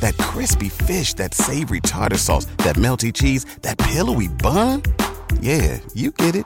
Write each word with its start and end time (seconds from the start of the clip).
That 0.00 0.16
crispy 0.18 0.68
fish, 0.68 1.14
that 1.14 1.34
savory 1.34 1.80
tartar 1.80 2.18
sauce, 2.18 2.44
that 2.58 2.76
melty 2.76 3.12
cheese, 3.12 3.44
that 3.62 3.78
pillowy 3.78 4.28
bun. 4.28 4.82
Yeah, 5.40 5.80
you 5.94 6.10
get 6.10 6.34
it 6.36 6.44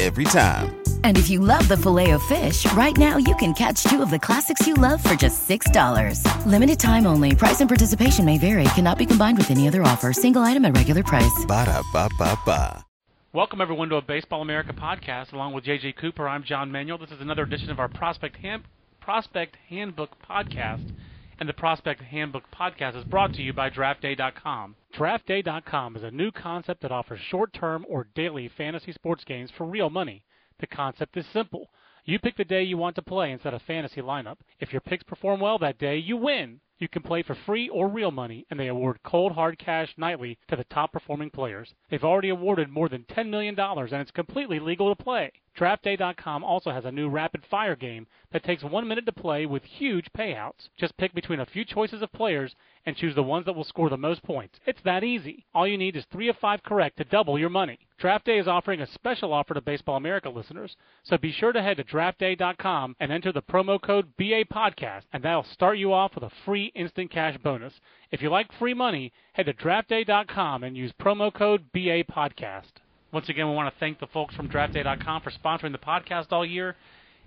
every 0.00 0.24
time. 0.24 0.74
And 1.04 1.16
if 1.16 1.30
you 1.30 1.38
love 1.40 1.68
the 1.68 1.76
filet 1.76 2.10
of 2.10 2.22
fish, 2.24 2.70
right 2.72 2.96
now 2.96 3.16
you 3.16 3.34
can 3.36 3.54
catch 3.54 3.84
two 3.84 4.02
of 4.02 4.10
the 4.10 4.18
classics 4.18 4.66
you 4.66 4.74
love 4.74 5.02
for 5.02 5.14
just 5.14 5.48
$6. 5.48 6.46
Limited 6.46 6.80
time 6.80 7.06
only. 7.06 7.34
Price 7.36 7.60
and 7.60 7.70
participation 7.70 8.24
may 8.24 8.38
vary. 8.38 8.64
Cannot 8.74 8.98
be 8.98 9.06
combined 9.06 9.38
with 9.38 9.50
any 9.50 9.68
other 9.68 9.82
offer. 9.82 10.12
Single 10.12 10.42
item 10.42 10.64
at 10.64 10.76
regular 10.76 11.02
price. 11.02 11.44
Ba 11.46 11.64
da 11.66 11.82
ba 11.92 12.08
ba 12.18 12.38
ba. 12.44 12.84
Welcome 13.32 13.60
everyone 13.60 13.88
to 13.88 13.96
a 13.96 14.02
Baseball 14.02 14.42
America 14.42 14.72
podcast. 14.72 15.32
Along 15.32 15.52
with 15.54 15.64
JJ 15.64 15.96
Cooper, 15.96 16.28
I'm 16.28 16.44
John 16.44 16.70
Manuel. 16.70 16.98
This 16.98 17.10
is 17.10 17.20
another 17.20 17.42
edition 17.42 17.70
of 17.70 17.80
our 17.80 17.88
Prospect 17.88 18.36
Hand, 18.36 18.64
Prospect 19.00 19.56
Handbook 19.68 20.10
podcast. 20.28 20.92
And 21.40 21.48
the 21.48 21.52
Prospect 21.52 22.00
Handbook 22.00 22.44
podcast 22.52 22.96
is 22.96 23.04
brought 23.04 23.34
to 23.34 23.42
you 23.42 23.52
by 23.52 23.68
DraftDay.com. 23.68 24.76
DraftDay.com 24.96 25.96
is 25.96 26.04
a 26.04 26.10
new 26.10 26.30
concept 26.30 26.82
that 26.82 26.92
offers 26.92 27.20
short-term 27.20 27.84
or 27.88 28.06
daily 28.14 28.48
fantasy 28.48 28.92
sports 28.92 29.24
games 29.24 29.50
for 29.50 29.66
real 29.66 29.90
money. 29.90 30.22
The 30.60 30.68
concept 30.68 31.16
is 31.16 31.26
simple. 31.32 31.70
You 32.04 32.20
pick 32.20 32.36
the 32.36 32.44
day 32.44 32.62
you 32.62 32.76
want 32.76 32.94
to 32.96 33.02
play 33.02 33.32
instead 33.32 33.52
of 33.52 33.62
fantasy 33.62 34.00
lineup. 34.00 34.36
If 34.60 34.72
your 34.72 34.80
picks 34.80 35.02
perform 35.02 35.40
well 35.40 35.58
that 35.58 35.78
day, 35.78 35.96
you 35.96 36.16
win. 36.16 36.60
You 36.78 36.88
can 36.88 37.02
play 37.02 37.22
for 37.22 37.34
free 37.34 37.68
or 37.68 37.88
real 37.88 38.10
money, 38.10 38.46
and 38.50 38.58
they 38.58 38.66
award 38.66 38.98
cold 39.04 39.32
hard 39.32 39.58
cash 39.58 39.94
nightly 39.96 40.38
to 40.48 40.56
the 40.56 40.64
top 40.64 40.92
performing 40.92 41.30
players. 41.30 41.72
They've 41.88 42.02
already 42.02 42.30
awarded 42.30 42.68
more 42.68 42.88
than 42.88 43.04
$10 43.04 43.28
million, 43.28 43.58
and 43.58 43.92
it's 43.94 44.10
completely 44.10 44.58
legal 44.58 44.94
to 44.94 45.00
play. 45.02 45.32
DraftDay.com 45.56 46.42
also 46.42 46.72
has 46.72 46.84
a 46.84 46.90
new 46.90 47.08
rapid 47.08 47.44
fire 47.48 47.76
game 47.76 48.08
that 48.32 48.42
takes 48.42 48.64
one 48.64 48.88
minute 48.88 49.06
to 49.06 49.12
play 49.12 49.46
with 49.46 49.62
huge 49.62 50.10
payouts. 50.12 50.68
Just 50.76 50.96
pick 50.96 51.14
between 51.14 51.38
a 51.38 51.46
few 51.46 51.64
choices 51.64 52.02
of 52.02 52.12
players 52.12 52.56
and 52.86 52.96
choose 52.96 53.14
the 53.14 53.22
ones 53.22 53.46
that 53.46 53.54
will 53.54 53.64
score 53.64 53.88
the 53.88 53.96
most 53.96 54.22
points. 54.24 54.58
It's 54.66 54.82
that 54.82 55.04
easy. 55.04 55.46
All 55.54 55.66
you 55.66 55.78
need 55.78 55.94
is 55.96 56.04
three 56.06 56.28
of 56.28 56.36
five 56.38 56.64
correct 56.64 56.96
to 56.96 57.04
double 57.04 57.38
your 57.38 57.50
money. 57.50 57.78
DraftDay 58.00 58.40
is 58.40 58.48
offering 58.48 58.80
a 58.80 58.86
special 58.88 59.32
offer 59.32 59.54
to 59.54 59.60
Baseball 59.60 59.96
America 59.96 60.28
listeners, 60.28 60.76
so 61.04 61.16
be 61.16 61.30
sure 61.30 61.52
to 61.52 61.62
head 61.62 61.76
to 61.76 61.84
DraftDay.com 61.84 62.96
and 62.98 63.12
enter 63.12 63.30
the 63.30 63.40
promo 63.40 63.80
code 63.80 64.08
BA 64.18 64.44
Podcast, 64.52 65.02
and 65.12 65.22
that'll 65.22 65.44
start 65.44 65.78
you 65.78 65.92
off 65.92 66.16
with 66.16 66.24
a 66.24 66.32
free 66.44 66.63
instant 66.74 67.10
cash 67.10 67.36
bonus. 67.42 67.72
If 68.10 68.22
you 68.22 68.30
like 68.30 68.52
free 68.58 68.74
money, 68.74 69.12
head 69.32 69.46
to 69.46 69.52
DraftDay.com 69.52 70.62
and 70.62 70.76
use 70.76 70.92
promo 71.00 71.32
code 71.32 71.72
BA 71.72 72.04
Podcast. 72.04 72.72
Once 73.12 73.28
again, 73.28 73.48
we 73.48 73.54
want 73.54 73.72
to 73.72 73.80
thank 73.80 74.00
the 74.00 74.06
folks 74.08 74.34
from 74.34 74.48
DraftDay.com 74.48 75.22
for 75.22 75.30
sponsoring 75.30 75.72
the 75.72 75.78
podcast 75.78 76.32
all 76.32 76.44
year. 76.44 76.76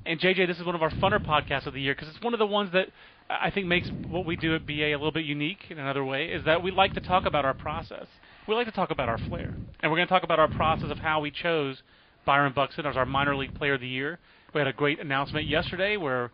And 0.05 0.19
JJ, 0.19 0.47
this 0.47 0.59
is 0.59 0.65
one 0.65 0.75
of 0.75 0.83
our 0.83 0.91
funner 0.91 1.23
podcasts 1.23 1.65
of 1.65 1.73
the 1.73 1.81
year 1.81 1.95
because 1.95 2.09
it's 2.09 2.23
one 2.23 2.33
of 2.33 2.39
the 2.39 2.45
ones 2.45 2.71
that 2.73 2.87
I 3.29 3.49
think 3.49 3.67
makes 3.67 3.89
what 4.09 4.25
we 4.25 4.35
do 4.35 4.55
at 4.55 4.65
BA 4.65 4.73
a 4.73 4.95
little 4.95 5.11
bit 5.11 5.25
unique 5.25 5.65
in 5.69 5.79
another 5.79 6.03
way 6.03 6.27
is 6.27 6.45
that 6.45 6.63
we 6.63 6.71
like 6.71 6.93
to 6.93 7.01
talk 7.01 7.25
about 7.25 7.45
our 7.45 7.53
process. 7.53 8.05
We 8.47 8.55
like 8.55 8.67
to 8.67 8.71
talk 8.71 8.91
about 8.91 9.09
our 9.09 9.17
flair. 9.17 9.53
And 9.81 9.91
we're 9.91 9.97
going 9.97 10.07
to 10.07 10.13
talk 10.13 10.23
about 10.23 10.39
our 10.39 10.47
process 10.47 10.91
of 10.91 10.99
how 10.99 11.19
we 11.19 11.31
chose 11.31 11.81
Byron 12.25 12.53
Buxton 12.53 12.85
as 12.85 12.95
our 12.95 13.05
minor 13.05 13.35
league 13.35 13.55
player 13.55 13.73
of 13.73 13.81
the 13.81 13.87
year. 13.87 14.19
We 14.53 14.59
had 14.59 14.67
a 14.67 14.73
great 14.73 14.99
announcement 14.99 15.47
yesterday 15.47 15.97
where 15.97 16.31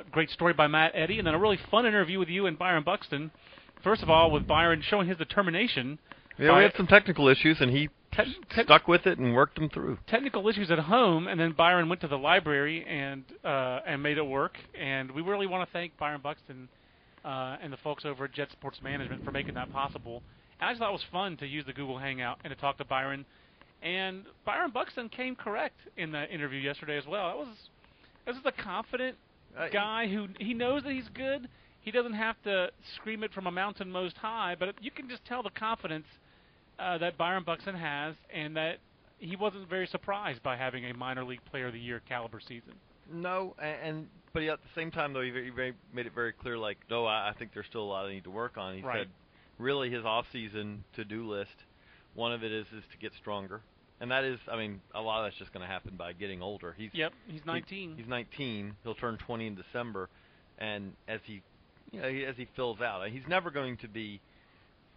a 0.00 0.10
great 0.10 0.30
story 0.30 0.52
by 0.52 0.66
Matt 0.66 0.92
Eddy 0.94 1.18
and 1.18 1.26
then 1.26 1.34
a 1.34 1.38
really 1.38 1.58
fun 1.70 1.86
interview 1.86 2.18
with 2.18 2.28
you 2.28 2.46
and 2.46 2.58
Byron 2.58 2.82
Buxton. 2.84 3.30
First 3.82 4.02
of 4.02 4.10
all, 4.10 4.30
with 4.30 4.46
Byron 4.46 4.82
showing 4.82 5.08
his 5.08 5.16
determination. 5.18 5.98
Yeah, 6.38 6.56
we 6.56 6.62
had 6.64 6.72
some 6.76 6.86
technical 6.86 7.28
issues 7.28 7.60
and 7.60 7.70
he 7.70 7.88
Te- 8.12 8.24
te- 8.54 8.62
stuck 8.62 8.86
with 8.86 9.06
it 9.06 9.18
and 9.18 9.34
worked 9.34 9.56
them 9.56 9.68
through. 9.68 9.98
technical 10.06 10.48
issues 10.48 10.70
at 10.70 10.78
home, 10.78 11.26
and 11.26 11.38
then 11.40 11.50
Byron 11.50 11.88
went 11.88 12.00
to 12.02 12.06
the 12.08 12.16
library 12.16 12.84
and 12.86 13.24
uh, 13.44 13.80
and 13.86 14.00
made 14.02 14.18
it 14.18 14.26
work. 14.26 14.56
And 14.80 15.10
we 15.10 15.20
really 15.20 15.48
want 15.48 15.68
to 15.68 15.72
thank 15.72 15.96
Byron 15.98 16.20
Buxton 16.22 16.68
uh, 17.24 17.56
and 17.60 17.72
the 17.72 17.76
folks 17.78 18.04
over 18.04 18.26
at 18.26 18.32
Jet 18.32 18.52
Sports 18.52 18.78
Management 18.84 19.24
for 19.24 19.32
making 19.32 19.54
that 19.54 19.72
possible. 19.72 20.22
And 20.60 20.68
I 20.68 20.72
just 20.72 20.78
thought 20.80 20.90
it 20.90 20.92
was 20.92 21.04
fun 21.10 21.36
to 21.38 21.46
use 21.46 21.64
the 21.66 21.72
Google 21.72 21.98
Hangout 21.98 22.38
and 22.44 22.54
to 22.54 22.60
talk 22.60 22.78
to 22.78 22.84
Byron. 22.84 23.24
And 23.82 24.22
Byron 24.46 24.70
Buxton 24.72 25.08
came 25.08 25.34
correct 25.34 25.76
in 25.96 26.12
the 26.12 26.32
interview 26.32 26.60
yesterday 26.60 26.96
as 26.96 27.06
well. 27.06 27.28
That 27.28 27.36
was 27.36 27.48
this 28.26 28.36
is 28.36 28.42
a 28.46 28.52
confident 28.52 29.16
guy 29.72 30.06
who 30.08 30.28
he 30.38 30.54
knows 30.54 30.82
that 30.84 30.92
he's 30.92 31.08
good. 31.14 31.48
He 31.80 31.90
doesn't 31.90 32.14
have 32.14 32.36
to 32.44 32.70
scream 32.96 33.22
it 33.24 33.32
from 33.32 33.46
a 33.46 33.50
mountain 33.50 33.90
most 33.90 34.16
high, 34.16 34.56
but 34.58 34.74
you 34.82 34.90
can 34.90 35.08
just 35.08 35.24
tell 35.26 35.42
the 35.42 35.50
confidence 35.50 36.06
uh, 36.78 36.98
that 36.98 37.18
Byron 37.18 37.44
Buxton 37.44 37.74
has, 37.74 38.14
and 38.32 38.56
that 38.56 38.78
he 39.18 39.36
wasn't 39.36 39.68
very 39.68 39.86
surprised 39.86 40.42
by 40.42 40.56
having 40.56 40.84
a 40.86 40.94
minor 40.94 41.24
league 41.24 41.44
player 41.50 41.66
of 41.68 41.72
the 41.72 41.78
year 41.78 42.00
caliber 42.08 42.40
season. 42.40 42.72
No, 43.12 43.54
and, 43.60 43.76
and 43.82 44.06
but 44.32 44.42
at 44.44 44.60
the 44.62 44.68
same 44.74 44.90
time 44.90 45.12
though, 45.12 45.20
he, 45.22 45.30
very, 45.30 45.74
made 45.92 46.06
it 46.06 46.14
very 46.14 46.32
clear. 46.32 46.56
Like, 46.58 46.78
no, 46.90 47.04
I, 47.06 47.30
I 47.30 47.32
think 47.38 47.52
there's 47.52 47.66
still 47.66 47.82
a 47.82 47.84
lot 47.84 48.06
I 48.06 48.12
need 48.12 48.24
to 48.24 48.30
work 48.30 48.56
on. 48.56 48.76
He 48.76 48.82
Right. 48.82 49.00
said, 49.00 49.08
really, 49.58 49.90
his 49.90 50.04
off-season 50.04 50.84
to-do 50.96 51.28
list, 51.28 51.54
one 52.14 52.32
of 52.32 52.42
it 52.42 52.50
is 52.50 52.66
is 52.76 52.82
to 52.92 52.98
get 52.98 53.12
stronger, 53.20 53.60
and 54.04 54.10
that 54.10 54.22
is, 54.24 54.38
I 54.52 54.56
mean, 54.58 54.82
a 54.94 55.00
lot 55.00 55.20
of 55.20 55.26
that's 55.26 55.38
just 55.38 55.50
going 55.54 55.66
to 55.66 55.72
happen 55.72 55.94
by 55.96 56.12
getting 56.12 56.42
older. 56.42 56.74
He's 56.76 56.90
Yep, 56.92 57.12
he's 57.26 57.40
he- 57.40 57.46
19. 57.46 57.94
he's 57.96 58.06
19. 58.06 58.76
He'll 58.82 58.94
turn 58.94 59.16
20 59.16 59.46
in 59.46 59.54
December, 59.54 60.10
and 60.58 60.92
as 61.08 61.20
he, 61.24 61.40
you 61.90 62.02
know, 62.02 62.08
he, 62.10 62.24
as 62.26 62.36
he 62.36 62.46
fills 62.54 62.82
out, 62.82 63.08
he's 63.08 63.26
never 63.26 63.50
going 63.50 63.78
to 63.78 63.88
be. 63.88 64.20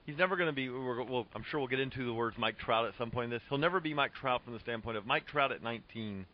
He's 0.06 0.18
never 0.18 0.36
going 0.36 0.48
to 0.50 0.54
be. 0.54 0.70
We're, 0.70 1.04
well, 1.04 1.26
I'm 1.34 1.44
sure 1.50 1.60
we'll 1.62 1.70
get 1.70 1.80
into 1.80 2.06
the 2.06 2.14
words 2.14 2.36
Mike 2.38 2.58
Trout 2.60 2.86
at 2.86 2.94
some 2.98 3.12
point 3.12 3.26
in 3.26 3.30
this. 3.30 3.42
He'll 3.50 3.58
never 3.58 3.80
be 3.80 3.94
Mike 3.94 4.14
Trout 4.14 4.42
from 4.44 4.54
the 4.54 4.60
standpoint 4.60 4.98
of 4.98 5.06
Mike 5.06 5.26
Trout 5.28 5.52
at 5.54 5.64
19. 5.64 6.26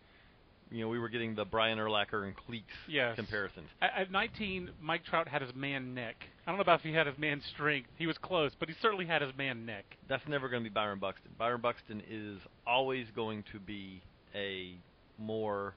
You 0.72 0.82
know, 0.82 0.88
we 0.90 0.98
were 0.98 1.10
getting 1.10 1.36
the 1.36 1.46
Brian 1.46 1.78
Urlacher 1.78 2.24
and 2.26 2.36
Cleats 2.36 2.66
Yes. 2.88 3.16
comparisons. 3.16 3.68
At 3.82 4.10
19, 4.12 4.72
Mike 4.82 5.04
Trout 5.06 5.28
had 5.28 5.42
his 5.44 5.54
man 5.54 5.94
neck. 5.94 6.16
I 6.46 6.52
don't 6.52 6.58
know 6.58 6.62
about 6.62 6.80
if 6.80 6.86
he 6.86 6.94
had 6.94 7.08
his 7.08 7.18
man 7.18 7.42
strength. 7.54 7.90
He 7.98 8.06
was 8.06 8.18
close, 8.18 8.52
but 8.60 8.68
he 8.68 8.76
certainly 8.82 9.06
had 9.06 9.22
his 9.22 9.32
man 9.38 9.66
neck. 9.66 9.86
That's 10.10 10.28
never 10.28 10.50
going 10.50 10.64
to 10.64 10.70
be 10.70 10.74
Byron 10.74 11.00
Buxton. 11.00 11.32
Byron 11.38 11.62
Buxton 11.62 12.02
is 12.10 12.40
always 12.68 13.08
going 13.16 13.44
to 13.54 13.60
be 13.60 14.02
a 14.36 14.76
more 15.18 15.76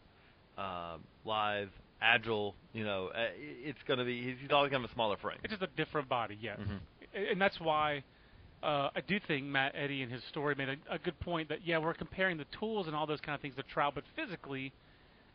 uh, 0.59 0.97
live, 1.25 1.71
agile. 2.01 2.57
You 2.73 2.85
know, 2.85 3.09
uh, 3.15 3.29
it's 3.37 3.79
going 3.87 3.99
to 4.01 4.05
be. 4.05 4.23
He's, 4.23 4.37
he's 4.41 4.51
always 4.51 4.71
going 4.71 4.83
to 4.83 4.89
have 4.89 4.91
a 4.91 4.95
smaller 4.95 5.17
frame. 5.17 5.39
It's 5.45 5.53
just 5.53 5.63
a 5.63 5.71
different 5.77 6.09
body, 6.09 6.37
yes. 6.41 6.59
Mhm. 6.59 7.31
And 7.33 7.41
that's 7.41 7.61
why 7.61 8.03
uh, 8.63 8.91
I 8.95 9.01
do 9.07 9.21
think 9.27 9.45
Matt 9.47 9.73
Eddy 9.77 10.03
in 10.03 10.11
his 10.11 10.23
story 10.25 10.55
made 10.57 10.69
a, 10.69 10.77
a 10.91 10.99
good 10.99 11.19
point 11.21 11.49
that, 11.49 11.61
yeah, 11.65 11.79
we're 11.79 11.95
comparing 11.95 12.37
the 12.39 12.47
tools 12.59 12.87
and 12.89 12.97
all 12.97 13.07
those 13.07 13.21
kind 13.21 13.35
of 13.35 13.41
things 13.41 13.55
to 13.57 13.63
Trout, 13.63 13.95
but 13.95 14.05
physically, 14.17 14.73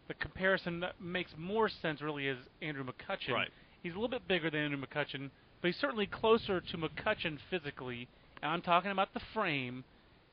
the 0.08 0.14
comparison 0.16 0.82
that 0.82 1.00
makes 1.00 1.32
more 1.38 1.70
sense 1.82 2.02
really 2.02 2.28
is 2.28 2.38
Andrew 2.62 2.84
McCutchen. 2.84 3.34
Right. 3.34 3.50
He's 3.84 3.94
a 3.94 3.96
little 3.96 4.10
bit 4.10 4.28
bigger 4.28 4.50
than 4.50 4.62
Andrew 4.62 4.80
McCutchen, 4.80 5.30
but 5.62 5.68
he's 5.68 5.78
certainly 5.78 6.06
closer 6.08 6.62
to 6.62 6.78
McCutchen 6.78 7.38
physically, 7.50 8.08
and 8.42 8.52
I'm 8.52 8.62
talking 8.62 8.92
about 8.92 9.14
the 9.14 9.22
frame 9.34 9.84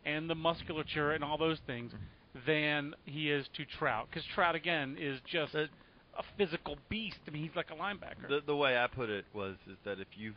and 0.05 0.29
the 0.29 0.35
musculature 0.35 1.13
and 1.13 1.25
all 1.25 1.39
those 1.39 1.59
things, 1.67 1.93
mm-hmm. 1.93 2.41
than 2.47 2.95
he 3.05 3.31
is 3.31 3.47
to 3.57 3.65
Trout. 3.79 4.09
Because 4.11 4.25
Trout, 4.35 4.55
again, 4.55 4.97
is 4.99 5.21
just 5.31 5.55
a 5.55 5.69
physical 6.37 6.77
beast. 6.89 7.19
I 7.27 7.31
mean, 7.31 7.43
he's 7.43 7.55
like 7.57 7.71
a 7.71 7.75
linebacker. 7.75 8.29
The, 8.29 8.41
the 8.47 8.57
way 8.57 8.77
I 8.77 8.87
put 8.87 9.09
it 9.09 9.25
was 9.35 9.57
is 9.71 9.77
that 9.85 10.01
if 10.01 10.09
you 10.17 10.33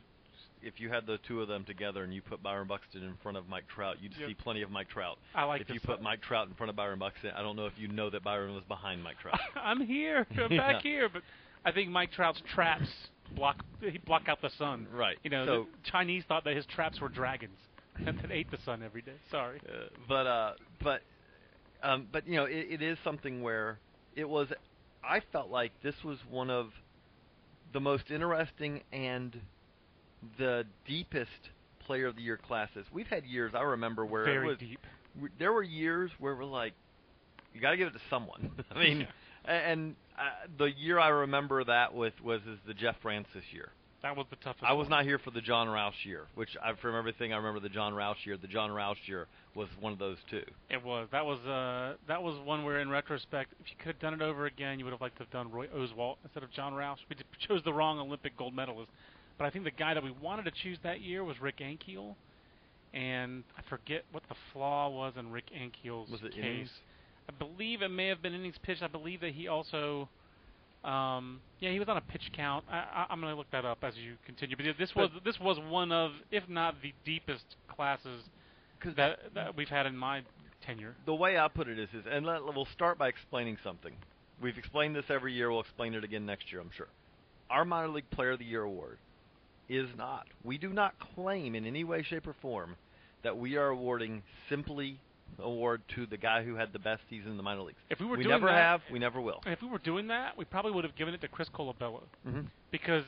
if 0.64 0.80
you 0.80 0.90
had 0.90 1.08
the 1.08 1.18
two 1.28 1.42
of 1.42 1.48
them 1.48 1.64
together 1.66 2.04
and 2.04 2.14
you 2.14 2.22
put 2.22 2.44
Byron 2.44 2.68
Buxton 2.68 3.02
in 3.04 3.16
front 3.24 3.36
of 3.36 3.50
Mike 3.50 3.64
Trout, 3.68 3.96
you'd 4.00 4.14
Yep. 4.20 4.30
see 4.30 4.34
plenty 4.36 4.62
of 4.62 4.70
Mike 4.70 4.90
Trout. 4.90 5.18
I 5.34 5.44
like 5.46 5.62
if 5.62 5.70
you 5.72 5.80
put 5.80 5.96
one. 5.98 6.04
Mike 6.04 6.22
Trout 6.22 6.48
in 6.48 6.54
front 6.54 6.70
of 6.70 6.76
Byron 6.76 7.00
Buxton, 7.00 7.32
I 7.36 7.42
don't 7.42 7.56
know 7.56 7.66
if 7.66 7.74
you 7.78 7.88
know 7.88 8.12
that 8.12 8.24
Byron 8.24 8.54
was 8.54 8.64
behind 8.66 9.04
Mike 9.04 9.18
Trout. 9.20 9.40
I'm 9.56 9.82
here. 9.82 10.28
I'm 10.38 10.52
Yeah. 10.52 10.74
back 10.74 10.84
here. 10.84 11.10
But 11.10 11.24
I 11.66 11.72
think 11.72 11.90
Mike 11.90 12.12
Trout's 12.12 12.42
traps 12.54 12.88
block 13.36 13.64
he 13.82 13.98
block 14.00 14.24
out 14.28 14.42
the 14.42 14.50
sun. 14.58 14.88
Right. 14.94 15.18
You 15.24 15.30
know, 15.30 15.46
So- 15.46 15.68
the 15.84 15.90
Chinese 15.92 16.24
thought 16.28 16.44
that 16.46 16.56
his 16.56 16.66
traps 16.66 17.00
were 17.00 17.10
dragons 17.10 17.58
and 18.06 18.18
that 18.20 18.32
ate 18.32 18.50
the 18.52 18.58
sun 18.66 18.82
every 18.84 19.02
day. 19.02 19.14
Sorry. 19.30 19.60
Uh, 19.68 19.88
but 20.08 20.28
uh, 20.28 20.54
but 20.84 21.02
um, 21.84 22.08
but 22.12 22.28
you 22.28 22.36
know, 22.36 22.46
it, 22.46 22.68
it 22.70 22.82
is 22.82 22.98
something 23.04 23.42
where 23.42 23.80
it 24.16 24.28
was. 24.28 24.48
I 25.04 25.22
felt 25.32 25.50
like 25.50 25.72
this 25.82 25.96
was 26.04 26.18
one 26.30 26.50
of 26.52 26.68
the 27.74 27.80
most 27.80 28.12
interesting 28.12 28.82
and 28.94 29.36
the 30.38 30.66
deepest 30.88 31.32
player 31.86 32.06
of 32.08 32.16
the 32.16 32.22
year 32.22 32.38
classes. 32.38 32.86
We've 32.94 33.08
had 33.08 33.26
years 33.26 33.54
I 33.56 33.62
remember 33.62 34.06
where 34.06 34.24
it 34.24 34.26
Very 34.26 34.48
was, 34.48 34.58
deep. 34.60 34.80
w- 35.16 35.34
there 35.40 35.52
were 35.52 35.64
years 35.64 36.12
where 36.20 36.36
we're 36.36 36.44
like, 36.46 36.74
you 37.56 37.62
got 37.62 37.72
to 37.72 37.78
give 37.78 37.88
it 37.88 37.94
to 37.94 38.00
someone. 38.10 38.52
I 38.76 38.78
mean, 38.80 39.08
and 39.50 39.96
uh, 40.18 40.22
the 40.58 40.66
year 40.66 41.00
I 41.00 41.10
remember 41.10 41.64
that 41.64 41.94
with 41.94 42.14
was 42.24 42.42
is 42.42 42.60
the 42.68 42.74
Jeff 42.74 42.96
Francis 43.02 43.44
year. 43.52 43.70
That 44.04 44.18
was 44.18 44.26
the 44.32 44.36
toughest. 44.38 44.64
I 44.64 44.74
was 44.74 44.86
one. 44.86 44.98
not 44.98 45.04
here 45.06 45.20
for 45.20 45.30
the 45.30 45.42
Jon 45.42 45.68
Rauch 45.68 45.94
year, 46.06 46.26
which 46.34 46.50
I, 46.64 46.74
from 46.82 46.96
everything 46.96 47.34
I 47.34 47.38
remember 47.38 47.60
the 47.60 47.70
Jon 47.70 47.94
Rauch 47.94 48.18
year. 48.26 48.36
The 48.36 48.48
Jon 48.48 48.72
Rauch 48.72 48.98
year 49.06 49.28
was 49.54 49.68
one 49.80 49.94
of 49.94 50.00
those 50.00 50.18
two. 50.30 50.42
It 50.72 50.84
was. 50.84 51.08
That 51.12 51.24
was. 51.24 51.40
Uh, 51.46 51.98
that 52.08 52.22
was 52.24 52.36
one 52.44 52.64
where, 52.64 52.80
in 52.80 52.90
retrospect, 52.90 53.54
if 53.64 53.68
you 53.70 53.76
could 53.78 53.88
have 53.94 54.00
done 54.00 54.14
it 54.16 54.22
over 54.24 54.48
again, 54.48 54.80
you 54.80 54.86
would 54.86 54.92
have 54.92 55.02
liked 55.02 55.18
to 55.18 55.24
have 55.24 55.32
done 55.32 55.52
Roy 55.52 55.68
Oswalt 55.68 56.16
instead 56.24 56.42
of 56.42 56.52
Jon 56.52 56.74
Rauch. 56.74 56.98
We 57.10 57.16
did, 57.16 57.26
chose 57.48 57.62
the 57.64 57.74
wrong 57.74 58.00
Olympic 58.00 58.36
gold 58.38 58.56
medalist, 58.56 58.90
but 59.38 59.46
I 59.46 59.52
think 59.52 59.66
the 59.66 59.72
guy 59.72 59.94
that 59.94 60.04
we 60.04 60.12
wanted 60.20 60.46
to 60.46 60.52
choose 60.64 60.80
that 60.84 61.02
year 61.02 61.24
was 61.24 61.40
Rick 61.40 61.58
Ankiel, 61.60 62.16
and 62.96 63.44
I 63.56 63.62
forget 63.70 64.04
what 64.12 64.24
the 64.30 64.36
flaw 64.52 64.90
was 64.90 65.14
in 65.16 65.32
Rick 65.32 65.52
Ankiel's 65.56 66.10
Was 66.10 66.22
it 66.24 66.32
case. 66.34 66.44
innings? 66.44 66.70
I 67.30 67.34
believe 67.38 67.82
it 67.82 67.90
may 67.90 68.08
have 68.08 68.22
been 68.22 68.34
innings 68.34 68.56
pitched. 68.64 68.84
I 68.84 68.88
believe 68.88 69.22
that 69.22 69.34
he 69.34 69.48
also. 69.48 70.10
Um, 70.84 71.42
yeah, 71.60 71.72
he 71.72 71.78
was 71.78 71.88
on 71.90 71.98
a 71.98 72.02
pitch 72.02 72.32
count. 72.36 72.66
I, 72.70 72.78
I, 72.78 73.06
I'm 73.12 73.22
going 73.22 73.32
to 73.32 73.38
look 73.38 73.52
that 73.52 73.66
up 73.66 73.80
as 73.84 73.96
you 73.96 74.16
continue. 74.26 74.56
But 74.58 74.66
this 74.80 74.96
was 74.96 75.10
this 75.24 75.40
was 75.40 75.60
one 75.70 75.92
of, 75.92 76.12
if 76.32 76.50
not 76.50 76.82
the 76.82 76.94
deepest 77.06 77.44
classes 77.68 78.24
that 78.96 79.20
that 79.36 79.56
we've 79.56 79.70
had 79.70 79.86
in 79.86 79.96
my 79.96 80.24
tenure. 80.66 80.96
The 81.06 81.14
way 81.14 81.38
I 81.38 81.48
put 81.48 81.68
it 81.68 81.78
is, 81.78 81.90
is 81.94 82.06
and 82.10 82.26
let, 82.26 82.44
we'll 82.44 82.68
start 82.74 82.98
by 82.98 83.10
explaining 83.10 83.58
something. 83.64 83.94
We've 84.42 84.58
explained 84.58 84.96
this 84.96 85.06
every 85.10 85.34
year. 85.34 85.52
We'll 85.52 85.62
explain 85.62 85.94
it 85.94 86.04
again 86.04 86.26
next 86.26 86.52
year, 86.52 86.62
I'm 86.62 86.72
sure. 86.76 86.88
Our 87.50 87.64
minor 87.64 87.90
league 87.90 88.10
player 88.10 88.32
of 88.32 88.40
the 88.40 88.46
year 88.46 88.64
award 88.64 88.98
is 89.70 89.88
not. 89.98 90.26
We 90.44 90.58
do 90.58 90.70
not 90.70 90.96
claim 91.16 91.54
in 91.54 91.66
any 91.66 91.84
way, 91.84 92.02
shape, 92.02 92.28
or 92.28 92.36
form 92.42 92.76
that 93.24 93.38
we 93.38 93.56
are 93.56 93.68
awarding 93.68 94.24
simply 94.50 95.00
award 95.40 95.82
to 95.96 96.06
the 96.06 96.18
guy 96.18 96.44
who 96.44 96.56
had 96.56 96.74
the 96.74 96.80
best 96.80 97.02
season 97.10 97.32
in 97.32 97.38
the 97.38 97.44
minor 97.44 97.62
leagues. 97.62 97.80
If 97.90 98.00
we 98.00 98.06
were 98.06 98.18
we 98.18 98.24
doing 98.24 98.32
never 98.36 98.48
that- 98.48 98.56
have, 98.56 98.82
we 98.92 99.00
never 99.00 99.20
will. 99.22 99.42
If 99.46 99.62
we 99.62 99.68
were 99.70 99.78
doing 99.80 100.08
that, 100.08 100.38
we 100.38 100.46
probably 100.46 100.72
would 100.72 100.84
have 100.84 100.96
given 100.96 101.14
it 101.14 101.22
to 101.22 101.28
Chris 101.28 101.50
Colabello 101.50 102.02
Mm-hmm. 102.28 102.42
because 102.72 103.04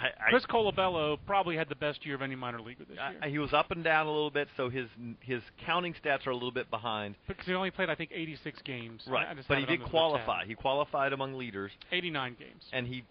I, 0.00 0.06
I, 0.26 0.30
Chris 0.30 0.44
Colabello 0.46 1.18
probably 1.26 1.56
had 1.56 1.68
the 1.68 1.74
best 1.74 2.06
year 2.06 2.14
of 2.14 2.22
any 2.22 2.36
minor 2.36 2.60
leaguer 2.60 2.84
this 2.88 2.96
year. 2.96 3.30
He 3.30 3.38
was 3.40 3.52
up 3.52 3.72
and 3.72 3.82
down 3.82 4.06
a 4.06 4.10
little 4.12 4.30
bit, 4.30 4.46
so 4.56 4.68
his 4.70 4.86
his 5.20 5.42
counting 5.66 5.92
stats 5.94 6.24
are 6.26 6.30
a 6.30 6.34
little 6.34 6.52
bit 6.52 6.70
behind. 6.70 7.16
because 7.26 7.46
he 7.46 7.52
only 7.54 7.72
played, 7.72 7.90
I 7.90 7.96
think, 7.96 8.10
86 8.14 8.62
games. 8.62 9.02
Right, 9.08 9.26
but 9.48 9.58
he 9.58 9.66
did 9.66 9.82
qualify. 9.84 10.44
He 10.46 10.54
qualified 10.54 11.12
among 11.12 11.34
leaders, 11.34 11.72
89 11.90 12.36
games. 12.38 12.62
and 12.72 12.86
he 12.86 13.02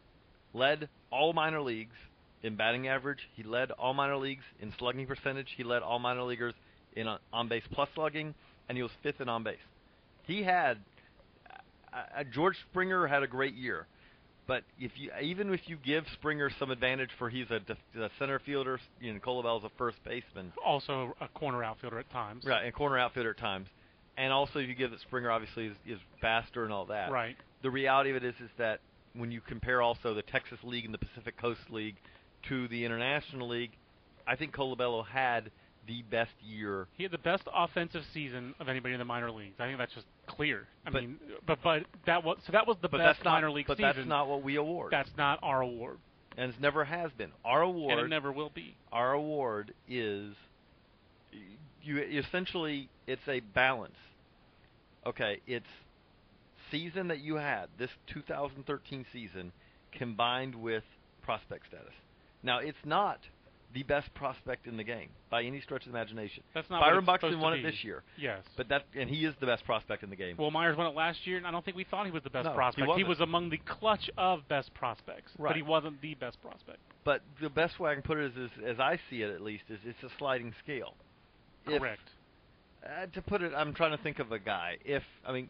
led 0.54 0.88
all 1.12 1.34
minor 1.34 1.60
leagues 1.62 1.96
in 2.42 2.56
batting 2.56 2.88
average. 2.88 3.20
He 3.36 3.44
led 3.44 3.72
all 3.72 3.94
minor 3.94 4.16
leagues 4.16 4.44
in 4.62 4.72
slugging 4.80 5.08
percentage. 5.08 5.48
He 5.58 5.66
led 5.66 5.82
all 5.82 6.00
minor 6.00 6.24
leaguers 6.24 6.54
in 6.98 7.08
on 7.32 7.48
base 7.48 7.64
plus 7.72 7.90
slugging, 7.96 8.34
and 8.68 8.78
he 8.78 8.82
was 8.84 8.92
fifth 9.04 9.22
in 9.22 9.30
on 9.30 9.44
base. 9.44 9.58
He 10.24 10.44
had 10.44 10.78
uh, 11.94 11.98
uh, 12.20 12.24
George 12.34 12.56
Springer 12.70 13.08
had 13.08 13.24
a 13.24 13.28
great 13.28 13.54
year, 13.54 13.88
but 14.48 14.64
if 14.80 14.92
you 14.96 15.12
even 15.22 15.54
if 15.54 15.62
you 15.68 15.78
give 15.78 16.04
Springer 16.14 16.50
some 16.60 16.72
advantage 16.72 17.10
for 17.18 17.30
he's 17.30 17.50
a, 17.50 17.60
def, 17.60 17.78
a 17.96 18.10
center 18.20 18.40
fielder, 18.40 18.80
you 19.00 19.14
know 19.14 19.20
Colabello's 19.20 19.64
a 19.64 19.72
first 19.78 19.98
baseman, 20.04 20.52
Also 20.66 21.16
a 21.22 21.28
corner 21.30 21.64
outfielder 21.64 22.00
at 22.00 22.10
times. 22.12 22.44
right, 22.46 22.66
and 22.66 22.74
corner 22.74 22.98
outfielder 22.98 23.32
at 23.32 23.38
times, 23.38 23.68
and 24.18 24.34
also 24.34 24.60
if 24.60 24.68
you 24.68 24.76
give 24.76 24.92
that 24.92 25.00
Springer 25.02 25.32
obviously 25.32 25.68
is, 25.68 25.76
is 25.86 26.00
faster 26.20 26.64
and 26.64 26.74
all 26.74 26.86
that. 26.88 27.12
Right. 27.12 27.36
The 27.64 27.72
reality 27.72 28.10
of 28.12 28.18
it 28.18 28.24
is 28.24 28.36
is 28.44 28.50
that 28.58 28.82
when 29.14 29.32
you 29.32 29.42
compare 29.42 29.82
also 29.82 30.14
the 30.14 30.22
Texas 30.22 30.60
League 30.64 30.86
and 30.86 30.94
the 30.94 31.00
Pacific 31.00 31.38
Coast 31.40 31.62
League 31.70 31.96
to 32.50 32.68
the 32.68 32.86
International 32.86 33.48
League, 33.50 33.72
I 34.28 34.36
think 34.36 34.54
Colabello 34.54 35.06
had 35.06 35.50
the 35.88 36.02
best 36.12 36.32
year. 36.44 36.88
He 36.98 37.04
had 37.04 37.12
the 37.12 37.18
best 37.18 37.44
offensive 37.54 38.04
season 38.14 38.54
of 38.60 38.68
anybody 38.70 38.94
in 38.94 39.00
the 39.00 39.06
minor 39.06 39.32
leagues. 39.32 39.56
I 39.60 39.66
think 39.68 39.78
that's 39.78 39.94
just 39.94 40.06
clear. 40.28 40.68
I 40.86 40.90
But- 40.92 41.02
mean, 41.02 41.20
but 41.46 41.60
but 41.64 41.84
that 42.06 42.24
was 42.24 42.38
so 42.46 42.52
that 42.52 42.68
was 42.68 42.78
the 42.82 42.90
best 42.90 43.24
not, 43.24 43.32
minor 43.34 43.50
league 43.52 43.68
but 43.68 43.78
season. 43.78 43.96
that's 43.96 44.08
not 44.08 44.28
what 44.28 44.44
we 44.44 44.56
award. 44.58 44.92
That's 44.92 45.16
not 45.18 45.40
our 45.42 45.62
award, 45.62 45.98
and 46.38 46.54
it 46.54 46.60
never 46.60 46.84
has 46.86 47.12
been. 47.14 47.32
Our 47.46 47.62
award 47.62 47.94
and 47.94 48.02
it 48.06 48.10
never 48.10 48.32
will 48.32 48.50
be. 48.54 48.76
our 48.92 49.14
award 49.14 49.74
is 49.88 50.36
you 51.84 51.98
essentially 52.00 52.90
it's 53.06 53.28
a 53.28 53.40
balance. 53.40 53.96
Okay, 55.06 55.40
it's 55.48 55.66
season 56.70 57.08
that 57.08 57.20
you 57.20 57.36
had 57.36 57.68
this 57.78 57.92
2013 58.08 59.06
season 59.14 59.54
combined 59.94 60.54
with 60.54 60.84
prospect 61.24 61.68
status. 61.68 61.94
Now 62.44 62.60
it's 62.60 62.78
not 62.86 63.20
the 63.74 63.84
best 63.84 64.14
prospect 64.14 64.66
in 64.66 64.78
the 64.78 64.84
game 64.84 65.10
by 65.30 65.44
any 65.44 65.60
stretch 65.62 65.86
of 65.86 65.92
the 65.92 65.98
imagination. 65.98 66.42
That's 66.54 66.70
not 66.70 66.80
Byron 66.80 67.04
Buxton 67.06 67.40
won 67.40 67.54
it 67.54 67.64
this 67.64 67.84
year, 67.84 68.02
Yes. 68.18 68.42
but 68.56 68.70
that 68.70 68.86
and 68.98 69.10
he 69.10 69.26
is 69.26 69.34
the 69.40 69.46
best 69.46 69.66
prospect 69.66 70.04
in 70.04 70.10
the 70.10 70.16
game. 70.16 70.36
Well, 70.38 70.52
Myers 70.52 70.78
won 70.78 70.88
it 70.88 70.96
last 70.96 71.20
year, 71.28 71.38
and 71.38 71.46
I 71.46 71.52
don't 71.52 71.64
think 71.66 71.76
we 71.78 71.84
thought 71.84 72.06
he 72.06 72.12
was 72.12 72.24
the 72.24 72.30
best 72.30 72.46
No, 72.46 72.52
he 72.52 72.56
prospect. 72.56 72.88
wasn't. 72.88 73.08
was 73.10 73.20
among 73.20 73.50
the 73.50 73.58
clutch 73.58 74.10
of 74.18 74.48
best 74.48 74.74
prospects, 74.74 75.32
but 75.38 75.56
he 75.56 75.62
wasn't 75.62 76.02
the 76.02 76.16
best 76.16 76.42
prospect. 76.42 76.80
But 77.04 77.22
the 77.42 77.50
best 77.50 77.80
way 77.80 77.92
I 77.92 77.94
can 77.94 78.04
put 78.04 78.18
it 78.18 78.32
is, 78.38 78.38
is 78.38 78.52
as 78.66 78.80
I 78.80 79.00
see 79.10 79.22
it 79.22 79.30
at 79.30 79.42
least, 79.42 79.64
is 79.70 79.80
it's 79.86 80.02
a 80.04 80.10
sliding 80.18 80.54
scale. 80.64 80.96
If- 81.66 81.80
Correct. 81.82 82.02
Uh, 82.86 83.06
to 83.08 83.22
put 83.22 83.42
it, 83.42 83.52
I'm 83.56 83.74
trying 83.74 83.96
to 83.98 84.02
think 84.02 84.20
of 84.20 84.32
a 84.32 84.40
guy. 84.40 84.78
If 84.86 85.04
I 85.26 85.34
mean, 85.34 85.50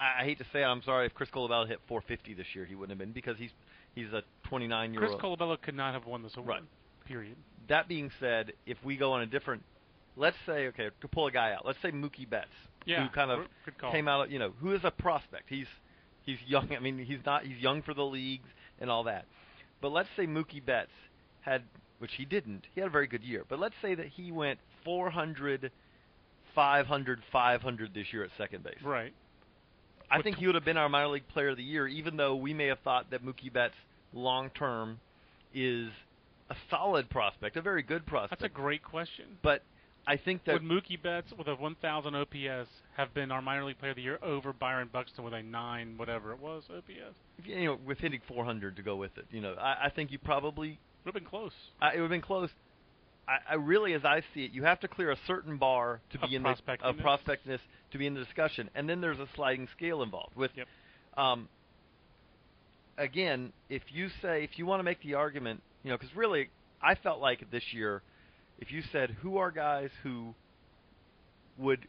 I, 0.00 0.22
I 0.22 0.24
hate 0.24 0.38
to 0.38 0.44
say, 0.52 0.62
it, 0.62 0.64
I'm 0.64 0.82
sorry. 0.82 1.06
If 1.06 1.12
Chris 1.14 1.28
Colabello 1.34 1.66
hit 1.68 1.80
450 1.88 2.34
this 2.34 2.46
year, 2.54 2.64
he 2.64 2.74
wouldn't 2.74 2.98
have 2.98 2.98
been 2.98 3.12
because 3.12 3.36
he's 3.36 3.50
he's 3.94 4.10
a 4.12 4.22
29 4.48 4.94
year 4.94 5.02
old. 5.02 5.10
Chris 5.20 5.22
old. 5.22 5.38
Colabello 5.38 5.60
could 5.60 5.74
not 5.74 5.92
have 5.92 6.06
won 6.06 6.22
this 6.22 6.32
award. 6.36 6.48
Right. 6.48 6.62
Period. 7.08 7.36
that 7.68 7.88
being 7.88 8.10
said, 8.20 8.52
if 8.66 8.76
we 8.84 8.96
go 8.96 9.12
on 9.12 9.22
a 9.22 9.26
different, 9.26 9.62
let's 10.16 10.36
say, 10.46 10.68
okay, 10.68 10.90
to 11.00 11.08
pull 11.08 11.26
a 11.26 11.32
guy 11.32 11.52
out, 11.52 11.66
let's 11.66 11.80
say 11.82 11.90
Mookie 11.90 12.28
Betts, 12.28 12.48
Yeah. 12.84 13.02
who 13.02 13.08
kind 13.10 13.30
of 13.30 13.40
good- 13.40 13.48
good 13.64 13.78
call. 13.78 13.92
came 13.92 14.06
out, 14.08 14.30
you 14.30 14.38
know, 14.38 14.50
who 14.60 14.72
is 14.72 14.84
a 14.84 14.90
prospect. 14.90 15.48
He's 15.48 15.66
he's 16.24 16.38
young. 16.46 16.74
I 16.74 16.78
mean, 16.78 16.98
he's 16.98 17.24
not. 17.26 17.44
He's 17.44 17.58
young 17.58 17.82
for 17.82 17.94
the 17.94 18.04
leagues 18.04 18.48
and 18.80 18.90
all 18.90 19.04
that. 19.04 19.24
But 19.80 19.88
let's 19.90 20.08
say 20.16 20.26
Mookie 20.26 20.64
Betts 20.64 20.92
had, 21.40 21.62
which 21.98 22.12
he 22.14 22.24
didn't. 22.24 22.66
He 22.74 22.80
had 22.80 22.88
a 22.88 22.90
very 22.92 23.06
good 23.06 23.22
year. 23.24 23.44
But 23.48 23.58
let's 23.58 23.74
say 23.80 23.94
that 23.94 24.06
he 24.08 24.30
went 24.32 24.58
400, 24.84 25.70
500, 26.54 27.22
500 27.32 27.94
this 27.94 28.12
year 28.12 28.24
at 28.24 28.30
second 28.36 28.64
base. 28.64 28.80
Right. 28.82 29.12
I 30.10 30.16
With 30.16 30.24
think 30.24 30.36
he 30.38 30.46
would 30.46 30.54
have 30.54 30.64
been 30.64 30.76
our 30.78 30.88
minor 30.88 31.08
league 31.08 31.28
player 31.28 31.48
of 31.50 31.56
the 31.56 31.62
year, 31.62 31.86
even 31.86 32.16
though 32.16 32.34
we 32.36 32.54
may 32.54 32.66
have 32.66 32.78
thought 32.80 33.10
that 33.10 33.22
Mookie 33.24 33.52
Betts 33.52 33.74
long 34.12 34.50
term 34.50 35.00
is 35.54 35.90
a 36.50 36.56
solid 36.70 37.10
prospect, 37.10 37.56
a 37.56 37.62
very 37.62 37.82
good 37.82 38.06
prospect. 38.06 38.40
That's 38.40 38.50
a 38.50 38.54
great 38.54 38.82
question. 38.82 39.38
but 39.42 39.62
I 40.06 40.16
think 40.16 40.44
that 40.46 40.54
Would 40.54 40.62
Mookie 40.62 41.00
Betts 41.02 41.32
with 41.36 41.48
a 41.48 41.54
1,000 41.54 42.14
OPS 42.14 42.68
have 42.96 43.12
been 43.12 43.30
our 43.30 43.42
minor 43.42 43.64
league 43.64 43.78
player 43.78 43.90
of 43.90 43.96
the 43.96 44.02
year 44.02 44.18
over 44.22 44.54
Byron 44.54 44.88
Buxton 44.90 45.22
with 45.22 45.34
a 45.34 45.42
nine 45.42 45.94
whatever 45.98 46.32
it 46.32 46.40
was 46.40 46.62
OPS? 46.74 47.14
you 47.44 47.64
know, 47.66 47.78
with 47.84 47.98
hitting 47.98 48.20
400 48.26 48.76
to 48.76 48.82
go 48.82 48.96
with 48.96 49.16
it, 49.18 49.26
you 49.30 49.42
know, 49.42 49.54
I, 49.60 49.86
I 49.86 49.90
think 49.90 50.10
you 50.10 50.18
probably 50.18 50.78
Would 51.04 51.12
have 51.12 51.14
been 51.14 51.28
close. 51.28 51.52
I, 51.80 51.88
it 51.90 51.96
would 51.96 52.04
have 52.04 52.10
been 52.10 52.22
close. 52.22 52.48
I, 53.28 53.52
I 53.52 53.54
really, 53.56 53.92
as 53.92 54.04
I 54.06 54.22
see 54.32 54.44
it, 54.46 54.52
you 54.52 54.62
have 54.64 54.80
to 54.80 54.88
clear 54.88 55.10
a 55.10 55.18
certain 55.26 55.58
bar 55.58 56.00
to 56.12 56.18
Of 56.22 56.30
be 56.30 56.36
in 56.36 56.42
the 56.42 56.56
of 56.82 56.96
prospectness 56.96 57.60
to 57.92 57.98
be 57.98 58.06
in 58.06 58.14
the 58.14 58.24
discussion, 58.24 58.70
and 58.74 58.88
then 58.88 59.02
there's 59.02 59.18
a 59.18 59.28
sliding 59.34 59.68
scale 59.76 60.02
involved. 60.02 60.34
With, 60.36 60.52
Yep. 60.56 60.66
um, 61.18 61.48
again, 62.96 63.52
if 63.68 63.82
you 63.90 64.08
say 64.22 64.42
if 64.44 64.58
you 64.58 64.64
want 64.66 64.80
to 64.80 64.84
make 64.84 65.02
the 65.02 65.14
argument, 65.14 65.62
you 65.82 65.90
know, 65.90 65.96
because 65.98 66.14
really, 66.16 66.50
I 66.82 66.94
felt 66.94 67.20
like 67.20 67.50
this 67.50 67.62
year, 67.72 68.02
if 68.58 68.70
you 68.72 68.82
said 68.92 69.10
who 69.22 69.36
are 69.38 69.50
guys 69.50 69.90
who 70.02 70.34
would 71.58 71.86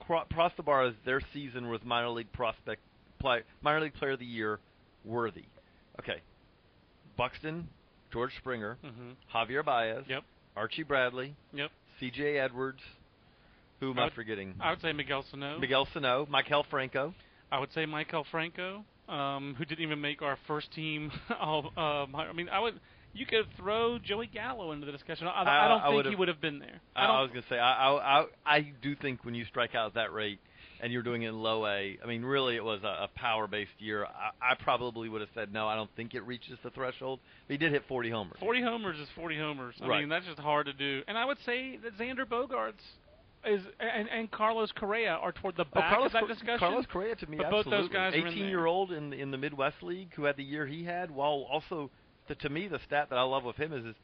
cro- 0.00 0.24
cross 0.32 0.52
the 0.56 0.62
bar 0.62 0.86
as 0.86 0.94
their 1.04 1.20
season 1.32 1.68
was 1.68 1.80
minor 1.84 2.08
league 2.10 2.32
prospect, 2.32 2.80
play, 3.20 3.40
minor 3.62 3.80
league 3.80 3.94
player 3.94 4.12
of 4.12 4.18
the 4.18 4.24
year 4.26 4.58
worthy. 5.04 5.44
Okay, 6.00 6.20
Buxton, 7.16 7.68
George 8.12 8.32
Springer, 8.38 8.78
hmm 8.82 9.12
Javier 9.34 9.64
Baez, 9.64 10.04
Yep. 10.08 10.22
Archie 10.56 10.82
Bradley, 10.82 11.34
Yep. 11.52 11.70
C.J. 12.00 12.38
Edwards. 12.38 12.80
Who 13.80 13.90
am 13.92 13.98
I 13.98 14.06
I 14.06 14.10
forgetting? 14.10 14.54
I 14.60 14.70
would 14.70 14.80
say 14.80 14.92
Miguel 14.92 15.24
Sano. 15.30 15.58
Miguel 15.58 15.86
Sano, 15.92 16.26
Maikel 16.26 16.64
Franco. 16.68 17.14
I 17.50 17.60
would 17.60 17.72
say 17.72 17.86
Maikel 17.86 18.24
Franco, 18.30 18.84
um, 19.08 19.54
who 19.56 19.64
didn't 19.64 19.84
even 19.84 20.00
make 20.00 20.20
our 20.20 20.36
first 20.46 20.72
team. 20.72 21.10
all, 21.40 21.72
uh, 21.76 22.06
I 22.16 22.32
mean, 22.32 22.48
I 22.48 22.58
would. 22.60 22.78
You 23.14 23.26
could 23.26 23.46
throw 23.56 23.98
Joey 23.98 24.26
Gallo 24.26 24.72
into 24.72 24.86
the 24.86 24.92
discussion. 24.92 25.26
I, 25.26 25.30
I- 25.42 25.64
I 25.64 25.68
don't 25.68 25.80
I 25.80 25.90
think 25.90 26.06
he 26.08 26.16
would 26.16 26.28
have 26.28 26.40
been 26.40 26.58
there. 26.58 26.80
I, 26.94 27.06
I 27.06 27.20
was 27.22 27.30
gonna 27.30 27.42
say 27.48 27.58
I, 27.58 27.92
I 27.94 28.24
I 28.46 28.72
do 28.82 28.94
think 28.94 29.24
when 29.24 29.34
you 29.34 29.44
strike 29.46 29.74
out 29.74 29.88
at 29.88 29.94
that 29.94 30.12
rate 30.12 30.38
and 30.80 30.92
you're 30.92 31.02
doing 31.02 31.22
it 31.22 31.28
in 31.30 31.42
low 31.42 31.66
A, 31.66 31.98
I 32.02 32.06
mean 32.06 32.22
really 32.24 32.54
it 32.54 32.62
was 32.62 32.80
a, 32.84 32.86
a 33.04 33.08
power 33.16 33.46
based 33.48 33.70
year. 33.78 34.04
I, 34.04 34.52
I 34.52 34.54
probably 34.62 35.08
would 35.08 35.20
have 35.20 35.30
said 35.34 35.52
no. 35.52 35.66
I 35.66 35.74
don't 35.74 35.90
think 35.96 36.14
it 36.14 36.22
reaches 36.24 36.58
the 36.62 36.70
threshold. 36.70 37.18
But 37.48 37.54
he 37.54 37.58
did 37.58 37.72
hit 37.72 37.82
40 37.88 38.10
homers. 38.10 38.36
40 38.40 38.62
homers 38.62 38.98
is 38.98 39.08
40 39.16 39.38
homers. 39.38 39.74
I 39.82 39.86
Right. 39.88 40.00
mean, 40.00 40.08
that's 40.10 40.26
just 40.26 40.38
hard 40.38 40.66
to 40.66 40.72
do. 40.72 41.02
And 41.08 41.18
I 41.18 41.24
would 41.24 41.38
say 41.44 41.78
that 41.78 41.98
Xander 41.98 42.24
Bogaerts 42.24 42.74
is 43.44 43.62
and, 43.80 44.08
and 44.10 44.30
Carlos 44.30 44.70
Correa 44.76 45.12
are 45.14 45.32
toward 45.32 45.56
the 45.56 45.62
Oh, 45.64 45.74
back 45.74 45.90
Carlos, 45.94 46.06
of 46.08 46.12
that 46.12 46.28
discussion. 46.28 46.58
Carlos 46.58 46.84
Correa 46.92 47.16
to 47.16 47.26
me, 47.28 47.38
But 47.38 47.50
both 47.50 47.66
absolutely. 47.66 47.88
those 47.88 47.92
guys 47.94 48.14
eighteen 48.14 48.48
year 48.48 48.66
old 48.66 48.92
in 48.92 49.12
in 49.12 49.30
the 49.30 49.38
Midwest 49.38 49.82
League 49.82 50.12
who 50.14 50.24
had 50.24 50.36
the 50.36 50.44
year 50.44 50.66
he 50.66 50.84
had. 50.84 51.10
While 51.10 51.46
also, 51.50 51.90
to, 52.28 52.34
to 52.36 52.48
me, 52.48 52.68
the 52.68 52.78
stat 52.86 53.08
that 53.10 53.18
I 53.18 53.22
love 53.22 53.44
with 53.44 53.56
him 53.56 53.72
is, 53.72 53.84
is 53.84 53.94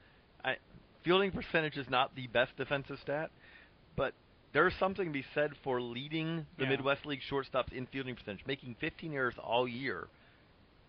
I, 0.45 0.57
fielding 1.05 1.31
percentage 1.31 1.77
is 1.77 1.89
not 1.89 2.15
the 2.17 2.27
best 2.29 2.57
defensive 2.57 2.99
stat, 3.03 3.31
but 3.97 4.13
there's 4.53 4.75
something 4.79 5.07
to 5.07 5.13
be 5.13 5.25
said 5.35 5.51
for 5.63 5.81
leading 5.81 6.47
the 6.59 6.65
Yeah. 6.65 6.71
Midwest 6.71 7.05
League 7.07 7.21
shortstops 7.31 7.73
in 7.73 7.87
fielding 7.87 8.15
percentage, 8.17 8.45
making 8.47 8.77
15 8.81 9.13
errors 9.15 9.35
all 9.43 9.67
year. 9.69 10.09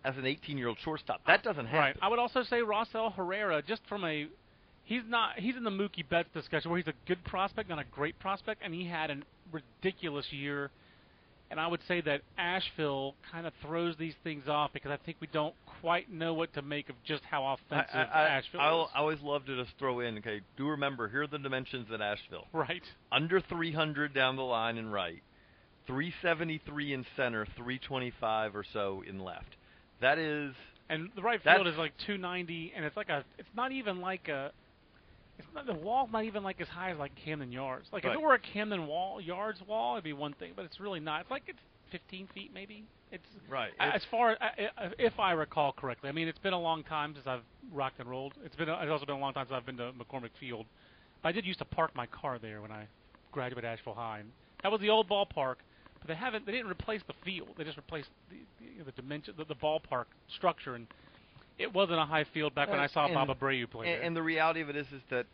as 0.04 0.16
an 0.16 0.22
18-year-old 0.22 0.78
shortstop. 0.84 1.20
That 1.26 1.42
doesn't 1.42 1.66
happen. 1.66 1.80
Right. 1.80 1.96
I 2.00 2.08
would 2.08 2.20
also 2.20 2.44
say 2.44 2.58
Rosell 2.62 3.12
Herrera, 3.16 3.60
just 3.60 3.82
from 3.88 4.04
a, 4.04 4.28
he's 4.84 5.02
not, 5.08 5.36
he's 5.36 5.56
in 5.56 5.64
the 5.64 5.70
Mookie 5.70 6.08
Betts 6.08 6.28
discussion 6.32 6.70
where 6.70 6.78
he's 6.78 6.86
a 6.86 6.94
good 7.08 7.24
prospect, 7.24 7.68
not 7.68 7.80
a 7.80 7.84
great 7.90 8.16
prospect, 8.20 8.62
and 8.64 8.72
he 8.72 8.86
had 8.86 9.10
a 9.10 9.16
ridiculous 9.50 10.26
year. 10.32 10.70
And 11.50 11.60
I 11.60 11.66
would 11.68 11.80
say 11.86 12.00
that 12.00 12.22
Asheville 12.36 13.14
kind 13.30 13.46
of 13.46 13.52
throws 13.62 13.94
these 13.98 14.14
things 14.24 14.48
off 14.48 14.72
because 14.72 14.90
I 14.90 14.96
think 15.04 15.18
we 15.20 15.28
don't 15.32 15.54
quite 15.80 16.10
know 16.12 16.34
what 16.34 16.52
to 16.54 16.62
make 16.62 16.88
of 16.88 16.96
just 17.04 17.22
how 17.30 17.46
offensive 17.54 17.94
I, 17.94 18.00
I, 18.02 18.28
Asheville 18.28 18.60
I'll- 18.60 18.82
is. 18.84 18.88
I 18.94 18.98
always 18.98 19.20
love 19.22 19.46
to 19.46 19.62
just 19.62 19.78
throw 19.78 20.00
in. 20.00 20.18
Okay, 20.18 20.40
do 20.56 20.68
remember 20.70 21.08
here 21.08 21.22
are 21.22 21.26
the 21.28 21.38
dimensions 21.38 21.86
at 21.94 22.00
Asheville. 22.00 22.46
right. 22.52 22.82
Under 23.12 23.40
300 23.40 24.12
down 24.12 24.34
the 24.34 24.42
line 24.42 24.76
and 24.76 24.92
right, 24.92 25.22
373 25.86 26.92
in 26.94 27.06
center, 27.16 27.46
325 27.56 28.56
or 28.56 28.64
so 28.72 29.02
in 29.08 29.20
left. 29.20 29.56
That 30.00 30.18
is 30.18 30.52
And 30.88 31.10
the 31.14 31.22
right 31.22 31.40
field 31.42 31.66
is 31.68 31.76
like 31.76 31.92
290, 32.06 32.72
and 32.76 32.84
it's 32.84 32.96
like 32.96 33.08
a, 33.08 33.24
it's 33.38 33.48
not 33.54 33.70
even 33.72 34.00
like 34.00 34.28
a, 34.28 34.50
it's 35.38 35.48
not 35.54 35.66
the 35.66 35.74
wall's 35.74 36.10
not 36.12 36.24
even 36.24 36.42
like 36.42 36.60
as 36.60 36.68
high 36.68 36.90
as 36.90 36.98
like 36.98 37.12
Camden 37.24 37.52
Yards. 37.52 37.88
Like 37.92 38.04
if 38.04 38.12
it 38.12 38.20
were 38.20 38.34
a 38.34 38.38
Camden 38.38 38.86
wall 38.86 39.20
yards 39.20 39.60
wall, 39.66 39.94
it'd 39.94 40.04
be 40.04 40.12
one 40.12 40.32
thing, 40.34 40.52
but 40.56 40.64
it's 40.64 40.80
really 40.80 41.00
not. 41.00 41.22
It's 41.22 41.30
like 41.30 41.44
it's 41.46 41.58
15 41.92 42.28
feet 42.34 42.50
maybe. 42.52 42.84
It's 43.12 43.24
right. 43.48 43.70
It's- 43.74 43.92
as 43.94 44.02
far 44.10 44.32
as 44.32 44.92
if 44.98 45.18
I 45.20 45.32
recall 45.32 45.72
correctly. 45.72 46.08
I 46.08 46.12
mean, 46.12 46.28
it's 46.28 46.38
been 46.38 46.52
a 46.52 46.60
long 46.60 46.82
time 46.84 47.14
since 47.14 47.26
I've 47.26 47.42
rocked 47.72 48.00
and 48.00 48.08
rolled. 48.08 48.34
It's 48.44 48.56
been 48.56 48.68
it's 48.68 48.90
also 48.90 49.06
been 49.06 49.16
a 49.16 49.20
long 49.20 49.32
time 49.32 49.46
since 49.46 49.56
I've 49.56 49.66
been 49.66 49.76
to 49.76 49.92
McCormick 49.92 50.30
Field. 50.40 50.66
But 51.22 51.30
I 51.30 51.32
did 51.32 51.46
used 51.46 51.58
to 51.60 51.64
park 51.64 51.94
my 51.94 52.06
car 52.06 52.38
there 52.38 52.60
when 52.62 52.72
I 52.72 52.86
graduated 53.32 53.64
Asheville 53.64 53.94
High. 53.94 54.20
And 54.20 54.30
that 54.62 54.72
was 54.72 54.80
the 54.80 54.90
old 54.90 55.08
ballpark, 55.08 55.56
but 56.00 56.08
they 56.08 56.14
haven't 56.14 56.46
they 56.46 56.52
didn't 56.52 56.70
replace 56.70 57.02
the 57.06 57.14
field. 57.24 57.50
They 57.56 57.64
just 57.64 57.76
replaced 57.76 58.08
the 58.30 58.38
the, 58.78 58.84
the 58.84 58.92
dimension 58.92 59.34
the, 59.36 59.44
the 59.44 59.54
ballpark 59.54 60.06
structure 60.34 60.74
and 60.74 60.86
it 61.58 61.72
wasn't 61.72 61.98
a 61.98 62.04
high 62.04 62.24
field 62.34 62.54
back 62.54 62.68
when 62.70 62.80
I 62.80 62.86
saw 62.88 63.06
And- 63.06 63.14
Bob 63.14 63.28
Abreu 63.28 63.68
play 63.70 63.92
and, 63.94 64.02
and 64.02 64.16
the 64.16 64.22
reality 64.22 64.60
of 64.60 64.68
it 64.68 64.76
is, 64.76 64.86
is 64.92 65.02
that 65.10 65.26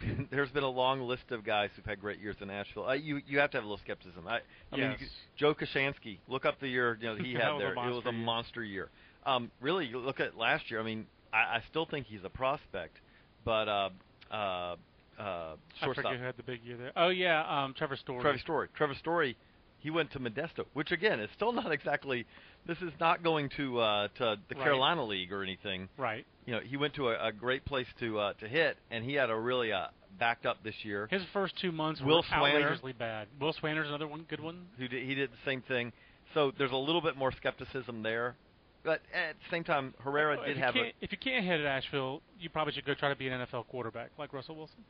there's 0.30 0.50
been 0.50 0.64
a 0.64 0.68
long 0.68 1.02
list 1.02 1.30
of 1.30 1.44
guys 1.44 1.70
who've 1.76 1.84
had 1.84 2.00
great 2.00 2.18
years 2.20 2.36
in 2.40 2.50
Asheville. 2.50 2.86
Uh, 2.88 2.92
you 2.94 3.20
you 3.26 3.38
have 3.38 3.50
to 3.52 3.56
have 3.58 3.64
a 3.64 3.66
little 3.66 3.78
skepticism. 3.84 4.26
I, 4.26 4.40
I 4.72 4.76
mean, 4.76 4.90
Yes. 4.90 4.98
could- 4.98 5.08
Joe 5.36 5.54
Koshansky. 5.54 6.18
Look 6.28 6.44
up 6.44 6.58
the 6.60 6.68
year 6.68 6.98
you 7.00 7.08
know 7.08 7.14
he 7.16 7.32
had 7.40 7.52
was 7.52 7.60
there. 7.60 7.72
It 7.72 7.94
was 7.94 8.04
a 8.06 8.12
monster 8.12 8.64
year. 8.64 8.88
Um, 9.24 9.50
really, 9.60 9.86
you 9.86 9.98
look 9.98 10.20
at 10.20 10.36
last 10.36 10.70
year. 10.70 10.80
I 10.80 10.82
mean, 10.82 11.06
I, 11.32 11.36
I 11.36 11.62
still 11.70 11.86
think 11.86 12.06
he's 12.06 12.24
a 12.24 12.28
prospect, 12.28 12.98
but 13.44 13.68
uh, 13.68 13.90
uh, 14.30 14.34
uh, 14.34 15.56
I 15.80 15.86
forget 15.94 16.16
who 16.16 16.22
had 16.24 16.36
the 16.36 16.42
big 16.42 16.62
year 16.64 16.76
there. 16.76 16.92
Oh 16.96 17.08
yeah, 17.08 17.44
um, 17.64 17.74
Trevor 17.74 17.96
Story. 17.96 18.20
Trevor 18.20 18.38
Story. 18.38 18.68
Trevor 18.76 18.94
Story, 18.94 19.36
he 19.84 19.90
went 19.90 20.10
to 20.12 20.18
Modesto, 20.18 20.64
which 20.72 20.90
again 20.92 21.20
is 21.20 21.28
still 21.36 21.52
not 21.52 21.70
exactly. 21.70 22.24
This 22.66 22.78
is 22.78 22.90
not 22.98 23.22
going 23.22 23.50
to 23.58 23.78
uh, 23.78 24.08
to 24.18 24.36
the 24.48 24.54
Right. 24.54 24.64
Carolina 24.64 25.04
League 25.04 25.30
or 25.30 25.42
anything. 25.42 25.90
Right. 25.98 26.24
You 26.46 26.54
know, 26.54 26.60
he 26.60 26.78
went 26.78 26.94
to 26.94 27.10
a, 27.10 27.28
a 27.28 27.32
great 27.32 27.66
place 27.66 27.86
to 28.00 28.18
uh, 28.18 28.32
to 28.40 28.48
hit, 28.48 28.78
and 28.90 29.04
he 29.04 29.12
had 29.12 29.28
a 29.28 29.36
really 29.36 29.72
uh, 29.72 29.88
backed 30.18 30.46
up 30.46 30.64
this 30.64 30.74
year. 30.84 31.06
His 31.10 31.20
first 31.34 31.54
two 31.60 31.70
months 31.70 32.00
Will 32.00 32.16
were 32.16 32.34
outrageously 32.34 32.94
bad. 32.94 33.28
Will 33.38 33.52
Swanner's 33.52 33.88
another 33.88 34.08
one, 34.08 34.24
good 34.28 34.40
one. 34.40 34.64
Who 34.78 34.88
did, 34.88 35.06
he 35.06 35.14
did 35.14 35.30
the 35.30 35.44
same 35.50 35.60
thing. 35.60 35.92
So 36.32 36.50
there's 36.56 36.72
a 36.72 36.76
little 36.76 37.02
bit 37.02 37.14
more 37.18 37.30
skepticism 37.32 38.02
there, 38.02 38.36
but 38.84 39.02
at 39.12 39.34
the 39.34 39.50
same 39.50 39.64
time, 39.64 39.92
Herrera 40.02 40.46
did 40.46 40.56
have 40.56 40.74
a. 40.76 40.94
if 41.02 41.12
you 41.12 41.18
can't 41.18 41.44
hit 41.44 41.60
at 41.60 41.66
Asheville, 41.66 42.22
you 42.40 42.48
probably 42.48 42.72
should 42.72 42.86
go 42.86 42.94
try 42.94 43.10
to 43.10 43.16
be 43.16 43.28
an 43.28 43.46
NFL 43.46 43.66
quarterback 43.66 44.12
like 44.18 44.32
Russell 44.32 44.56
Wilson. 44.56 44.82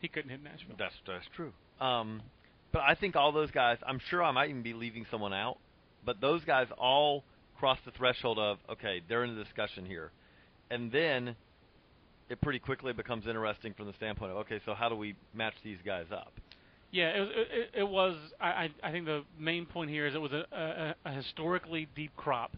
He 0.00 0.08
couldn't 0.08 0.30
hit 0.30 0.42
Nashville. 0.42 0.74
That's 0.76 0.94
that's 1.06 1.26
true. 1.36 1.52
Um, 1.80 2.20
but 2.72 2.82
I 2.82 2.94
think 2.94 3.16
all 3.16 3.32
those 3.32 3.50
guys. 3.50 3.78
I'm 3.86 4.00
sure 4.10 4.22
I 4.22 4.30
might 4.30 4.50
even 4.50 4.62
be 4.62 4.72
leaving 4.72 5.06
someone 5.10 5.32
out, 5.32 5.58
but 6.04 6.20
those 6.20 6.44
guys 6.44 6.66
all 6.78 7.24
cross 7.58 7.78
the 7.84 7.90
threshold 7.92 8.38
of 8.38 8.58
okay, 8.70 9.02
they're 9.08 9.24
in 9.24 9.36
the 9.36 9.42
discussion 9.42 9.84
here, 9.84 10.10
and 10.70 10.90
then 10.90 11.36
it 12.28 12.40
pretty 12.40 12.58
quickly 12.58 12.92
becomes 12.92 13.26
interesting 13.26 13.74
from 13.74 13.86
the 13.86 13.92
standpoint 13.94 14.32
of 14.32 14.38
okay, 14.38 14.60
so 14.64 14.74
how 14.74 14.88
do 14.88 14.94
we 14.94 15.14
match 15.34 15.54
these 15.64 15.78
guys 15.84 16.06
up? 16.12 16.32
Yeah, 16.92 17.10
it 17.10 17.20
was. 17.20 17.28
It, 17.34 17.70
it 17.80 17.88
was. 17.88 18.16
I, 18.40 18.68
I 18.82 18.90
think 18.90 19.06
the 19.06 19.22
main 19.38 19.66
point 19.66 19.90
here 19.90 20.06
is 20.06 20.14
it 20.14 20.20
was 20.20 20.32
a, 20.32 20.44
a, 20.52 20.94
a 21.04 21.12
historically 21.12 21.88
deep 21.94 22.10
crop, 22.16 22.52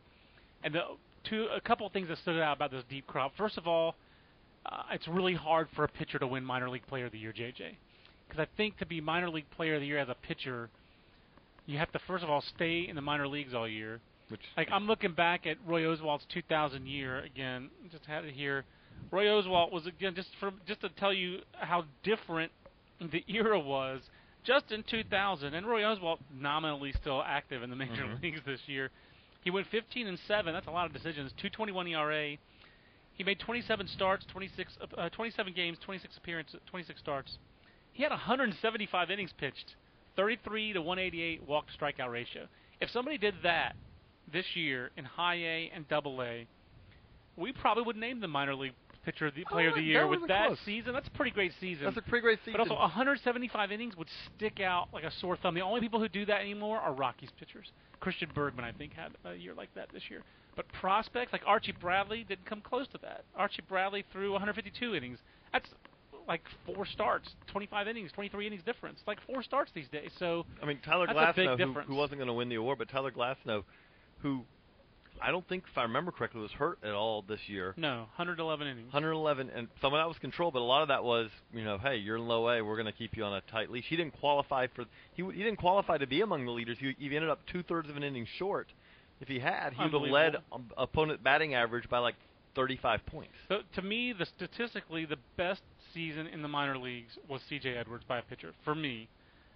and 0.64 0.74
the 0.74 0.80
two 1.28 1.48
a 1.54 1.60
couple 1.60 1.86
of 1.86 1.92
things 1.92 2.08
that 2.08 2.18
stood 2.18 2.40
out 2.40 2.56
about 2.56 2.70
this 2.70 2.84
deep 2.88 3.06
crop. 3.06 3.32
First 3.36 3.58
of 3.58 3.66
all, 3.66 3.94
uh, 4.64 4.84
it's 4.92 5.06
really 5.06 5.34
hard 5.34 5.68
for 5.76 5.84
a 5.84 5.88
pitcher 5.88 6.18
to 6.18 6.26
win 6.26 6.44
minor 6.44 6.70
league 6.70 6.86
player 6.86 7.06
of 7.06 7.12
the 7.12 7.18
year, 7.18 7.32
JJ, 7.32 7.76
because 8.32 8.46
I 8.50 8.56
think 8.56 8.78
to 8.78 8.86
be 8.86 9.00
minor 9.00 9.28
league 9.28 9.50
player 9.50 9.74
of 9.74 9.80
the 9.80 9.86
year 9.86 9.98
as 9.98 10.08
a 10.08 10.14
pitcher, 10.14 10.70
you 11.66 11.78
have 11.78 11.92
to 11.92 11.98
first 12.06 12.24
of 12.24 12.30
all 12.30 12.42
stay 12.54 12.86
in 12.88 12.96
the 12.96 13.02
minor 13.02 13.28
leagues 13.28 13.52
all 13.54 13.68
year. 13.68 14.00
Which 14.28 14.40
Like 14.56 14.68
I'm 14.72 14.86
looking 14.86 15.12
back 15.12 15.46
at 15.46 15.58
Roy 15.66 15.82
Oswalt's 15.82 16.24
2000 16.32 16.86
year 16.86 17.18
again. 17.18 17.68
Just 17.90 18.06
had 18.06 18.24
it 18.24 18.32
here. 18.34 18.64
Roy 19.10 19.26
Oswalt 19.26 19.70
was 19.70 19.86
again 19.86 20.14
just 20.14 20.28
for 20.40 20.52
just 20.66 20.80
to 20.80 20.88
tell 20.88 21.12
you 21.12 21.40
how 21.52 21.84
different 22.02 22.50
the 23.00 23.22
era 23.28 23.58
was. 23.60 24.00
Just 24.44 24.72
in 24.72 24.82
2000, 24.90 25.54
and 25.54 25.66
Roy 25.66 25.82
Oswalt 25.82 26.18
nominally 26.34 26.92
still 27.00 27.22
active 27.24 27.62
in 27.62 27.70
the 27.70 27.76
major 27.76 28.02
Mhm. 28.02 28.22
leagues 28.22 28.40
this 28.44 28.60
year. 28.66 28.90
He 29.44 29.50
went 29.50 29.66
15 29.68 30.06
and 30.08 30.18
seven. 30.20 30.52
That's 30.52 30.66
a 30.66 30.70
lot 30.70 30.86
of 30.86 30.92
decisions. 30.92 31.32
221 31.34 31.86
ERA. 31.88 32.38
He 33.14 33.24
made 33.24 33.38
27 33.38 33.86
starts, 33.88 34.24
26, 34.26 34.76
uh, 34.96 35.10
27 35.10 35.52
games, 35.52 35.78
26 35.80 36.16
appearances, 36.16 36.60
26 36.66 36.98
starts. 36.98 37.38
He 37.92 38.02
had 38.02 38.10
175 38.10 39.10
innings 39.10 39.32
pitched, 39.38 39.76
33 40.16 40.74
to 40.74 40.82
188 40.82 41.46
walk 41.46 41.66
to 41.66 41.78
strikeout 41.78 42.10
ratio. 42.10 42.46
If 42.80 42.90
somebody 42.90 43.18
did 43.18 43.34
that 43.42 43.76
this 44.32 44.46
year 44.54 44.90
in 44.96 45.04
High 45.04 45.36
A 45.36 45.70
and 45.74 45.86
Double 45.88 46.22
A, 46.22 46.46
we 47.36 47.52
probably 47.52 47.84
would 47.84 47.96
name 47.96 48.20
the 48.20 48.28
minor 48.28 48.54
league 48.54 48.74
pitcher 49.04 49.26
of 49.26 49.34
the 49.34 49.44
oh, 49.50 49.52
player 49.52 49.68
of 49.68 49.74
the 49.74 49.80
that 49.80 49.86
year 49.86 50.06
with 50.06 50.26
that 50.28 50.48
close. 50.48 50.58
season. 50.64 50.92
That's 50.92 51.08
a 51.08 51.10
pretty 51.10 51.32
great 51.32 51.52
season. 51.60 51.84
that's 51.84 51.96
a 51.96 52.02
pretty 52.02 52.22
great 52.22 52.38
season. 52.40 52.54
But 52.54 52.60
also, 52.60 52.74
175 52.74 53.72
innings 53.72 53.96
would 53.96 54.08
stick 54.36 54.60
out 54.60 54.88
like 54.92 55.04
a 55.04 55.10
sore 55.20 55.36
thumb. 55.36 55.54
The 55.54 55.60
only 55.60 55.80
people 55.80 56.00
who 56.00 56.08
do 56.08 56.24
that 56.26 56.40
anymore 56.40 56.78
are 56.78 56.92
Rockies 56.92 57.30
pitchers. 57.38 57.70
Christian 58.00 58.30
Bergman, 58.34 58.64
I 58.64 58.72
think, 58.72 58.92
had 58.94 59.12
a 59.24 59.34
year 59.34 59.54
like 59.54 59.74
that 59.74 59.88
this 59.92 60.02
year. 60.08 60.22
But 60.56 60.66
prospects 60.80 61.32
like 61.32 61.42
Archie 61.46 61.74
Bradley 61.80 62.24
didn't 62.28 62.46
come 62.46 62.60
close 62.60 62.86
to 62.88 62.98
that. 63.02 63.24
Archie 63.36 63.62
Bradley 63.68 64.04
threw 64.12 64.32
152 64.32 64.94
innings. 64.94 65.18
That's 65.52 65.68
like 66.26 66.42
four 66.66 66.86
starts, 66.86 67.28
25 67.48 67.88
innings, 67.88 68.10
23 68.12 68.46
innings 68.46 68.62
difference. 68.64 69.00
Like 69.06 69.18
four 69.26 69.42
starts 69.42 69.70
these 69.74 69.88
days. 69.88 70.10
So 70.18 70.46
I 70.62 70.66
mean, 70.66 70.78
Tyler 70.84 71.06
Glasnow, 71.06 71.58
who, 71.58 71.80
who 71.80 71.94
wasn't 71.94 72.18
going 72.18 72.28
to 72.28 72.34
win 72.34 72.48
the 72.48 72.56
award, 72.56 72.78
but 72.78 72.88
Tyler 72.88 73.10
Glasnow, 73.10 73.64
who 74.20 74.44
I 75.20 75.30
don't 75.30 75.46
think, 75.48 75.64
if 75.70 75.78
I 75.78 75.82
remember 75.82 76.10
correctly, 76.10 76.40
was 76.40 76.50
hurt 76.50 76.78
at 76.82 76.92
all 76.92 77.22
this 77.22 77.40
year. 77.46 77.74
no, 77.76 77.98
111 78.16 78.66
innings. 78.66 78.92
111, 78.92 79.50
and 79.54 79.68
some 79.80 79.94
of 79.94 79.98
that 79.98 80.08
was 80.08 80.18
control, 80.18 80.50
but 80.50 80.60
a 80.60 80.64
lot 80.64 80.82
of 80.82 80.88
that 80.88 81.04
was, 81.04 81.30
you 81.52 81.64
know, 81.64 81.78
hey, 81.78 81.96
you're 81.96 82.16
in 82.16 82.26
low 82.26 82.48
A, 82.48 82.62
we're 82.62 82.76
going 82.76 82.86
to 82.86 82.92
keep 82.92 83.16
you 83.16 83.24
on 83.24 83.34
a 83.34 83.40
tight 83.42 83.70
leash. 83.70 83.84
He 83.88 83.96
didn't 83.96 84.18
qualify 84.18 84.66
for, 84.74 84.84
he, 85.14 85.22
he 85.22 85.42
didn't 85.42 85.58
qualify 85.58 85.98
to 85.98 86.06
be 86.06 86.22
among 86.22 86.44
the 86.44 86.50
leaders. 86.50 86.78
He, 86.80 86.96
he 86.98 87.14
ended 87.14 87.30
up 87.30 87.40
two 87.46 87.62
thirds 87.62 87.88
of 87.88 87.96
an 87.96 88.02
inning 88.02 88.26
short. 88.38 88.68
If 89.20 89.28
he 89.28 89.38
had, 89.38 89.74
he 89.74 89.82
would 89.84 89.92
have 89.92 90.10
led 90.10 90.36
um, 90.50 90.64
opponent 90.76 91.22
batting 91.22 91.54
average 91.54 91.88
by 91.88 91.98
like 91.98 92.16
35 92.54 93.06
points. 93.06 93.32
So 93.48 93.58
to 93.74 93.82
me, 93.82 94.12
the 94.12 94.26
statistically 94.26 95.04
the 95.04 95.18
best 95.36 95.62
season 95.94 96.26
in 96.26 96.42
the 96.42 96.48
minor 96.48 96.78
leagues 96.78 97.12
was 97.28 97.40
C.J. 97.48 97.74
Edwards 97.74 98.04
by 98.08 98.18
a 98.18 98.22
pitcher. 98.22 98.52
For 98.64 98.74
me, 98.74 99.08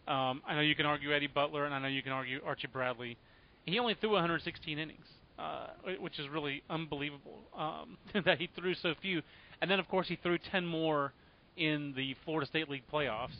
um, 0.09 0.43
I 0.47 0.55
know 0.55 0.61
you 0.61 0.75
can 0.75 0.87
argue 0.87 1.15
Eddie 1.15 1.26
Butler, 1.26 1.65
and 1.65 1.75
I 1.75 1.79
know 1.79 1.88
you 1.88 2.03
can 2.03 2.12
argue 2.12 2.41
Archie 2.45 2.69
Bradley. 2.69 3.17
He 3.65 3.79
only 3.79 3.95
threw 3.95 4.12
116 4.12 4.79
innings, 4.79 5.07
uh, 5.38 5.69
which 5.99 6.19
is 6.19 6.29
really 6.29 6.62
unbelievable 6.71 7.38
um, 7.57 7.97
that 8.25 8.38
he 8.38 8.49
threw 8.55 8.75
so 8.75 8.95
few. 9.00 9.23
And 9.61 9.71
then 9.71 9.81
of 9.81 9.88
course 9.88 10.09
he 10.09 10.17
threw 10.17 10.38
10 10.38 10.65
more 10.65 11.12
in 11.57 11.95
the 11.97 12.15
Florida 12.25 12.47
State 12.47 12.69
League 12.69 12.85
playoffs. 12.93 13.37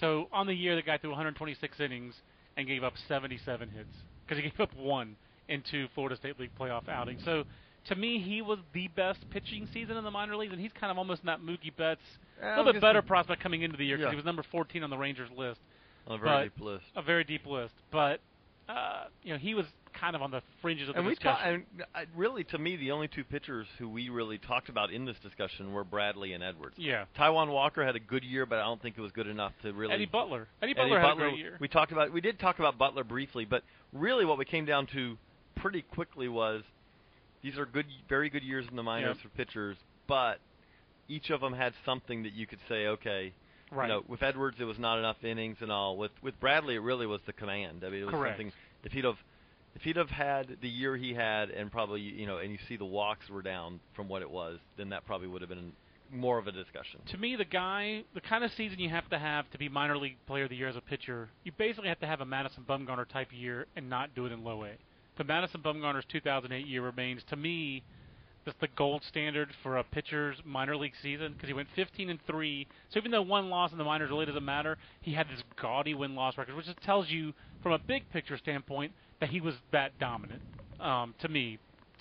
So 0.00 0.28
on 0.32 0.46
the 0.46 0.54
year, 0.54 0.76
the 0.76 0.82
guy 0.82 0.98
threw 0.98 1.10
126 1.10 1.80
innings 1.80 2.14
and 2.56 2.66
gave 2.66 2.84
up 2.84 2.94
77 3.08 3.70
hits 3.70 3.88
because 4.26 4.42
he 4.42 4.50
gave 4.50 4.60
up 4.60 4.74
one 4.76 5.16
in 5.48 5.62
two 5.70 5.86
Florida 5.94 6.16
State 6.16 6.38
League 6.38 6.50
playoff 6.58 6.88
outings. 6.88 7.22
So 7.24 7.44
to 7.88 7.94
me, 7.94 8.18
he 8.20 8.42
was 8.42 8.58
the 8.72 8.88
best 8.88 9.18
pitching 9.30 9.68
season 9.72 9.96
in 9.96 10.04
the 10.04 10.10
minor 10.10 10.36
leagues, 10.36 10.52
and 10.52 10.60
he's 10.60 10.72
kind 10.78 10.90
of 10.90 10.98
almost 10.98 11.20
in 11.22 11.26
that 11.26 11.40
Mookie 11.40 11.74
Betts, 11.76 12.00
Yeah, 12.40 12.48
I 12.48 12.54
a 12.54 12.56
little 12.58 12.72
bit 12.72 12.82
better 12.82 13.02
prospect 13.02 13.42
coming 13.42 13.62
into 13.62 13.76
the 13.76 13.84
year 13.84 13.96
because 13.96 14.08
Yeah. 14.08 14.10
he 14.12 14.16
was 14.16 14.24
number 14.24 14.42
14 14.50 14.82
on 14.82 14.90
the 14.90 14.98
Rangers 14.98 15.30
list, 15.36 15.60
On 16.06 16.16
a 16.16 16.18
very 16.22 16.44
deep 16.48 16.60
list. 16.60 16.84
a 16.96 17.02
very 17.02 17.24
deep 17.24 17.46
list. 17.46 17.74
But 17.90 18.20
uh, 18.68 19.04
you 19.22 19.32
know, 19.32 19.38
he 19.38 19.54
was 19.54 19.64
kind 19.94 20.16
of 20.16 20.22
on 20.22 20.30
the 20.32 20.42
fringes 20.60 20.88
of 20.88 20.94
the 20.94 20.98
And 20.98 21.06
we 21.06 21.14
discussion. 21.14 21.38
ta- 21.40 21.48
and 21.48 21.64
uh, 21.94 22.10
really, 22.16 22.42
to 22.44 22.58
me, 22.58 22.74
the 22.74 22.90
only 22.90 23.06
two 23.06 23.22
pitchers 23.22 23.66
who 23.78 23.88
we 23.88 24.08
really 24.08 24.38
talked 24.38 24.68
about 24.68 24.90
in 24.92 25.04
this 25.04 25.16
discussion 25.22 25.72
were 25.72 25.84
Bradley 25.84 26.32
and 26.32 26.42
Edwards. 26.42 26.74
yeah, 26.76 27.04
Taijuan 27.16 27.48
Walker 27.52 27.84
had 27.86 27.94
a 27.94 28.00
good 28.00 28.24
year, 28.24 28.44
but 28.44 28.58
I 28.58 28.62
don't 28.64 28.82
think 28.82 28.98
it 28.98 29.00
was 29.00 29.12
good 29.12 29.28
enough 29.28 29.52
to 29.62 29.72
really. 29.72 29.94
Eddie 29.94 30.06
Butler. 30.06 30.48
Eddie 30.60 30.72
Eddie 30.72 30.80
Butler 30.80 30.98
had 31.00 31.06
Butler, 31.10 31.26
a 31.26 31.30
great 31.30 31.38
year. 31.38 31.56
We 31.60 31.68
talked 31.68 31.92
about 31.92 32.12
we 32.12 32.20
did 32.20 32.40
talk 32.40 32.58
about 32.58 32.76
Butler 32.76 33.04
briefly, 33.04 33.44
but 33.44 33.62
really 33.92 34.24
what 34.24 34.36
we 34.36 34.44
came 34.44 34.64
down 34.64 34.86
to 34.94 35.16
pretty 35.54 35.82
quickly 35.82 36.28
was 36.28 36.62
these 37.46 37.58
are 37.58 37.66
good, 37.66 37.86
very 38.08 38.28
good 38.28 38.42
years 38.42 38.66
in 38.68 38.74
the 38.76 38.82
minors 38.82 39.16
Yep. 39.22 39.22
for 39.22 39.36
pitchers, 39.36 39.76
but 40.08 40.40
each 41.08 41.30
of 41.30 41.40
them 41.40 41.52
had 41.52 41.72
something 41.84 42.24
that 42.24 42.32
you 42.32 42.44
could 42.44 42.58
say, 42.68 42.88
okay, 42.88 43.32
right. 43.70 43.86
you 43.86 43.92
know, 43.94 44.02
with 44.08 44.22
Edwards 44.22 44.56
it 44.58 44.64
was 44.64 44.80
not 44.80 44.98
enough 44.98 45.22
innings 45.22 45.58
and 45.60 45.70
all. 45.70 45.96
With 45.96 46.10
with 46.22 46.38
Bradley 46.40 46.74
it 46.74 46.80
really 46.80 47.06
was 47.06 47.20
the 47.24 47.32
command. 47.32 47.84
I 47.86 47.90
mean, 47.90 48.02
it 48.02 48.06
was 48.06 48.14
Correct. 48.14 48.38
something 48.38 48.52
if 48.82 48.92
he'd 48.92 49.04
have 49.04 49.18
if 49.76 49.82
he'd 49.82 49.96
have 49.96 50.10
had 50.10 50.56
the 50.60 50.68
year 50.68 50.96
he 50.96 51.14
had, 51.14 51.50
and 51.50 51.70
probably 51.70 52.00
you 52.00 52.26
know, 52.26 52.38
and 52.38 52.50
you 52.50 52.58
see 52.66 52.76
the 52.76 52.84
walks 52.84 53.28
were 53.28 53.42
down 53.42 53.78
from 53.94 54.08
what 54.08 54.22
it 54.22 54.30
was, 54.30 54.58
then 54.76 54.88
that 54.88 55.06
probably 55.06 55.28
would 55.28 55.40
have 55.42 55.50
been 55.50 55.72
more 56.10 56.38
of 56.38 56.48
a 56.48 56.52
discussion. 56.52 57.00
To 57.10 57.18
me, 57.18 57.36
the 57.36 57.44
guy, 57.44 58.02
the 58.14 58.20
kind 58.20 58.42
of 58.42 58.50
season 58.56 58.80
you 58.80 58.88
have 58.88 59.08
to 59.10 59.18
have 59.18 59.48
to 59.50 59.58
be 59.58 59.68
minor 59.68 59.96
league 59.96 60.16
player 60.26 60.44
of 60.44 60.50
the 60.50 60.56
year 60.56 60.68
as 60.68 60.76
a 60.76 60.80
pitcher, 60.80 61.28
you 61.44 61.52
basically 61.56 61.88
have 61.88 62.00
to 62.00 62.06
have 62.06 62.20
a 62.20 62.24
Madison 62.24 62.64
Bumgarner 62.68 63.06
type 63.08 63.28
year 63.32 63.66
and 63.76 63.88
not 63.88 64.14
do 64.16 64.26
it 64.26 64.32
in 64.32 64.42
low 64.42 64.64
A. 64.64 64.70
The 65.16 65.24
Madison 65.24 65.62
Bumgarner's 65.62 66.04
2008 66.10 66.66
year 66.66 66.82
remains, 66.82 67.22
to 67.30 67.36
me, 67.36 67.82
just 68.44 68.60
the 68.60 68.68
gold 68.76 69.02
standard 69.08 69.48
for 69.62 69.78
a 69.78 69.84
pitcher's 69.84 70.36
minor 70.44 70.76
league 70.76 70.92
season 71.02 71.32
because 71.32 71.48
he 71.48 71.52
went 71.52 71.68
15 71.74 72.10
and 72.10 72.20
three. 72.26 72.66
So 72.90 72.98
even 72.98 73.10
though 73.10 73.22
one 73.22 73.50
loss 73.50 73.72
in 73.72 73.78
the 73.78 73.84
minors 73.84 74.10
really 74.10 74.26
doesn't 74.26 74.44
matter, 74.44 74.78
he 75.00 75.12
had 75.12 75.26
this 75.28 75.42
gaudy 75.60 75.94
win-loss 75.94 76.38
record, 76.38 76.54
which 76.54 76.66
just 76.66 76.80
tells 76.82 77.08
you, 77.10 77.32
from 77.62 77.72
a 77.72 77.78
big 77.78 78.08
picture 78.12 78.36
standpoint, 78.38 78.92
that 79.20 79.30
he 79.30 79.40
was 79.40 79.54
that 79.72 79.98
dominant. 79.98 80.42
Um, 80.78 81.14
to 81.20 81.28
me, 81.28 81.58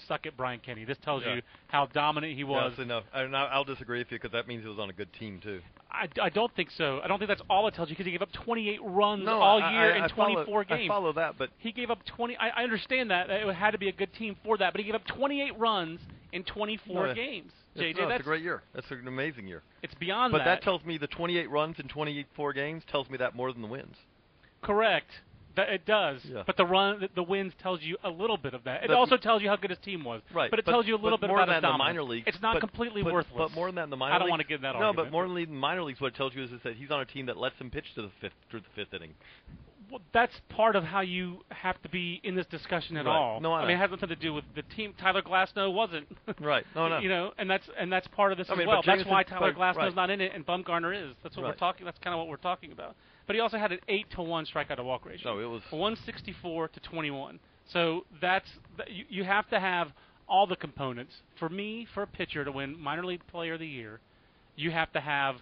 suck 0.07 0.25
it, 0.25 0.37
Brian 0.37 0.59
Kenny. 0.59 0.83
This 0.85 0.97
tells 1.03 1.23
Yeah. 1.23 1.35
you 1.35 1.41
how 1.67 1.87
dominant 1.87 2.35
he 2.35 2.43
was. 2.43 2.73
Yeah, 2.77 2.83
so 2.83 2.87
no, 2.87 3.01
I, 3.37 3.45
I'll 3.45 3.63
disagree 3.63 3.99
with 3.99 4.11
you 4.11 4.17
because 4.19 4.33
that 4.33 4.47
means 4.47 4.63
he 4.63 4.69
was 4.69 4.77
on 4.79 4.89
a 4.89 4.93
good 4.93 5.11
team 5.13 5.39
too. 5.41 5.61
I, 5.95 6.07
I 6.21 6.29
don't 6.29 6.53
think 6.55 6.69
so. 6.71 6.99
I 7.03 7.07
don't 7.07 7.17
think 7.19 7.29
that's 7.29 7.41
all 7.49 7.67
it 7.67 7.73
tells 7.73 7.89
you 7.89 7.93
because 7.95 8.05
he 8.05 8.11
gave 8.11 8.21
up 8.21 8.31
28 8.31 8.79
runs 8.83 9.25
No, 9.25 9.39
all 9.41 9.59
year 9.59 9.93
I, 9.93 9.97
in 9.97 10.03
I 10.03 10.07
24 10.07 10.45
follow, 10.45 10.63
games. 10.63 10.81
I 10.83 10.87
follow 10.87 11.13
that, 11.13 11.37
but 11.37 11.49
He 11.57 11.71
gave 11.71 11.89
up 11.89 12.03
20. 12.05 12.37
I, 12.37 12.49
I 12.49 12.63
understand 12.63 13.11
that 13.11 13.29
it 13.29 13.55
had 13.55 13.71
to 13.71 13.77
be 13.77 13.89
a 13.89 13.93
good 13.93 14.13
team 14.13 14.35
for 14.43 14.57
that, 14.57 14.73
but 14.73 14.79
he 14.81 14.85
gave 14.85 14.95
up 14.95 15.05
28 15.07 15.57
runs 15.57 15.99
in 16.33 16.43
24 16.43 17.07
No, 17.07 17.13
games. 17.13 17.51
it's, 17.75 17.81
JJ, 17.83 17.97
no, 17.97 18.03
it's 18.03 18.09
that's 18.09 18.21
a 18.21 18.23
great 18.23 18.43
year. 18.43 18.61
That's 18.73 18.89
an 18.91 19.07
amazing 19.07 19.47
year. 19.47 19.63
it's 19.81 19.93
beyond 19.95 20.31
But 20.31 20.39
that. 20.39 20.45
that 20.45 20.61
tells 20.61 20.83
me 20.83 20.97
the 20.97 21.07
28 21.07 21.49
runs 21.49 21.79
in 21.79 21.87
24 21.87 22.53
games 22.53 22.83
tells 22.91 23.09
me 23.09 23.17
that 23.17 23.35
more 23.35 23.51
than 23.51 23.61
the 23.61 23.67
wins. 23.67 23.95
Correct. 24.61 25.09
That 25.55 25.69
it 25.69 25.85
does. 25.85 26.19
Yeah. 26.25 26.43
But 26.45 26.57
the 26.57 26.65
run, 26.65 27.07
the, 27.15 27.23
wins 27.23 27.53
tells 27.61 27.81
you 27.81 27.97
a 28.03 28.09
little 28.09 28.37
bit 28.37 28.53
of 28.53 28.63
that. 28.65 28.83
It 28.83 28.87
But- 28.87 28.97
also 28.97 29.17
tells 29.17 29.41
you 29.41 29.49
how 29.49 29.55
good 29.55 29.69
his 29.69 29.79
team 29.79 30.03
was. 30.03 30.21
Right, 30.33 30.49
But 30.49 30.59
it 30.59 30.65
but- 30.65 30.71
tells 30.71 30.85
you 30.87 30.95
a 30.95 30.97
little 31.01 31.17
bit 31.17 31.27
more 31.27 31.37
about 31.37 31.47
than 31.47 31.55
his 31.55 31.61
that 31.61 31.67
in 31.67 31.73
the 31.73 31.77
dominance. 31.77 31.95
minor 31.97 32.03
leagues, 32.03 32.27
It's 32.27 32.41
not 32.41 32.59
completely 32.59 33.03
worthless. 33.03 33.33
But 33.37 33.51
more 33.53 33.67
than 33.67 33.75
that 33.75 33.83
in 33.85 33.89
the 33.89 33.97
minor 33.97 34.13
league, 34.13 34.15
I 34.15 34.19
don't 34.19 34.25
leagues- 34.27 34.31
want 34.31 34.41
to 34.41 34.47
give 34.47 34.61
that 34.61 34.73
No, 34.75 34.85
argument. 34.87 34.95
but 35.07 35.11
more 35.11 35.27
than 35.27 35.35
the 35.35 35.45
minor 35.47 35.83
leagues, 35.83 36.01
what 36.01 36.07
it 36.13 36.15
tells 36.15 36.35
you 36.35 36.43
is, 36.43 36.51
is 36.51 36.61
that 36.63 36.75
he's 36.75 36.91
on 36.91 36.99
a 37.01 37.05
team 37.05 37.25
that 37.27 37.37
lets 37.37 37.59
him 37.59 37.69
pitch 37.71 37.93
to 37.95 38.01
the 38.01 38.09
fifth 38.21 38.33
through 38.49 38.61
the 38.61 38.69
fifth 38.75 38.93
inning. 38.93 39.13
Well, 39.91 40.01
that's 40.13 40.33
part 40.49 40.75
of 40.75 40.83
how 40.83 41.01
you 41.01 41.45
have 41.51 41.79
to 41.83 41.89
be 41.89 42.19
in 42.23 42.33
this 42.33 42.47
discussion 42.47 42.97
at 42.97 43.05
Right. 43.05 43.15
all. 43.15 43.39
No, 43.39 43.53
I 43.53 43.61
mean, 43.61 43.71
it 43.75 43.77
has 43.77 43.91
nothing 43.91 44.09
to 44.09 44.15
do 44.15 44.33
with 44.33 44.43
the 44.55 44.63
team. 44.63 44.93
Tyler 44.99 45.21
Glasnow 45.21 45.71
wasn't. 45.71 46.07
Right. 46.41 46.65
No, 46.75 46.87
no. 46.89 46.97
You 46.97 47.07
know, 47.07 47.33
and 47.37 47.47
that's 47.49 47.69
and 47.77 47.93
that's 47.93 48.07
part 48.07 48.31
of 48.31 48.39
this 48.39 48.49
I 48.49 48.53
as 48.53 48.57
mean, 48.57 48.67
well. 48.67 48.77
That's 48.77 48.87
Jameson 48.87 49.11
why 49.11 49.21
Tyler 49.23 49.53
Glasnow's 49.53 49.77
right. 49.77 49.95
not 49.95 50.09
in 50.09 50.21
it, 50.21 50.31
and 50.33 50.43
Bumgarner 50.45 50.91
is. 50.95 51.15
That's 51.21 51.37
what 51.37 51.45
we're 51.45 51.53
talking. 51.53 51.85
That's 51.85 51.99
kind 51.99 52.13
of 52.15 52.17
what 52.17 52.27
we're 52.27 52.37
talking 52.37 52.71
about. 52.71 52.95
But 53.27 53.35
he 53.35 53.39
also 53.41 53.57
had 53.57 53.71
an 53.71 53.79
eight 53.87 54.09
to 54.11 54.21
one 54.21 54.45
strikeout 54.45 54.77
to 54.77 54.83
walk 54.83 55.05
ratio. 55.05 55.35
No, 55.35 55.39
it 55.41 55.49
was- 55.49 55.63
164 55.71 56.67
to 56.69 56.79
21. 56.79 57.39
So 57.71 58.05
that's 58.21 58.47
that- 58.77 58.91
you, 58.91 59.05
you 59.09 59.23
have 59.23 59.47
to 59.49 59.59
have 59.59 59.91
all 60.27 60.47
the 60.47 60.55
components. 60.55 61.13
For 61.39 61.49
me, 61.49 61.87
for 61.93 62.03
a 62.03 62.07
pitcher 62.07 62.43
to 62.45 62.51
win 62.51 62.79
minor 62.79 63.05
league 63.05 63.25
player 63.27 63.53
of 63.53 63.59
the 63.59 63.67
year, 63.67 63.99
you 64.55 64.71
have 64.71 64.91
to 64.93 64.99
have 64.99 65.37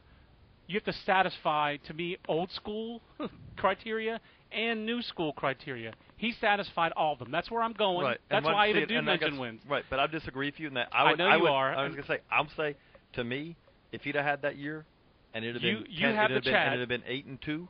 you 0.67 0.75
have 0.75 0.85
to 0.85 0.93
satisfy 1.05 1.75
to 1.87 1.93
me 1.93 2.17
old 2.27 2.49
school 2.51 3.01
criteria 3.57 4.19
and 4.51 4.85
new 4.85 5.01
school 5.01 5.33
criteria. 5.33 5.93
He 6.15 6.31
satisfied 6.39 6.93
all 6.95 7.13
of 7.13 7.19
them. 7.19 7.31
That's 7.31 7.51
where 7.51 7.61
I'm 7.61 7.73
going. 7.73 8.05
Right. 8.05 8.17
That's 8.29 8.45
why 8.45 8.67
I 8.67 8.69
even 8.69 8.87
do 8.87 9.01
mention 9.01 9.31
guess- 9.31 9.39
wins. 9.39 9.61
Right, 9.69 9.83
but 9.89 9.99
I 9.99 10.07
disagree 10.07 10.47
with 10.47 10.59
you 10.59 10.67
in 10.67 10.75
that. 10.75 10.87
I, 10.93 10.99
I 11.03 11.09
would, 11.11 11.19
know 11.19 11.27
I 11.27 11.35
you 11.35 11.41
would, 11.43 11.51
are, 11.51 11.75
I 11.75 11.83
was 11.85 11.95
gonna 11.95 12.07
say, 12.07 12.19
I'll 12.31 12.47
say, 12.55 12.75
to 13.13 13.23
me, 13.23 13.55
if 13.91 14.03
he'd 14.03 14.15
have 14.15 14.23
had 14.25 14.41
that 14.43 14.55
year, 14.57 14.85
and 15.33 15.43
it'd 15.45 15.55
have 15.61 15.63
You- 15.63 15.83
been, 15.83 15.91
you 15.91 15.99
10, 16.07 16.15
have 16.15 16.31
it'd 16.31 16.31
the 16.31 16.35
have 16.35 16.43
been, 16.43 16.53
chat. 16.53 16.65
and 16.67 16.75
it'd 16.75 16.89
have 16.91 17.01
been 17.01 17.11
eight 17.11 17.25
and 17.25 17.41
two, 17.41 17.67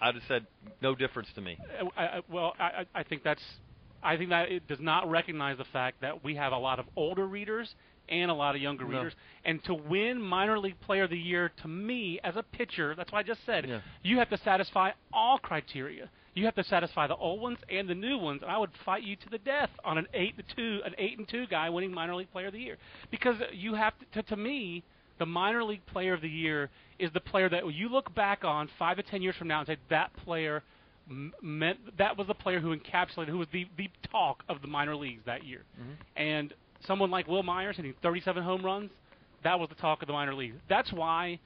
I'd 0.00 0.14
have 0.14 0.24
said 0.28 0.46
no 0.80 0.94
difference 0.94 1.28
to 1.34 1.40
me. 1.40 1.58
Uh, 1.80 1.86
I, 1.96 2.02
I, 2.04 2.20
well, 2.30 2.54
I, 2.58 2.86
I 2.94 3.02
think 3.02 3.22
that's, 3.22 3.42
I 4.02 4.16
think 4.16 4.30
that 4.30 4.50
it 4.50 4.66
does 4.66 4.80
not 4.80 5.10
recognize 5.10 5.58
the 5.58 5.64
fact 5.64 6.00
that 6.00 6.24
we 6.24 6.36
have 6.36 6.52
a 6.52 6.58
lot 6.58 6.78
of 6.78 6.86
older 6.96 7.26
readers 7.26 7.74
and 8.08 8.30
a 8.30 8.34
lot 8.34 8.56
of 8.56 8.62
younger 8.62 8.84
No. 8.84 8.90
readers, 8.96 9.12
and 9.44 9.62
to 9.64 9.74
win 9.74 10.20
minor 10.20 10.58
league 10.58 10.80
player 10.80 11.04
of 11.04 11.10
the 11.10 11.18
year, 11.18 11.52
to 11.62 11.68
me 11.68 12.18
as 12.24 12.34
a 12.34 12.42
pitcher, 12.42 12.94
that's 12.96 13.12
what 13.12 13.18
I 13.18 13.22
just 13.22 13.44
said. 13.46 13.66
Yeah. 13.68 13.80
You 14.02 14.18
have 14.18 14.30
to 14.30 14.38
satisfy 14.38 14.90
all 15.12 15.38
criteria. 15.38 16.08
You 16.34 16.44
have 16.46 16.54
to 16.56 16.64
satisfy 16.64 17.06
the 17.06 17.14
old 17.16 17.40
ones 17.40 17.58
and 17.68 17.88
the 17.88 17.94
new 17.94 18.16
ones. 18.18 18.42
And 18.42 18.50
I 18.50 18.56
would 18.58 18.70
fight 18.84 19.02
you 19.02 19.16
to 19.16 19.28
the 19.30 19.38
death 19.38 19.70
on 19.84 19.98
an 19.98 20.06
eight 20.14 20.36
to 20.38 20.42
two, 20.56 20.80
an 20.84 20.94
eight 20.98 21.18
and 21.18 21.28
two 21.28 21.46
guy 21.48 21.68
winning 21.68 21.92
minor 21.92 22.14
league 22.16 22.30
player 22.32 22.46
of 22.46 22.52
the 22.52 22.60
year, 22.60 22.78
because 23.10 23.36
you 23.52 23.74
have 23.74 23.92
to. 23.98 24.22
To, 24.22 24.28
to 24.30 24.36
me, 24.36 24.82
the 25.20 25.26
minor 25.26 25.62
league 25.62 25.84
player 25.86 26.14
of 26.14 26.22
the 26.22 26.28
year 26.28 26.70
is 26.98 27.12
the 27.12 27.20
player 27.20 27.48
that 27.48 27.72
you 27.72 27.88
look 27.88 28.12
back 28.14 28.42
on 28.42 28.68
five 28.78 28.96
to 28.96 29.04
ten 29.04 29.22
years 29.22 29.36
from 29.36 29.46
now 29.46 29.60
and 29.60 29.68
say 29.68 29.76
that 29.90 30.10
player 30.24 30.64
m- 31.08 31.32
meant 31.40 31.78
that 31.98 32.16
was 32.16 32.26
the 32.26 32.34
player 32.34 32.58
who 32.58 32.76
encapsulated, 32.76 33.28
who 33.28 33.38
was 33.38 33.48
the 33.52 33.66
the 33.76 33.88
talk 34.10 34.42
of 34.48 34.62
the 34.62 34.66
minor 34.66 34.96
leagues 34.96 35.22
that 35.26 35.44
year. 35.44 35.62
Mm-hmm. 35.80 35.92
And 36.16 36.54
someone 36.86 37.10
like 37.10 37.28
Wil 37.28 37.42
Myers 37.42 37.76
hitting 37.76 37.94
37 38.02 38.42
home 38.42 38.64
runs, 38.64 38.90
that 39.44 39.60
was 39.60 39.68
the 39.68 39.74
talk 39.76 40.02
of 40.02 40.08
the 40.08 40.12
minor 40.12 40.34
leagues. 40.34 40.56
That's 40.68 40.92
why 40.92 41.38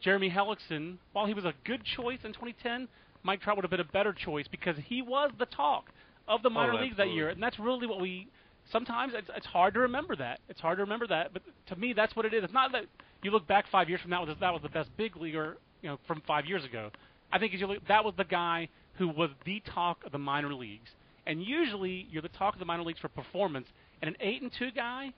Jeremy 0.00 0.30
Hellickson, 0.30 0.98
while 1.12 1.26
he 1.26 1.34
was 1.34 1.44
a 1.44 1.54
good 1.64 1.82
choice 1.84 2.18
in 2.24 2.32
2010, 2.32 2.86
Mike 3.22 3.40
Trout 3.40 3.56
would 3.56 3.64
have 3.64 3.70
been 3.70 3.80
a 3.80 3.84
better 3.84 4.12
choice 4.12 4.46
because 4.50 4.76
he 4.86 5.00
was 5.00 5.30
the 5.38 5.46
talk 5.46 5.86
of 6.28 6.42
the 6.42 6.50
minor 6.50 6.74
oh, 6.74 6.82
leagues 6.82 6.96
that 6.98 7.10
year, 7.10 7.30
and 7.30 7.42
that's 7.42 7.58
really 7.58 7.86
what 7.86 8.00
we. 8.00 8.28
Sometimes 8.70 9.12
it's, 9.16 9.28
it's 9.36 9.46
hard 9.46 9.74
to 9.74 9.80
remember 9.80 10.14
that. 10.16 10.38
It's 10.48 10.60
hard 10.60 10.78
to 10.78 10.82
remember 10.82 11.06
that, 11.08 11.32
but 11.32 11.42
to 11.68 11.76
me, 11.76 11.92
that's 11.92 12.14
what 12.14 12.24
it 12.24 12.34
is. 12.34 12.44
It's 12.44 12.52
not 12.52 12.72
that 12.72 12.84
you 13.22 13.30
look 13.30 13.46
back 13.46 13.66
five 13.70 13.88
years 13.88 14.00
from 14.00 14.10
that 14.10 14.26
that 14.40 14.52
was 14.52 14.62
the 14.62 14.68
best 14.68 14.90
big 14.96 15.16
leaguer, 15.16 15.56
you 15.80 15.88
know, 15.88 15.98
from 16.06 16.22
five 16.26 16.46
years 16.46 16.64
ago. 16.64 16.90
I 17.32 17.38
think 17.38 17.54
as 17.54 17.60
you 17.60 17.66
look, 17.66 17.86
that 17.88 18.04
was 18.04 18.14
the 18.16 18.24
guy 18.24 18.68
who 18.94 19.08
was 19.08 19.30
the 19.46 19.62
talk 19.74 20.04
of 20.04 20.12
the 20.12 20.18
minor 20.18 20.52
leagues, 20.52 20.90
and 21.26 21.42
usually 21.42 22.06
you're 22.10 22.22
the 22.22 22.28
talk 22.28 22.54
of 22.54 22.58
the 22.60 22.66
minor 22.66 22.82
leagues 22.82 23.00
for 23.00 23.08
performance, 23.08 23.66
and 24.00 24.08
an 24.08 24.16
eight 24.20 24.42
and 24.42 24.50
two 24.58 24.70
guy 24.70 25.12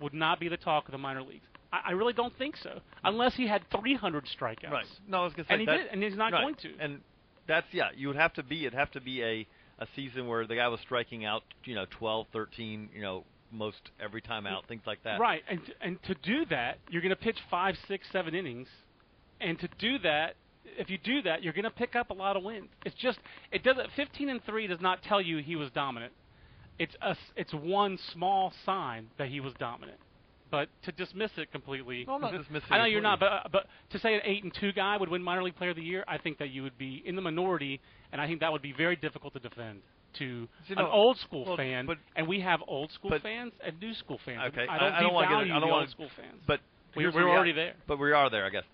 would 0.00 0.14
not 0.14 0.38
be 0.38 0.48
the 0.48 0.56
talk 0.56 0.86
of 0.86 0.92
the 0.92 0.98
minor 0.98 1.22
leagues. 1.22 1.44
I, 1.72 1.80
I 1.88 1.90
really 1.92 2.12
don't 2.12 2.36
think 2.38 2.56
so, 2.56 2.80
unless 3.04 3.34
he 3.34 3.46
had 3.48 3.62
300 3.80 4.24
strikeouts. 4.38 4.70
Right. 4.70 4.86
No, 5.08 5.22
I 5.22 5.24
was 5.24 5.32
gonna 5.34 5.48
say 5.48 5.54
And 5.54 5.60
he 5.60 5.66
that, 5.66 5.76
did, 5.76 5.86
and 5.92 6.02
he's 6.02 6.16
not 6.16 6.32
right. 6.32 6.42
going 6.42 6.54
to. 6.56 6.70
And 6.80 7.00
that's 7.46 7.66
yeah, 7.72 7.88
you 7.96 8.08
would 8.08 8.16
have 8.16 8.34
to 8.34 8.42
be. 8.42 8.66
It'd 8.66 8.78
have 8.78 8.90
to 8.92 9.00
be 9.00 9.22
a 9.22 9.46
a 9.80 9.86
season 9.94 10.26
where 10.26 10.46
the 10.46 10.56
guy 10.56 10.68
was 10.68 10.80
striking 10.80 11.24
out, 11.24 11.42
you 11.64 11.74
know, 11.74 11.86
12, 11.98 12.26
13, 12.32 12.88
you 12.94 13.00
know, 13.00 13.24
most 13.52 13.90
every 14.00 14.20
time 14.20 14.46
out, 14.46 14.66
things 14.68 14.82
like 14.86 15.02
that. 15.04 15.20
Right, 15.20 15.42
and 15.48 15.60
and 15.80 16.02
to 16.04 16.14
do 16.14 16.44
that, 16.46 16.78
you're 16.90 17.02
going 17.02 17.10
to 17.10 17.16
pitch 17.16 17.38
five, 17.50 17.76
six, 17.86 18.06
seven 18.12 18.34
innings, 18.34 18.68
and 19.40 19.58
to 19.60 19.68
do 19.78 19.98
that, 20.00 20.34
if 20.78 20.90
you 20.90 20.98
do 20.98 21.22
that, 21.22 21.42
you're 21.42 21.52
going 21.52 21.64
to 21.64 21.70
pick 21.70 21.96
up 21.96 22.10
a 22.10 22.14
lot 22.14 22.36
of 22.36 22.42
wins. 22.42 22.68
It's 22.84 22.96
just 22.96 23.18
it 23.52 23.62
doesn't. 23.62 23.90
15 23.96 24.28
and 24.28 24.44
three 24.44 24.66
does 24.66 24.80
not 24.80 25.02
tell 25.02 25.20
you 25.20 25.38
he 25.38 25.56
was 25.56 25.70
dominant. 25.70 26.12
It's 26.78 26.94
a 27.02 27.16
it's 27.36 27.52
one 27.52 27.98
small 28.12 28.52
sign 28.64 29.08
that 29.18 29.28
he 29.28 29.40
was 29.40 29.52
dominant. 29.58 29.98
But 30.50 30.68
to 30.84 30.92
dismiss 30.92 31.30
it 31.36 31.52
completely, 31.52 32.04
No, 32.06 32.14
I'm 32.14 32.20
not 32.22 32.32
dismissing 32.32 32.68
I 32.70 32.78
know 32.78 32.84
you're 32.84 33.02
not, 33.02 33.20
but 33.20 33.26
uh, 33.26 33.40
but 33.52 33.66
to 33.90 33.98
say 33.98 34.14
an 34.14 34.20
eight 34.24 34.44
and 34.44 34.54
two 34.58 34.72
guy 34.72 34.96
would 34.96 35.10
win 35.10 35.22
minor 35.22 35.42
league 35.42 35.56
player 35.56 35.70
of 35.70 35.76
the 35.76 35.82
year, 35.82 36.04
I 36.08 36.16
think 36.16 36.38
that 36.38 36.50
you 36.50 36.62
would 36.62 36.78
be 36.78 37.02
in 37.04 37.16
the 37.16 37.22
minority, 37.22 37.80
and 38.12 38.20
I 38.20 38.26
think 38.26 38.40
that 38.40 38.50
would 38.50 38.62
be 38.62 38.72
very 38.72 38.96
difficult 38.96 39.34
to 39.34 39.40
defend 39.40 39.82
to 40.14 40.48
an 40.70 40.78
old 40.78 41.18
school 41.18 41.44
well, 41.44 41.56
fan. 41.56 41.86
but- 41.86 41.98
and 42.16 42.26
we 42.26 42.40
have 42.40 42.62
old 42.66 42.90
school 42.92 43.10
but- 43.10 43.22
fans 43.22 43.52
and 43.64 43.78
new 43.80 43.94
school 43.94 44.18
fans. 44.24 44.40
Okay, 44.52 44.66
I 44.68 44.78
don't, 44.78 44.92
I 44.94 45.00
don't 45.02 45.12
wanna 45.14 45.28
get 45.28 45.34
devalue 45.34 45.42
it- 45.46 45.52
I 45.52 45.60
don't 45.60 45.68
wanna- 45.70 45.80
old 45.82 45.90
school 45.90 46.08
fans. 46.16 46.42
But 46.46 46.60
We- 46.94 47.02
here's 47.04 47.14
we're 47.14 47.20
the 47.20 47.26
rea- 47.26 47.32
already 47.32 47.52
there. 47.52 47.74
But 47.86 47.98
we 47.98 48.12
are 48.12 48.30
there, 48.30 48.44
I 48.46 48.50
guess. 48.50 48.64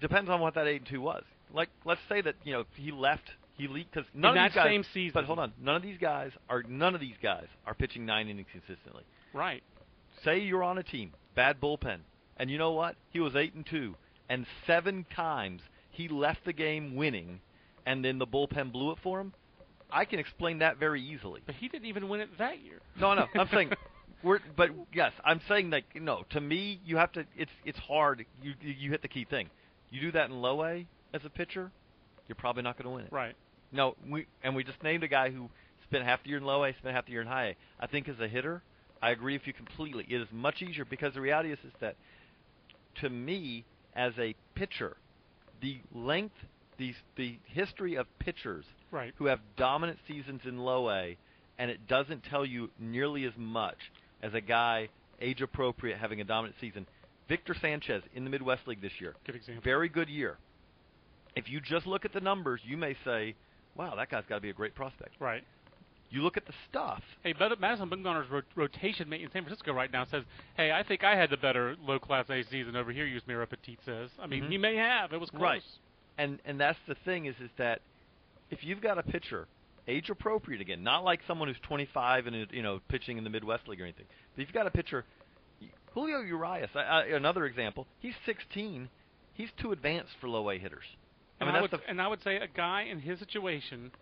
Depends 0.00 0.30
on 0.30 0.40
what 0.40 0.54
that 0.54 0.66
eight 0.66 0.76
and 0.82 0.86
two 0.86 1.00
was. 1.00 1.24
Like, 1.52 1.68
let's 1.84 2.00
say 2.08 2.20
that 2.20 2.36
you 2.44 2.52
know 2.52 2.64
he 2.74 2.92
left, 2.92 3.30
he 3.56 3.66
leaked 3.68 3.92
because 3.92 4.08
none 4.14 4.36
In 4.36 4.44
of 4.44 4.50
these 4.50 4.54
guys. 4.54 4.66
same 4.66 4.84
season. 4.84 5.12
But 5.14 5.24
hold 5.24 5.38
on, 5.38 5.52
none 5.58 5.76
of 5.76 5.82
these 5.82 5.98
guys 5.98 6.32
are 6.48 6.62
none 6.62 6.94
of 6.94 7.00
these 7.00 7.16
guys 7.22 7.46
are 7.66 7.74
pitching 7.74 8.04
nine 8.06 8.28
innings 8.28 8.48
consistently. 8.52 9.04
right. 9.32 9.62
Say 10.24 10.38
you're 10.40 10.64
on 10.64 10.78
a 10.78 10.82
team, 10.82 11.12
bad 11.36 11.60
bullpen, 11.60 12.00
and 12.38 12.50
you 12.50 12.58
know 12.58 12.72
what? 12.72 12.96
He 13.10 13.20
was 13.20 13.36
eight 13.36 13.54
and 13.54 13.64
two, 13.64 13.94
and 14.28 14.46
seven 14.66 15.04
times 15.14 15.62
he 15.90 16.08
left 16.08 16.44
the 16.44 16.52
game 16.52 16.96
winning, 16.96 17.40
and 17.86 18.04
then 18.04 18.18
the 18.18 18.26
bullpen 18.26 18.72
blew 18.72 18.90
it 18.90 18.98
for 18.98 19.20
him. 19.20 19.32
I 19.90 20.04
can 20.04 20.18
explain 20.18 20.58
that 20.58 20.78
very 20.78 21.02
easily. 21.02 21.40
But 21.44 21.54
he 21.54 21.68
didn't 21.68 21.86
even 21.86 22.08
win 22.08 22.20
it 22.20 22.28
that 22.38 22.62
year. 22.62 22.80
No, 22.98 23.14
no, 23.14 23.26
I'm 23.34 23.48
saying, 23.52 23.70
we're, 24.22 24.40
but 24.56 24.70
yes, 24.92 25.12
I'm 25.24 25.40
saying 25.48 25.70
that 25.70 25.82
you 25.94 26.00
no. 26.00 26.24
To 26.30 26.40
me, 26.40 26.80
you 26.84 26.96
have 26.96 27.12
to. 27.12 27.24
It's 27.36 27.50
it's 27.64 27.78
hard. 27.78 28.24
You 28.42 28.52
you 28.60 28.74
you 28.78 28.90
hit 28.90 29.02
the 29.02 29.08
key 29.08 29.24
thing. 29.24 29.48
You 29.90 30.00
do 30.00 30.12
that 30.12 30.30
in 30.30 30.40
low 30.40 30.64
A 30.64 30.86
as 31.14 31.22
a 31.24 31.30
pitcher, 31.30 31.70
you're 32.26 32.36
probably 32.36 32.62
not 32.62 32.76
going 32.76 32.84
to 32.84 32.90
win 32.90 33.04
it. 33.04 33.12
Right. 33.12 33.34
No, 33.72 33.96
we 34.08 34.26
and 34.42 34.54
we 34.54 34.64
just 34.64 34.82
named 34.82 35.02
a 35.04 35.08
guy 35.08 35.30
who 35.30 35.48
spent 35.84 36.04
half 36.04 36.22
the 36.22 36.30
year 36.30 36.38
in 36.38 36.44
low 36.44 36.64
A, 36.64 36.72
spent 36.78 36.94
half 36.94 37.06
the 37.06 37.12
year 37.12 37.22
in 37.22 37.26
high 37.26 37.48
A. 37.48 37.56
I 37.80 37.86
think 37.86 38.08
as 38.08 38.18
a 38.20 38.28
hitter, 38.28 38.62
I 39.02 39.10
agree 39.10 39.34
with 39.34 39.46
you 39.46 39.52
completely. 39.52 40.06
It 40.08 40.20
is 40.20 40.28
much 40.32 40.62
easier 40.62 40.84
because 40.84 41.14
the 41.14 41.20
reality 41.20 41.52
is, 41.52 41.58
is 41.64 41.72
that 41.80 41.96
to 43.00 43.10
me 43.10 43.64
as 43.94 44.12
a 44.18 44.34
pitcher, 44.54 44.96
the 45.60 45.80
length, 45.94 46.34
the 46.78 46.94
the 47.16 47.38
history 47.44 47.96
of 47.96 48.06
pitchers 48.18 48.64
Right. 48.90 49.12
who 49.16 49.26
have 49.26 49.40
dominant 49.56 49.98
seasons 50.08 50.40
in 50.46 50.58
low 50.58 50.90
A, 50.90 51.16
and 51.58 51.70
it 51.70 51.86
doesn't 51.86 52.24
tell 52.24 52.44
you 52.46 52.70
nearly 52.78 53.24
as 53.24 53.36
much 53.36 53.90
as 54.22 54.32
a 54.34 54.40
guy 54.40 54.88
age 55.20 55.42
appropriate 55.42 55.98
having 55.98 56.20
a 56.20 56.24
dominant 56.24 56.56
season. 56.60 56.86
Victor 57.28 57.54
Sanchez 57.60 58.02
in 58.14 58.24
the 58.24 58.30
Midwest 58.30 58.66
League 58.66 58.80
this 58.80 59.00
year, 59.00 59.14
Good 59.26 59.34
example. 59.36 59.62
very 59.62 59.88
good 59.90 60.08
year. 60.08 60.38
If 61.36 61.48
you 61.50 61.60
just 61.60 61.86
look 61.86 62.04
at 62.04 62.12
the 62.12 62.20
numbers, 62.20 62.60
you 62.64 62.76
may 62.76 62.94
say, 63.04 63.34
"Wow, 63.74 63.94
that 63.96 64.08
guy's 64.08 64.24
got 64.26 64.36
to 64.36 64.40
be 64.40 64.50
a 64.50 64.54
great 64.54 64.74
prospect." 64.74 65.14
Right. 65.20 65.44
You 66.10 66.22
look 66.22 66.38
at 66.38 66.46
the 66.46 66.54
stuff. 66.70 67.02
Hey, 67.22 67.34
but 67.34 67.60
Madison 67.60 67.90
Bumgarner's 67.90 68.30
ro- 68.30 68.40
rotation 68.54 69.10
mate 69.10 69.20
in 69.20 69.30
San 69.30 69.42
Francisco 69.44 69.74
right 69.74 69.92
now 69.92 70.04
says, 70.06 70.24
"Hey, 70.56 70.72
I 70.72 70.82
think 70.82 71.04
I 71.04 71.14
had 71.14 71.28
the 71.28 71.36
better 71.36 71.76
low 71.82 71.98
class 71.98 72.30
A 72.30 72.42
season 72.44 72.76
over 72.76 72.90
here." 72.92 73.04
Yusmeiro 73.06 73.46
Petit 73.46 73.76
says. 73.84 74.10
I 74.18 74.26
mean, 74.26 74.44
Mhm. 74.44 74.50
he 74.50 74.56
may 74.58 74.76
have. 74.76 75.12
It 75.12 75.20
was 75.20 75.28
close. 75.30 75.42
Right. 75.42 75.62
And 76.18 76.40
and 76.44 76.60
that's 76.60 76.78
the 76.86 76.96
thing 77.04 77.26
is 77.26 77.36
is 77.42 77.50
that 77.58 77.80
if 78.50 78.58
you've 78.62 78.82
got 78.82 78.98
a 78.98 79.02
pitcher 79.02 79.46
age 79.86 80.10
appropriate 80.10 80.60
again, 80.60 80.82
not 80.82 81.04
like 81.04 81.20
someone 81.26 81.48
who's 81.48 81.56
25 81.62 82.26
and 82.26 82.46
you 82.50 82.62
know 82.62 82.80
pitching 82.88 83.16
in 83.18 83.24
the 83.24 83.30
Midwest 83.30 83.68
League 83.68 83.80
or 83.80 83.84
anything, 83.84 84.06
but 84.34 84.42
if 84.42 84.48
you've 84.48 84.54
got 84.54 84.66
a 84.66 84.70
pitcher, 84.70 85.04
Julio 85.94 86.20
Urias, 86.20 86.70
I, 86.74 86.80
I, 86.80 87.04
another 87.06 87.46
example, 87.46 87.86
he's 88.00 88.14
16, 88.26 88.88
he's 89.32 89.48
too 89.60 89.72
advanced 89.72 90.12
for 90.20 90.28
low 90.28 90.50
A 90.50 90.58
hitters. 90.58 90.84
I 91.40 91.44
And 91.44 91.48
mean 91.48 91.56
I, 91.56 91.62
would, 91.62 91.70
the 91.70 91.78
and 91.88 92.02
I 92.02 92.08
would 92.08 92.22
say 92.22 92.36
a 92.36 92.48
guy 92.48 92.82
in 92.82 93.00
his 93.00 93.18
situation 93.20 93.92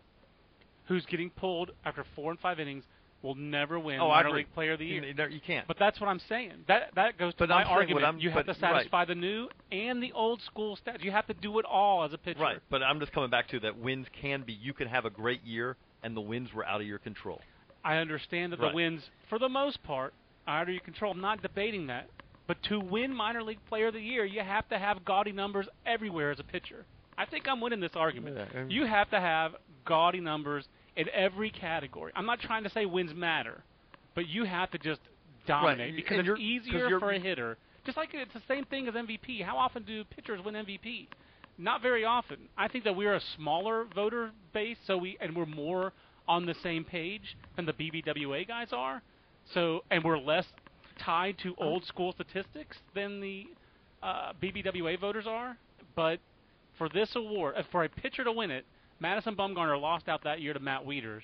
who's 0.87 1.05
getting 1.07 1.31
pulled 1.31 1.70
after 1.85 2.05
four 2.14 2.31
and 2.31 2.40
five 2.40 2.59
innings 2.59 2.85
will 3.22 3.35
never 3.35 3.79
win 3.79 3.98
oh 4.00 4.09
minor 4.09 4.31
league 4.31 4.52
player 4.55 4.72
of 4.72 4.79
the 4.79 4.87
year. 4.87 5.02
You, 5.05 5.14
you 5.31 5.40
can't. 5.44 5.66
But 5.66 5.79
that's 5.79 6.00
what 6.00 6.09
I'm 6.09 6.20
saying. 6.29 6.52
That 6.68 6.90
that 6.94 7.18
goes 7.18 7.33
to 7.35 7.38
But 7.40 7.48
my 7.48 7.62
I'm 7.62 7.68
argument. 7.68 8.20
You 8.20 8.31
have 8.31 8.46
but- 8.46 8.52
to 8.55 8.59
satisfy 8.61 9.05
the 9.05 9.14
new 9.14 9.48
and 9.72 10.02
the 10.02 10.12
old 10.12 10.40
school 10.42 10.76
stats. 10.85 11.02
You 11.02 11.11
have 11.11 11.26
to 11.26 11.35
do 11.35 11.59
it 11.59 11.64
all 11.64 12.05
as 12.05 12.12
a 12.12 12.18
pitcher. 12.18 12.40
Right, 12.40 12.59
but 12.70 12.83
I'm 12.83 13.00
just 13.00 13.12
coming 13.12 13.31
back 13.31 13.48
to 13.48 13.61
that 13.61 13.79
wins 13.79 14.07
can 14.20 14.42
be 14.42 14.52
you 14.52 14.72
can 14.72 14.88
have 14.88 15.05
a 15.05 15.11
great 15.11 15.42
year 15.44 15.76
and 16.02 16.16
the 16.16 16.20
wins 16.20 16.52
were 16.55 16.64
out 16.64 16.81
of 16.81 16.87
your 16.87 16.98
control. 16.98 17.40
I 17.85 17.96
understand 17.96 18.52
that 18.52 18.61
Right. 18.61 18.70
the 18.70 18.76
wins, 18.76 19.02
for 19.29 19.38
the 19.38 19.48
most 19.48 19.83
part, 19.83 20.12
are 20.46 20.61
out 20.61 20.68
of 20.68 20.74
your 20.74 20.81
control. 20.83 21.12
I'm 21.12 21.20
not 21.20 21.42
debating 21.42 21.87
that. 21.88 22.09
But 22.46 22.62
to 22.64 22.79
win 22.79 23.12
minor 23.14 23.42
league 23.42 23.59
player 23.68 23.88
of 23.88 23.94
the 23.94 24.00
year, 24.00 24.24
you 24.24 24.40
have 24.40 24.68
to 24.68 24.79
have 24.79 25.05
gaudy 25.05 25.33
numbers 25.33 25.66
everywhere 25.85 26.31
as 26.31 26.38
a 26.38 26.44
pitcher. 26.44 26.85
I 27.18 27.24
think 27.24 27.48
I'm 27.48 27.61
winning 27.61 27.81
this 27.81 27.96
argument. 27.96 28.37
Yeah, 28.55 28.64
You 28.68 28.85
have 28.87 29.11
to 29.11 29.18
have 29.20 29.57
gaudy 29.85 30.20
numbers 30.20 30.68
in 30.96 31.09
every 31.11 31.50
category. 31.50 32.12
I'm 32.14 32.26
not 32.26 32.40
trying 32.40 32.64
to 32.64 32.70
say 32.70 32.87
wins 32.87 33.14
matter, 33.14 33.62
but 34.14 34.26
you 34.26 34.44
have 34.44 34.70
to 34.72 34.78
just 34.78 35.00
dominate 35.46 35.94
Right, 35.94 35.96
because 35.96 36.18
and 36.18 36.28
it's 36.28 36.40
easier 36.40 36.98
for 36.98 37.12
a 37.12 37.18
hitter. 37.18 37.56
Just 37.85 37.96
like 37.96 38.11
it's 38.12 38.32
the 38.32 38.42
same 38.48 38.64
thing 38.64 38.88
as 38.88 38.94
MVP. 38.94 39.44
How 39.44 39.56
often 39.56 39.85
do 39.85 40.02
pitchers 40.04 40.40
win 40.44 40.54
MVP? 40.54 41.06
Not 41.59 41.82
very 41.82 42.04
often. 42.04 42.37
I 42.59 42.68
think 42.68 42.85
that 42.85 42.96
we're 42.96 43.14
a 43.14 43.20
smaller 43.37 43.87
voter 43.94 44.32
base, 44.52 44.76
so 44.87 44.96
we 44.98 45.16
and 45.20 45.37
we're 45.37 45.46
more 45.46 45.92
on 46.28 46.44
the 46.46 46.54
same 46.62 46.85
page 46.85 47.37
than 47.54 47.66
the 47.66 47.72
BBWA 47.72 48.46
guys 48.48 48.68
are. 48.72 49.02
So 49.54 49.85
and 49.90 50.02
we're 50.02 50.18
less 50.18 50.46
tied 50.98 51.38
to 51.42 51.54
old 51.59 51.85
school 51.85 52.12
statistics 52.12 52.76
than 52.94 53.20
the 53.20 53.46
uh, 54.02 54.32
BBWA 54.42 54.98
voters 55.00 55.26
are. 55.26 55.56
But 55.94 56.18
for 56.76 56.88
this 56.88 57.14
award, 57.14 57.54
uh, 57.56 57.62
for 57.70 57.85
a 57.85 57.88
pitcher 57.88 58.24
to 58.24 58.32
win 58.32 58.50
it, 58.50 58.66
Madison 59.00 59.35
Bumgarner 59.37 59.80
lost 59.80 60.09
out 60.09 60.24
that 60.24 60.40
year 60.40 60.52
to 60.52 60.61
Matt 60.61 60.85
Wieters, 60.87 61.22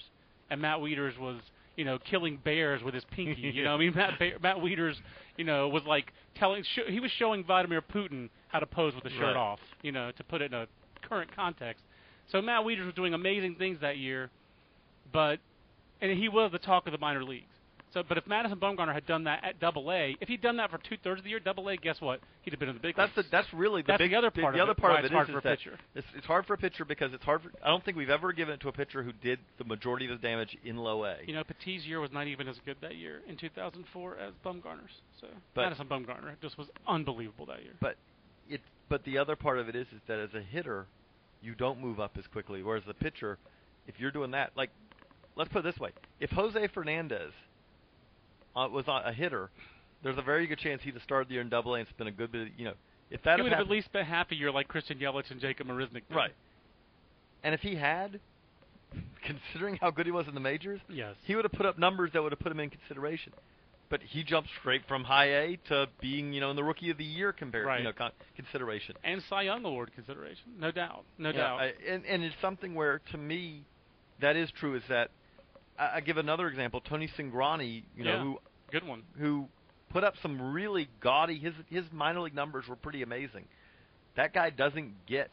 and 0.50 0.60
Matt 0.60 0.78
Wieters 0.78 1.18
was 1.18 1.40
you 1.76 1.84
know 1.84 1.98
killing 1.98 2.38
bears 2.44 2.82
with 2.82 2.94
his 2.94 3.04
pinky. 3.12 3.40
you 3.54 3.64
know, 3.64 3.74
I 3.74 3.78
mean 3.78 3.94
Matt 3.94 4.18
ba- 4.18 4.38
Matt 4.42 4.56
Wieters, 4.56 4.94
you 5.36 5.44
know, 5.44 5.68
was 5.68 5.82
like 5.84 6.12
telling 6.36 6.62
sh- 6.62 6.88
he 6.90 7.00
was 7.00 7.10
showing 7.18 7.44
Vladimir 7.44 7.80
Putin 7.82 8.28
how 8.48 8.58
to 8.58 8.66
pose 8.66 8.94
with 8.94 9.04
the 9.04 9.10
shirt 9.10 9.22
Right. 9.22 9.36
off. 9.36 9.60
You 9.82 9.92
know, 9.92 10.10
to 10.16 10.24
put 10.24 10.42
it 10.42 10.52
in 10.52 10.54
a 10.54 10.66
current 11.08 11.34
context. 11.34 11.82
So 12.30 12.40
Matt 12.42 12.64
Wieters 12.64 12.84
was 12.86 12.94
doing 12.94 13.14
amazing 13.14 13.56
things 13.56 13.78
that 13.80 13.96
year, 13.98 14.30
but 15.12 15.38
and 16.00 16.16
he 16.18 16.28
was 16.28 16.52
the 16.52 16.58
talk 16.58 16.86
of 16.86 16.92
the 16.92 16.98
minor 16.98 17.24
leagues. 17.24 17.46
So, 17.92 18.02
but 18.08 18.16
if 18.16 18.26
Madison 18.26 18.58
Bumgarner 18.58 18.94
had 18.94 19.06
done 19.06 19.24
that 19.24 19.44
at 19.44 19.60
Double 19.60 19.92
A, 19.92 20.16
if 20.20 20.28
he'd 20.28 20.40
done 20.40 20.56
that 20.56 20.70
for 20.70 20.78
two 20.78 20.96
thirds 21.04 21.18
of 21.20 21.24
the 21.24 21.30
year, 21.30 21.40
Double 21.40 21.68
A, 21.68 21.76
guess 21.76 22.00
what? 22.00 22.20
He'd 22.40 22.52
have 22.52 22.60
been 22.60 22.70
in 22.70 22.74
the 22.74 22.80
big 22.80 22.96
That's 22.96 23.14
the, 23.14 23.20
leagues. 23.20 23.30
that's 23.30 23.52
really 23.52 23.82
the 23.82 23.88
That's 23.88 23.98
big 23.98 24.12
the 24.12 24.16
other 24.16 24.30
part 24.30 24.54
the 24.54 24.60
of 24.60 24.68
other 24.68 24.72
it, 24.72 24.78
part 24.78 24.98
of 24.98 25.04
it 25.04 25.12
hard 25.12 25.28
is, 25.28 25.32
for 25.32 25.38
is 25.38 25.44
a 25.44 25.48
that 25.48 25.58
pitcher. 25.58 25.78
It's, 25.94 26.06
it's 26.16 26.26
hard 26.26 26.46
for 26.46 26.54
a 26.54 26.58
pitcher 26.58 26.86
because 26.86 27.12
it's 27.12 27.22
hard. 27.24 27.42
For, 27.42 27.50
I 27.62 27.68
don't 27.68 27.84
think 27.84 27.98
we've 27.98 28.08
ever 28.08 28.32
given 28.32 28.54
it 28.54 28.60
to 28.62 28.68
a 28.68 28.72
pitcher 28.72 29.02
who 29.02 29.12
did 29.12 29.38
the 29.58 29.64
majority 29.64 30.06
of 30.06 30.12
his 30.12 30.20
damage 30.20 30.56
in 30.64 30.76
low 30.78 31.04
A. 31.04 31.16
You 31.26 31.34
know, 31.34 31.44
Petit's 31.44 31.84
year 31.84 32.00
was 32.00 32.10
not 32.12 32.26
even 32.28 32.48
as 32.48 32.56
good 32.64 32.76
that 32.80 32.96
year 32.96 33.20
in 33.28 33.36
2004 33.36 34.16
as 34.18 34.32
Bumgarner's. 34.44 34.90
So 35.20 35.26
But- 35.54 35.62
Madison 35.62 35.86
Bumgarner 35.86 36.40
just 36.40 36.56
was 36.56 36.68
unbelievable 36.88 37.44
that 37.46 37.62
year. 37.62 37.74
But 37.80 37.96
it 38.48 38.60
but 38.88 39.04
the 39.04 39.18
other 39.18 39.36
part 39.36 39.58
of 39.58 39.68
it 39.68 39.76
is 39.76 39.86
is 39.88 40.00
that 40.08 40.18
as 40.18 40.30
a 40.34 40.40
hitter, 40.40 40.86
you 41.42 41.54
don't 41.54 41.80
move 41.80 42.00
up 42.00 42.12
as 42.18 42.26
quickly. 42.26 42.62
Whereas 42.62 42.84
the 42.86 42.94
pitcher, 42.94 43.36
if 43.86 43.94
you're 43.98 44.10
doing 44.10 44.30
that, 44.30 44.52
like 44.56 44.70
let's 45.36 45.50
put 45.52 45.58
it 45.60 45.62
this 45.72 45.78
way: 45.78 45.90
if 46.20 46.30
Jose 46.30 46.68
Fernandez 46.68 47.32
uh, 48.56 48.68
was 48.70 48.84
a 48.88 49.12
hitter, 49.12 49.50
there's 50.02 50.18
a 50.18 50.22
very 50.22 50.46
good 50.46 50.58
chance 50.58 50.82
he'd 50.82 50.94
have 50.94 51.02
started 51.02 51.28
the 51.28 51.34
year 51.34 51.42
in 51.42 51.48
Double 51.48 51.74
A 51.74 51.78
and 51.80 51.88
spent 51.88 52.08
a 52.08 52.12
good 52.12 52.32
bit. 52.32 52.42
Of, 52.42 52.48
you 52.58 52.64
know, 52.66 52.74
if 53.10 53.22
that 53.24 53.36
he 53.38 53.42
would 53.42 53.52
have 53.52 53.60
at 53.62 53.68
least 53.70 53.92
been 53.92 54.04
half 54.04 54.30
a 54.30 54.34
year 54.34 54.50
like 54.50 54.68
Christian 54.68 54.98
Yelich 54.98 55.30
and 55.30 55.40
Jacob 55.40 55.66
Marisnick. 55.68 56.02
did. 56.08 56.14
right, 56.16 56.32
and 57.44 57.54
if 57.54 57.60
he 57.60 57.74
had, 57.74 58.18
considering 59.24 59.76
how 59.80 59.90
good 59.90 60.06
he 60.06 60.12
was 60.12 60.26
in 60.28 60.34
the 60.34 60.40
majors, 60.40 60.80
Yes. 60.88 61.14
he 61.24 61.34
would 61.34 61.44
have 61.44 61.52
put 61.52 61.66
up 61.66 61.78
numbers 61.78 62.10
that 62.14 62.22
would 62.22 62.32
have 62.32 62.40
put 62.40 62.52
him 62.52 62.60
in 62.60 62.70
consideration. 62.70 63.32
But 63.88 64.00
he 64.02 64.22
jumped 64.24 64.48
straight 64.60 64.82
from 64.88 65.04
high 65.04 65.26
A 65.26 65.58
to 65.68 65.86
being, 66.00 66.32
you 66.32 66.40
know, 66.40 66.48
in 66.48 66.56
the 66.56 66.64
rookie 66.64 66.88
of 66.88 66.96
the 66.96 67.04
year 67.04 67.30
compare, 67.32 67.66
Right. 67.66 67.78
you 67.80 67.84
know, 67.84 67.92
con- 67.92 68.12
consideration. 68.36 68.94
And 69.04 69.22
Cy 69.28 69.42
Young 69.42 69.64
Award 69.66 69.90
consideration, 69.94 70.44
no 70.58 70.70
doubt, 70.70 71.04
no 71.18 71.28
Yeah, 71.28 71.36
doubt. 71.36 71.60
I, 71.60 71.72
and 71.86 72.06
and 72.06 72.24
it's 72.24 72.34
something 72.40 72.74
where 72.74 73.00
to 73.10 73.18
me, 73.18 73.64
that 74.20 74.34
is 74.34 74.50
true. 74.58 74.76
Is 74.76 74.82
that 74.88 75.10
I, 75.78 75.96
I 75.96 76.00
give 76.00 76.16
another 76.16 76.48
example, 76.48 76.80
Tony 76.80 77.08
Cingrani, 77.18 77.84
you 77.96 78.04
know, 78.04 78.10
Yeah. 78.14 78.22
who 78.22 78.38
Good 78.70 78.86
one. 78.86 79.02
who 79.18 79.48
put 79.90 80.04
up 80.04 80.14
some 80.22 80.52
really 80.52 80.88
gaudy. 81.00 81.38
His 81.38 81.54
his 81.68 81.84
minor 81.92 82.20
league 82.20 82.34
numbers 82.34 82.66
were 82.68 82.76
pretty 82.76 83.02
amazing. 83.02 83.44
That 84.16 84.32
guy 84.34 84.50
doesn't 84.50 85.06
get 85.06 85.30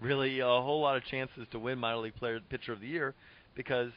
really 0.00 0.40
a 0.40 0.46
whole 0.46 0.80
lot 0.80 0.96
of 0.96 1.04
chances 1.04 1.46
to 1.52 1.58
win 1.58 1.78
minor 1.78 1.98
league 1.98 2.16
player 2.16 2.40
pitcher 2.48 2.72
of 2.72 2.80
the 2.80 2.86
year 2.88 3.14
because 3.54 3.90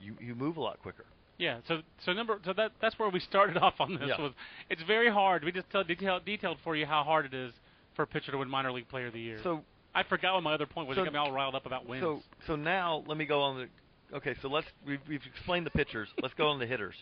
you 0.00 0.16
you 0.20 0.34
move 0.34 0.56
a 0.56 0.60
lot 0.60 0.80
quicker. 0.82 1.04
Yeah, 1.38 1.58
so 1.66 1.80
so 2.04 2.12
number 2.12 2.38
so 2.44 2.52
that 2.52 2.72
that's 2.80 2.98
where 2.98 3.08
we 3.10 3.20
started 3.20 3.56
off 3.62 3.74
on 3.80 3.94
this 3.94 4.08
Yeah. 4.08 4.20
was 4.20 4.32
it's 4.70 4.82
very 4.82 5.10
hard. 5.10 5.44
We 5.44 5.52
just 5.52 5.70
tell 5.70 5.84
detail, 5.84 6.20
detailed 6.24 6.58
for 6.64 6.74
you 6.76 6.86
how 6.86 7.02
hard 7.04 7.26
it 7.26 7.34
is 7.34 7.52
for 7.94 8.02
a 8.02 8.06
pitcher 8.06 8.32
to 8.32 8.38
win 8.38 8.48
minor 8.48 8.72
league 8.72 8.88
player 8.88 9.06
of 9.08 9.12
the 9.12 9.20
year. 9.20 9.38
So 9.42 9.62
I 9.94 10.02
forgot 10.04 10.34
what 10.34 10.42
my 10.42 10.54
other 10.54 10.66
point 10.66 10.88
was. 10.88 10.96
so- 10.96 11.02
you 11.02 11.06
got 11.06 11.12
me 11.12 11.18
all 11.18 11.32
riled 11.32 11.54
up 11.54 11.66
about 11.66 11.86
wins. 11.88 12.02
So 12.02 12.22
so 12.46 12.56
now 12.56 13.04
let 13.06 13.16
me 13.16 13.24
go 13.26 13.40
on 13.42 13.58
the. 13.58 13.68
Okay, 14.14 14.34
so 14.42 14.48
let's 14.48 14.66
we've, 14.86 15.00
we've 15.08 15.22
explained 15.34 15.66
the 15.66 15.70
pitchers. 15.70 16.08
let's 16.20 16.34
go 16.34 16.48
on 16.48 16.58
the 16.58 16.66
hitters. 16.66 16.94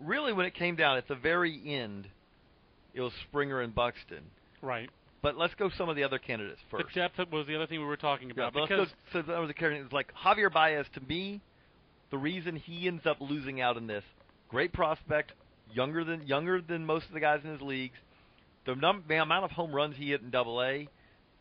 Really, 0.00 0.32
when 0.32 0.46
it 0.46 0.54
came 0.54 0.76
down 0.76 0.96
at 0.96 1.08
the 1.08 1.14
very 1.14 1.60
end, 1.66 2.06
it 2.94 3.00
was 3.00 3.12
Springer 3.28 3.60
and 3.60 3.74
Buxton. 3.74 4.22
right. 4.60 4.90
But 5.22 5.38
let's 5.38 5.54
go 5.54 5.70
some 5.78 5.88
of 5.88 5.94
the 5.94 6.02
other 6.02 6.18
candidates 6.18 6.58
first. 6.68 6.86
The 6.92 7.00
depth 7.00 7.30
was 7.30 7.46
the 7.46 7.54
other 7.54 7.68
thing 7.68 7.78
we 7.78 7.86
were 7.86 7.96
talking 7.96 8.26
Yeah, 8.36 8.48
about 8.48 8.56
let's 8.56 8.68
because 8.68 8.88
go, 9.12 9.20
so 9.20 9.32
that 9.32 9.38
was 9.38 9.50
a 9.50 9.54
candidate. 9.54 9.84
It's 9.84 9.92
like 9.92 10.12
Javier 10.20 10.52
Baez 10.52 10.84
to 10.94 11.00
me. 11.00 11.40
The 12.10 12.18
reason 12.18 12.56
he 12.56 12.88
ends 12.88 13.06
up 13.06 13.18
losing 13.20 13.60
out 13.60 13.76
in 13.76 13.86
this, 13.86 14.02
great 14.48 14.72
prospect, 14.72 15.30
younger 15.72 16.02
than 16.02 16.26
younger 16.26 16.60
than 16.60 16.84
most 16.84 17.06
of 17.06 17.12
the 17.12 17.20
guys 17.20 17.38
in 17.44 17.52
his 17.52 17.60
leagues. 17.60 17.94
The, 18.66 18.74
num- 18.74 19.04
the 19.06 19.22
amount 19.22 19.44
of 19.44 19.52
home 19.52 19.72
runs 19.72 19.94
he 19.96 20.10
hit 20.10 20.22
in 20.22 20.30
Double 20.30 20.60
A 20.60 20.88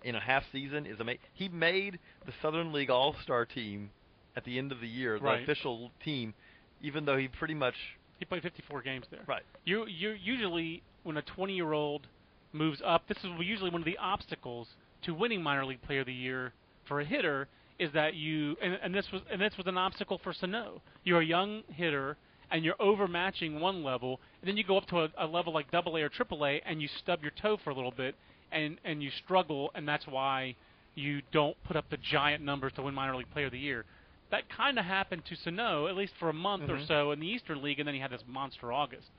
in 0.03 0.13
a 0.15 0.19
half 0.19 0.43
season 0.51 0.85
is 0.85 0.99
amazing. 0.99 1.21
He 1.33 1.49
made 1.49 1.97
the 2.27 2.33
Southern 2.39 2.71
League 2.73 2.91
All 2.91 3.15
Star 3.23 3.47
team 3.47 3.89
at 4.35 4.43
the 4.45 4.57
end 4.57 4.71
of 4.71 4.79
the 4.79 4.87
year, 4.87 5.17
the 5.19 5.25
Right. 5.25 5.43
official 5.43 5.91
team, 6.03 6.33
even 6.81 7.05
though 7.05 7.17
he 7.17 7.27
pretty 7.27 7.53
much 7.53 7.75
he 8.19 8.25
played 8.25 8.43
54 8.43 8.81
games 8.81 9.07
there. 9.09 9.23
right. 9.25 9.43
You 9.65 9.85
you 9.87 10.11
usually 10.11 10.83
when 11.03 11.17
a 11.17 11.21
20 11.21 11.53
year 11.53 11.73
old 11.73 12.07
moves 12.53 12.81
up, 12.85 13.07
this 13.07 13.17
is 13.23 13.31
usually 13.39 13.69
one 13.69 13.81
of 13.81 13.85
the 13.85 13.97
obstacles 13.97 14.67
to 15.03 15.13
winning 15.13 15.41
minor 15.41 15.65
league 15.65 15.81
player 15.81 16.01
of 16.01 16.05
the 16.05 16.13
year 16.13 16.53
for 16.85 16.99
a 16.99 17.05
hitter 17.05 17.47
is 17.79 17.91
that 17.93 18.13
you 18.13 18.55
and, 18.61 18.77
and 18.83 18.93
this 18.93 19.11
was 19.11 19.21
and 19.31 19.41
this 19.41 19.57
was 19.57 19.67
an 19.67 19.77
obstacle 19.77 20.19
for 20.23 20.33
Sano. 20.33 20.81
You're 21.03 21.21
a 21.21 21.25
young 21.25 21.63
hitter 21.69 22.17
and 22.51 22.63
you're 22.65 22.75
overmatching 22.75 23.59
one 23.61 23.81
level, 23.81 24.19
and 24.41 24.49
then 24.49 24.57
you 24.57 24.63
go 24.63 24.77
up 24.77 24.85
to 24.87 24.99
a, 24.99 25.09
a 25.17 25.25
level 25.25 25.53
like 25.53 25.71
Double 25.71 25.95
A 25.95 26.01
or 26.01 26.09
Triple 26.09 26.45
A 26.45 26.61
and 26.65 26.81
you 26.81 26.89
stub 26.99 27.21
your 27.21 27.31
toe 27.41 27.57
for 27.63 27.69
a 27.69 27.73
little 27.73 27.91
bit 27.91 28.15
and 28.51 28.77
and 28.83 29.01
you 29.01 29.09
struggle, 29.23 29.71
and 29.73 29.87
that's 29.87 30.05
why 30.05 30.55
you 30.93 31.21
don't 31.31 31.55
put 31.63 31.75
up 31.75 31.85
the 31.89 31.97
giant 31.97 32.43
numbers 32.43 32.73
to 32.75 32.81
win 32.81 32.93
minor 32.93 33.15
league 33.15 33.31
player 33.31 33.45
of 33.45 33.51
the 33.51 33.57
year. 33.59 33.85
That 34.31 34.49
kind 34.49 34.79
of 34.79 34.85
happened 34.85 35.23
to 35.25 35.35
Sano 35.35 35.87
at 35.87 35.95
least 35.95 36.13
for 36.17 36.29
a 36.29 36.33
month 36.33 36.69
or 36.69 36.77
Mhm. 36.77 36.87
so 36.87 37.11
in 37.11 37.19
the 37.19 37.27
Eastern 37.27 37.61
League, 37.61 37.79
and 37.79 37.87
then 37.87 37.95
he 37.95 38.01
had 38.01 38.11
this 38.11 38.23
monster 38.25 38.71
August. 38.71 39.11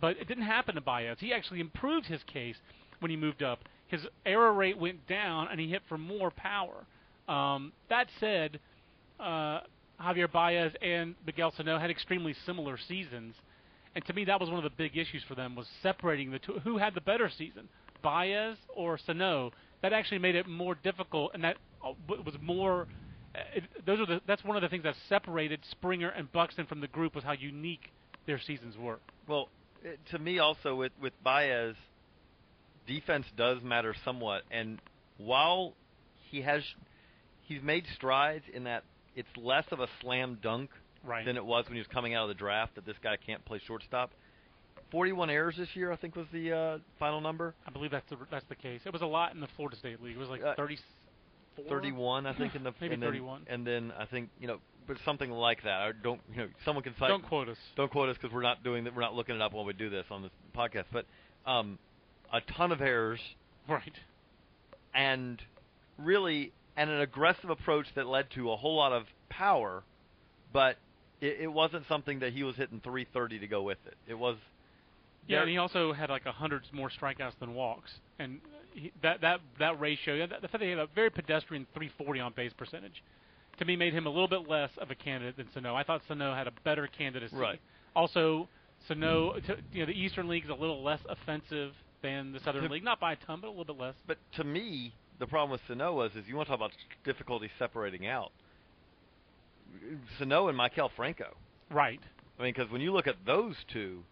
But 0.00 0.16
it 0.18 0.26
didn't 0.26 0.44
happen 0.44 0.76
to 0.76 0.80
Baez. 0.80 1.20
He 1.20 1.32
actually 1.32 1.60
improved 1.60 2.06
his 2.06 2.22
case 2.24 2.60
when 3.00 3.10
he 3.10 3.16
moved 3.16 3.42
up. 3.42 3.68
His 3.88 4.06
error 4.24 4.52
rate 4.52 4.78
went 4.78 5.06
down, 5.06 5.48
and 5.48 5.60
he 5.60 5.68
hit 5.68 5.82
for 5.88 5.98
more 5.98 6.30
power. 6.30 6.86
Um, 7.28 7.72
that 7.88 8.08
said, 8.18 8.60
uh, 9.20 9.60
Javier 10.00 10.30
Baez 10.30 10.74
and 10.80 11.14
Miguel 11.26 11.52
Sano 11.52 11.78
had 11.78 11.90
extremely 11.90 12.32
similar 12.32 12.76
seasons, 12.76 13.34
and 13.94 14.04
to 14.06 14.12
me, 14.12 14.24
that 14.24 14.40
was 14.40 14.48
one 14.48 14.58
of 14.58 14.64
the 14.64 14.70
big 14.70 14.96
issues 14.96 15.22
for 15.24 15.34
them 15.34 15.54
was 15.54 15.68
separating 15.82 16.30
the 16.30 16.38
two. 16.38 16.60
Who 16.60 16.78
had 16.78 16.94
the 16.94 17.00
better 17.00 17.28
season, 17.28 17.68
Baez 18.00 18.56
or 18.68 18.96
Sano? 18.98 19.52
That 19.82 19.92
actually 19.92 20.18
made 20.18 20.34
it 20.34 20.46
more 20.46 20.74
difficult, 20.74 21.32
and 21.34 21.44
that 21.44 21.58
uh, 21.84 21.92
was 22.08 22.34
more. 22.40 22.86
Uh, 23.34 23.60
those 23.86 24.00
are 24.00 24.06
the, 24.06 24.20
that's 24.26 24.44
one 24.44 24.56
of 24.56 24.62
the 24.62 24.68
things 24.68 24.84
that 24.84 24.94
separated 25.08 25.60
Springer 25.70 26.08
and 26.08 26.30
Buxton 26.32 26.66
from 26.66 26.80
the 26.80 26.88
group 26.88 27.14
was 27.14 27.24
how 27.24 27.32
unique 27.32 27.90
their 28.26 28.38
seasons 28.38 28.76
were. 28.76 28.98
Well, 29.28 29.48
uh, 29.84 29.90
to 30.10 30.18
me 30.18 30.38
also 30.38 30.74
with 30.74 30.92
with 31.00 31.12
Baez, 31.22 31.74
defense 32.86 33.26
does 33.36 33.62
matter 33.62 33.94
somewhat, 34.04 34.42
and 34.50 34.80
while 35.16 35.74
he 36.30 36.42
has 36.42 36.62
he's 37.42 37.62
made 37.62 37.84
strides 37.94 38.44
in 38.52 38.64
that 38.64 38.84
it's 39.14 39.28
less 39.36 39.64
of 39.70 39.80
a 39.80 39.88
slam 40.00 40.38
dunk 40.42 40.70
right. 41.04 41.24
than 41.24 41.36
it 41.36 41.44
was 41.44 41.64
when 41.66 41.74
he 41.74 41.80
was 41.80 41.88
coming 41.88 42.14
out 42.14 42.22
of 42.22 42.28
the 42.28 42.34
draft 42.34 42.74
that 42.76 42.86
this 42.86 42.96
guy 43.02 43.16
can't 43.16 43.44
play 43.44 43.60
shortstop. 43.66 44.10
41 44.90 45.30
errors 45.30 45.54
this 45.56 45.68
year, 45.74 45.90
I 45.90 45.96
think 45.96 46.16
was 46.16 46.26
the 46.32 46.52
uh, 46.52 46.78
final 46.98 47.20
number. 47.20 47.54
I 47.66 47.70
believe 47.70 47.90
that's 47.90 48.08
the 48.10 48.18
that's 48.30 48.44
the 48.48 48.54
case. 48.54 48.80
It 48.84 48.92
was 48.92 49.00
a 49.02 49.06
lot 49.06 49.34
in 49.34 49.40
the 49.40 49.48
Florida 49.56 49.76
State 49.76 50.02
League. 50.02 50.16
It 50.16 50.18
was 50.18 50.28
like 50.28 50.42
uh, 50.42 50.54
thirty. 50.54 50.78
31, 51.68 52.26
I 52.26 52.34
think, 52.34 52.54
in 52.54 52.62
the 52.64 52.72
maybe 52.80 52.96
31, 52.96 53.42
and 53.46 53.66
then 53.66 53.92
I 53.98 54.06
think 54.06 54.30
you 54.40 54.46
know, 54.46 54.58
but 54.86 54.96
something 55.04 55.30
like 55.30 55.62
that. 55.64 55.80
I 55.80 55.92
don't 56.02 56.20
you 56.30 56.38
know, 56.38 56.48
someone 56.64 56.82
can 56.82 56.94
cite. 56.98 57.08
Don't 57.08 57.26
quote 57.26 57.48
us. 57.48 57.58
Don't 57.76 57.90
quote 57.90 58.08
us 58.08 58.16
because 58.20 58.34
we're 58.34 58.42
not 58.42 58.62
doing 58.64 58.84
that. 58.84 58.94
We're 58.94 59.02
not 59.02 59.14
looking 59.14 59.36
it 59.36 59.42
up 59.42 59.52
while 59.52 59.64
we 59.64 59.72
do 59.72 59.90
this 59.90 60.06
on 60.10 60.22
this 60.22 60.30
podcast. 60.56 60.84
But 60.92 61.06
um, 61.46 61.78
a 62.32 62.40
ton 62.40 62.72
of 62.72 62.80
errors, 62.80 63.20
right? 63.68 63.92
And 64.94 65.40
really, 65.98 66.52
and 66.76 66.90
an 66.90 67.00
aggressive 67.00 67.50
approach 67.50 67.86
that 67.94 68.06
led 68.06 68.30
to 68.34 68.50
a 68.50 68.56
whole 68.56 68.76
lot 68.76 68.92
of 68.92 69.04
power, 69.28 69.82
but 70.52 70.76
it, 71.20 71.38
it 71.42 71.52
wasn't 71.52 71.84
something 71.88 72.20
that 72.20 72.32
he 72.32 72.42
was 72.42 72.56
hitting 72.56 72.80
330 72.80 73.40
to 73.40 73.46
go 73.46 73.62
with 73.62 73.78
it. 73.86 73.94
It 74.06 74.18
was. 74.18 74.36
Yeah, 75.28 75.42
and 75.42 75.50
he 75.50 75.56
also 75.56 75.92
had 75.92 76.10
like 76.10 76.26
a 76.26 76.32
hundred 76.32 76.62
more 76.72 76.90
strikeouts 76.90 77.38
than 77.38 77.54
walks, 77.54 77.92
and 78.18 78.40
he, 78.74 78.92
that 79.02 79.20
that 79.20 79.40
that 79.58 79.80
ratio, 79.80 80.26
the 80.26 80.34
fact 80.48 80.52
that 80.52 80.62
he 80.62 80.70
had 80.70 80.78
a 80.78 80.88
very 80.94 81.10
pedestrian 81.10 81.66
340 81.74 82.20
on 82.20 82.32
base 82.34 82.52
percentage, 82.56 83.02
to 83.58 83.64
me 83.64 83.76
made 83.76 83.92
him 83.92 84.06
a 84.06 84.10
little 84.10 84.28
bit 84.28 84.48
less 84.48 84.70
of 84.78 84.90
a 84.90 84.94
candidate 84.94 85.36
than 85.36 85.48
Sano. 85.52 85.74
I 85.74 85.82
thought 85.82 86.02
Sano 86.08 86.34
had 86.34 86.46
a 86.46 86.52
better 86.64 86.86
candidacy. 86.86 87.36
Right. 87.36 87.60
Also, 87.94 88.48
Sano, 88.88 89.34
to, 89.46 89.56
you 89.72 89.80
know, 89.80 89.86
the 89.86 89.92
Eastern 89.98 90.28
League 90.28 90.44
is 90.44 90.50
a 90.50 90.54
little 90.54 90.82
less 90.82 91.00
offensive 91.08 91.72
than 92.02 92.32
the 92.32 92.40
Southern 92.40 92.64
To- 92.64 92.68
League, 92.68 92.84
not 92.84 92.98
by 92.98 93.12
a 93.12 93.16
ton, 93.16 93.40
but 93.40 93.48
a 93.48 93.50
little 93.50 93.64
bit 93.64 93.78
less. 93.78 93.94
But 94.06 94.18
to 94.36 94.44
me, 94.44 94.92
the 95.18 95.26
problem 95.26 95.50
with 95.50 95.60
Sano 95.68 95.94
was 95.94 96.12
is 96.12 96.26
you 96.26 96.36
want 96.36 96.48
to 96.48 96.56
talk 96.56 96.58
about 96.58 96.72
difficulty 97.04 97.50
separating 97.58 98.06
out. 98.06 98.32
Sano 100.18 100.48
and 100.48 100.58
Maikel 100.58 100.90
Franco. 100.96 101.36
Right. 101.70 102.00
I 102.38 102.42
mean, 102.42 102.54
because 102.56 102.70
when 102.70 102.80
you 102.80 102.92
look 102.92 103.06
at 103.06 103.16
those 103.24 103.54
two, 103.72 104.02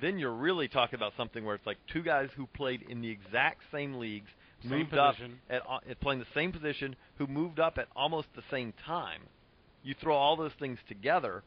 then 0.00 0.18
you're 0.18 0.32
really 0.34 0.68
talking 0.68 0.96
about 0.96 1.12
something 1.16 1.44
where 1.44 1.54
it's 1.54 1.66
like 1.66 1.78
two 1.92 2.02
guys 2.02 2.28
who 2.36 2.46
played 2.48 2.82
in 2.88 3.00
the 3.00 3.10
exact 3.10 3.62
same 3.72 3.94
leagues, 3.94 4.30
Same 4.62 4.78
moved 4.78 4.90
position. 4.90 5.38
up 5.50 5.54
at, 5.54 5.62
uh, 5.68 5.90
at 5.90 6.00
playing 6.00 6.20
the 6.20 6.26
same 6.34 6.52
position, 6.52 6.96
who 7.18 7.26
moved 7.26 7.60
up 7.60 7.78
at 7.78 7.88
almost 7.94 8.28
the 8.34 8.42
same 8.50 8.72
time. 8.86 9.20
You 9.82 9.94
throw 10.00 10.16
all 10.16 10.36
those 10.36 10.52
things 10.58 10.78
together, 10.88 11.42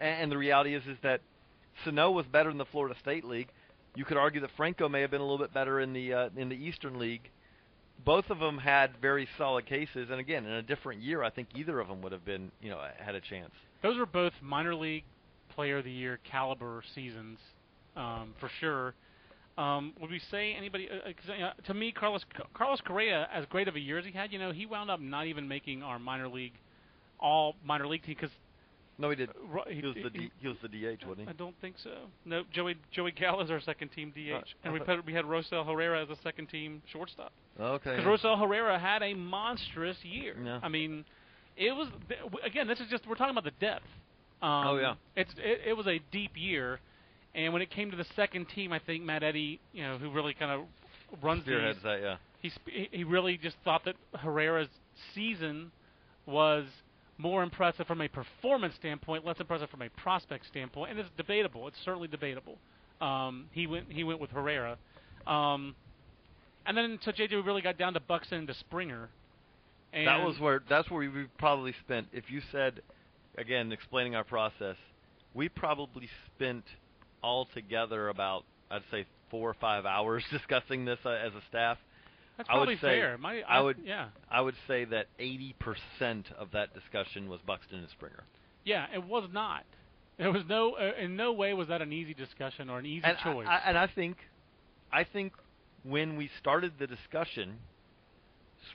and, 0.00 0.22
and 0.22 0.32
the 0.32 0.38
reality 0.38 0.74
is 0.74 0.82
is 0.86 0.98
that 1.02 1.20
Sano 1.84 2.10
was 2.10 2.26
better 2.26 2.50
in 2.50 2.58
the 2.58 2.64
Florida 2.66 2.94
State 3.00 3.24
League. 3.24 3.48
You 3.94 4.04
could 4.04 4.16
argue 4.16 4.40
that 4.42 4.50
Franco 4.56 4.88
may 4.88 5.00
have 5.02 5.10
been 5.10 5.20
a 5.20 5.24
little 5.24 5.38
bit 5.38 5.54
better 5.54 5.80
in 5.80 5.92
the 5.92 6.12
uh, 6.12 6.28
in 6.36 6.48
the 6.48 6.56
Eastern 6.56 6.98
League. 6.98 7.30
Both 8.04 8.28
of 8.30 8.38
them 8.40 8.58
had 8.58 8.90
very 9.00 9.26
solid 9.38 9.64
cases, 9.66 10.08
and 10.10 10.20
again, 10.20 10.44
in 10.44 10.52
a 10.52 10.62
different 10.62 11.00
year, 11.00 11.22
I 11.22 11.30
think 11.30 11.48
either 11.54 11.80
of 11.80 11.88
them 11.88 12.02
would 12.02 12.12
have 12.12 12.24
been, 12.26 12.50
you 12.60 12.68
know, 12.68 12.80
had 12.98 13.14
a 13.14 13.20
chance. 13.22 13.52
Those 13.82 13.96
were 13.98 14.04
both 14.06 14.32
minor 14.42 14.74
league 14.74 15.04
player 15.54 15.78
of 15.78 15.84
the 15.84 15.90
year 15.90 16.18
caliber 16.30 16.82
seasons, 16.94 17.38
um, 17.96 18.34
for 18.40 18.50
sure. 18.60 18.94
Um, 19.58 19.94
would 20.00 20.10
we 20.10 20.20
say 20.30 20.52
anybody? 20.54 20.88
Uh, 20.90 21.08
uh, 21.08 21.46
uh, 21.46 21.52
to 21.66 21.74
me, 21.74 21.90
Carlos 21.90 22.22
Carlos 22.54 22.80
Correa, 22.86 23.26
as 23.32 23.46
great 23.46 23.68
of 23.68 23.76
a 23.76 23.80
year 23.80 23.98
as 23.98 24.04
he 24.04 24.12
had, 24.12 24.30
you 24.32 24.38
know, 24.38 24.52
he 24.52 24.66
wound 24.66 24.90
up 24.90 25.00
not 25.00 25.26
even 25.26 25.48
making 25.48 25.82
our 25.82 25.98
minor 25.98 26.28
league, 26.28 26.52
all 27.18 27.54
minor 27.64 27.86
league 27.86 28.02
team 28.04 28.16
because 28.20 28.34
No, 28.98 29.08
he 29.08 29.16
did. 29.16 29.30
he, 29.68 29.74
He 29.76 29.86
was 29.86 29.94
the 30.02 30.10
D, 30.10 30.30
he 30.40 30.48
was 30.48 30.58
the 30.60 30.68
DH, 30.68 31.06
wasn't 31.06 31.20
he? 31.20 31.26
I 31.28 31.32
don't 31.32 31.58
think 31.62 31.76
so. 31.82 31.90
No, 32.26 32.42
Joey 32.52 32.76
Joey 32.92 33.12
Gallo 33.12 33.42
is 33.42 33.50
our 33.50 33.60
second 33.62 33.88
team 33.92 34.12
DH, 34.14 34.30
Uh, 34.34 34.40
and 34.64 34.72
we 34.74 34.80
put, 34.80 35.06
we 35.06 35.14
had 35.14 35.24
Rosell 35.24 35.64
Herrera 35.64 36.02
as 36.02 36.10
a 36.10 36.20
second 36.22 36.48
team 36.50 36.82
shortstop. 36.92 37.32
Okay. 37.58 37.96
Because 37.96 38.04
Rosell 38.04 38.38
Herrera 38.38 38.78
had 38.78 39.02
a 39.02 39.14
monstrous 39.14 39.96
year. 40.04 40.36
Yeah. 40.44 40.60
I 40.62 40.68
mean, 40.68 41.06
it 41.56 41.72
was 41.72 41.88
again. 42.44 42.68
This 42.68 42.80
is 42.80 42.88
just 42.90 43.06
we're 43.08 43.14
talking 43.14 43.32
about 43.36 43.44
the 43.44 43.58
depth. 43.58 43.86
Um, 44.42 44.66
Oh, 44.66 44.76
yeah. 44.76 44.94
It's 45.16 45.32
it, 45.38 45.68
it 45.68 45.72
was 45.72 45.86
a 45.86 45.98
deep 46.12 46.32
year, 46.34 46.78
and 47.36 47.52
when 47.52 47.60
it 47.62 47.70
came 47.70 47.90
to 47.90 47.96
the 47.96 48.06
second 48.16 48.46
team, 48.48 48.72
I 48.72 48.78
think 48.80 49.04
Matt 49.04 49.22
Eddy, 49.22 49.60
you 49.72 49.82
know, 49.82 49.98
who 49.98 50.10
really 50.10 50.34
kind 50.34 50.50
of 50.50 50.62
runs 51.22 51.42
Spearheads 51.42 51.76
these, 51.76 51.82
that, 51.84 52.00
yeah. 52.00 52.16
he 52.40 52.48
sp- 52.50 52.72
he- 52.72 52.88
he 52.90 53.04
really 53.04 53.36
just 53.36 53.56
thought 53.62 53.84
that 53.84 53.94
Herrera's 54.18 54.68
season 55.14 55.70
was 56.24 56.64
more 57.18 57.42
impressive 57.42 57.86
from 57.86 58.00
a 58.00 58.08
performance 58.08 58.74
standpoint, 58.74 59.24
less 59.24 59.38
impressive 59.38 59.70
from 59.70 59.82
a 59.82 59.90
prospect 59.90 60.46
standpoint, 60.46 60.90
and 60.90 61.00
it's 61.00 61.10
debatable. 61.16 61.68
It's 61.68 61.78
certainly 61.84 62.08
debatable. 62.08 62.56
Um, 63.00 63.46
he 63.52 63.66
went 63.66 63.92
he 63.92 64.02
went 64.02 64.20
with 64.20 64.30
Herrera, 64.30 64.78
um, 65.26 65.74
and 66.64 66.76
then 66.76 66.98
so 67.02 67.12
JJ 67.12 67.32
we 67.32 67.36
really 67.36 67.62
got 67.62 67.76
down 67.76 67.92
to 67.94 68.00
Buxton 68.00 68.38
and 68.38 68.48
to 68.48 68.54
Springer. 68.54 69.10
And 69.92 70.06
that 70.06 70.24
was 70.24 70.38
where 70.38 70.62
that's 70.68 70.90
where 70.90 71.08
we 71.10 71.26
probably 71.38 71.74
spent. 71.84 72.08
If 72.12 72.30
you 72.30 72.40
said, 72.50 72.80
again, 73.36 73.70
explaining 73.72 74.14
our 74.14 74.24
process, 74.24 74.76
we 75.34 75.48
probably 75.48 76.08
spent 76.34 76.64
altogether 77.22 78.08
about 78.08 78.44
I'd 78.70 78.82
say 78.90 79.06
four 79.30 79.50
or 79.50 79.54
five 79.54 79.86
hours 79.86 80.24
discussing 80.30 80.84
this 80.84 80.98
uh, 81.04 81.10
as 81.10 81.32
a 81.34 81.42
staff. 81.48 81.78
that's 82.36 82.48
I 82.48 82.54
would 82.54 82.58
probably 82.58 82.74
say- 82.76 82.80
fair. 83.00 83.18
My, 83.18 83.42
I 83.48 83.60
would- 83.60 83.78
yeah 83.84 84.08
I 84.30 84.40
would 84.40 84.54
say 84.68 84.84
that 84.86 85.06
80% 85.18 86.32
of 86.38 86.52
that 86.52 86.74
discussion 86.74 87.28
was 87.28 87.40
Buxton 87.46 87.78
and 87.78 87.88
Springer. 87.90 88.24
yeah 88.64 88.86
it 88.94 89.04
was 89.04 89.28
not. 89.32 89.64
There 90.18 90.32
was 90.32 90.44
no 90.48 90.72
uh, 90.76 90.92
in 90.98 91.14
no 91.16 91.32
way 91.32 91.52
was 91.52 91.68
that 91.68 91.82
an 91.82 91.92
easy 91.92 92.14
discussion 92.14 92.70
or 92.70 92.78
an 92.78 92.86
easy 92.86 93.04
and 93.04 93.18
choice. 93.18 93.46
I, 93.48 93.56
I, 93.56 93.62
and 93.68 93.76
I 93.78 93.86
think, 93.86 94.16
I 94.92 95.04
think 95.04 95.34
when 95.84 96.16
we 96.16 96.30
started 96.40 96.72
the 96.78 96.86
discussion, 96.86 97.58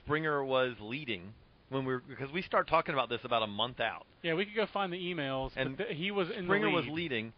Springer 0.04 0.44
was 0.44 0.74
leading 0.80 1.34
when 1.68 1.84
we 1.84 1.94
were 1.94 2.02
because 2.08 2.30
we 2.32 2.42
start 2.42 2.68
talking 2.68 2.94
about 2.94 3.08
this 3.08 3.20
about 3.24 3.42
a 3.42 3.46
month 3.46 3.80
out. 3.80 4.06
yeah, 4.22 4.34
we 4.34 4.44
could 4.44 4.54
go 4.54 4.66
find 4.72 4.92
the 4.92 4.96
emails. 4.98 5.50
And 5.56 5.76
th- 5.76 5.90
he 5.96 6.10
was 6.10 6.28
in 6.30 6.44
Springer 6.44 6.70
was 6.70 6.86
leading, 6.88 7.32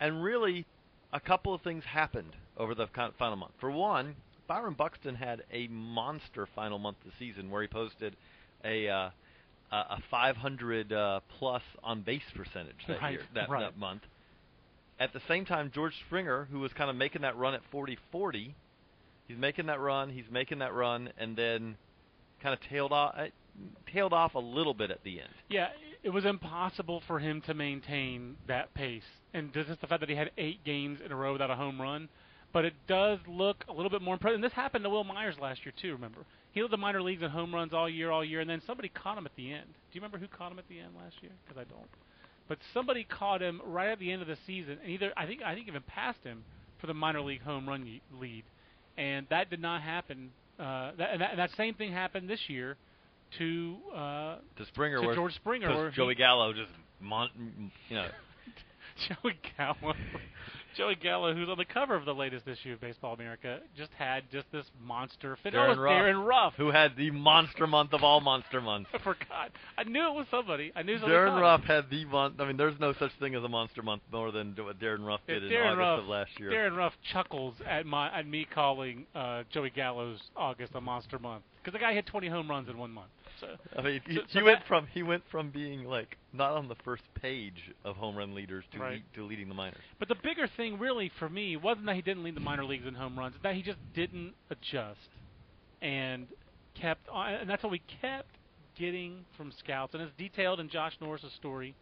and 0.00 0.22
really, 0.22 0.64
a 1.12 1.20
couple 1.20 1.54
of 1.54 1.62
things 1.62 1.84
happened 1.84 2.32
over 2.56 2.74
the 2.74 2.86
final 3.18 3.36
month. 3.36 3.52
For 3.60 3.70
one, 3.70 4.16
Byron 4.48 4.74
Buxton 4.74 5.14
had 5.14 5.42
a 5.52 5.66
monster 5.68 6.46
final 6.54 6.78
month 6.78 6.98
of 7.04 7.10
the 7.12 7.16
season 7.18 7.50
where 7.50 7.62
he 7.62 7.68
posted 7.68 8.16
a 8.64 8.88
uh, 8.88 9.10
a 9.72 9.76
a 9.76 9.98
500 10.10 10.92
uh, 10.92 11.20
plus 11.38 11.62
on 11.82 12.02
base 12.02 12.22
percentage 12.34 12.76
that 12.88 13.00
Right, 13.00 13.12
year 13.12 13.22
that, 13.34 13.48
right. 13.48 13.60
that 13.60 13.78
month. 13.78 14.02
At 14.98 15.12
the 15.12 15.20
same 15.28 15.44
time, 15.44 15.70
George 15.74 15.92
Springer, 16.06 16.48
who 16.50 16.60
was 16.60 16.72
kind 16.72 16.88
of 16.88 16.96
making 16.96 17.22
that 17.22 17.36
run 17.36 17.52
at 17.54 17.60
40-40, 17.70 18.54
he's 19.28 19.36
making 19.36 19.66
that 19.66 19.78
run, 19.80 20.08
he's 20.10 20.24
making 20.30 20.60
that 20.60 20.72
run, 20.72 21.10
and 21.18 21.36
then 21.36 21.76
kind 22.42 22.54
of 22.54 22.60
tailed 22.70 22.92
off, 22.92 23.14
uh, 23.18 23.26
tailed 23.92 24.14
off 24.14 24.34
a 24.34 24.38
little 24.38 24.72
bit 24.72 24.90
at 24.90 25.02
the 25.04 25.20
end. 25.20 25.28
Yeah, 25.50 25.68
it 26.06 26.12
was 26.12 26.24
impossible 26.24 27.02
for 27.08 27.18
him 27.18 27.40
to 27.42 27.52
maintain 27.52 28.36
that 28.46 28.72
pace. 28.74 29.02
And 29.34 29.52
just 29.52 29.68
the 29.80 29.88
fact 29.88 29.98
that 30.00 30.08
he 30.08 30.14
had 30.14 30.30
eight 30.38 30.62
games 30.62 31.00
in 31.04 31.10
a 31.10 31.16
row 31.16 31.32
without 31.32 31.50
a 31.50 31.56
home 31.56 31.82
run. 31.82 32.08
But 32.52 32.64
it 32.64 32.74
does 32.86 33.18
look 33.26 33.64
a 33.68 33.72
little 33.72 33.90
bit 33.90 34.02
more 34.02 34.14
impressive. 34.14 34.36
And 34.36 34.44
this 34.44 34.52
happened 34.52 34.84
to 34.84 34.90
Wil 34.90 35.02
Myers 35.02 35.34
last 35.42 35.64
year, 35.64 35.74
too, 35.82 35.94
remember? 35.94 36.20
He 36.52 36.62
led 36.62 36.70
the 36.70 36.76
minor 36.76 37.02
leagues 37.02 37.24
in 37.24 37.30
home 37.30 37.52
runs 37.52 37.74
all 37.74 37.88
year, 37.88 38.12
all 38.12 38.24
year, 38.24 38.38
and 38.38 38.48
then 38.48 38.62
somebody 38.68 38.88
caught 38.88 39.18
him 39.18 39.26
at 39.26 39.34
the 39.34 39.52
end. 39.52 39.66
Do 39.66 39.94
you 39.94 40.00
remember 40.00 40.18
who 40.18 40.28
caught 40.28 40.52
him 40.52 40.60
at 40.60 40.68
the 40.68 40.78
end 40.78 40.90
last 40.96 41.16
year? 41.22 41.32
Because 41.44 41.60
I 41.60 41.64
don't. 41.64 41.90
But 42.48 42.58
somebody 42.72 43.02
caught 43.02 43.42
him 43.42 43.60
right 43.66 43.90
at 43.90 43.98
the 43.98 44.12
end 44.12 44.22
of 44.22 44.28
the 44.28 44.38
season, 44.46 44.78
and 44.80 44.92
either 44.92 45.12
I 45.16 45.26
think 45.26 45.42
I 45.42 45.56
think 45.56 45.66
even 45.66 45.82
passed 45.82 46.22
him 46.22 46.44
for 46.80 46.86
the 46.86 46.94
minor 46.94 47.20
league 47.20 47.42
home 47.42 47.68
run 47.68 48.00
lead, 48.20 48.44
and 48.96 49.26
that 49.30 49.50
did 49.50 49.60
not 49.60 49.82
happen. 49.82 50.30
Uh, 50.56 50.92
that, 50.98 51.10
and, 51.12 51.20
that, 51.20 51.30
and 51.30 51.38
that 51.40 51.50
same 51.56 51.74
thing 51.74 51.92
happened 51.92 52.30
this 52.30 52.48
year 52.48 52.76
to 53.38 53.76
uh, 53.94 54.36
To 54.56 54.66
Springer, 54.66 55.00
to 55.00 55.14
George 55.14 55.34
Springer, 55.34 55.90
he- 55.90 55.96
Joey 55.96 56.14
Gallo 56.14 56.52
just, 56.52 56.72
mon- 57.00 57.70
you 57.88 57.96
know, 57.96 58.08
Joey 59.08 59.38
Gallo, 59.56 59.94
Joey 60.76 60.94
Gallo, 60.94 61.34
who's 61.34 61.48
on 61.48 61.56
the 61.56 61.64
cover 61.64 61.94
of 61.94 62.04
the 62.04 62.14
latest 62.14 62.46
issue 62.46 62.72
of 62.72 62.80
Baseball 62.80 63.14
America, 63.14 63.60
just 63.76 63.90
had 63.98 64.24
just 64.30 64.46
this 64.52 64.66
monster 64.84 65.38
fit. 65.42 65.52
Darin 65.52 65.78
oh, 65.78 65.82
Ruf, 65.82 65.90
Darin 65.90 66.18
Ruf. 66.18 66.52
who 66.56 66.70
had 66.70 66.96
the 66.96 67.10
monster 67.10 67.66
month 67.66 67.94
of 67.94 68.02
all 68.02 68.20
monster 68.20 68.60
months. 68.60 68.90
I 68.94 68.98
forgot. 68.98 69.50
I 69.78 69.84
knew 69.84 70.06
it 70.06 70.14
was 70.14 70.26
somebody. 70.30 70.72
I 70.76 70.82
knew 70.82 70.96
somebody. 70.96 71.12
Darin 71.14 71.34
Ruf 71.34 71.62
had 71.62 71.90
the 71.90 72.04
month. 72.04 72.40
I 72.40 72.46
mean, 72.46 72.56
there's 72.56 72.78
no 72.78 72.92
such 72.98 73.12
thing 73.18 73.34
as 73.34 73.42
a 73.42 73.48
monster 73.48 73.82
month 73.82 74.02
more 74.12 74.30
than 74.32 74.54
what 74.58 74.78
Darin 74.78 75.02
Ruf 75.02 75.20
If 75.26 75.34
did 75.34 75.44
in 75.44 75.50
Darin 75.50 75.78
August 75.78 75.80
Ruf, 75.80 76.00
of 76.00 76.08
last 76.08 76.30
year. 76.38 76.50
Darin 76.50 76.74
Ruf 76.74 76.92
chuckles 77.12 77.54
at 77.66 77.86
my 77.86 78.14
at 78.16 78.26
me 78.26 78.46
calling 78.54 79.06
uh, 79.14 79.44
Joey 79.52 79.70
Gallo's 79.70 80.20
August 80.36 80.72
a 80.74 80.80
monster 80.80 81.18
month 81.18 81.42
because 81.62 81.72
the 81.72 81.78
guy 81.78 81.94
hit 81.94 82.06
20 82.06 82.28
home 82.28 82.50
runs 82.50 82.68
in 82.68 82.76
one 82.76 82.90
month. 82.90 83.08
So 83.40 83.56
I 83.76 83.82
mean, 83.82 84.00
he, 84.06 84.14
So- 84.14 84.20
he 84.28 84.38
so 84.38 84.44
went 84.44 84.60
that- 84.60 84.66
from 84.68 84.86
he 84.88 85.02
went 85.02 85.22
from 85.30 85.50
being 85.50 85.84
like 85.84 86.16
not 86.32 86.52
on 86.52 86.68
the 86.68 86.74
first 86.76 87.02
page 87.14 87.70
of 87.84 87.96
home 87.96 88.16
run 88.16 88.34
leaders 88.34 88.64
to 88.72 88.78
Right. 88.78 88.92
lead, 88.94 89.04
to 89.14 89.24
leading 89.24 89.48
the 89.48 89.54
minors. 89.54 89.82
But 89.98 90.08
the 90.08 90.14
bigger 90.16 90.46
thing, 90.56 90.78
really, 90.78 91.08
for 91.18 91.28
me, 91.28 91.56
wasn't 91.56 91.86
that 91.86 91.96
he 91.96 92.02
didn't 92.02 92.22
lead 92.24 92.34
the 92.34 92.40
minor 92.40 92.64
leagues 92.64 92.86
in 92.86 92.94
home 92.94 93.18
runs; 93.18 93.34
it's 93.34 93.42
that 93.42 93.54
he 93.54 93.62
just 93.62 93.78
didn't 93.94 94.34
adjust 94.50 95.08
and 95.82 96.26
kept 96.74 97.08
on. 97.08 97.34
And 97.34 97.50
that's 97.50 97.62
what 97.62 97.72
we 97.72 97.80
kept 98.00 98.30
getting 98.78 99.24
from 99.36 99.52
scouts, 99.52 99.94
and 99.94 100.02
it's 100.02 100.12
detailed 100.16 100.60
in 100.60 100.68
Josh 100.68 100.94
Norris's 101.00 101.32
story 101.34 101.74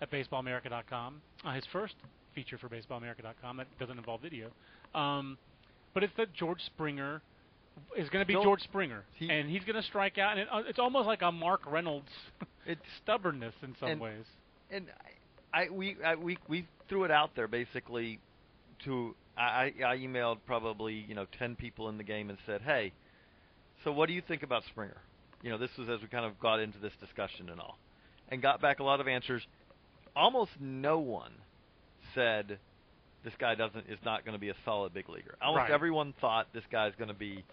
at 0.00 0.10
BaseballAmerica.com, 0.10 1.22
uh, 1.44 1.52
his 1.52 1.64
first 1.66 1.94
feature 2.34 2.58
for 2.58 2.68
BaseballAmerica.com 2.68 3.56
that 3.58 3.78
doesn't 3.78 3.96
involve 3.96 4.20
video. 4.20 4.50
Um, 4.94 5.38
but 5.94 6.02
it's 6.02 6.12
that 6.16 6.32
George 6.34 6.60
Springer 6.62 7.22
is 7.96 8.08
going 8.10 8.22
to 8.22 8.26
be 8.26 8.32
Still- 8.34 8.42
George 8.44 8.62
Springer, 8.62 9.04
he- 9.14 9.30
and 9.30 9.48
he's 9.48 9.64
going 9.64 9.76
to 9.76 9.82
strike 9.82 10.18
out, 10.18 10.32
and 10.32 10.40
it, 10.40 10.48
uh, 10.50 10.62
it's 10.68 10.78
almost 10.78 11.06
like 11.06 11.22
a 11.22 11.32
Mark 11.32 11.62
Reynolds 11.66 12.10
It's 12.66 12.80
stubbornness 13.02 13.54
in 13.62 13.74
some 13.78 13.90
And- 13.90 14.00
ways. 14.00 14.24
and 14.70 14.86
I, 15.52 15.64
I 15.64 15.68
we 15.70 15.96
I, 16.04 16.14
we 16.16 16.38
we 16.48 16.66
threw 16.88 17.04
it 17.04 17.10
out 17.10 17.30
there 17.36 17.46
basically 17.48 18.18
to 18.84 19.14
I 19.36 19.72
I 19.86 19.96
emailed 19.98 20.38
probably 20.46 20.94
you 20.94 21.14
know 21.14 21.26
ten 21.38 21.56
people 21.56 21.88
in 21.88 21.98
the 21.98 22.04
game 22.04 22.30
and 22.30 22.38
said, 22.46 22.62
hey, 22.62 22.92
so 23.84 23.92
what 23.92 24.06
do 24.08 24.14
you 24.14 24.22
think 24.26 24.42
about 24.42 24.64
Springer? 24.64 24.96
You 25.42 25.50
know, 25.50 25.58
this 25.58 25.70
was 25.78 25.88
as 25.90 26.00
we 26.00 26.08
kind 26.08 26.24
of 26.24 26.40
got 26.40 26.58
into 26.60 26.78
this 26.78 26.92
discussion 27.00 27.50
and 27.50 27.60
all, 27.60 27.76
and 28.30 28.40
got 28.40 28.60
back 28.62 28.80
a 28.80 28.84
lot 28.84 29.00
of 29.00 29.06
answers. 29.08 29.42
Almost 30.16 30.52
no 30.60 30.98
one 31.00 31.32
said 32.14 32.58
this 33.24 33.32
guy 33.38 33.54
doesn't 33.54 33.86
is 33.88 33.98
not 34.04 34.24
going 34.24 34.34
to 34.34 34.38
be 34.40 34.50
a 34.50 34.54
solid 34.64 34.92
big 34.94 35.08
leaguer. 35.08 35.34
Almost 35.42 35.62
Right. 35.62 35.70
everyone 35.70 36.12
thought 36.20 36.48
this 36.52 36.64
guy's 36.70 36.92
going 36.96 37.08
to 37.08 37.14
be 37.14 37.44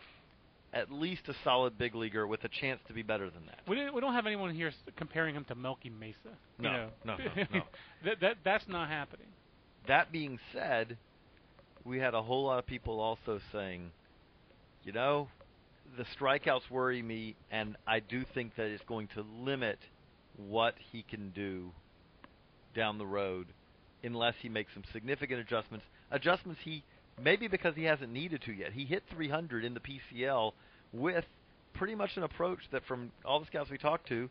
at 0.74 0.92
least 0.92 1.28
a 1.28 1.34
solid 1.44 1.78
big 1.78 1.96
leaguer 1.96 2.26
with 2.28 2.44
a 2.44 2.48
chance 2.48 2.80
to 2.88 2.94
be 2.94 3.02
better 3.02 3.30
than 3.30 3.46
that. 3.46 3.60
We, 3.68 3.76
didn't- 3.76 3.94
we 3.94 4.02
don't 4.02 4.14
have 4.14 4.26
anyone 4.28 4.54
here 4.54 4.72
comparing 4.98 5.36
him 5.36 5.44
to 5.46 5.56
Melky 5.56 5.90
Mesa. 5.90 6.18
No, 6.60 6.90
no, 7.04 7.18
no, 7.18 7.18
no. 7.54 7.62
that, 8.06 8.20
that 8.22 8.38
that's 8.44 8.68
not 8.68 8.88
happening. 8.90 9.28
That 9.88 10.12
being 10.12 10.40
said, 10.54 10.98
we 11.84 11.98
had 12.00 12.14
a 12.14 12.22
whole 12.22 12.46
lot 12.46 12.60
of 12.60 12.66
people 12.66 13.00
also 13.00 13.40
saying, 13.52 13.92
you 14.84 14.92
know, 14.92 15.28
the 15.98 16.06
strikeouts 16.18 16.70
worry 16.70 17.02
me, 17.02 17.36
and 17.52 17.76
I 17.88 18.00
do 18.00 18.24
think 18.34 18.56
that 18.56 18.68
it's 18.68 18.84
going 18.88 19.08
to 19.16 19.26
limit 19.42 19.80
what 20.38 20.76
he 20.92 21.04
can 21.04 21.32
do 21.32 21.72
down 22.76 22.98
the 22.98 23.06
road 23.06 23.48
unless 24.04 24.36
he 24.42 24.50
makes 24.50 24.74
some 24.74 24.84
significant 24.92 25.40
adjustments. 25.40 25.86
Adjustments 26.12 26.60
he 26.64 26.84
maybe 27.22 27.48
because 27.48 27.76
he 27.76 27.84
hasn't 27.84 28.12
needed 28.12 28.42
to 28.46 28.52
yet. 28.52 28.72
He 28.74 28.86
hit 28.86 29.04
300 29.14 29.64
in 29.64 29.74
the 29.74 29.80
PCL 29.80 30.54
with 30.94 31.26
pretty 31.74 31.96
much 31.96 32.12
an 32.16 32.24
approach 32.24 32.60
that 32.72 32.84
from 32.88 33.12
all 33.26 33.40
the 33.40 33.46
scouts 33.46 33.70
we 33.70 33.78
talked 33.78 34.08
to, 34.10 34.30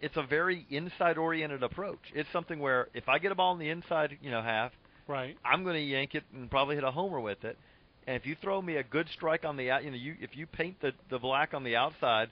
it's 0.00 0.16
a 0.16 0.22
very 0.22 0.66
inside 0.70 1.18
oriented 1.18 1.62
approach. 1.62 2.00
It's 2.14 2.28
something 2.32 2.58
where 2.58 2.88
if 2.94 3.08
I 3.08 3.18
get 3.18 3.32
a 3.32 3.34
ball 3.34 3.52
in 3.52 3.58
the 3.58 3.70
inside, 3.70 4.18
you 4.22 4.30
know, 4.30 4.42
half, 4.42 4.72
Right. 5.08 5.36
I'm 5.44 5.64
going 5.64 5.74
to 5.76 5.82
yank 5.82 6.14
it 6.14 6.24
and 6.34 6.50
probably 6.50 6.76
hit 6.76 6.84
a 6.84 6.90
homer 6.90 7.20
with 7.20 7.44
it. 7.44 7.58
And 8.06 8.16
if 8.16 8.26
you 8.26 8.36
throw 8.40 8.60
me 8.60 8.76
a 8.76 8.82
good 8.82 9.08
strike 9.12 9.44
on 9.44 9.56
the 9.56 9.70
out, 9.70 9.84
you 9.84 9.90
know, 9.90 9.96
you 9.96 10.16
if 10.20 10.36
you 10.36 10.46
paint 10.46 10.80
the 10.80 10.92
the 11.10 11.18
black 11.18 11.54
on 11.54 11.64
the 11.64 11.76
outside, 11.76 12.30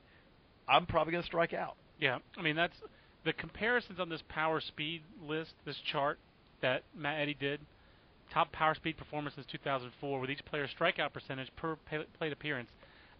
I'm 0.68 0.86
probably 0.86 1.12
going 1.12 1.22
to 1.22 1.26
strike 1.26 1.52
out. 1.52 1.76
Yeah, 2.00 2.18
I 2.36 2.42
mean 2.42 2.56
that's 2.56 2.74
the 3.24 3.32
comparisons 3.32 3.98
on 4.00 4.08
this 4.08 4.22
power 4.28 4.60
speed 4.60 5.02
list, 5.26 5.52
this 5.64 5.76
chart 5.92 6.18
that 6.62 6.82
Matt 6.96 7.20
Eddy 7.20 7.34
did. 7.38 7.60
Top 8.32 8.52
power 8.52 8.74
speed 8.74 8.96
performance 8.96 9.34
since 9.34 9.46
2004 9.50 10.20
with 10.20 10.30
each 10.30 10.44
player's 10.44 10.70
strikeout 10.78 11.12
percentage 11.12 11.48
per 11.56 11.76
plate 12.18 12.32
appearance. 12.32 12.70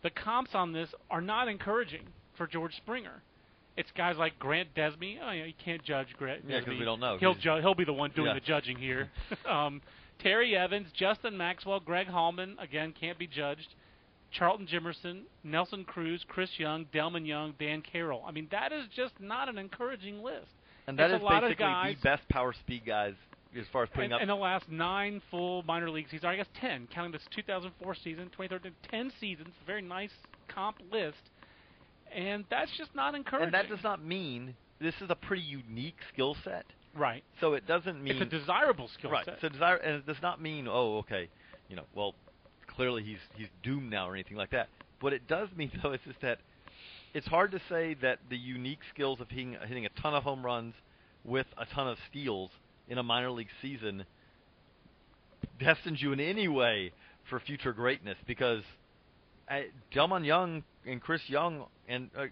The 0.02 0.10
comps 0.10 0.50
on 0.54 0.72
this 0.72 0.88
are 1.10 1.20
not 1.20 1.48
encouraging 1.48 2.02
for 2.36 2.46
George 2.46 2.74
Springer. 2.76 3.22
It's 3.76 3.90
guys 3.96 4.16
like 4.18 4.38
Grant 4.38 4.74
Desme. 4.74 5.18
Oh, 5.24 5.30
you, 5.32 5.44
you 5.44 5.52
can't 5.64 5.82
judge 5.84 6.08
Grant 6.18 6.42
Yeah, 6.46 6.60
'cause 6.60 6.68
Desme. 6.68 6.78
we 6.78 6.84
don't 6.84 7.00
know. 7.00 7.16
He'll 7.18 7.34
ju- 7.34 7.60
he'll 7.60 7.74
be 7.74 7.84
the 7.84 7.92
one 7.92 8.10
doing 8.14 8.28
Yeah. 8.28 8.34
the 8.34 8.40
judging 8.40 8.76
here. 8.76 9.10
um, 9.48 9.80
Terry 10.20 10.56
Evans, 10.56 10.88
Justin 10.96 11.36
Maxwell, 11.36 11.80
Greg 11.80 12.06
Halman 12.06 12.56
again 12.60 12.92
can't 12.98 13.18
be 13.18 13.26
judged. 13.26 13.68
Charlton 14.32 14.66
Jimerson, 14.66 15.22
Nelson 15.44 15.84
Cruz, 15.84 16.24
Chris 16.28 16.50
Young, 16.58 16.86
Delmon 16.94 17.26
Young, 17.26 17.54
Dan 17.58 17.82
Carroll. 17.82 18.22
I 18.26 18.30
mean, 18.30 18.48
that 18.52 18.72
is 18.72 18.84
just 18.94 19.14
not 19.20 19.48
an 19.48 19.58
encouraging 19.58 20.22
list. 20.22 20.46
And 20.86 20.98
that 20.98 21.08
There's 21.08 21.18
is 21.20 21.22
a 21.22 21.24
lot 21.24 21.42
of 21.44 21.48
basically 21.50 21.64
guys- 21.64 21.96
the 21.96 22.08
best 22.08 22.28
power 22.28 22.52
speed 22.52 22.82
guys 22.86 23.14
as 23.58 23.66
far 23.72 23.82
as 23.82 23.88
putting 23.90 24.10
In, 24.10 24.12
up. 24.14 24.22
in 24.22 24.28
the 24.28 24.36
last 24.36 24.68
nine 24.70 25.20
full 25.30 25.62
minor 25.64 25.90
league 25.90 26.06
seasons, 26.06 26.24
I 26.24 26.36
guess 26.36 26.46
10, 26.60 26.86
counting 26.94 27.12
this 27.12 27.22
2004 27.34 27.94
season, 27.96 28.26
2013, 28.30 28.72
10 28.88 29.12
seasons, 29.20 29.48
very 29.66 29.82
nice 29.82 30.12
comp 30.48 30.76
list. 30.92 31.18
And 32.14 32.44
that's 32.50 32.70
just 32.76 32.94
not 32.94 33.14
encouraging. 33.14 33.46
and 33.46 33.54
that 33.54 33.68
does 33.68 33.82
not 33.84 34.04
mean 34.04 34.54
this 34.80 34.94
is 35.00 35.10
a 35.10 35.14
pretty 35.14 35.42
unique 35.42 35.96
skill 36.12 36.36
set. 36.44 36.66
right. 36.94 37.22
So 37.40 37.54
it 37.54 37.66
doesn't 37.66 38.02
mean 38.02 38.14
It's 38.14 38.22
a 38.22 38.38
desirable 38.38 38.88
skill 38.88 39.10
set. 39.10 39.14
right. 39.14 39.24
set. 39.26 39.40
So 39.40 39.48
desire, 39.48 39.76
and 39.76 39.96
it 39.96 40.06
does 40.06 40.20
not 40.22 40.40
mean 40.40 40.66
oh 40.68 40.98
okay, 40.98 41.28
you 41.68 41.76
know, 41.76 41.84
well, 41.94 42.14
clearly 42.80 43.02
he's 43.02 43.18
he's 43.36 43.48
doomed 43.62 43.90
now 43.90 44.08
or 44.08 44.14
anything 44.14 44.38
like 44.38 44.52
that. 44.52 44.70
What 45.00 45.12
it 45.12 45.28
does 45.28 45.48
mean 45.54 45.70
though 45.82 45.92
is 45.92 46.00
just 46.06 46.18
that 46.22 46.38
it's 47.12 47.26
hard 47.26 47.50
to 47.52 47.60
say 47.68 47.94
that 48.00 48.20
the 48.30 48.38
unique 48.38 48.78
skills 48.94 49.20
of 49.20 49.28
hitting, 49.28 49.54
hitting 49.66 49.84
a 49.84 49.90
ton 50.00 50.14
of 50.14 50.22
home 50.22 50.46
runs 50.46 50.72
with 51.22 51.46
a 51.58 51.66
ton 51.74 51.88
of 51.88 51.98
steals 52.08 52.48
in 52.88 52.96
a 52.96 53.02
minor 53.02 53.30
league 53.32 53.50
season 53.60 54.04
destines 55.58 56.00
you 56.00 56.12
in 56.12 56.20
any 56.20 56.48
way 56.48 56.92
for 57.28 57.38
future 57.38 57.74
greatness 57.74 58.16
because 58.26 58.62
uh, 59.50 59.56
Delmon 59.94 60.24
Young 60.24 60.62
and 60.86 61.02
Chris 61.02 61.20
Young 61.26 61.66
and 61.86 62.08
uh, 62.16 62.22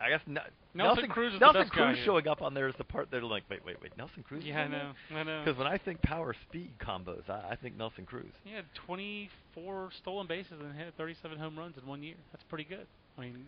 I 0.00 0.10
guess 0.10 0.20
N- 0.28 0.38
Nelson 0.74 1.08
Cruz 1.08 1.32
is 1.32 1.38
the 1.38 1.44
Nelson 1.46 1.62
best 1.62 1.72
guy 1.72 1.92
Cruz 1.92 2.04
showing 2.04 2.26
up 2.26 2.42
on 2.42 2.52
there 2.52 2.68
is 2.68 2.74
the 2.78 2.84
part 2.84 3.08
they're 3.10 3.22
like 3.22 3.44
wait 3.48 3.64
wait 3.64 3.80
wait 3.80 3.96
Nelson 3.96 4.24
Cruz 4.26 4.42
is 4.42 4.48
yeah, 4.48 4.62
I 4.62 4.68
know. 4.68 4.92
I 5.14 5.22
know. 5.22 5.42
Because 5.44 5.58
when 5.58 5.68
I 5.68 5.78
think 5.78 6.02
power 6.02 6.34
speed 6.48 6.70
combos, 6.80 7.28
I, 7.28 7.52
I 7.52 7.56
think 7.56 7.76
Nelson 7.76 8.04
Cruz. 8.04 8.32
He 8.44 8.52
had 8.52 8.64
24 8.86 9.90
stolen 9.98 10.26
bases 10.26 10.54
and 10.60 10.74
hit 10.74 10.92
37 10.96 11.38
home 11.38 11.58
runs 11.58 11.76
in 11.80 11.86
one 11.86 12.02
year. 12.02 12.16
That's 12.32 12.44
pretty 12.48 12.64
good. 12.64 12.86
I 13.16 13.20
mean, 13.22 13.46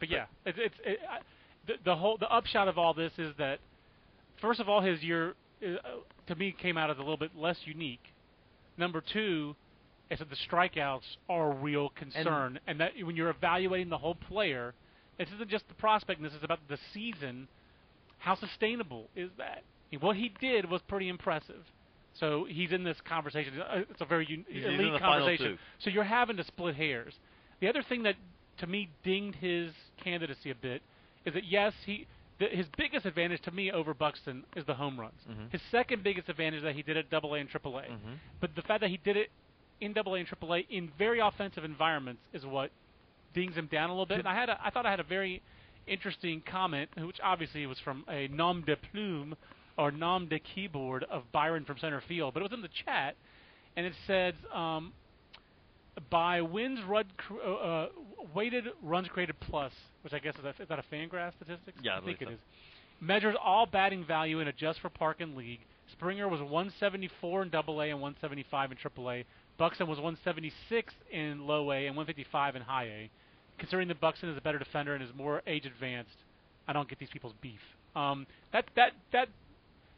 but 0.00 0.10
yeah, 0.10 0.26
it's 0.44 0.58
it's 0.60 0.74
it, 0.84 0.98
I, 1.08 1.18
the 1.66 1.74
the 1.84 1.96
whole 1.96 2.16
the 2.18 2.30
upshot 2.32 2.68
of 2.68 2.76
all 2.76 2.92
this 2.92 3.12
is 3.18 3.32
that 3.38 3.60
first 4.40 4.60
of 4.60 4.68
all, 4.68 4.80
his 4.80 5.02
year 5.02 5.34
uh, 5.64 5.76
to 6.26 6.34
me 6.34 6.54
came 6.60 6.76
out 6.76 6.90
as 6.90 6.96
a 6.96 7.00
little 7.00 7.16
bit 7.16 7.30
less 7.36 7.56
unique. 7.64 8.02
Number 8.76 9.02
two, 9.12 9.54
is 10.10 10.18
that 10.18 10.28
the 10.28 10.36
strikeouts 10.48 11.16
are 11.28 11.52
a 11.52 11.54
real 11.54 11.90
concern, 11.90 12.58
and, 12.66 12.80
that 12.80 12.92
when 13.02 13.16
you're 13.16 13.30
evaluating 13.30 13.88
the 13.88 13.98
whole 13.98 14.14
player, 14.14 14.74
this 15.24 15.34
isn't 15.34 15.50
just 15.50 15.66
the 15.68 15.74
prospect. 15.74 16.22
This 16.22 16.32
is 16.32 16.42
about 16.42 16.58
the 16.68 16.78
season. 16.92 17.48
How 18.18 18.34
sustainable 18.34 19.08
is 19.16 19.30
that? 19.38 19.62
What 20.00 20.16
he 20.16 20.30
did 20.40 20.70
was 20.70 20.80
pretty 20.82 21.08
impressive. 21.08 21.64
So 22.14 22.44
he's 22.48 22.72
in 22.72 22.84
this 22.84 23.00
conversation. 23.02 23.60
Uh, 23.60 23.82
It's 23.90 24.00
a 24.00 24.04
very 24.04 24.26
un- 24.26 24.44
He's- 24.48 24.64
elite 24.64 24.80
in 24.80 24.92
the 24.92 24.98
final 24.98 25.20
conversation. 25.20 25.58
So 25.78 25.90
you're 25.90 26.04
having 26.04 26.36
to 26.38 26.44
split 26.44 26.74
hairs. 26.76 27.14
The 27.60 27.68
other 27.68 27.82
thing 27.82 28.02
that 28.04 28.16
to 28.58 28.66
me 28.66 28.88
dinged 29.02 29.36
his 29.38 29.72
candidacy 30.02 30.50
a 30.50 30.54
bit 30.54 30.82
is 31.24 31.34
that 31.34 31.44
yes, 31.44 31.74
he 31.84 32.06
the, 32.38 32.48
his 32.48 32.66
biggest 32.76 33.06
advantage 33.06 33.40
to 33.42 33.50
me 33.52 33.70
over 33.70 33.94
Buxton 33.94 34.44
is 34.56 34.64
the 34.64 34.74
home 34.74 34.98
runs. 34.98 35.20
Mhm. 35.30 35.52
His 35.52 35.62
second 35.70 36.02
biggest 36.02 36.28
advantage 36.28 36.58
is 36.58 36.62
that 36.64 36.74
he 36.74 36.82
did 36.82 36.96
it 36.96 37.08
Double 37.10 37.34
A 37.34 37.38
and 37.38 37.48
Triple 37.48 37.78
A. 37.78 37.82
Mhm. 37.82 38.18
But 38.40 38.54
the 38.56 38.62
fact 38.62 38.80
that 38.80 38.90
he 38.90 38.96
did 38.96 39.16
it 39.16 39.30
in 39.80 39.92
Double 39.92 40.14
A 40.14 40.18
and 40.18 40.26
Triple 40.26 40.54
A 40.54 40.58
in 40.68 40.88
very 40.98 41.20
offensive 41.20 41.62
environments 41.64 42.22
is 42.32 42.44
what 42.44 42.70
dings 43.34 43.54
him 43.54 43.66
down 43.70 43.90
a 43.90 43.92
little 43.92 44.06
bit. 44.06 44.18
And 44.18 44.28
I 44.28 44.34
had 44.34 44.48
a, 44.48 44.58
I 44.64 44.70
thought 44.70 44.86
I 44.86 44.90
had 44.90 45.00
a 45.00 45.04
very 45.04 45.42
interesting 45.86 46.42
comment, 46.44 46.90
which 46.96 47.18
obviously 47.22 47.66
was 47.66 47.78
from 47.80 48.04
a 48.08 48.28
nom 48.28 48.62
de 48.62 48.76
plume 48.76 49.34
or 49.76 49.90
nom 49.90 50.28
de 50.28 50.38
keyboard 50.38 51.04
of 51.10 51.30
Byron 51.32 51.64
from 51.64 51.78
center 51.78 52.02
field, 52.06 52.34
but 52.34 52.40
it 52.40 52.44
was 52.44 52.52
in 52.52 52.62
the 52.62 52.68
chat, 52.84 53.16
and 53.76 53.86
it 53.86 53.94
said 54.06 54.34
um, 54.54 54.92
by 56.10 56.40
wins 56.40 56.80
run 56.86 57.04
cr- 57.16 57.34
uh, 57.44 57.52
uh, 57.54 57.88
weighted 58.34 58.64
runs 58.82 59.08
created 59.08 59.36
plus, 59.40 59.72
which 60.02 60.12
I 60.12 60.18
guess 60.18 60.34
is, 60.36 60.44
a, 60.44 60.62
is 60.62 60.68
that 60.68 60.78
a 60.78 60.84
Fangraph 60.94 61.32
statistics? 61.36 61.78
Yeah, 61.82 61.94
I 61.94 61.98
I 61.98 62.04
think 62.04 62.18
believe 62.18 62.22
it 62.22 62.26
so. 62.26 62.34
is. 62.34 62.40
Measures 63.00 63.34
all 63.42 63.66
batting 63.66 64.04
value 64.04 64.38
and 64.40 64.48
adjusts 64.48 64.78
for 64.78 64.88
park 64.88 65.20
and 65.20 65.36
league. 65.36 65.60
Springer 65.90 66.28
was 66.28 66.40
174 66.40 67.42
in 67.42 67.50
Double 67.50 67.80
A 67.80 67.86
and 67.90 68.00
175 68.00 68.70
in 68.72 68.76
Triple 68.76 69.10
A. 69.10 69.24
Buxton 69.58 69.86
was 69.88 69.98
176 69.98 70.94
in 71.10 71.46
Low 71.46 71.72
A 71.72 71.86
and 71.86 71.96
155 71.96 72.56
in 72.56 72.62
High 72.62 72.84
A. 72.84 73.10
Considering 73.62 73.86
that 73.86 74.00
Buxton 74.00 74.28
is 74.28 74.36
a 74.36 74.40
better 74.40 74.58
defender 74.58 74.92
and 74.92 75.04
is 75.04 75.10
more 75.16 75.40
age 75.46 75.66
advanced, 75.66 76.16
I 76.66 76.72
don't 76.72 76.88
get 76.88 76.98
these 76.98 77.10
people's 77.10 77.34
beef. 77.40 77.60
Um, 77.94 78.26
that 78.52 78.64
that 78.74 78.90
that 79.12 79.28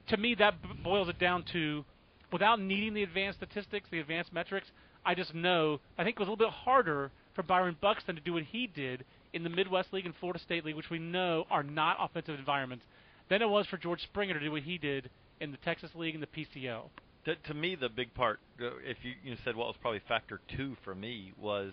to 0.08 0.18
me 0.18 0.34
that 0.34 0.56
boils 0.82 1.08
it 1.08 1.18
down 1.18 1.46
to 1.54 1.82
without 2.30 2.60
needing 2.60 2.92
the 2.92 3.02
advanced 3.02 3.38
statistics, 3.38 3.88
the 3.90 4.00
advanced 4.00 4.34
metrics. 4.34 4.66
I 5.06 5.14
just 5.14 5.34
know 5.34 5.80
I 5.96 6.04
think 6.04 6.16
it 6.16 6.18
was 6.18 6.28
a 6.28 6.30
little 6.30 6.44
bit 6.44 6.52
harder 6.52 7.10
for 7.34 7.42
Byron 7.42 7.74
Buxton 7.80 8.16
to 8.16 8.20
do 8.20 8.34
what 8.34 8.42
he 8.42 8.66
did 8.66 9.02
in 9.32 9.44
the 9.44 9.48
Midwest 9.48 9.94
League 9.94 10.04
and 10.04 10.14
Florida 10.20 10.40
State 10.40 10.66
League, 10.66 10.76
which 10.76 10.90
we 10.90 10.98
know 10.98 11.46
are 11.50 11.62
not 11.62 11.96
offensive 11.98 12.38
environments, 12.38 12.84
than 13.30 13.40
it 13.40 13.48
was 13.48 13.66
for 13.68 13.78
George 13.78 14.02
Springer 14.02 14.34
to 14.34 14.40
do 14.40 14.52
what 14.52 14.64
he 14.64 14.76
did 14.76 15.08
in 15.40 15.52
the 15.52 15.58
Texas 15.64 15.90
League 15.94 16.14
and 16.14 16.22
the 16.22 16.26
PCL. 16.26 16.82
To, 17.24 17.34
to 17.34 17.54
me, 17.54 17.76
the 17.76 17.88
big 17.88 18.12
part, 18.12 18.40
uh, 18.60 18.76
if 18.84 18.98
you, 19.02 19.14
you 19.24 19.38
said 19.42 19.56
what 19.56 19.68
was 19.68 19.76
probably 19.80 20.02
factor 20.06 20.38
two 20.54 20.76
for 20.84 20.94
me, 20.94 21.32
was 21.40 21.72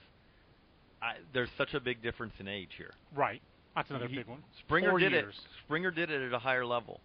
I, 1.01 1.13
there's 1.33 1.49
such 1.57 1.73
a 1.73 1.79
big 1.79 2.01
difference 2.03 2.33
in 2.39 2.47
age 2.47 2.69
here. 2.77 2.91
Right. 3.15 3.41
That's 3.75 3.89
another 3.89 4.07
He- 4.07 4.17
big 4.17 4.27
one. 4.27 4.43
Springer 4.59 4.89
Four 4.89 4.99
did 4.99 5.11
years. 5.13 5.35
it. 5.35 5.49
Springer 5.65 5.91
did 5.91 6.11
it 6.11 6.21
at 6.27 6.33
a 6.33 6.39
higher 6.39 6.65
level. 6.65 6.99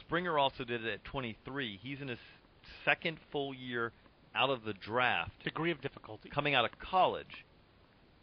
Springer 0.00 0.38
also 0.38 0.64
did 0.64 0.84
it 0.84 0.92
at 0.92 1.04
23. 1.04 1.78
He's 1.82 2.00
in 2.00 2.08
his 2.08 2.18
second 2.84 3.18
full 3.32 3.54
year 3.54 3.92
out 4.34 4.50
of 4.50 4.64
the 4.64 4.74
draft, 4.74 5.30
Degree 5.44 5.70
of 5.70 5.80
difficulty. 5.80 6.28
coming 6.28 6.54
out 6.54 6.64
of 6.64 6.72
college. 6.78 7.44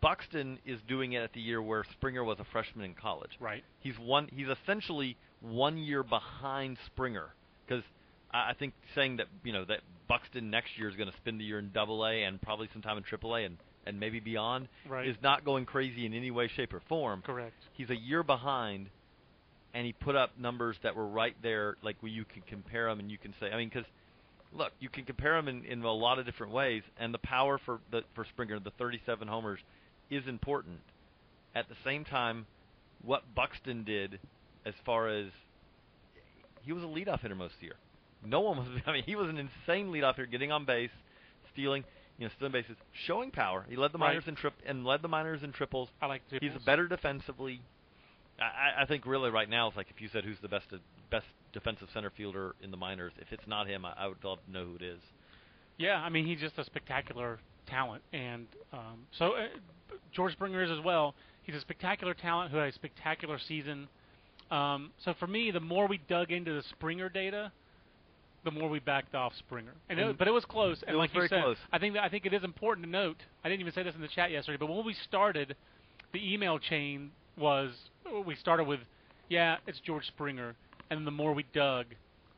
Buxton 0.01 0.59
is 0.65 0.79
doing 0.87 1.13
it 1.13 1.19
at 1.23 1.33
the 1.33 1.39
year 1.39 1.61
where 1.61 1.85
Springer 1.93 2.23
was 2.23 2.37
a 2.39 2.43
freshman 2.51 2.83
in 2.85 2.93
college. 2.93 3.31
Right. 3.39 3.63
He's 3.79 3.97
one. 3.97 4.27
He's 4.35 4.47
essentially 4.47 5.15
one 5.41 5.77
year 5.77 6.03
behind 6.03 6.77
Springer 6.87 7.33
because 7.65 7.83
I, 8.31 8.49
I 8.49 8.53
think 8.53 8.73
saying 8.95 9.17
that 9.17 9.27
you 9.45 9.53
know 9.53 9.63
that 9.65 9.79
Buxton 10.09 10.49
next 10.49 10.77
year 10.77 10.89
is 10.89 10.95
going 10.97 11.09
to 11.09 11.15
spend 11.17 11.39
the 11.39 11.45
year 11.45 11.57
in 11.57 11.71
Double 11.73 12.05
A 12.05 12.23
and 12.23 12.41
probably 12.41 12.67
sometime 12.73 12.97
in 12.97 13.03
Triple 13.03 13.33
A 13.35 13.43
and 13.45 13.57
and 13.85 13.99
maybe 13.99 14.19
beyond 14.19 14.67
Right. 14.87 15.07
is 15.07 15.15
not 15.21 15.43
going 15.45 15.65
crazy 15.65 16.05
in 16.05 16.13
any 16.13 16.31
way, 16.31 16.47
shape, 16.47 16.73
or 16.73 16.79
form. 16.87 17.21
Correct. 17.21 17.55
He's 17.73 17.89
a 17.89 17.95
year 17.95 18.23
behind, 18.23 18.89
and 19.73 19.85
he 19.85 19.93
put 19.93 20.15
up 20.15 20.37
numbers 20.37 20.77
that 20.83 20.95
were 20.95 21.07
right 21.07 21.35
there, 21.41 21.77
like 21.81 21.97
where 22.01 22.11
you 22.11 22.25
can 22.25 22.41
compare 22.43 22.87
them 22.87 22.99
and 22.99 23.11
you 23.11 23.17
can 23.17 23.33
say, 23.39 23.51
I 23.51 23.57
mean, 23.57 23.69
because 23.69 23.85
look, 24.53 24.71
you 24.79 24.89
can 24.89 25.03
compare 25.05 25.35
them 25.35 25.47
in, 25.47 25.65
in 25.65 25.83
a 25.83 25.91
lot 25.91 26.19
of 26.19 26.25
different 26.25 26.53
ways, 26.53 26.83
and 26.99 27.13
the 27.13 27.17
power 27.19 27.57
for 27.57 27.79
the 27.91 28.03
for 28.13 28.23
Springer, 28.25 28.59
the 28.59 28.71
37 28.71 29.27
homers, 29.27 29.59
is 30.09 30.27
important. 30.27 30.79
At 31.55 31.69
the 31.69 31.75
same 31.83 32.03
time, 32.05 32.45
what 33.03 33.23
Buxton 33.35 33.83
did, 33.83 34.19
as 34.65 34.73
far 34.85 35.07
as 35.07 35.27
he 36.61 36.71
was 36.71 36.83
a 36.83 36.87
leadoff 36.87 37.21
hitter 37.21 37.35
most 37.35 37.55
of 37.55 37.59
the 37.59 37.65
year. 37.65 37.75
No 38.25 38.39
one 38.41 38.57
was. 38.57 38.67
I 38.85 38.91
mean, 38.93 39.03
he 39.05 39.15
was 39.15 39.27
an 39.29 39.37
insane 39.37 39.87
leadoff 39.91 40.15
hitter, 40.15 40.25
getting 40.27 40.51
on 40.51 40.65
base, 40.65 40.91
stealing, 41.51 41.83
you 42.23 42.29
know, 42.29 42.33
stealing 42.37 42.53
bases, 42.53 42.77
showing 43.05 43.31
power. 43.31 43.65
He 43.69 43.75
led 43.75 43.91
the 43.91 43.97
minors 43.97 44.23
Right. 44.23 44.29
in 44.29 44.35
trip 44.35 44.53
and 44.65 44.85
led 44.85 45.01
the 45.01 45.07
minors 45.09 45.43
in 45.43 45.51
triples. 45.51 45.89
I 46.01 46.05
like 46.05 46.21
He's 46.29 46.39
triples. 46.39 46.63
better 46.63 46.87
defensively. 46.87 47.61
I, 48.39 48.43
I- 48.43 48.81
I 48.83 48.85
think 48.85 49.05
really 49.05 49.29
right 49.29 49.49
now 49.49 49.67
it's 49.67 49.75
like 49.77 49.87
if 49.89 50.01
you 50.01 50.07
said 50.11 50.23
who's 50.23 50.39
the 50.41 50.47
best 50.47 50.65
best 51.11 51.25
defensive 51.51 51.89
center 51.93 52.09
fielder 52.09 52.55
in 52.63 52.71
the 52.71 52.77
minors, 52.77 53.11
if 53.19 53.31
it's 53.31 53.45
not 53.47 53.67
him, 53.67 53.85
I, 53.85 53.93
I 53.97 54.07
would 54.07 54.23
love 54.23 54.39
to 54.45 54.51
know 54.51 54.65
who 54.65 54.75
it 54.75 54.81
is. 54.81 54.99
Yeah, 55.77 55.97
I 56.01 56.09
mean 56.09 56.25
he's 56.25 56.39
just 56.39 56.57
a 56.57 56.63
spectacular 56.63 57.39
talent, 57.67 58.03
and 58.13 58.47
um, 58.71 59.05
so 59.19 59.33
uh, 59.33 59.47
George 60.13 60.31
Springer 60.33 60.63
is 60.63 60.71
as 60.71 60.79
well. 60.83 61.13
He's 61.43 61.55
a 61.55 61.59
spectacular 61.61 62.13
talent 62.13 62.51
who 62.51 62.57
had 62.57 62.69
a 62.69 62.71
spectacular 62.73 63.37
season. 63.47 63.87
Um, 64.49 64.91
so 65.03 65.13
for 65.19 65.27
me, 65.27 65.51
the 65.51 65.59
more 65.59 65.87
we 65.87 65.99
dug 66.07 66.31
into 66.31 66.53
the 66.53 66.63
Springer 66.69 67.09
data, 67.09 67.51
the 68.43 68.51
more 68.51 68.69
we 68.69 68.79
backed 68.79 69.15
off 69.15 69.33
Springer. 69.39 69.73
And 69.89 69.99
it, 69.99 70.17
but 70.17 70.27
it 70.27 70.31
was 70.31 70.45
close. 70.45 70.81
And 70.85 70.95
it 70.95 70.97
was 70.97 71.03
like 71.05 71.13
very 71.13 71.25
you 71.25 71.29
said, 71.29 71.43
close. 71.43 71.57
I 71.71 71.79
think 71.79 71.93
that 71.95 72.03
I 72.03 72.09
think 72.09 72.25
it 72.25 72.33
is 72.33 72.43
important 72.43 72.85
to 72.85 72.91
note. 72.91 73.17
I 73.43 73.49
didn't 73.49 73.61
even 73.61 73.73
say 73.73 73.83
this 73.83 73.95
in 73.95 74.01
the 74.01 74.07
chat 74.07 74.31
yesterday, 74.31 74.57
but 74.57 74.67
when 74.67 74.85
we 74.85 74.93
started, 74.93 75.55
the 76.13 76.33
email 76.33 76.59
chain 76.59 77.11
was 77.37 77.71
we 78.25 78.35
started 78.35 78.65
with, 78.65 78.79
yeah, 79.29 79.57
it's 79.67 79.79
George 79.79 80.05
Springer, 80.07 80.55
and 80.89 81.07
the 81.07 81.11
more 81.11 81.33
we 81.33 81.45
dug, 81.53 81.87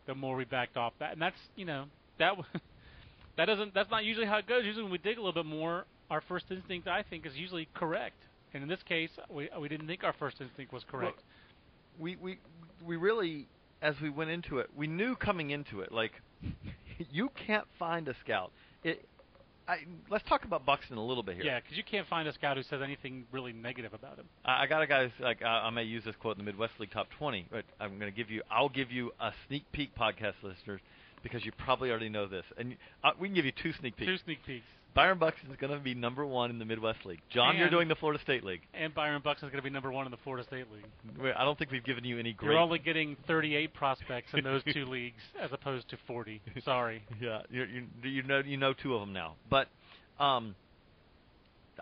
the 0.06 0.16
more 0.16 0.36
we 0.36 0.46
backed 0.46 0.78
off 0.78 0.94
that. 1.00 1.14
And 1.14 1.22
that's 1.22 1.38
you 1.56 1.66
know 1.66 1.86
that 2.20 2.30
w- 2.30 2.46
that 3.38 3.46
doesn't 3.46 3.74
that's 3.74 3.90
not 3.90 4.06
usually 4.06 4.28
how 4.28 4.38
it 4.38 4.48
goes. 4.48 4.64
Usually 4.66 4.84
when 4.84 4.92
we 4.92 5.00
dig 5.00 5.18
a 5.18 5.22
little 5.22 5.44
bit 5.44 5.46
more, 5.50 5.86
our 6.10 6.22
first 6.22 6.46
instinct 6.50 6.88
I 6.88 7.04
think 7.04 7.26
is 7.26 7.36
usually 7.36 7.68
correct. 7.74 8.16
And 8.54 8.64
in 8.64 8.70
this 8.70 8.84
case, 8.88 9.10
we 9.30 9.50
we 9.60 9.68
didn't 9.68 9.88
think 9.88 10.04
our 10.04 10.14
first 10.14 10.38
instinct 10.40 10.72
was 10.72 10.84
correct. 10.90 11.22
we 12.00 12.16
we 12.16 12.40
we 12.86 12.96
really 12.96 13.48
as 13.82 13.96
we 14.02 14.10
went 14.10 14.30
into 14.30 14.60
it, 14.60 14.70
we 14.76 14.88
knew 14.88 15.16
coming 15.16 15.52
into 15.52 15.82
it 15.82 15.92
like 15.92 16.14
you 17.12 17.30
can't 17.48 17.68
find 17.78 18.08
a 18.08 18.16
scout. 18.24 18.52
It 18.84 19.06
I 19.68 19.78
let's 20.10 20.28
talk 20.28 20.46
about 20.46 20.66
Buxton 20.66 20.98
a 20.98 21.04
little 21.04 21.24
bit 21.24 21.36
here. 21.36 21.46
yeah, 21.46 21.60
because 21.60 21.78
you 21.78 21.84
can't 21.84 22.08
find 22.08 22.28
a 22.28 22.34
scout 22.34 22.58
who 22.58 22.64
says 22.64 22.82
anything 22.84 23.26
really 23.32 23.54
negative 23.54 23.94
about 23.94 24.18
him. 24.18 24.26
I, 24.44 24.64
I 24.64 24.68
got 24.68 24.82
a 24.82 24.88
guy 24.88 25.04
who's 25.04 25.20
like 25.20 25.42
I, 25.42 25.68
I 25.68 25.70
may 25.72 25.84
use 25.84 26.04
this 26.04 26.16
quote 26.16 26.38
in 26.38 26.46
the 26.46 26.52
Midwest 26.52 26.74
League 26.80 26.92
Top 26.92 27.08
20, 27.18 27.48
but 27.52 27.66
I'm 27.80 28.00
going 28.00 28.12
to 28.12 28.16
give 28.16 28.30
you 28.30 28.42
I'll 28.50 28.70
give 28.70 28.92
you 28.92 29.12
a 29.20 29.32
sneak 29.48 29.72
peek 29.72 29.96
podcast 29.96 30.36
listeners 30.44 30.82
because 31.26 31.44
you 31.44 31.52
probably 31.58 31.90
already 31.90 32.08
know 32.08 32.28
this. 32.28 32.46
And 32.56 32.78
uh, 33.04 33.10
we 33.20 33.28
can 33.28 33.34
give 33.36 33.46
you 33.46 33.52
two 33.64 33.74
sneak 33.80 33.98
peeks. 33.98 34.08
Two 34.12 34.18
sneak 34.26 34.46
peeks. 34.46 34.66
Byron 34.94 35.18
Buxton 35.18 35.50
is 35.52 35.58
going 35.60 35.74
to 35.74 35.80
be 35.80 35.96
number 35.96 36.24
1 36.24 36.52
in 36.52 36.60
the 36.60 36.66
Midwest 36.66 37.04
League. 37.04 37.20
John, 37.30 37.58
you're 37.58 37.70
doing 37.70 37.88
the 37.90 37.96
Florida 37.96 38.22
State 38.22 38.44
League. 38.46 38.62
And 38.76 38.94
Byron 38.94 39.22
Buxton 39.24 39.50
is 39.50 39.52
going 39.52 39.62
to 39.62 39.68
be 39.68 39.74
number 39.74 39.92
one 39.92 40.06
in 40.06 40.12
the 40.12 40.18
Florida 40.24 40.46
State 40.48 40.68
League. 40.72 41.34
I 41.36 41.44
don't 41.44 41.58
think 41.58 41.72
we've 41.72 41.84
given 41.84 42.06
you 42.06 42.18
any 42.20 42.32
great 42.32 42.52
You're 42.52 42.60
only 42.62 42.80
getting 42.80 43.18
38 43.28 43.74
prospects 43.74 44.28
in 44.34 44.44
those 44.46 44.62
two 44.72 44.86
leagues 44.90 45.20
as 45.42 45.50
opposed 45.52 45.90
to 45.90 45.98
40. 46.08 46.42
Sorry. 46.64 47.04
Yeah, 47.20 47.42
you 47.50 47.64
you 47.64 48.10
you 48.10 48.24
know 48.24 48.40
you 48.46 48.56
know 48.58 48.74
two 48.74 48.94
of 48.94 49.02
them 49.02 49.12
now. 49.12 49.36
But 49.50 49.68
um, 50.20 50.56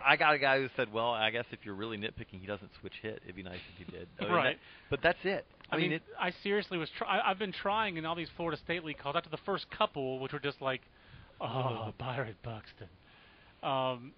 I 0.04 0.16
got 0.16 0.34
a 0.34 0.40
guy 0.40 0.58
who 0.60 0.68
said, 0.76 0.92
"Well, 0.92 1.12
I 1.12 1.30
guess 1.32 1.46
if 1.52 1.60
you're 1.64 1.76
really 1.76 1.98
nitpicking, 1.98 2.40
he 2.40 2.48
doesn't 2.48 2.70
switch 2.80 2.94
hit. 3.02 3.22
It'd 3.24 3.36
be 3.36 3.44
nice 3.44 3.60
if 3.80 3.86
he 3.86 3.92
did." 3.92 4.08
I 4.20 4.24
mean, 4.24 4.32
Right. 4.34 4.44
that- 4.56 4.90
but 4.90 5.00
that's 5.04 5.20
it. 5.24 5.46
I, 5.70 5.76
I, 5.76 5.80
mean, 5.80 5.92
it, 5.94 6.04
I 6.20 6.32
seriously 6.44 6.78
was. 6.78 6.90
Try- 6.98 7.20
I, 7.20 7.32
I've 7.32 7.40
been 7.40 7.54
trying 7.54 7.98
in 7.98 8.06
all 8.06 8.16
these 8.16 8.30
Florida 8.36 8.60
State 8.64 8.84
League 8.84 8.98
calls 8.98 9.16
after 9.16 9.30
the 9.30 9.40
first 9.46 9.66
couple, 9.72 10.20
which 10.20 10.34
were 10.34 10.40
just 10.40 10.62
like, 10.62 10.82
oh, 11.42 11.94
Byron 12.00 12.36
Buxton. 12.44 12.90
Um, 13.64 14.12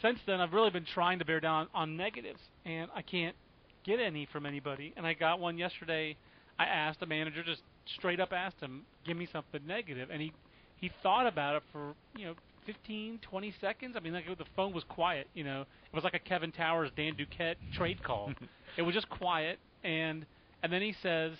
since 0.00 0.18
then, 0.26 0.40
I've 0.40 0.52
really 0.52 0.70
been 0.70 0.86
trying 0.94 1.18
to 1.18 1.24
bear 1.24 1.40
down 1.40 1.68
on 1.74 1.96
negatives, 1.96 2.40
and 2.64 2.90
I 2.94 3.02
can't 3.02 3.36
get 3.84 4.00
any 4.00 4.26
from 4.32 4.46
anybody. 4.46 4.92
And 4.96 5.06
I 5.06 5.14
got 5.14 5.40
one 5.40 5.58
yesterday. 5.58 6.16
I 6.58 6.64
asked 6.64 7.00
the 7.00 7.06
manager, 7.06 7.42
just 7.42 7.62
straight 7.96 8.20
up 8.20 8.32
asked 8.32 8.60
him, 8.60 8.82
give 9.04 9.16
me 9.16 9.28
something 9.32 9.60
negative, 9.66 10.10
and 10.10 10.20
he 10.20 10.32
he 10.76 10.90
thought 11.02 11.26
about 11.26 11.56
it 11.56 11.62
for 11.72 11.94
you 12.16 12.26
know 12.26 12.34
15, 12.66 13.20
20 13.22 13.54
seconds. 13.60 13.94
I 13.96 14.00
mean, 14.00 14.12
like 14.12 14.26
the 14.26 14.44
phone 14.54 14.72
was 14.72 14.84
quiet. 14.88 15.28
You 15.34 15.44
know, 15.44 15.62
it 15.62 15.94
was 15.94 16.04
like 16.04 16.14
a 16.14 16.18
Kevin 16.18 16.52
Towers, 16.52 16.90
Dan 16.96 17.14
Duquette 17.14 17.56
trade 17.74 18.02
call. 18.02 18.32
it 18.76 18.82
was 18.82 18.94
just 18.94 19.08
quiet, 19.08 19.58
and 19.84 20.26
and 20.62 20.72
then 20.72 20.82
he 20.82 20.94
says, 21.02 21.32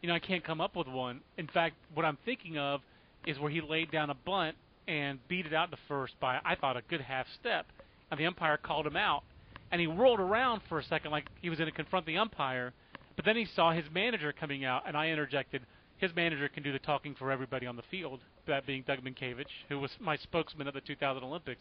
you 0.00 0.08
know, 0.08 0.14
I 0.14 0.18
can't 0.18 0.44
come 0.44 0.60
up 0.60 0.76
with 0.76 0.86
one. 0.86 1.20
In 1.36 1.48
fact, 1.48 1.74
what 1.94 2.04
I'm 2.04 2.18
thinking 2.24 2.58
of 2.58 2.80
is 3.26 3.38
where 3.38 3.50
he 3.50 3.60
laid 3.60 3.90
down 3.90 4.10
a 4.10 4.14
bunt 4.14 4.56
and 4.86 5.18
beat 5.28 5.46
it 5.46 5.52
out 5.52 5.70
to 5.70 5.76
first 5.88 6.18
by 6.20 6.38
I 6.44 6.54
thought 6.54 6.76
a 6.76 6.82
good 6.88 7.00
half 7.00 7.26
step, 7.40 7.66
and 8.10 8.18
the 8.18 8.26
umpire 8.26 8.56
called 8.56 8.86
him 8.86 8.96
out, 8.96 9.22
and 9.70 9.80
he 9.80 9.86
whirled 9.86 10.20
around 10.20 10.62
for 10.68 10.78
a 10.78 10.84
second 10.84 11.10
like 11.10 11.26
he 11.42 11.50
was 11.50 11.58
going 11.58 11.70
to 11.70 11.76
confront 11.76 12.06
the 12.06 12.16
umpire, 12.16 12.72
but 13.16 13.24
then 13.24 13.36
he 13.36 13.44
saw 13.44 13.72
his 13.72 13.84
manager 13.92 14.32
coming 14.32 14.64
out, 14.64 14.84
and 14.86 14.96
I 14.96 15.08
interjected. 15.08 15.62
His 15.98 16.14
manager 16.14 16.48
can 16.48 16.62
do 16.62 16.72
the 16.72 16.78
talking 16.78 17.16
for 17.16 17.32
everybody 17.32 17.66
on 17.66 17.74
the 17.74 17.82
field, 17.90 18.20
that 18.46 18.66
being 18.66 18.84
Doug 18.86 19.00
Mientkiewicz, 19.00 19.46
who 19.68 19.80
was 19.80 19.90
my 19.98 20.16
spokesman 20.16 20.68
at 20.68 20.74
the 20.74 20.80
2000 20.80 21.24
Olympics. 21.24 21.60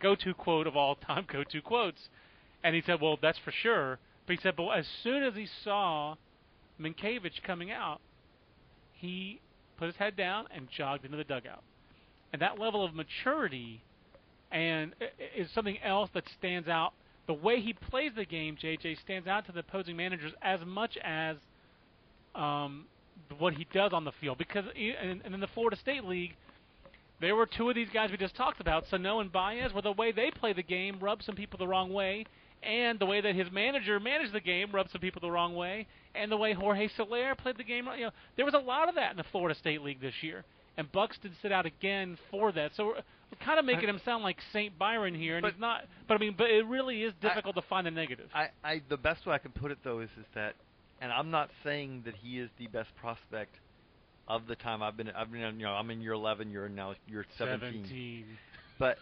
Go-to 0.00 0.32
quote 0.32 0.68
of 0.68 0.76
all 0.76 0.94
time, 0.94 1.26
go-to 1.32 1.60
quotes. 1.60 2.08
And 2.62 2.74
he 2.74 2.82
said, 2.86 3.00
"Well, 3.00 3.18
that's 3.20 3.38
for 3.38 3.50
sure." 3.50 3.98
But 4.26 4.36
he 4.36 4.42
said, 4.42 4.56
"But 4.56 4.68
as 4.70 4.86
soon 5.02 5.22
as 5.22 5.34
he 5.34 5.46
saw 5.64 6.16
Mientkiewicz 6.80 7.42
coming 7.42 7.70
out, 7.70 8.00
he 8.92 9.40
put 9.76 9.86
his 9.86 9.96
head 9.96 10.16
down 10.16 10.46
and 10.50 10.68
jogged 10.70 11.04
into 11.04 11.16
the 11.16 11.24
dugout. 11.24 11.62
And 12.32 12.40
that 12.42 12.58
level 12.58 12.84
of 12.84 12.94
maturity 12.94 13.82
and 14.50 14.94
i- 15.00 15.04
i- 15.04 15.36
is 15.36 15.50
something 15.50 15.78
else 15.82 16.10
that 16.10 16.28
stands 16.28 16.68
out. 16.68 16.92
The 17.26 17.34
way 17.34 17.60
he 17.60 17.72
plays 17.72 18.12
the 18.14 18.24
game, 18.24 18.56
JJ, 18.56 18.94
stands 19.00 19.26
out 19.26 19.46
to 19.46 19.52
the 19.52 19.60
opposing 19.60 19.96
managers 19.96 20.32
as 20.42 20.60
much 20.64 20.96
as 20.98 21.36
um, 22.34 22.86
what 23.38 23.54
he 23.54 23.64
does 23.72 23.92
on 23.92 24.04
the 24.04 24.12
field. 24.12 24.38
Because 24.38 24.64
and, 24.76 25.22
and 25.24 25.34
in 25.34 25.40
the 25.40 25.46
Florida 25.48 25.76
State 25.76 26.04
League, 26.04 26.36
there 27.20 27.36
were 27.36 27.46
two 27.46 27.68
of 27.68 27.74
these 27.74 27.88
guys 27.90 28.10
we 28.10 28.16
just 28.16 28.34
talked 28.36 28.60
about, 28.60 28.86
Sano 28.86 29.20
and 29.20 29.30
Baez, 29.30 29.72
where 29.72 29.82
the 29.82 29.92
way 29.92 30.12
they 30.12 30.30
play 30.30 30.52
the 30.52 30.62
game 30.62 30.98
rubs 31.00 31.24
some 31.24 31.36
people 31.36 31.58
the 31.58 31.68
wrong 31.68 31.92
way, 31.92 32.26
and 32.64 32.98
the 32.98 33.06
way 33.06 33.20
that 33.20 33.34
his 33.34 33.50
manager 33.52 33.98
managed 34.00 34.32
the 34.32 34.40
game 34.40 34.72
rubbed 34.72 34.90
some 34.90 35.00
people 35.00 35.20
the 35.20 35.30
wrong 35.30 35.54
way, 35.54 35.86
and 36.14 36.30
the 36.30 36.36
way 36.36 36.52
Jorge 36.52 36.88
Soler 36.96 37.34
played 37.34 37.56
the 37.56 37.64
game. 37.64 37.88
You 37.96 38.06
know, 38.06 38.10
there 38.36 38.44
was 38.44 38.54
a 38.54 38.58
lot 38.58 38.88
of 38.88 38.94
that 38.96 39.10
in 39.12 39.16
the 39.16 39.24
Florida 39.30 39.58
State 39.58 39.82
League 39.82 40.00
this 40.00 40.14
year, 40.22 40.44
and 40.76 40.90
Buxton 40.90 41.32
stood 41.38 41.52
out 41.52 41.66
again 41.66 42.18
for 42.30 42.52
that. 42.52 42.72
So 42.76 42.86
we're, 42.86 42.94
we're 42.94 43.44
kind 43.44 43.58
of 43.58 43.64
making 43.64 43.88
him 43.88 44.00
sound 44.04 44.22
like 44.22 44.36
Saint 44.52 44.78
Byron 44.78 45.14
here, 45.14 45.36
and 45.36 45.42
But- 45.42 45.52
he's 45.52 45.60
not. 45.60 45.82
But 46.08 46.14
I 46.14 46.18
mean, 46.18 46.34
but 46.36 46.50
it 46.50 46.66
really 46.66 47.02
is 47.02 47.12
difficult 47.20 47.54
to 47.56 47.62
find 47.62 47.86
the 47.86 47.90
negative. 47.90 48.28
I, 48.34 48.48
I 48.62 48.82
the 48.88 48.96
best 48.96 49.26
way 49.26 49.34
I 49.34 49.38
can 49.38 49.52
put 49.52 49.70
it 49.70 49.78
though 49.84 50.00
is 50.00 50.10
is 50.18 50.26
that, 50.34 50.54
and 51.00 51.12
I'm 51.12 51.30
not 51.30 51.50
saying 51.62 52.02
that 52.06 52.14
he 52.16 52.38
is 52.38 52.50
the 52.58 52.66
best 52.68 52.90
prospect 53.00 53.54
of 54.26 54.46
the 54.46 54.56
time 54.56 54.82
I've 54.82 54.96
been. 54.96 55.10
I've 55.10 55.30
been, 55.30 55.40
you 55.58 55.66
know, 55.66 55.72
I'm 55.72 55.90
in 55.90 56.00
year 56.00 56.12
11. 56.12 56.50
You're 56.50 56.68
now 56.68 56.94
you're 57.06 57.26
17. 57.38 57.82
17. 57.84 58.24
But 58.78 58.98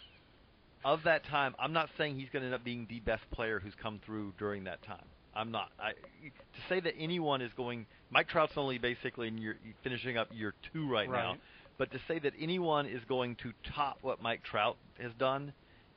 of 0.84 1.00
that 1.04 1.24
time, 1.26 1.54
I'm 1.58 1.72
not 1.72 1.88
saying 1.98 2.18
he's 2.18 2.28
going 2.30 2.42
to 2.42 2.46
end 2.46 2.54
up 2.54 2.64
being 2.64 2.86
the 2.88 3.00
best 3.00 3.22
player 3.30 3.60
who's 3.60 3.74
come 3.80 4.00
through 4.04 4.34
during 4.38 4.64
that 4.64 4.82
time. 4.82 5.04
I'm 5.34 5.50
not. 5.50 5.70
I, 5.78 5.92
to 5.92 6.60
say 6.68 6.80
that 6.80 6.94
anyone 6.98 7.40
is 7.40 7.50
going, 7.56 7.86
Mike 8.10 8.28
Trout's 8.28 8.52
only 8.56 8.78
basically 8.78 9.28
in 9.28 9.38
year, 9.38 9.56
finishing 9.82 10.18
up 10.18 10.28
year 10.32 10.52
two 10.72 10.88
right, 10.90 11.10
now. 11.10 11.36
But 11.78 11.90
to 11.92 11.98
say 12.06 12.18
that 12.18 12.34
anyone 12.38 12.86
is 12.86 13.00
going 13.08 13.36
to 13.36 13.52
top 13.74 13.98
what 14.02 14.20
Mike 14.20 14.42
Trout 14.44 14.76
has 15.00 15.12
done 15.18 15.52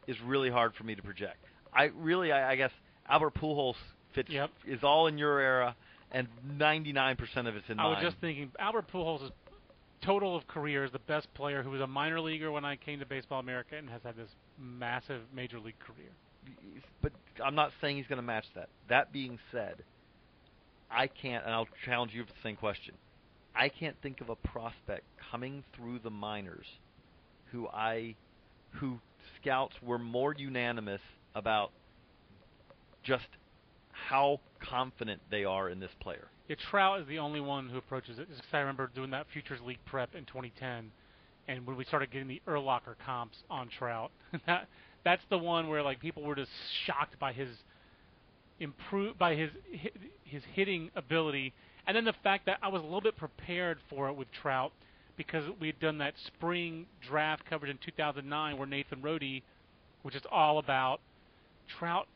is 0.08 0.16
really 0.22 0.50
hard 0.50 0.74
for 0.76 0.84
me 0.86 0.96
to 0.96 1.02
project. 1.02 1.38
I 1.74 1.92
really, 1.98 2.32
I, 2.32 2.52
I 2.54 2.56
guess 2.56 2.72
Albert 3.10 3.36
Pujols 3.36 3.76
fits 4.14 4.30
Yep. 4.30 4.52
is 4.68 4.80
all 4.84 5.08
in 5.08 5.18
your 5.18 5.40
era, 5.40 5.76
and 6.12 6.28
99% 6.58 7.18
of 7.48 7.56
it's 7.58 7.70
in 7.70 7.78
I 7.80 7.84
mine. 7.84 7.96
was 7.96 8.04
just 8.04 8.18
thinking 8.22 8.52
Albert 8.58 8.86
Pujols 8.94 9.26
is 9.26 9.32
total 10.02 10.36
of 10.36 10.48
career 10.48 10.86
is 10.86 10.92
the 10.92 11.00
best 11.00 11.32
player 11.34 11.62
who 11.64 11.72
was 11.72 11.82
a 11.82 11.88
minor 11.88 12.22
leaguer 12.22 12.52
when 12.52 12.64
I 12.64 12.76
came 12.78 13.00
to 13.00 13.06
Baseball 13.06 13.40
America 13.40 13.76
and 13.76 13.90
has 13.90 14.02
had 14.04 14.16
this 14.16 14.30
massive 14.60 15.22
major 15.34 15.60
league 15.60 15.80
career. 15.80 16.12
but 17.02 17.12
I'm 17.44 17.56
not 17.56 17.72
saying 17.82 17.98
he's 17.98 18.08
going 18.08 18.18
to 18.18 18.24
match 18.24 18.46
that. 18.56 18.70
That 18.90 19.12
being 19.12 19.40
said, 19.52 19.84
I 20.90 21.08
can't, 21.08 21.44
and 21.46 21.54
I'll 21.54 21.68
challenge 21.86 22.14
you 22.14 22.22
with 22.22 22.30
the 22.30 22.42
same 22.44 22.56
question. 22.56 22.96
I 23.56 23.70
can't 23.70 23.96
think 24.02 24.22
of 24.22 24.30
a 24.30 24.36
prospect 24.36 25.04
coming 25.32 25.64
through 25.76 26.00
the 26.00 26.10
minors 26.10 26.66
who 27.52 27.68
I, 27.68 28.16
who 28.72 29.00
scouts 29.42 29.76
were 29.82 29.98
more 29.98 30.34
unanimous 30.38 31.02
about 31.34 31.72
just 33.04 33.28
how 33.92 34.40
confident 34.60 35.22
they 35.32 35.46
are 35.46 35.70
in 35.70 35.80
this 35.80 35.92
player. 36.02 36.28
Yeah, 36.48 36.58
Trout 36.70 37.00
is 37.02 37.08
the 37.08 37.20
only 37.20 37.40
one 37.40 37.70
who 37.70 37.78
approaches 37.78 38.20
it. 38.20 38.28
Just 38.30 38.42
'cause 38.42 38.54
I 38.54 38.60
remember 38.60 38.88
doing 38.94 39.12
that 39.12 39.28
Futures 39.32 39.62
League 39.62 39.84
prep 39.86 40.14
in 40.16 40.26
2010, 40.26 40.92
and 41.48 41.66
when 41.66 41.76
we 41.78 41.86
started 41.86 42.12
getting 42.12 42.28
the 42.28 42.42
Erlocker 42.48 42.96
comps 43.06 43.38
on 43.50 43.70
Trout, 43.70 44.12
that 44.48 44.68
that's 45.04 45.24
the 45.30 45.38
one 45.38 45.68
where 45.68 45.84
like 45.84 46.00
people 46.00 46.24
were 46.24 46.36
just 46.36 46.52
shocked 46.86 47.20
by 47.20 47.34
his 47.34 47.50
improve 48.60 49.18
by 49.18 49.36
his 49.36 49.52
his 50.24 50.44
hitting 50.54 50.90
ability, 50.96 51.54
and 51.88 51.96
then 51.96 52.06
the 52.06 52.16
fact 52.24 52.46
that 52.46 52.58
I 52.62 52.68
was 52.68 52.82
a 52.82 52.86
little 52.86 53.02
bit 53.02 53.18
prepared 53.18 53.80
for 53.90 54.08
it 54.08 54.16
with 54.16 54.28
Trout 54.42 54.72
because 55.18 55.44
we 55.60 55.68
had 55.68 55.80
done 55.80 56.00
that 56.00 56.14
spring 56.28 56.86
draft 57.08 57.46
coverage 57.50 57.72
in 57.72 57.78
2009 57.78 58.58
where 58.58 58.68
Nathan 58.68 59.02
Rode, 59.02 59.42
which 60.04 60.16
is 60.16 60.24
all 60.32 60.58
about 60.58 61.00
Trout 61.80 62.08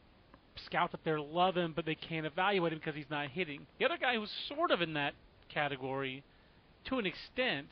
scouts 0.66 0.94
up 0.94 1.02
there 1.04 1.20
love 1.20 1.56
him, 1.56 1.74
but 1.76 1.86
they 1.86 1.96
can't 1.96 2.26
evaluate 2.26 2.74
him 2.74 2.80
because 2.80 2.96
he's 2.96 3.10
not 3.10 3.30
hitting. 3.30 3.66
The 3.78 3.86
other 3.86 3.98
guy 3.98 4.16
who's 4.16 4.32
sort 4.48 4.72
of 4.72 4.82
in 4.82 4.94
that 4.94 5.14
category, 5.50 6.24
to 6.86 7.00
an 7.00 7.06
extent, 7.06 7.68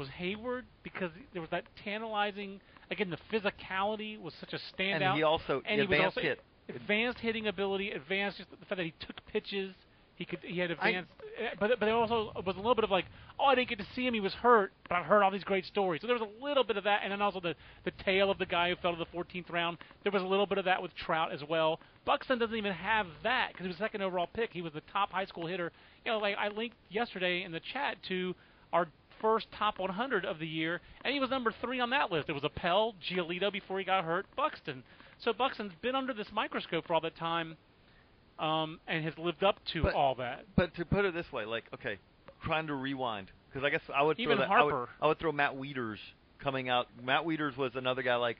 was 0.00 0.08
Heyward 0.18 0.62
because 0.82 1.10
there 1.32 1.42
was 1.42 1.50
that 1.50 1.64
tantalizing. 1.84 2.60
Again, 2.90 3.10
the 3.10 3.18
physicality 3.30 4.20
was 4.20 4.32
such 4.40 4.54
a 4.54 4.58
standout. 4.74 5.02
And 5.02 5.16
he 5.16 5.22
also 5.22 5.62
and 5.66 5.80
he 5.80 5.86
was 5.86 5.94
advanced 5.94 6.16
also 6.16 6.20
hit. 6.26 6.40
advanced 6.68 7.18
hitting 7.20 7.46
ability, 7.46 7.90
advanced 7.90 8.38
just 8.38 8.50
the 8.50 8.56
fact 8.56 8.78
that 8.78 8.84
he 8.84 8.94
took 8.98 9.24
pitches. 9.26 9.74
He 10.16 10.24
could 10.26 10.40
he 10.42 10.58
had 10.58 10.70
advanced, 10.70 11.10
eh, 11.38 11.48
but 11.58 11.70
but 11.78 11.86
there 11.86 11.94
also 11.94 12.32
was 12.44 12.56
a 12.56 12.58
little 12.58 12.74
bit 12.74 12.84
of 12.84 12.90
like, 12.90 13.06
oh, 13.38 13.44
I 13.44 13.54
didn't 13.54 13.68
get 13.70 13.78
to 13.78 13.86
see 13.94 14.06
him. 14.06 14.12
He 14.12 14.20
was 14.20 14.34
hurt, 14.34 14.72
but 14.88 14.96
I've 14.96 15.06
heard 15.06 15.22
all 15.22 15.30
these 15.30 15.44
great 15.44 15.64
stories. 15.64 16.02
So 16.02 16.08
there 16.08 16.18
was 16.18 16.28
a 16.28 16.44
little 16.44 16.64
bit 16.64 16.76
of 16.76 16.84
that, 16.84 17.00
and 17.02 17.12
then 17.12 17.22
also 17.22 17.40
the 17.40 17.54
the 17.84 17.92
tale 18.04 18.30
of 18.30 18.38
the 18.38 18.44
guy 18.46 18.70
who 18.70 18.76
fell 18.76 18.92
to 18.92 18.98
the 18.98 19.06
14th 19.16 19.50
round. 19.50 19.78
There 20.02 20.12
was 20.12 20.22
a 20.22 20.26
little 20.26 20.46
bit 20.46 20.58
of 20.58 20.66
that 20.66 20.82
with 20.82 20.94
Trout 20.94 21.32
as 21.32 21.42
well. 21.48 21.80
Buxton 22.04 22.38
doesn't 22.38 22.56
even 22.56 22.72
have 22.72 23.06
that 23.22 23.48
because 23.52 23.64
he 23.64 23.68
was 23.68 23.76
second 23.78 24.02
overall 24.02 24.28
pick. 24.32 24.50
He 24.52 24.60
was 24.62 24.72
the 24.72 24.82
top 24.92 25.10
high 25.12 25.24
school 25.26 25.46
hitter. 25.46 25.72
You 26.04 26.12
know, 26.12 26.18
like 26.18 26.36
I 26.36 26.48
linked 26.48 26.76
yesterday 26.90 27.42
in 27.42 27.52
the 27.52 27.60
chat 27.72 27.96
to 28.08 28.34
our 28.74 28.88
first 29.20 29.46
top 29.58 29.78
100 29.78 30.24
of 30.24 30.38
the 30.38 30.46
year, 30.46 30.80
and 31.04 31.12
he 31.14 31.20
was 31.20 31.30
number 31.30 31.52
three 31.60 31.80
on 31.80 31.90
that 31.90 32.10
list. 32.10 32.28
It 32.28 32.32
was 32.32 32.44
Appel, 32.44 32.94
Giolito 33.10 33.52
before 33.52 33.78
he 33.78 33.84
got 33.84 34.04
hurt, 34.04 34.26
Buxton. 34.36 34.82
So 35.24 35.32
Buxton's 35.32 35.72
been 35.82 35.94
under 35.94 36.12
this 36.14 36.28
microscope 36.32 36.86
for 36.86 36.94
all 36.94 37.00
that 37.02 37.16
time, 37.16 37.56
um, 38.38 38.80
and 38.86 39.04
has 39.04 39.16
lived 39.18 39.44
up 39.44 39.58
to 39.72 39.82
But- 39.82 39.94
all 39.94 40.14
that. 40.16 40.44
But 40.56 40.74
to 40.76 40.84
put 40.84 41.04
it 41.04 41.14
this 41.14 41.30
way, 41.32 41.44
like 41.44 41.64
okay, 41.74 41.98
trying 42.42 42.66
to 42.68 42.74
rewind 42.74 43.30
because 43.50 43.64
I 43.64 43.70
guess 43.70 43.82
I 43.94 44.02
would 44.02 44.18
Even 44.18 44.38
throw 44.38 44.46
that, 44.46 44.52
I 44.52 44.62
would. 44.62 44.88
I 45.02 45.06
would 45.08 45.18
throw 45.18 45.32
Matt 45.32 45.52
Wieters 45.54 45.98
coming 46.38 46.68
out. 46.68 46.86
Matt 47.02 47.24
Wieters 47.24 47.56
was 47.56 47.72
another 47.74 48.02
guy 48.02 48.16
like 48.16 48.38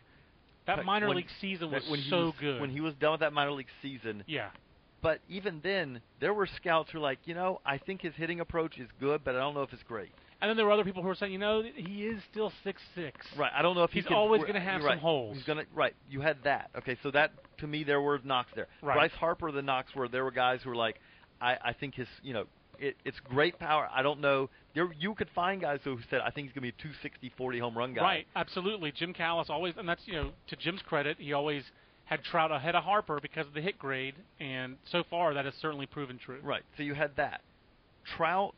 That 0.66 0.84
minor 0.84 1.08
when- 1.08 1.16
league 1.18 1.28
season 1.40 1.70
was 1.70 1.86
when 1.90 2.00
so 2.08 2.26
was, 2.26 2.34
good. 2.40 2.60
when 2.60 2.70
he 2.70 2.80
was 2.80 2.94
done 2.94 3.12
with 3.12 3.20
that 3.20 3.32
minor 3.32 3.52
league 3.52 3.68
season. 3.82 4.24
yeah, 4.26 4.50
But 5.02 5.20
even 5.28 5.60
then, 5.62 6.00
there 6.20 6.32
were 6.32 6.46
scouts 6.46 6.90
who 6.92 6.98
were 6.98 7.02
like, 7.02 7.18
you 7.26 7.34
know, 7.34 7.60
I 7.64 7.76
think 7.78 8.00
his 8.02 8.14
hitting 8.14 8.40
approach 8.40 8.78
is 8.78 8.88
good, 9.00 9.22
but 9.24 9.34
I 9.34 9.38
don't 9.38 9.54
know 9.54 9.62
if 9.62 9.72
it's 9.72 9.82
great. 9.82 10.12
And 10.40 10.48
then 10.48 10.56
there 10.56 10.66
were 10.66 10.72
other 10.72 10.84
people 10.84 11.02
who 11.02 11.08
were 11.08 11.14
saying, 11.14 11.32
you 11.32 11.38
know, 11.38 11.62
he 11.62 12.04
is 12.04 12.22
still 12.30 12.52
six 12.64 12.80
six. 12.94 13.26
Right. 13.36 13.52
I 13.54 13.62
don't 13.62 13.74
know 13.74 13.84
if 13.84 13.90
He's 13.90 14.04
he 14.04 14.08
can, 14.08 14.16
always 14.16 14.42
gonna 14.44 14.60
have 14.60 14.80
you're 14.80 14.90
some 14.90 14.96
right. 14.96 14.98
holes. 14.98 15.36
He's 15.36 15.44
gonna 15.44 15.64
right. 15.74 15.94
You 16.08 16.20
had 16.20 16.38
that. 16.44 16.70
Okay, 16.78 16.96
so 17.02 17.10
that 17.10 17.32
to 17.58 17.66
me 17.66 17.84
there 17.84 18.00
were 18.00 18.20
knocks 18.24 18.50
there. 18.54 18.68
Right. 18.82 18.94
Bryce 18.94 19.12
Harper, 19.12 19.52
the 19.52 19.62
knocks 19.62 19.94
were 19.94 20.08
there 20.08 20.24
were 20.24 20.30
guys 20.30 20.60
who 20.62 20.70
were 20.70 20.76
like, 20.76 21.00
I 21.40 21.56
I 21.62 21.72
think 21.72 21.94
his 21.94 22.08
you 22.22 22.32
know 22.32 22.44
it, 22.78 22.96
it's 23.04 23.20
great 23.20 23.58
power. 23.58 23.88
I 23.92 24.02
don't 24.02 24.20
know. 24.20 24.48
There 24.74 24.88
you 24.98 25.14
could 25.14 25.28
find 25.34 25.60
guys 25.60 25.80
who 25.84 25.98
said 26.08 26.20
I 26.24 26.30
think 26.30 26.48
he's 26.48 26.54
gonna 26.54 26.62
be 26.62 26.68
a 26.70 26.82
260 26.82 27.32
40 27.36 27.58
home 27.58 27.76
run 27.76 27.94
guy. 27.94 28.02
Right, 28.02 28.26
absolutely. 28.34 28.92
Jim 28.92 29.12
Callis 29.12 29.50
always, 29.50 29.74
and 29.76 29.88
that's 29.88 30.02
you 30.06 30.14
know 30.14 30.30
to 30.48 30.56
Jim's 30.56 30.82
credit, 30.82 31.18
he 31.20 31.32
always 31.32 31.64
had 32.06 32.24
Trout 32.24 32.50
ahead 32.50 32.74
of 32.74 32.82
Harper 32.82 33.20
because 33.20 33.46
of 33.46 33.54
the 33.54 33.60
hit 33.60 33.78
grade, 33.78 34.14
and 34.40 34.76
so 34.90 35.04
far 35.08 35.34
that 35.34 35.44
has 35.44 35.54
certainly 35.60 35.86
proven 35.86 36.18
true. 36.18 36.40
Right. 36.42 36.62
So 36.76 36.82
you 36.82 36.94
had 36.94 37.14
that. 37.16 37.42
Trout, 38.16 38.54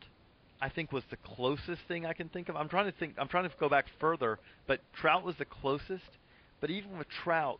I 0.63 0.69
think 0.69 0.93
was 0.93 1.03
the 1.09 1.17
closest 1.17 1.81
thing 1.89 2.05
I 2.05 2.13
can 2.13 2.29
think 2.29 2.47
of. 2.47 2.55
I'm 2.55 2.69
trying 2.69 2.85
to 2.89 2.97
think. 2.97 3.15
I'm 3.17 3.27
trying 3.27 3.49
to 3.49 3.51
go 3.59 3.67
back 3.67 3.85
further, 3.99 4.39
but 4.65 4.79
Trout 4.93 5.21
was 5.25 5.35
the 5.35 5.43
closest. 5.43 6.17
But 6.61 6.69
even 6.69 6.97
with 6.97 7.07
Trout, 7.09 7.59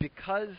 because 0.00 0.56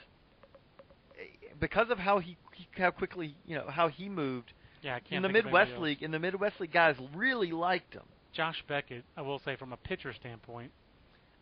because 1.59 1.89
of 1.89 1.97
how 1.99 2.19
he, 2.19 2.37
he 2.53 2.65
how 2.77 2.91
quickly 2.91 3.35
you 3.45 3.57
know 3.57 3.65
how 3.67 3.89
he 3.89 4.07
moved 4.07 4.53
Yeah, 4.81 4.95
I 4.95 4.99
can't 5.01 5.17
in 5.17 5.21
the 5.23 5.29
Midwest. 5.29 5.77
League, 5.77 6.01
in 6.01 6.11
the 6.11 6.19
Midwest 6.19 6.61
League, 6.61 6.71
guys 6.71 6.95
really 7.13 7.51
liked 7.51 7.93
him. 7.93 8.03
Josh 8.31 8.63
Beckett, 8.69 9.03
I 9.17 9.21
will 9.21 9.41
say 9.43 9.57
from 9.57 9.73
a 9.73 9.77
pitcher 9.77 10.13
standpoint, 10.13 10.71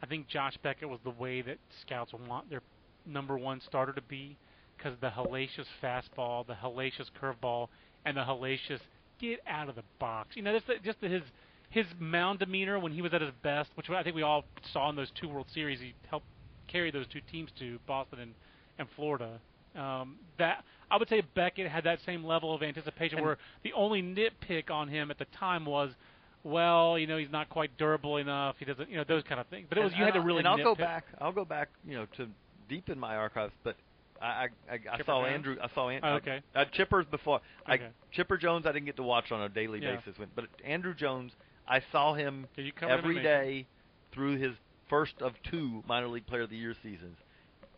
I 0.01 0.07
think 0.07 0.27
Josh 0.27 0.57
Beckett 0.63 0.89
was 0.89 0.99
the 1.03 1.11
way 1.11 1.43
that 1.43 1.59
scouts 1.81 2.13
want 2.27 2.49
their 2.49 2.61
number 3.05 3.37
one 3.37 3.61
starter 3.61 3.93
to 3.93 4.01
be 4.01 4.37
because 4.75 4.97
the 5.01 5.09
hellacious 5.09 5.67
fastball, 5.83 6.47
the 6.47 6.53
hellacious 6.53 7.09
curveball, 7.21 7.67
and 8.05 8.17
the 8.17 8.21
hellacious 8.21 8.79
get 9.29 9.39
out 9.47 9.69
of 9.69 9.75
the 9.75 9.83
box. 9.99 10.35
You 10.35 10.41
know, 10.41 10.53
just, 10.53 10.67
the- 10.67 10.79
just 10.83 11.01
the, 11.01 11.07
his 11.09 11.23
his 11.69 11.85
mound 11.99 12.37
demeanor 12.39 12.77
when 12.77 12.91
he 12.91 13.01
was 13.01 13.13
at 13.15 13.21
his 13.21 13.31
best, 13.41 13.71
which 13.75 13.89
I 13.89 14.03
think 14.03 14.15
we 14.15 14.21
all 14.21 14.45
saw 14.71 14.89
in 14.91 14.95
those 14.95 15.09
two 15.19 15.27
World 15.27 15.47
Series. 15.53 15.79
He 15.79 15.95
helped 16.07 16.27
carry 16.67 16.91
those 16.91 17.07
two 17.07 17.21
teams 17.31 17.49
to 17.57 17.79
Boston 17.87 18.19
and, 18.19 18.33
and 18.77 18.87
Florida. 18.95 19.39
Um, 19.75 20.17
that 20.37 20.63
I 20.91 20.97
would 20.97 21.09
say 21.09 21.23
Beckett 21.33 21.67
had 21.67 21.83
that 21.85 21.97
same 22.05 22.23
level 22.23 22.53
of 22.53 22.61
anticipation, 22.61 23.17
And- 23.17 23.25
where 23.25 23.37
the 23.63 23.73
only 23.73 24.03
nitpick 24.03 24.69
on 24.69 24.87
him 24.87 25.09
at 25.09 25.17
the 25.17 25.25
time 25.39 25.65
was 25.65 25.89
well, 26.43 26.99
you 26.99 27.07
know, 27.07 27.17
he's 27.17 27.31
not 27.31 27.49
quite 27.49 27.75
durable 27.77 28.17
enough. 28.17 28.57
He 28.59 28.65
doesn't, 28.65 28.89
you 28.89 28.97
know, 28.97 29.05
those 29.07 29.23
kind 29.23 29.39
of 29.39 29.47
things. 29.47 29.65
But 29.69 29.77
it 29.77 29.83
was 29.83 29.93
you 29.97 30.03
had 30.03 30.13
to 30.13 30.21
really. 30.21 30.39
And 30.39 30.47
I'll 30.47 30.57
go 30.57 30.75
back. 30.75 31.05
I'll 31.21 31.31
go 31.31 31.45
back. 31.45 31.69
You 31.87 31.95
know, 31.95 32.05
to 32.17 32.27
deep 32.69 32.89
in 32.89 32.99
my 32.99 33.15
archives, 33.15 33.53
but. 33.63 33.75
I 34.21 34.25
I, 34.25 34.47
I, 34.71 34.79
I 34.93 35.03
saw 35.05 35.23
Jones? 35.25 35.45
Andruw. 35.45 35.57
I 35.61 35.73
saw 35.73 35.89
An- 35.89 36.01
Oh, 36.03 36.13
okay. 36.15 36.41
uh, 36.55 36.65
Chippers 36.77 37.09
before. 37.09 37.41
Okay. 37.69 37.83
I, 37.85 37.89
Chipper 38.15 38.37
Jones, 38.37 38.65
I 38.65 38.71
didn't 38.71 38.85
get 38.85 38.95
to 38.97 39.03
watch 39.03 39.31
on 39.31 39.41
a 39.41 39.49
daily 39.49 39.79
Yeah. 39.81 39.95
basis, 39.97 40.17
with, 40.19 40.29
but 40.35 40.45
Andruw 40.67 40.95
Jones, 40.97 41.31
I 41.67 41.81
saw 41.91 42.13
him 42.13 42.47
Yeah, 42.55 42.65
you 42.65 42.71
covered 42.73 42.93
him 42.93 42.99
every 42.99 43.21
day 43.23 43.67
through 44.13 44.37
his 44.37 44.53
first 44.89 45.15
of 45.21 45.33
two 45.49 45.83
minor 45.87 46.07
league 46.07 46.27
player 46.27 46.41
of 46.43 46.49
the 46.49 46.57
year 46.57 46.75
seasons. 46.83 47.17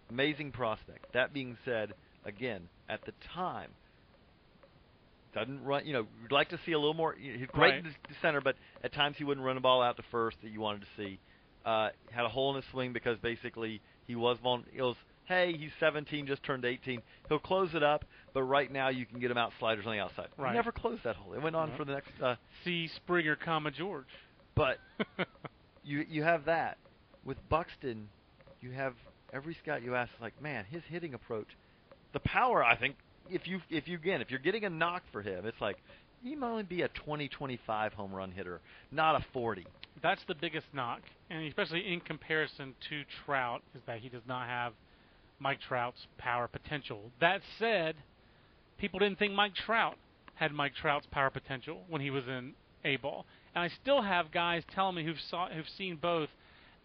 Amazing 0.10 0.52
prospect. 0.52 1.14
That 1.14 1.34
being 1.34 1.58
said, 1.66 1.94
again, 2.26 2.68
at 2.90 3.04
the 3.06 3.14
time, 3.34 3.72
doesn't 5.34 5.64
run. 5.64 5.86
You 5.86 5.94
know, 5.94 6.08
you'd 6.22 6.32
like 6.32 6.50
to 6.50 6.60
see 6.66 6.72
a 6.72 6.80
little 6.80 6.94
more. 6.94 7.14
He's 7.18 7.48
great 7.48 7.70
Right. 7.72 7.78
in 7.80 7.84
the 7.86 8.16
center, 8.22 8.40
but 8.42 8.56
at 8.84 8.94
times 8.94 9.18
he 9.18 9.24
wouldn't 9.24 9.46
run 9.46 9.56
the 9.56 9.62
ball 9.62 9.82
out 9.82 9.98
to 9.98 10.04
first 10.12 10.38
that 10.42 10.50
you 10.52 10.62
wanted 10.62 10.82
to 10.82 10.88
see. 10.98 11.20
Uh, 11.66 11.90
had 12.12 12.26
a 12.26 12.30
hole 12.30 12.52
in 12.56 12.62
his 12.62 12.66
swing 12.72 12.94
because 12.94 13.18
basically 13.20 13.82
he 14.08 14.16
was 14.16 14.38
vul- 14.42 14.64
it 14.74 14.82
was 14.82 14.96
hey 15.28 15.54
he's 15.58 15.72
17 15.80 16.28
just 16.28 16.44
turned 16.44 16.66
18 16.66 17.02
he'll 17.30 17.40
close 17.40 17.70
it 17.74 17.84
up 17.84 18.06
but 18.34 18.44
right 18.44 18.72
now 18.72 18.90
you 18.90 19.06
can 19.06 19.20
get 19.20 19.32
him 19.32 19.38
out 19.38 19.52
sliders 19.60 19.86
on 19.86 19.94
the 19.94 20.00
outside 20.00 20.28
Right. 20.38 20.52
he 20.52 20.56
never 20.56 20.72
closed 20.72 21.04
that 21.04 21.16
hole 21.16 21.34
it 21.34 21.42
went 21.42 21.56
on 21.56 21.72
for 21.78 21.86
the 21.86 21.94
next 21.94 22.10
uh, 22.22 22.36
See 22.64 22.90
Springer, 22.96 23.36
comma 23.36 23.72
George. 23.72 24.06
but 24.56 24.78
you 25.84 26.06
you 26.10 26.24
have 26.24 26.46
that 26.46 26.78
with 27.24 27.38
Buxton. 27.50 28.08
You 28.62 28.72
have 28.72 28.94
every 29.34 29.56
scout 29.64 29.84
you 29.84 29.96
ask 29.96 30.12
is 30.16 30.22
like, 30.22 30.40
man, 30.42 30.66
his 30.70 30.82
hitting 30.90 31.14
approach, 31.14 31.48
the 32.14 32.20
power. 32.20 32.64
I 32.64 32.76
think 32.78 32.96
if 33.30 33.48
you 33.48 33.60
if 33.70 33.88
you 33.88 33.96
again 33.98 34.22
if 34.22 34.30
you're 34.30 34.40
getting 34.40 34.64
a 34.66 34.70
knock 34.70 35.04
for 35.12 35.22
him, 35.22 35.46
it's 35.46 35.60
like 35.62 35.78
he 36.24 36.36
might 36.36 36.48
only 36.50 36.64
be 36.64 36.82
a 36.84 36.88
20 36.88 37.28
25 37.28 37.94
home 37.94 38.14
run 38.14 38.32
hitter, 38.32 38.62
not 38.92 39.16
a 39.16 39.26
40. 39.34 39.66
That's 40.02 40.22
the 40.28 40.36
biggest 40.36 40.66
knock, 40.74 41.02
and 41.30 41.46
especially 41.48 41.92
in 41.94 42.00
comparison 42.02 42.74
to 42.90 43.04
Trout, 43.26 43.62
is 43.76 43.82
that 43.88 44.00
he 44.00 44.10
does 44.10 44.24
not 44.28 44.48
have 44.48 44.74
Mike 45.40 45.60
Trout's 45.68 46.08
power 46.18 46.48
potential. 46.48 47.12
That 47.20 47.42
said, 47.60 47.96
people 48.78 49.00
didn't 49.00 49.20
think 49.20 49.34
Mike 49.34 49.56
Trout 49.56 49.98
had 50.36 50.52
Mike 50.52 50.74
Trout's 50.76 51.08
power 51.12 51.30
potential 51.30 51.84
when 51.90 52.02
he 52.02 52.10
was 52.10 52.26
in 52.28 52.54
A 52.84 52.98
ball, 52.98 53.26
and 53.54 53.64
I 53.64 53.70
still 53.82 54.02
have 54.02 54.32
guys 54.32 54.64
telling 54.74 54.96
me 54.96 55.04
who've 55.06 55.20
saw 55.30 55.50
who've 55.50 55.70
seen 55.78 55.98
both 55.98 56.30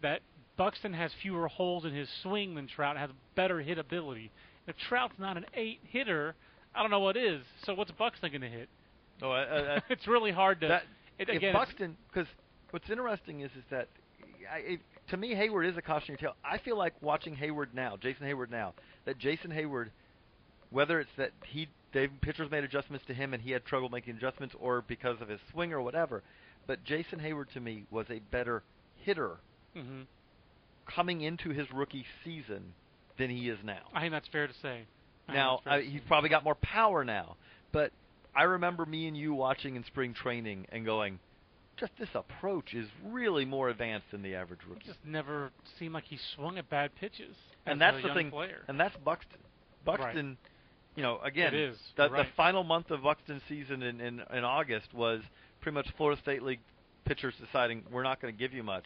that 0.01 0.21
Buxton 0.57 0.93
has 0.93 1.11
fewer 1.21 1.47
holes 1.47 1.85
in 1.85 1.93
his 1.93 2.09
swing 2.21 2.55
than 2.55 2.67
Trout 2.67 2.97
has 2.97 3.09
better 3.35 3.61
hit 3.61 3.77
ability. 3.77 4.31
If 4.67 4.75
Trout's 4.89 5.15
not 5.17 5.37
an 5.37 5.45
eight 5.53 5.79
hitter, 5.83 6.35
I 6.75 6.81
don't 6.81 6.91
know 6.91 6.99
what 6.99 7.17
is. 7.17 7.41
So 7.65 7.73
what's 7.73 7.91
Buxton 7.91 8.31
going 8.31 8.41
to 8.41 8.49
hit? 8.49 8.69
Oh, 9.21 9.31
uh, 9.31 9.79
it's 9.89 10.07
really 10.07 10.31
hard 10.31 10.61
to. 10.61 10.67
that 10.67 10.83
it, 11.17 11.29
again, 11.29 11.49
it's- 11.49 11.53
Buxton, 11.53 11.97
because 12.11 12.27
what's 12.71 12.89
interesting 12.89 13.41
is 13.41 13.51
is 13.51 13.63
that 13.69 13.87
I, 14.51 14.79
to 15.09 15.17
me 15.17 15.33
Heyward 15.35 15.69
is 15.69 15.77
a 15.77 15.81
cautionary 15.81 16.17
tale. 16.17 16.35
I 16.43 16.57
feel 16.59 16.77
like 16.77 16.93
watching 17.01 17.35
Heyward 17.35 17.73
now, 17.73 17.97
Jason 17.97 18.25
Heyward 18.25 18.49
now, 18.49 18.73
that 19.05 19.17
Jason 19.17 19.51
Heyward, 19.51 19.89
whether 20.69 20.99
it's 20.99 21.09
that 21.17 21.31
he 21.45 21.67
they 21.93 22.07
pitchers 22.07 22.49
made 22.49 22.63
adjustments 22.63 23.05
to 23.07 23.13
him 23.13 23.33
and 23.33 23.43
he 23.43 23.51
had 23.51 23.65
trouble 23.65 23.89
making 23.89 24.15
adjustments, 24.15 24.55
or 24.59 24.81
because 24.87 25.19
of 25.21 25.27
his 25.27 25.39
swing 25.51 25.73
or 25.73 25.81
whatever, 25.81 26.23
but 26.65 26.81
Jason 26.85 27.19
Heyward 27.19 27.51
to 27.53 27.59
me 27.59 27.83
was 27.91 28.05
a 28.09 28.19
better 28.31 28.63
hitter 29.03 29.37
Mhm. 29.75 30.05
coming 30.85 31.21
into 31.21 31.49
his 31.49 31.69
rookie 31.73 32.05
season 32.23 32.73
than 33.17 33.29
he 33.29 33.49
is 33.49 33.59
now. 33.63 33.89
I 33.93 34.01
think 34.01 34.13
that's 34.13 34.27
fair 34.29 34.47
to 34.47 34.53
say. 34.61 34.85
I 35.27 35.33
Now 35.33 35.61
I, 35.65 35.81
he's 35.81 36.01
probably 36.07 36.29
got 36.29 36.43
more 36.45 36.55
power 36.55 37.03
now, 37.03 37.35
but 37.73 37.91
I 38.33 38.43
remember 38.43 38.85
me 38.85 39.07
and 39.07 39.17
you 39.17 39.33
watching 39.33 39.75
in 39.75 39.83
spring 39.83 40.13
training 40.13 40.67
and 40.71 40.85
going, 40.85 41.19
just 41.81 41.91
this 41.99 42.09
approach 42.15 42.73
is 42.73 42.87
really 43.05 43.43
more 43.43 43.67
advanced 43.69 44.05
than 44.11 44.21
the 44.21 44.35
average 44.35 44.59
He 44.65 44.69
rookie. 44.73 44.85
just 44.85 44.99
never 45.05 45.51
seemed 45.77 45.93
like 45.93 46.05
he 46.05 46.17
swung 46.35 46.57
at 46.57 46.69
bad 46.69 46.91
pitches. 46.95 47.35
And 47.65 47.79
that's 47.81 48.01
the 48.01 48.13
thing, 48.13 48.31
Player. 48.31 48.61
and 48.69 48.79
that's 48.79 48.95
Buxton. 49.03 49.39
Buxton, 49.85 50.37
you 50.95 51.03
know, 51.03 51.19
again, 51.23 51.51
the, 51.97 52.03
You're 52.07 52.17
the 52.23 52.29
final 52.37 52.63
month 52.63 52.89
of 52.91 53.03
Buxton's 53.03 53.41
season 53.49 53.83
in, 53.83 53.99
in 53.99 54.21
in 54.33 54.43
August 54.43 54.93
was 54.93 55.21
pretty 55.61 55.73
much 55.75 55.87
Florida 55.97 56.19
State 56.21 56.41
League 56.43 56.59
pitchers 57.05 57.33
deciding 57.43 57.83
we're 57.91 58.03
not 58.03 58.21
going 58.21 58.33
to 58.33 58.37
give 58.39 58.53
you 58.53 58.63
much. 58.63 58.85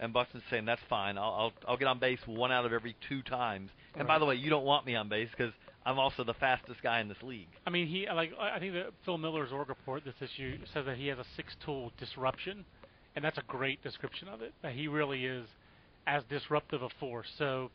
And 0.00 0.12
Buxton's 0.14 0.42
saying 0.50 0.64
that's 0.64 0.80
fine. 0.88 1.18
I'll, 1.18 1.24
I'll 1.24 1.52
I'll 1.68 1.76
get 1.76 1.88
on 1.88 1.98
base 1.98 2.20
one 2.26 2.50
out 2.52 2.64
of 2.64 2.72
every 2.72 2.96
two 3.08 3.22
times. 3.22 3.70
And 3.94 4.08
by 4.08 4.18
the 4.18 4.24
way, 4.24 4.34
you 4.34 4.48
don't 4.50 4.64
want 4.64 4.86
me 4.86 4.94
on 4.96 5.08
base 5.08 5.28
because 5.36 5.52
I'm 5.84 5.98
also 5.98 6.24
the 6.24 6.34
fastest 6.34 6.82
guy 6.82 7.00
in 7.00 7.08
this 7.08 7.22
league. 7.22 7.48
I 7.66 7.70
mean, 7.70 7.86
he 7.86 8.06
like 8.06 8.32
I 8.38 8.58
think 8.58 8.74
that 8.74 8.92
Phil 9.04 9.18
Miller's 9.18 9.52
org 9.52 9.68
report 9.68 10.04
this 10.04 10.14
issue 10.20 10.58
says 10.74 10.86
that 10.86 10.96
he 10.96 11.06
has 11.08 11.18
a 11.18 11.24
six-tool 11.36 11.92
disruption, 11.98 12.64
and 13.16 13.24
that's 13.24 13.38
a 13.38 13.42
great 13.46 13.82
description 13.82 14.28
of 14.28 14.42
it. 14.42 14.52
That 14.62 14.72
he 14.72 14.88
really 14.88 15.24
is 15.24 15.46
as 16.06 16.22
disruptive 16.28 16.82
a 16.82 16.88
force. 16.98 17.28
So 17.38 17.70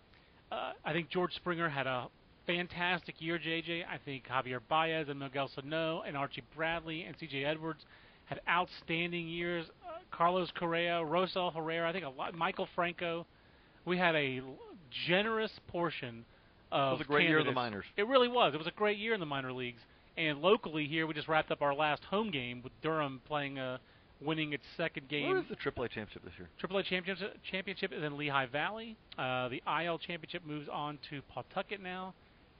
uh, 0.51 0.74
I 0.84 0.93
think 0.93 1.10
George 1.10 1.34
Springer 1.34 1.70
had 1.70 1.88
a 1.88 2.08
fantastic 2.45 3.16
year, 3.20 3.39
JJ. 3.39 3.84
I 3.86 3.97
think 4.03 4.26
Javier 4.28 4.60
Baez 4.70 5.10
and 5.10 5.20
Miguel 5.20 5.49
Sano 5.53 6.03
and 6.06 6.16
Archie 6.16 6.43
Bradley 6.56 7.03
and 7.03 7.16
C.J. 7.20 7.43
Edwards 7.43 7.84
had 8.26 8.39
outstanding 8.47 9.28
years. 9.28 9.66
Uh, 9.86 9.97
Carlos 10.12 10.51
Correa, 10.58 11.01
Rosell 11.03 11.53
Herrera, 11.53 11.89
I 11.89 11.93
think 11.93 12.06
a 12.06 12.10
lot. 12.10 12.34
Maikel 12.36 12.68
Franco. 12.76 13.26
We 13.86 13.97
had 13.97 14.16
a 14.16 14.41
generous 15.08 15.51
portion 15.68 16.26
of 16.76 16.89
It 16.89 16.97
was 16.99 17.01
a 17.01 17.03
great 17.05 17.28
year 17.30 17.39
of 17.39 17.45
the 17.45 17.51
candidates. 17.53 17.73
minors. 17.73 17.86
It 17.97 18.07
really 18.07 18.28
was. 18.28 18.53
It 18.53 18.57
was 18.57 18.67
a 18.67 18.71
great 18.71 18.97
year 18.97 19.13
in 19.13 19.19
the 19.19 19.26
minor 19.26 19.51
leagues. 19.53 19.82
And 20.17 20.41
locally 20.41 20.86
here, 20.86 21.07
we 21.07 21.13
just 21.13 21.28
wrapped 21.28 21.51
up 21.51 21.61
our 21.61 21.73
last 21.73 22.03
home 22.05 22.32
game 22.32 22.61
with 22.63 22.71
Durham 22.82 23.21
playing, 23.28 23.59
uh, 23.59 23.78
winning 24.21 24.53
its 24.53 24.63
second 24.78 25.09
game. 25.09 25.30
Where 25.30 25.39
is 25.39 25.45
the 25.49 25.55
AAA 25.55 25.89
championship 25.89 26.23
this 26.23 26.34
year? 26.38 26.49
AAA 26.61 26.86
championship 26.86 27.38
championship 27.51 27.91
is 27.91 28.03
in 28.03 28.17
Lehigh 28.17 28.45
Valley. 28.45 28.95
Uh, 29.17 29.49
the 29.49 29.61
IL 29.67 29.97
championship 29.99 30.43
moves 30.45 30.69
on 30.71 30.97
to 31.09 31.21
Pawtucket 31.34 31.82
now. 31.82 32.13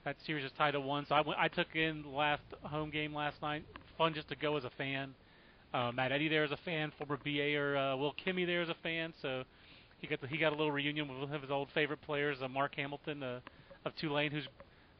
That 0.04 0.16
series 0.24 0.44
is 0.44 0.52
tied 0.56 0.74
at 0.74 0.82
one. 0.82 1.04
So 1.08 1.14
I, 1.14 1.20
went, 1.22 1.38
I 1.38 1.48
took 1.48 1.74
in 1.74 2.02
the 2.02 2.08
last 2.10 2.42
home 2.62 2.90
game 2.90 3.14
last 3.14 3.40
night. 3.42 3.64
Fun 3.98 4.14
just 4.14 4.28
to 4.28 4.36
go 4.36 4.56
as 4.56 4.64
a 4.64 4.70
fan. 4.70 5.14
Uh, 5.74 5.90
Matt 5.92 6.12
Eddy 6.12 6.28
there 6.28 6.44
as 6.44 6.52
a 6.52 6.58
fan. 6.58 6.92
Former 6.98 7.18
BAer 7.24 7.76
uh, 7.76 7.96
Will 7.96 8.14
Kimmey 8.24 8.46
there 8.46 8.62
as 8.62 8.68
a 8.68 8.76
fan. 8.82 9.12
So 9.20 9.42
he 9.98 10.06
got 10.06 10.20
the, 10.20 10.26
he 10.28 10.36
got 10.38 10.52
a 10.52 10.56
little 10.56 10.70
reunion 10.70 11.08
with 11.08 11.18
one 11.18 11.34
of 11.34 11.42
his 11.42 11.50
old 11.50 11.68
favorite 11.74 12.02
players, 12.02 12.38
uh, 12.42 12.48
Mark 12.48 12.74
Hamilton 12.76 13.22
uh, 13.22 13.40
of 13.86 13.96
Tulane, 13.96 14.32
who's 14.32 14.46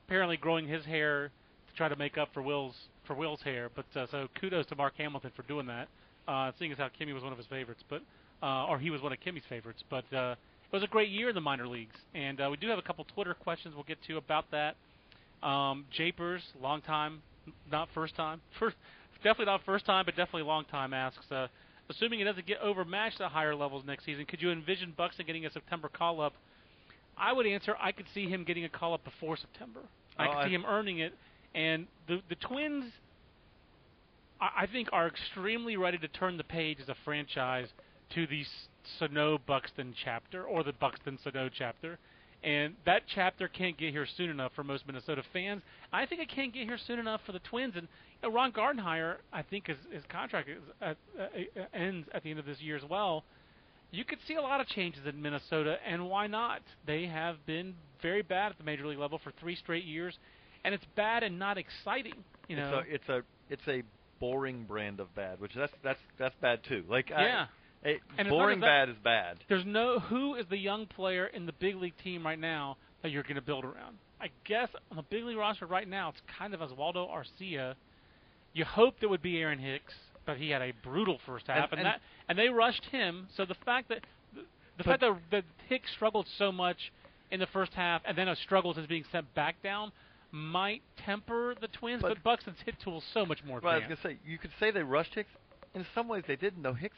apparently 0.07 0.37
growing 0.37 0.67
his 0.67 0.85
hair 0.85 1.31
to 1.69 1.77
try 1.77 1.89
to 1.89 1.97
make 1.97 2.17
up 2.17 2.29
for 2.33 2.43
Will's 2.43 2.75
for 3.07 3.15
Will's 3.15 3.43
hair. 3.43 3.71
But 3.75 3.85
uh, 3.95 4.07
so 4.11 4.29
kudos 4.41 4.67
to 4.67 4.77
Mark 4.77 4.95
Hamilton 4.97 5.33
for 5.37 5.43
doing 5.43 5.67
that. 5.67 5.89
Uh, 6.27 6.53
seeing 6.59 6.73
as 6.73 6.79
how 6.79 6.89
Kimmey 6.99 7.13
was 7.13 7.23
one 7.23 7.33
of 7.33 7.39
his 7.39 7.47
favorites, 7.47 7.83
but 7.89 8.03
uh, 8.43 8.67
or 8.67 8.79
he 8.79 8.91
was 8.91 9.01
one 9.03 9.13
of 9.13 9.19
Kimmey's 9.21 9.45
favorites. 9.49 9.83
But 9.91 10.05
uh, 10.13 10.35
it 10.73 10.75
was 10.75 10.83
a 10.83 10.89
great 10.89 11.11
year 11.11 11.29
in 11.29 11.35
the 11.35 11.41
minor 11.41 11.69
leagues, 11.69 11.95
and 12.15 12.41
uh, 12.41 12.49
we 12.51 12.57
do 12.57 12.69
have 12.69 12.79
a 12.79 12.83
couple 12.83 13.05
Twitter 13.15 13.35
questions 13.35 13.75
we'll 13.75 13.85
get 13.85 13.99
to 14.09 14.17
about 14.17 14.47
that. 14.51 14.77
Um, 15.47 15.85
Japers, 15.93 16.43
long 16.61 16.81
time, 16.81 17.23
not 17.71 17.89
first 17.95 18.17
time, 18.17 18.41
first, 18.59 18.77
definitely 19.23 19.47
not 19.47 19.65
first 19.65 19.87
time, 19.87 20.05
but 20.05 20.17
definitely 20.17 20.43
long 20.43 20.65
time. 20.65 20.93
Asks, 20.93 21.31
uh, 21.31 21.47
assuming 21.89 22.21
it 22.21 22.25
doesn't 22.25 22.47
get 22.47 22.59
overmatched 22.61 23.21
at 23.21 23.31
higher 23.31 23.55
levels 23.55 23.85
next 23.87 24.05
season, 24.05 24.25
could 24.25 24.43
you 24.43 24.51
envision 24.51 24.93
Buxton 24.97 25.27
getting 25.27 25.47
a 25.47 25.51
September 25.51 25.89
call 25.89 26.21
up? 26.21 26.35
I 27.19 27.33
would 27.33 27.47
answer, 27.47 27.77
I 27.81 27.93
could 27.93 28.07
see 28.15 28.29
him 28.29 28.45
getting 28.45 28.65
a 28.65 28.69
call 28.69 28.95
up 28.95 29.05
before 29.05 29.37
September. 29.37 29.81
I 30.19 30.27
Oh, 30.27 30.31
could 30.33 30.39
I- 30.39 30.45
see 30.49 30.55
him 30.55 30.65
earning 30.67 30.99
it, 30.99 31.15
and 31.55 31.87
the 32.09 32.21
the 32.29 32.35
Twins, 32.37 32.93
I, 34.41 34.51
I 34.63 34.67
think, 34.67 34.89
are 34.93 35.07
extremely 35.07 35.77
ready 35.77 35.99
to 35.99 36.09
turn 36.09 36.37
the 36.37 36.45
page 36.45 36.79
as 36.81 36.89
a 36.89 36.95
franchise 37.05 37.69
to 38.15 38.27
the 38.27 38.45
Sano 38.99 39.39
Buxton 39.39 39.95
chapter 40.05 40.45
or 40.45 40.63
the 40.63 40.73
Buxton 40.73 41.19
Sano 41.23 41.49
chapter. 41.49 41.99
And 42.45 42.77
that 42.85 43.03
chapter 43.13 43.49
can't 43.49 43.77
get 43.77 43.91
here 43.91 44.07
soon 44.07 44.31
enough 44.31 44.53
for 44.55 44.63
most 44.63 44.87
Minnesota 44.87 45.23
fans. 45.33 45.63
I 45.93 46.07
think 46.07 46.21
it 46.21 46.29
can't 46.29 46.53
get 46.53 46.65
here 46.65 46.79
soon 46.79 46.99
enough 47.01 47.21
for 47.27 47.33
the 47.33 47.41
Twins. 47.41 47.75
And 47.77 47.89
you 48.23 48.29
know, 48.29 48.35
Ron 48.35 48.53
Gardenhire, 48.53 49.17
I 49.33 49.43
think 49.43 49.67
his, 49.67 49.79
his 49.91 50.05
contract 50.09 50.49
is 50.49 50.63
at, 50.81 50.97
uh, 51.19 51.23
uh, 51.23 51.65
ends 51.75 52.07
at 52.13 52.23
the 52.23 52.31
end 52.31 52.39
of 52.39 52.45
this 52.47 52.61
year 52.61 52.77
as 52.77 52.85
well. 52.89 53.25
You 53.91 54.05
could 54.05 54.19
see 54.27 54.35
a 54.35 54.41
lot 54.41 54.61
of 54.61 54.67
changes 54.69 55.03
in 55.07 55.21
Minnesota, 55.23 55.77
and 55.87 56.09
why 56.09 56.27
not? 56.27 56.61
They 56.87 57.07
have 57.07 57.45
been 57.47 57.75
very 58.03 58.23
bad 58.23 58.53
at 58.53 58.59
the 58.59 58.65
major 58.65 58.87
league 58.87 58.99
level 58.99 59.21
for 59.23 59.33
three 59.41 59.57
straight 59.57 59.85
years, 59.85 60.17
and 60.65 60.75
it's 60.75 60.85
bad 60.97 61.23
and 61.23 61.39
not 61.39 61.59
exciting. 61.59 62.25
You 62.49 62.57
know, 62.57 62.83
It's 62.89 63.09
a 63.09 63.15
it's 63.15 63.27
a 63.49 63.53
it's 63.53 63.69
a 63.69 63.83
boring 64.19 64.65
brand 64.65 65.01
of 65.01 65.15
bad, 65.15 65.41
which 65.41 65.53
that's 65.55 65.73
that's 65.83 66.01
that's 66.19 66.35
bad 66.41 66.61
too. 66.69 66.85
Like 66.89 67.11
Yeah. 67.11 67.47
I, 67.85 67.89
it, 67.89 68.01
And 68.19 68.29
boring 68.29 68.61
bad 68.61 68.89
is 68.89 68.97
bad. 69.03 69.39
There's 69.49 69.65
no 69.65 70.01
who 70.01 70.35
is 70.35 70.47
the 70.51 70.59
young 70.59 70.87
player 70.87 71.27
in 71.27 71.47
the 71.47 71.53
big 71.53 71.77
league 71.77 71.97
team 72.03 72.27
right 72.27 72.39
now 72.39 72.79
that 73.03 73.11
you're 73.11 73.23
going 73.23 73.37
to 73.37 73.43
build 73.43 73.65
around. 73.65 73.99
I 74.21 74.31
guess 74.45 74.69
on 74.91 74.97
the 74.97 75.05
big 75.05 75.25
league 75.25 75.37
roster 75.37 75.67
right 75.67 75.87
now, 75.87 76.09
it's 76.09 76.21
kind 76.39 76.55
of 76.55 76.61
Oswaldo 76.61 77.09
Arcia. 77.09 77.75
You 78.55 78.65
hoped 78.65 79.03
it 79.03 79.07
would 79.07 79.23
be 79.23 79.39
Aaron 79.39 79.59
Hicks, 79.59 79.95
but 80.27 80.37
he 80.37 80.51
had 80.51 80.61
a 80.63 80.73
brutal 80.83 81.19
first 81.25 81.47
half, 81.47 81.71
and, 81.73 81.81
And- 81.81 81.81
and- 81.81 81.87
that 81.87 82.01
and 82.29 82.39
they 82.39 82.49
rushed 82.49 82.85
him. 82.87 83.29
So 83.37 83.45
the 83.47 83.55
fact 83.65 83.89
that 83.89 84.01
the, 84.35 84.43
the 84.79 84.85
fact 84.85 85.01
that, 85.01 85.17
that 85.31 85.45
Hicks 85.69 85.91
struggled 85.93 86.27
so 86.39 86.51
much 86.53 86.93
in 87.31 87.41
the 87.41 87.47
first 87.47 87.73
half, 87.73 88.03
and 88.05 88.17
then 88.19 88.29
a 88.29 88.37
struggled 88.37 88.79
as 88.79 88.87
being 88.87 89.05
sent 89.11 89.33
back 89.35 89.63
down, 89.63 89.93
might 90.33 90.83
temper 91.05 91.55
the 91.61 91.69
Twins. 91.69 92.03
But, 92.03 92.15
But- 92.15 92.23
Buxton's 92.25 92.59
hit 92.67 92.75
tool 92.83 92.99
is 92.99 93.05
so 93.15 93.25
much 93.25 93.43
more 93.45 93.61
Well, 93.61 93.73
I 93.73 93.77
was 93.77 93.85
gonna 93.85 93.97
say 94.03 94.19
you 94.27 94.39
could 94.39 94.51
say 94.61 94.71
they 94.71 94.83
rushed 94.83 95.15
Hicks. 95.15 95.31
In 95.75 95.87
some 95.95 96.09
ways, 96.09 96.25
they 96.27 96.37
didn't. 96.37 96.63
Though 96.63 96.75
Hicks 96.75 96.97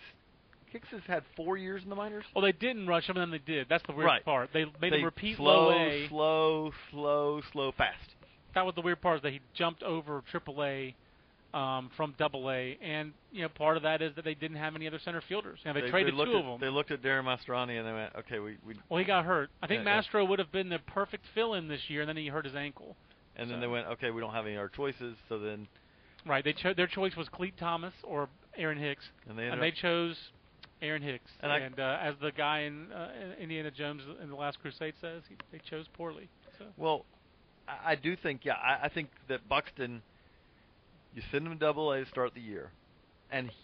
Hicks 0.67 0.89
has 0.91 1.01
had 1.07 1.23
four 1.35 1.57
years 1.57 1.83
in 1.83 1.89
the 1.89 1.97
minors. 1.97 2.25
well, 2.35 2.43
they 2.45 2.53
didn't 2.53 2.87
rush 2.87 3.09
him, 3.09 3.17
and 3.17 3.23
then 3.23 3.31
they 3.47 3.53
did. 3.53 3.69
That's 3.71 3.83
the 3.87 3.93
weird 3.93 4.07
Right. 4.07 4.25
part. 4.25 4.51
They 4.53 4.67
made 4.81 4.93
they 4.93 4.99
him 4.99 5.05
repeat 5.07 5.37
slow, 5.37 5.69
low 5.69 5.79
A. 5.79 6.09
slow, 6.09 6.73
slow, 6.91 7.41
slow, 7.53 7.73
fast. 7.73 8.15
that 8.55 8.67
was 8.67 8.75
the 8.75 8.83
weird 8.83 9.01
part 9.01 9.17
is 9.17 9.23
that 9.23 9.33
he 9.33 9.41
jumped 9.55 9.83
over 9.83 10.23
AAA 10.31 10.95
um, 11.55 11.91
from 11.97 12.15
Double 12.19 12.51
A, 12.51 12.79
and 12.83 13.13
you 13.33 13.43
know 13.43 13.49
part 13.49 13.77
of 13.77 13.83
that 13.85 14.03
is 14.03 14.15
that 14.17 14.25
they 14.25 14.35
didn't 14.35 14.59
have 14.59 14.77
any 14.77 14.87
other 14.87 15.01
center 15.05 15.23
fielders. 15.29 15.61
You 15.65 15.73
know, 15.73 15.81
they, 15.81 15.89
traded 15.89 16.15
looked 16.15 16.31
two 16.31 16.37
at, 16.37 16.45
of 16.45 16.47
them. 16.47 16.61
They 16.61 16.73
looked 16.73 16.91
at 16.91 17.03
Darin 17.03 17.25
Mastroianni 17.25 17.79
and 17.79 17.87
they 17.87 17.93
went, 17.93 18.15
"Okay, 18.17 18.39
we, 18.39 18.57
we." 18.67 18.75
well, 18.89 18.99
he 18.99 19.05
got 19.05 19.25
hurt. 19.25 19.51
I 19.63 19.67
think 19.67 19.85
Yeah, 19.85 20.03
yeah. 20.13 20.23
Would 20.23 20.39
have 20.39 20.53
been 20.53 20.69
the 20.69 20.79
perfect 20.79 21.25
fill-in 21.35 21.69
this 21.69 21.81
year, 21.89 22.03
and 22.03 22.09
then 22.09 22.17
he 22.17 22.29
hurt 22.29 22.45
his 22.45 22.55
ankle. 22.55 22.97
And 23.37 23.51
then 23.51 23.61
they 23.61 23.67
went, 23.67 23.87
"Okay, 23.87 24.11
we 24.11 24.21
don't 24.21 24.35
have 24.35 24.47
any 24.47 24.57
other 24.57 24.71
choices." 24.75 25.17
So 25.29 25.39
then, 25.39 25.69
Right? 26.27 26.45
They 26.45 26.53
cho- 26.53 26.75
their 26.75 26.87
choice 26.87 27.17
was 27.17 27.29
Clete 27.29 27.57
Thomas 27.57 27.95
or 28.03 28.29
Aaron 28.57 28.79
Hicks, 28.79 29.05
and 29.29 29.39
they 29.39 29.47
and 29.47 29.63
they 29.63 29.71
chose 29.71 30.17
Aaron 30.83 31.03
Hicks. 31.03 31.31
And 31.41 31.53
I- 31.53 31.83
uh, 31.83 31.99
as 32.03 32.15
the 32.21 32.33
guy 32.33 32.61
in 32.61 32.93
uh, 32.93 33.11
Indiana 33.39 33.71
Jones 33.71 34.03
in 34.23 34.29
the 34.29 34.37
Last 34.37 34.61
Crusade 34.61 34.95
says, 35.01 35.23
he, 35.29 35.37
they 35.53 35.61
chose 35.69 35.87
poorly. 35.95 36.29
So 36.59 36.67
Well, 36.77 37.05
I, 37.67 37.93
I 37.93 37.95
do 37.95 38.17
think, 38.17 38.45
yeah, 38.45 38.55
I, 38.55 38.87
I 38.87 38.89
think 38.89 39.11
that 39.29 39.49
Buxton, 39.49 40.03
you 41.19 41.23
send 41.33 41.47
him 41.47 41.53
to 41.53 41.59
Double 41.59 41.93
A 41.93 42.05
to 42.05 42.11
start 42.11 42.33
the 42.35 42.41
year, 42.41 42.71
and 43.31 43.49
he, 43.49 43.57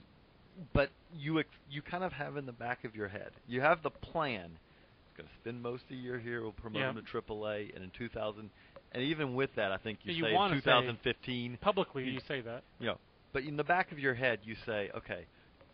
but 0.72 0.90
you 1.16 1.38
ex- 1.40 1.48
you 1.70 1.82
kind 1.82 2.02
of 2.04 2.12
have 2.12 2.36
in 2.36 2.46
the 2.46 2.52
back 2.52 2.84
of 2.84 2.94
your 2.96 3.08
head, 3.08 3.30
you 3.46 3.60
have 3.60 3.82
the 3.82 3.90
plan. 3.90 4.50
He's 4.50 5.16
going 5.18 5.28
to 5.28 5.34
spend 5.40 5.62
most 5.62 5.84
of 5.84 5.88
the 5.90 5.96
year 5.96 6.18
here. 6.18 6.42
We'll 6.42 6.52
promote 6.52 6.80
Yeah. 6.82 6.90
him 6.90 6.96
to 6.96 7.02
Triple 7.02 7.46
A, 7.48 7.70
and 7.74 7.84
in 7.84 7.90
2000, 7.96 8.50
and 8.92 9.02
even 9.02 9.34
with 9.34 9.50
that, 9.54 9.70
I 9.70 9.76
think 9.76 10.00
you, 10.02 10.12
you 10.14 10.24
say 10.24 10.32
wanna 10.32 10.54
in 10.56 10.60
say- 10.60 10.64
2015, 10.64 11.56
publicly, 11.58 12.04
You- 12.04 12.12
you 12.14 12.20
say 12.26 12.40
that. 12.40 12.64
you 12.80 12.86
know, 12.86 12.98
but 13.32 13.44
in 13.44 13.56
the 13.56 13.64
back 13.64 13.92
of 13.92 13.98
your 13.98 14.14
head, 14.14 14.40
you 14.44 14.56
say, 14.66 14.90
okay, 14.96 15.26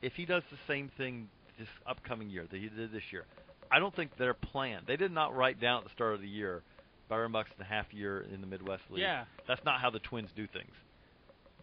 if 0.02 0.14
he 0.14 0.26
does 0.26 0.42
the 0.50 0.58
same 0.66 0.88
thing 0.98 1.28
this 1.58 1.68
upcoming 1.86 2.28
year 2.30 2.46
that 2.50 2.56
he 2.58 2.68
did 2.68 2.92
this 2.92 3.10
year, 3.12 3.24
I 3.70 3.78
don't 3.78 3.94
think 3.94 4.16
their 4.16 4.34
plan. 4.34 4.82
They 4.86 4.96
did 4.96 5.12
not 5.12 5.34
write 5.34 5.60
down 5.60 5.78
at 5.78 5.84
the 5.84 5.90
start 5.90 6.14
of 6.14 6.20
the 6.20 6.28
year 6.28 6.62
Byron 7.08 7.32
Buxton 7.32 7.56
the 7.58 7.64
half 7.64 7.92
year 7.92 8.20
in 8.22 8.40
the 8.40 8.46
Midwest 8.46 8.82
League. 8.90 9.02
Yeah. 9.02 9.24
That's 9.46 9.64
not 9.64 9.80
how 9.80 9.90
the 9.90 9.98
Twins 9.98 10.30
do 10.32 10.46
things. 10.46 10.72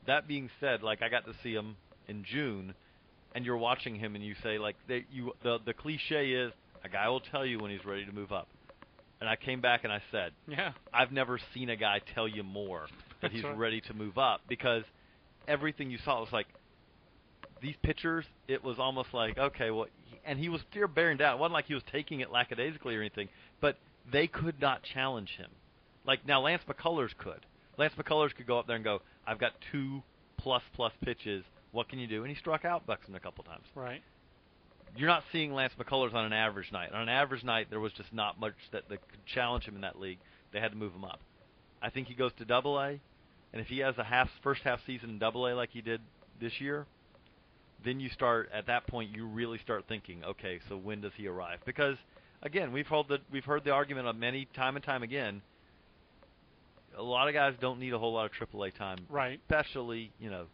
That 0.08 0.28
being 0.28 0.50
said, 0.60 0.82
like 0.84 1.02
I 1.02 1.10
got 1.10 1.26
to 1.26 1.34
see 1.44 1.54
him 1.54 1.76
in 2.08 2.24
June, 2.24 2.74
and 3.36 3.46
you're 3.46 3.58
watching 3.58 3.96
him, 3.96 4.16
and 4.16 4.24
you 4.24 4.36
say 4.42 4.58
like 4.58 4.76
they, 4.88 5.06
you 5.12 5.34
the 5.44 5.60
the 5.66 5.74
cliche 5.74 6.32
is 6.32 6.52
a 6.84 6.90
guy 6.90 7.08
will 7.10 7.20
tell 7.20 7.46
you 7.46 7.60
when 7.60 7.72
he's 7.72 7.86
ready 7.86 8.06
to 8.06 8.12
move 8.12 8.32
up. 8.32 8.48
And 9.20 9.28
I 9.30 9.36
came 9.36 9.62
back 9.62 9.84
and 9.84 9.92
I 9.92 10.02
said, 10.12 10.32
Yeah. 10.48 10.74
I've 10.94 11.12
never 11.12 11.40
seen 11.54 11.70
a 11.72 11.76
guy 11.76 12.02
tell 12.14 12.28
you 12.28 12.44
more 12.44 12.82
that 12.90 12.98
That's 13.24 13.34
he's 13.34 13.44
right. 13.44 13.58
ready 13.58 13.82
to 13.82 13.94
move 13.96 14.18
up 14.18 14.42
because 14.48 14.84
everything 15.48 15.90
you 15.90 15.98
saw 16.06 16.20
was 16.22 16.32
like 16.32 16.46
these 17.62 17.76
pitchers. 17.84 18.26
It 18.48 18.64
was 18.64 18.78
almost 18.80 19.14
like 19.14 19.38
okay, 19.38 19.72
well, 19.72 19.88
and 20.26 20.40
he 20.40 20.50
was 20.50 20.62
still 20.72 20.88
bearing 20.88 21.18
down. 21.18 21.36
It 21.36 21.40
wasn't 21.40 21.54
like 21.54 21.66
he 21.66 21.74
was 21.74 21.84
taking 21.92 22.20
it 22.20 22.32
lackadaisically 22.32 22.96
or 22.96 23.02
anything, 23.02 23.30
but 23.60 23.78
they 24.12 24.28
could 24.28 24.62
not 24.62 24.84
challenge 24.84 25.32
him. 25.38 25.50
Like 26.06 26.26
now, 26.26 26.42
Lance 26.42 26.62
McCullers 26.70 27.18
could. 27.18 27.46
Lance 27.78 27.94
McCullers 27.98 28.36
could 28.36 28.48
go 28.48 28.60
up 28.60 28.68
there 28.68 28.76
and 28.76 28.84
go, 28.84 29.02
"I've 29.26 29.40
got 29.40 29.54
two 29.72 30.04
plus 30.38 30.64
plus 30.74 30.94
pitches. 31.04 31.44
What 31.72 31.90
can 31.90 32.00
you 32.00 32.08
do?" 32.08 32.24
And 32.24 32.30
he 32.30 32.36
struck 32.36 32.66
out 32.66 32.86
Buxton 32.86 33.16
a 33.16 33.20
couple 33.20 33.44
times 33.44 33.66
Right. 33.76 34.02
you're 34.96 35.08
not 35.08 35.24
seeing 35.32 35.54
Lance 35.54 35.74
McCullers 35.78 36.14
on 36.14 36.26
an 36.26 36.34
average 36.34 36.72
night. 36.72 36.92
On 36.92 37.02
an 37.02 37.10
average 37.10 37.44
night, 37.44 37.68
there 37.70 37.80
was 37.80 37.94
just 37.94 38.12
not 38.14 38.40
much 38.40 38.56
that, 38.72 38.88
that 38.90 39.08
could 39.10 39.26
challenge 39.26 39.66
him 39.66 39.76
in 39.76 39.82
that 39.82 40.00
league. 40.00 40.20
They 40.52 40.60
had 40.60 40.72
to 40.72 40.78
move 40.78 40.94
him 40.94 41.06
up. 41.06 41.20
I 41.82 41.90
think 41.90 42.08
he 42.08 42.16
goes 42.16 42.32
to 42.40 42.46
Double 42.46 42.80
A, 42.80 43.00
and 43.54 43.62
if 43.62 43.68
he 43.68 43.80
has 43.80 43.98
a 43.98 44.04
half 44.04 44.30
first 44.42 44.62
half 44.64 44.80
season 44.86 45.10
in 45.12 45.20
Double 45.20 45.46
A 45.48 45.54
like 45.54 45.70
he 45.72 45.82
did 45.82 46.02
this 46.40 46.60
year, 46.60 46.88
then 47.84 48.00
you 48.00 48.10
start 48.10 48.50
at 48.52 48.66
that 48.68 48.88
point. 48.88 49.16
You 49.16 49.28
really 49.28 49.60
start 49.60 49.86
thinking, 49.88 50.24
okay, 50.24 50.60
so 50.68 50.78
when 50.78 51.02
does 51.02 51.12
he 51.16 51.28
arrive? 51.28 51.60
Because 51.66 51.98
again, 52.42 52.72
we've 52.72 52.88
heard 52.88 53.08
the 53.08 53.20
we've 53.32 53.46
heard 53.46 53.64
the 53.64 53.72
argument 53.72 54.08
of 54.08 54.16
many 54.16 54.46
time 54.56 54.76
and 54.76 54.84
time 54.84 55.04
again. 55.04 55.42
A 56.98 57.04
lot 57.04 57.28
of 57.28 57.34
guys 57.34 57.54
don't 57.62 57.80
need 57.80 57.94
a 57.94 58.00
whole 58.00 58.14
lot 58.14 58.26
of 58.26 58.32
Triple 58.32 58.64
A 58.64 58.72
time, 58.72 58.98
Right. 59.10 59.40
especially 59.50 60.12
you 60.20 60.30
know 60.30 60.46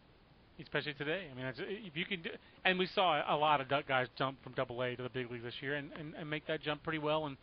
especially 0.62 0.94
today. 0.94 1.26
I 1.30 1.34
mean, 1.34 1.52
if 1.58 1.96
you 1.96 2.04
can, 2.04 2.22
do, 2.22 2.30
and 2.64 2.78
we 2.78 2.86
saw 2.86 3.20
a 3.26 3.34
lot 3.36 3.60
of 3.60 3.68
duck 3.68 3.88
guys 3.88 4.06
jump 4.16 4.40
from 4.44 4.52
Double 4.52 4.82
A 4.82 4.94
to 4.94 5.02
the 5.02 5.08
big 5.08 5.28
leagues 5.30 5.42
this 5.42 5.54
year, 5.60 5.74
and, 5.74 5.90
and, 5.98 6.14
and 6.14 6.30
make 6.30 6.46
that 6.46 6.62
jump 6.62 6.82
pretty 6.84 6.98
well. 7.00 7.26
And 7.26 7.36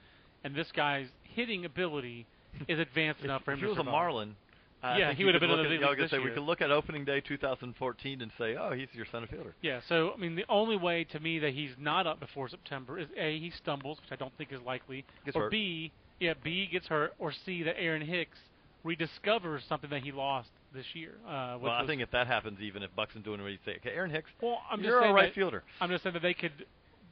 and 0.43 0.55
this 0.55 0.71
guy's 0.71 1.07
hitting 1.23 1.65
ability 1.65 2.25
is 2.67 2.79
advanced 2.79 3.21
enough 3.23 3.43
for 3.43 3.51
him 3.51 3.59
he 3.59 3.63
to 3.65 3.69
was 3.69 3.77
a. 3.79 3.83
Marlin, 3.83 4.35
I 4.83 4.97
Yeah, 4.97 5.13
he 5.13 5.23
would 5.25 5.33
have 5.35 5.41
been 5.41 5.49
in 5.51 5.57
the 5.57 5.63
at- 5.63 5.83
I 5.83 5.89
was 5.89 5.95
gonna 5.95 6.01
this 6.03 6.11
say 6.11 6.19
we 6.19 6.31
could 6.31 6.43
look 6.43 6.61
at 6.61 6.71
opening 6.71 7.03
day 7.05 7.21
2014 7.21 8.21
and 8.21 8.31
say, 8.37 8.55
oh, 8.55 8.71
he's 8.71 8.87
your 8.93 9.05
center 9.11 9.27
fielder. 9.27 9.53
Yeah, 9.61 9.81
so 9.89 10.11
I 10.13 10.17
mean, 10.17 10.35
the 10.35 10.45
only 10.49 10.77
way 10.77 11.03
to 11.05 11.19
me 11.19 11.37
that 11.39 11.53
he's 11.53 11.71
not 11.77 12.07
up 12.07 12.19
before 12.19 12.47
September 12.49 12.97
is 12.97 13.07
a 13.17 13.37
he 13.39 13.51
stumbles, 13.51 13.99
which 14.01 14.11
I 14.11 14.15
don't 14.15 14.35
think 14.37 14.51
is 14.53 14.61
likely, 14.61 15.05
Gets 15.25 15.35
or 15.35 15.41
hurt. 15.43 15.51
b 15.51 15.91
yeah 16.19 16.33
b 16.43 16.67
gets 16.71 16.87
hurt, 16.87 17.13
or 17.19 17.31
c 17.31 17.61
that 17.63 17.77
Aaron 17.79 18.01
Hicks 18.01 18.37
rediscovers 18.85 19.67
something 19.67 19.89
that 19.89 20.01
he 20.01 20.11
lost 20.11 20.49
this 20.73 20.85
year. 20.93 21.13
Uh, 21.27 21.57
Well, 21.61 21.71
I 21.71 21.85
think 21.85 22.01
if 22.01 22.11
that 22.11 22.27
happens, 22.27 22.59
even 22.61 22.83
if 22.83 22.93
Buxton's 22.95 23.25
doing 23.25 23.41
what 23.41 23.51
say, 23.65 23.75
okay, 23.77 23.91
Aaron 23.95 24.11
Hicks, 24.11 24.29
well, 24.41 24.59
I'm 24.69 24.79
just 24.79 24.89
you're 24.89 25.01
saying 25.01 25.11
a 25.11 25.15
right 25.15 25.29
that, 25.29 25.35
fielder. 25.35 25.63
I'm 25.79 25.89
just 25.89 26.03
saying 26.03 26.13
that 26.13 26.21
they 26.21 26.33
could, 26.33 26.65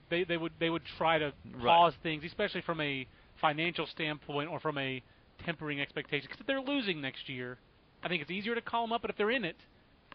they 0.10 0.24
they 0.24 0.38
would 0.38 0.54
they 0.60 0.70
would 0.70 0.84
try 0.98 1.18
to 1.20 1.34
Right. 1.54 1.64
pause 1.66 1.94
things, 2.02 2.24
especially 2.24 2.62
from 2.62 2.82
a 2.82 3.08
financial 3.42 3.86
standpoint 3.88 4.50
or 4.50 4.60
from 4.60 4.78
a 4.78 5.02
tempering 5.46 5.80
expectation. 5.80 6.28
Because 6.28 6.42
if 6.42 6.48
they're 6.48 6.62
losing 6.62 7.02
next 7.02 7.30
year, 7.30 7.58
I 8.04 8.08
think 8.08 8.22
it's 8.22 8.32
easier 8.32 8.56
to 8.56 8.62
call 8.62 8.84
them 8.86 8.94
up. 8.94 9.02
But 9.02 9.12
if 9.12 9.18
they're 9.18 9.32
in 9.32 9.46
it, 9.46 9.58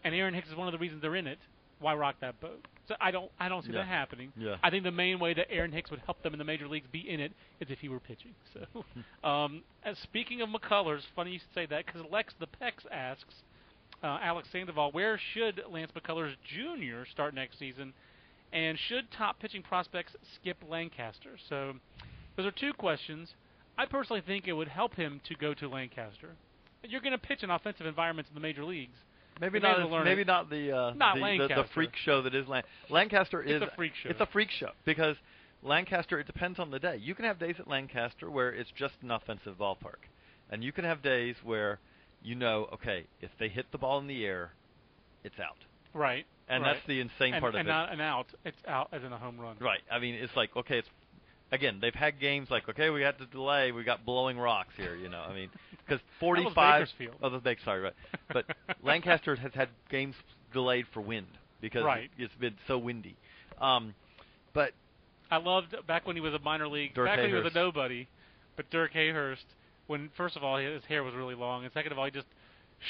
and 0.03 0.13
Aaron 0.13 0.33
Hicks 0.33 0.49
is 0.49 0.55
one 0.55 0.67
of 0.67 0.71
the 0.73 0.77
reasons 0.77 1.01
they're 1.01 1.15
in 1.15 1.27
it, 1.27 1.39
why 1.85 1.93
rock 1.95 2.15
that 2.21 2.39
boat? 2.41 2.65
So 2.87 2.95
I 2.99 3.11
don't 3.11 3.31
I 3.39 3.47
don't 3.47 3.63
see 3.63 3.71
Yeah. 3.71 3.79
that 3.79 3.87
happening. 3.87 4.33
Yeah. 4.37 4.55
I 4.63 4.69
think 4.71 4.83
the 4.83 4.91
main 4.91 5.19
way 5.19 5.33
that 5.35 5.49
Aaron 5.51 5.71
Hicks 5.71 5.91
would 5.91 6.01
help 6.01 6.21
them 6.23 6.33
in 6.33 6.39
the 6.39 6.43
major 6.45 6.67
leagues 6.67 6.87
be 6.91 7.07
in 7.09 7.19
it 7.19 7.31
is 7.59 7.69
if 7.69 7.79
he 7.79 7.89
were 7.89 7.99
pitching. 7.99 8.33
So, 8.53 8.83
um, 9.27 9.61
and 9.83 9.95
speaking 10.03 10.41
of 10.41 10.49
McCullers, 10.49 11.01
funny 11.15 11.31
you 11.33 11.39
should 11.39 11.53
say 11.53 11.65
that 11.67 11.85
because 11.85 12.01
Lex 12.11 12.33
the 12.39 12.47
Pex 12.47 12.73
asks 12.91 13.33
uh, 14.03 14.17
Alex 14.21 14.47
Sandoval, 14.51 14.91
where 14.91 15.19
should 15.33 15.61
Lance 15.69 15.91
McCullers 15.95 16.33
Jr. 16.53 17.09
start 17.11 17.33
next 17.33 17.57
season, 17.59 17.93
and 18.51 18.77
should 18.87 19.09
top 19.11 19.39
pitching 19.39 19.61
prospects 19.63 20.13
skip 20.35 20.57
Lancaster? 20.69 21.37
So, 21.49 21.73
those 22.35 22.45
are 22.45 22.51
two 22.51 22.73
questions. 22.73 23.29
I 23.77 23.85
personally 23.85 24.21
think 24.25 24.47
it 24.47 24.53
would 24.53 24.67
help 24.67 24.95
him 24.95 25.21
to 25.27 25.35
go 25.35 25.53
to 25.55 25.67
Lancaster. 25.69 26.31
You're 26.83 27.01
going 27.01 27.13
to 27.13 27.17
pitch 27.17 27.41
in 27.43 27.49
offensive 27.49 27.85
environments 27.87 28.29
in 28.29 28.35
the 28.35 28.41
major 28.41 28.63
leagues. 28.63 28.97
Maybe 29.39 29.59
not. 29.59 29.79
as 29.79 29.85
as- 29.85 29.85
well 29.85 29.93
learn 29.99 30.05
maybe 30.05 30.21
it. 30.21 30.27
not 30.27 30.49
the, 30.49 30.71
uh, 30.71 30.93
Not 30.93 31.15
the, 31.15 31.37
the 31.47 31.47
the 31.63 31.65
freak 31.73 31.95
show 31.95 32.21
that 32.21 32.33
is 32.33 32.47
Lan- 32.47 32.63
Lancaster. 32.89 33.41
It's 33.41 33.51
is 33.51 33.61
a 33.61 33.71
freak 33.75 33.93
show. 34.01 34.09
It's 34.09 34.21
a 34.21 34.25
freak 34.27 34.49
show 34.51 34.69
because 34.85 35.17
Lancaster. 35.61 36.19
It 36.19 36.27
depends 36.27 36.59
on 36.59 36.71
the 36.71 36.79
day. 36.79 36.97
You 37.01 37.15
can 37.15 37.25
have 37.25 37.39
days 37.39 37.55
at 37.59 37.67
Lancaster 37.67 38.29
where 38.29 38.53
it's 38.53 38.71
just 38.77 38.93
an 39.01 39.11
offensive 39.11 39.55
ballpark, 39.57 40.07
and 40.49 40.63
you 40.63 40.71
can 40.71 40.85
have 40.85 41.01
days 41.01 41.35
where 41.43 41.79
you 42.23 42.35
know, 42.35 42.67
okay, 42.73 43.05
if 43.21 43.29
they 43.39 43.49
hit 43.49 43.65
the 43.71 43.77
ball 43.77 43.99
in 43.99 44.07
the 44.07 44.25
air, 44.25 44.51
it's 45.23 45.39
out, 45.39 45.57
Right. 45.93 46.25
and 46.49 46.63
right. 46.63 46.73
that's 46.73 46.87
the 46.87 46.99
insane 46.99 47.35
and, 47.35 47.41
part 47.41 47.53
and 47.53 47.61
of 47.61 47.67
it. 47.67 47.69
And 47.69 47.79
not 47.79 47.93
an 47.93 48.01
out. 48.01 48.27
It's 48.43 48.57
out 48.67 48.89
as 48.91 49.03
in 49.03 49.13
a 49.13 49.17
home 49.17 49.39
run. 49.39 49.57
Right. 49.59 49.81
I 49.91 49.99
mean, 49.99 50.15
it's 50.15 50.35
like 50.35 50.55
okay, 50.55 50.79
it's 50.79 50.87
again 51.51 51.79
they've 51.81 51.93
had 51.95 52.19
games 52.19 52.49
like 52.49 52.67
okay, 52.69 52.89
we 52.89 52.99
got 53.01 53.17
to 53.19 53.25
delay, 53.27 53.71
we 53.71 53.83
got 53.83 54.05
blowing 54.05 54.37
rocks 54.37 54.73
here. 54.77 54.95
You 54.95 55.09
know, 55.09 55.19
I 55.21 55.33
mean, 55.33 55.49
because 55.85 56.01
45. 56.19 56.55
Bakersfield. 56.55 57.15
Oh, 57.21 57.29
the 57.29 57.39
Bake, 57.39 57.59
sorry, 57.63 57.81
right. 57.81 57.93
But 58.33 58.45
Lancaster 58.83 59.35
has 59.35 59.51
had 59.53 59.69
games 59.89 60.15
delayed 60.53 60.85
for 60.93 61.01
wind 61.01 61.27
because 61.61 61.83
Right. 61.83 62.09
it's 62.17 62.33
been 62.35 62.55
so 62.67 62.77
windy. 62.77 63.15
Um, 63.61 63.93
but 64.53 64.71
I 65.31 65.37
loved 65.37 65.75
back 65.87 66.05
when 66.05 66.15
he 66.15 66.21
was 66.21 66.33
a 66.33 66.39
minor 66.39 66.67
league, 66.67 66.93
Dirk 66.93 67.07
back 67.07 67.17
when 67.19 67.29
he 67.29 67.33
was 67.35 67.51
a 67.53 67.55
nobody. 67.57 68.07
But 68.55 68.69
Dirk 68.69 68.93
Hayhurst, 68.93 69.43
when 69.87 70.09
first 70.15 70.35
of 70.37 70.43
all 70.43 70.57
his 70.57 70.83
hair 70.85 71.03
was 71.03 71.13
really 71.13 71.35
long, 71.35 71.63
and 71.63 71.73
second 71.73 71.91
of 71.91 71.99
all 71.99 72.05
he 72.05 72.11
just 72.11 72.27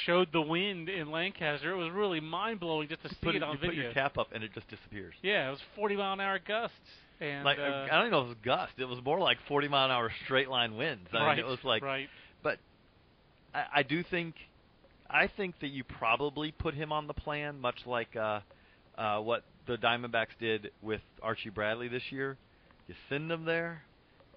showed 0.05 0.27
the 0.33 0.41
wind 0.41 0.89
in 0.89 1.11
Lancaster. 1.11 1.71
It 1.71 1.77
was 1.77 1.91
really 1.91 2.19
mind 2.19 2.59
blowing 2.59 2.87
just 2.87 3.01
to 3.03 3.09
see 3.09 3.15
put, 3.21 3.35
it 3.35 3.37
it- 3.37 3.43
on 3.43 3.53
you 3.53 3.57
put 3.59 3.69
video. 3.69 3.83
your 3.85 3.93
cap 3.93 4.17
up 4.17 4.27
and 4.33 4.43
it 4.43 4.51
just 4.53 4.67
disappears. 4.67 5.13
Yeah, 5.21 5.47
it 5.47 5.51
was 5.51 5.59
40 5.75 5.95
mile 5.95 6.13
an 6.13 6.19
hour 6.21 6.39
gusts, 6.39 6.75
and 7.22 7.43
like 7.45 7.57
uh, 7.59 7.61
I 7.61 7.88
don't 7.89 8.07
even 8.07 8.11
know 8.11 8.20
if 8.22 8.26
it 8.26 8.30
was 8.30 8.38
gust. 8.43 8.74
It 8.78 8.86
was 8.86 8.99
more 9.03 9.20
like 9.20 9.38
40 9.47 9.68
mile 9.68 9.86
an 9.86 9.91
hour 9.91 10.11
straight 10.26 10.49
line 10.49 10.76
winds. 10.76 11.07
I 11.13 11.18
right, 11.18 11.38
mean, 11.38 11.45
it 11.45 11.49
was 11.49 11.59
like. 11.63 11.84
right. 11.84 12.09
But 12.43 12.59
I, 13.53 13.66
I 13.78 13.84
do 13.84 14.03
think, 14.03 14.36
I 15.09 15.28
think 15.28 15.55
that 15.61 15.70
you 15.70 15.84
probably 15.84 16.51
put 16.51 16.74
him 16.74 16.91
on 16.91 17.07
the 17.07 17.13
plan, 17.13 17.59
much 17.59 17.80
like 17.86 18.16
uh, 18.16 18.39
uh, 18.97 19.20
what 19.20 19.43
the 19.68 19.78
Diamondbacks 19.78 20.38
did 20.39 20.72
with 20.82 21.01
Archie 21.22 21.49
Bradley 21.49 21.88
this 21.88 22.03
year. 22.11 22.38
You 22.88 22.95
send 23.09 23.32
him 23.32 23.45
there, 23.45 23.82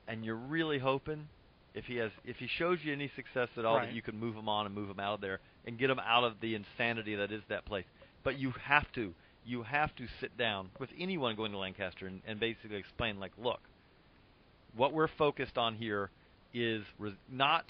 and 0.07 0.25
you're 0.25 0.37
really 0.37 0.79
hoping 0.79 1.29
if 1.75 1.85
he 1.85 1.97
has, 1.97 2.11
if 2.25 2.37
he 2.37 2.49
shows 2.59 2.79
you 2.83 2.93
any 2.93 3.11
success 3.15 3.49
at 3.57 3.65
all, 3.65 3.77
Right. 3.77 3.89
that 3.89 3.95
you 3.95 4.03
can 4.03 4.19
move 4.19 4.35
him 4.35 4.49
on 4.49 4.67
and 4.67 4.75
move 4.75 4.89
him 4.89 4.99
out 5.01 5.15
of 5.15 5.21
there 5.21 5.41
and 5.67 5.79
get 5.79 5.91
him 5.91 5.99
out 5.99 6.25
of 6.25 6.35
the 6.41 6.55
insanity 6.55 7.15
that 7.17 7.31
is 7.31 7.43
that 7.51 7.67
place. 7.67 7.85
But 8.25 8.39
you 8.39 8.53
have 8.63 8.91
to, 8.93 9.13
you 9.45 9.63
have 9.63 9.95
to 9.97 10.07
sit 10.21 10.37
down 10.37 10.69
with 10.79 10.91
anyone 10.99 11.37
going 11.37 11.53
to 11.53 11.59
Lancaster 11.59 12.07
and, 12.07 12.21
and 12.27 12.39
basically 12.39 12.77
explain, 12.77 13.19
like, 13.19 13.33
look, 13.43 13.61
what 14.77 14.93
we're 14.93 15.09
focused 15.19 15.57
on 15.57 15.75
here 15.75 16.11
is 16.55 16.83
res- 16.99 17.13
not 17.31 17.65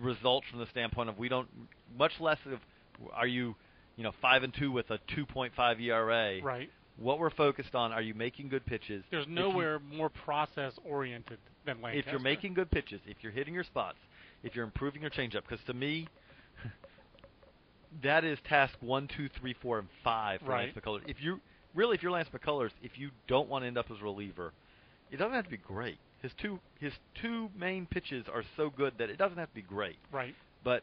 results 0.00 0.46
from 0.50 0.58
the 0.60 0.66
standpoint 0.66 1.08
of 1.08 1.18
we 1.18 1.28
don't 1.28 1.48
much 1.96 2.12
less 2.20 2.38
of 2.52 2.58
are 3.14 3.26
you 3.26 3.54
you 3.96 4.02
know 4.04 4.12
five 4.20 4.42
and 4.42 4.52
two 4.54 4.70
with 4.70 4.90
a 4.90 4.98
2.5 5.16 5.80
ERA. 5.80 6.40
Right. 6.42 6.68
What 6.98 7.18
we're 7.18 7.30
focused 7.30 7.74
on 7.74 7.92
are 7.92 8.02
you 8.02 8.14
making 8.14 8.48
good 8.48 8.64
pitches? 8.66 9.04
There's 9.10 9.24
If 9.24 9.28
you- 9.28 9.34
nowhere 9.34 9.78
more 9.78 10.08
process 10.08 10.72
oriented 10.84 11.38
than 11.64 11.80
Lancaster. 11.80 12.08
if 12.08 12.12
you're 12.12 12.20
making 12.20 12.54
good 12.54 12.70
pitches, 12.70 13.00
if 13.06 13.16
you're 13.22 13.32
hitting 13.32 13.54
your 13.54 13.64
spots, 13.64 13.98
if 14.42 14.54
you're 14.54 14.64
improving 14.64 15.02
your 15.02 15.10
changeup, 15.10 15.42
because 15.48 15.60
to 15.66 15.74
me, 15.74 16.08
that 18.02 18.24
is 18.24 18.38
task 18.48 18.74
one, 18.80 19.08
two, 19.16 19.28
three, 19.40 19.54
four, 19.62 19.78
and 19.78 19.88
five 20.04 20.40
for 20.40 20.50
Right. 20.50 20.74
Lance 20.74 20.78
McCullers. 20.78 21.08
If 21.08 21.16
you 21.20 21.40
really, 21.74 21.96
if 21.96 22.02
you're 22.02 22.12
Lance 22.12 22.28
McCullers, 22.34 22.70
if 22.82 22.98
you 22.98 23.10
don't 23.28 23.48
want 23.48 23.62
to 23.62 23.66
end 23.66 23.78
up 23.78 23.86
as 23.90 24.00
a 24.00 24.04
reliever, 24.04 24.52
it 25.10 25.18
doesn't 25.18 25.34
have 25.34 25.44
to 25.44 25.50
be 25.50 25.56
great. 25.56 25.98
His 26.22 26.32
two 26.40 26.58
his 26.80 26.92
two 27.20 27.50
main 27.58 27.86
pitches 27.86 28.26
are 28.32 28.42
so 28.56 28.70
good 28.70 28.94
that 28.98 29.10
it 29.10 29.18
doesn't 29.18 29.38
have 29.38 29.48
to 29.48 29.54
be 29.54 29.62
great, 29.62 29.96
right. 30.10 30.34
but 30.64 30.82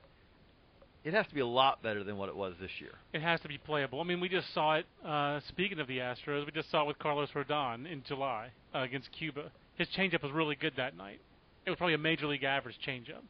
it 1.04 1.14
has 1.14 1.28
to 1.28 1.34
be 1.34 1.42
a 1.42 1.46
lot 1.46 1.84
better 1.84 2.04
than 2.04 2.18
what 2.18 2.30
it 2.30 2.36
was 2.36 2.54
this 2.62 2.72
year. 2.80 2.94
It 3.12 3.22
has 3.22 3.42
to 3.42 3.48
be 3.48 3.58
playable. 3.58 4.00
I 4.00 4.04
mean, 4.04 4.22
we 4.22 4.30
just 4.30 4.54
saw 4.54 4.76
it. 4.76 4.86
Uh, 5.06 5.42
speaking 5.50 5.80
of 5.80 5.88
the 5.88 5.98
Astros, 5.98 6.46
we 6.46 6.52
just 6.54 6.72
saw 6.72 6.84
it 6.84 6.88
with 6.88 7.00
Carlos 7.00 7.30
Rodon 7.36 7.92
in 7.92 8.04
July 8.08 8.50
uh, 8.74 8.80
against 8.80 9.12
Cuba. 9.12 9.52
His 9.76 9.88
changeup 9.98 10.24
was 10.24 10.32
really 10.32 10.56
good 10.56 10.74
that 10.78 10.96
night. 10.96 11.20
It 11.66 11.70
was 11.70 11.78
probably 11.78 11.96
a 11.96 11.98
major 11.98 12.28
league 12.28 12.44
average 12.44 12.78
changeup. 12.88 13.24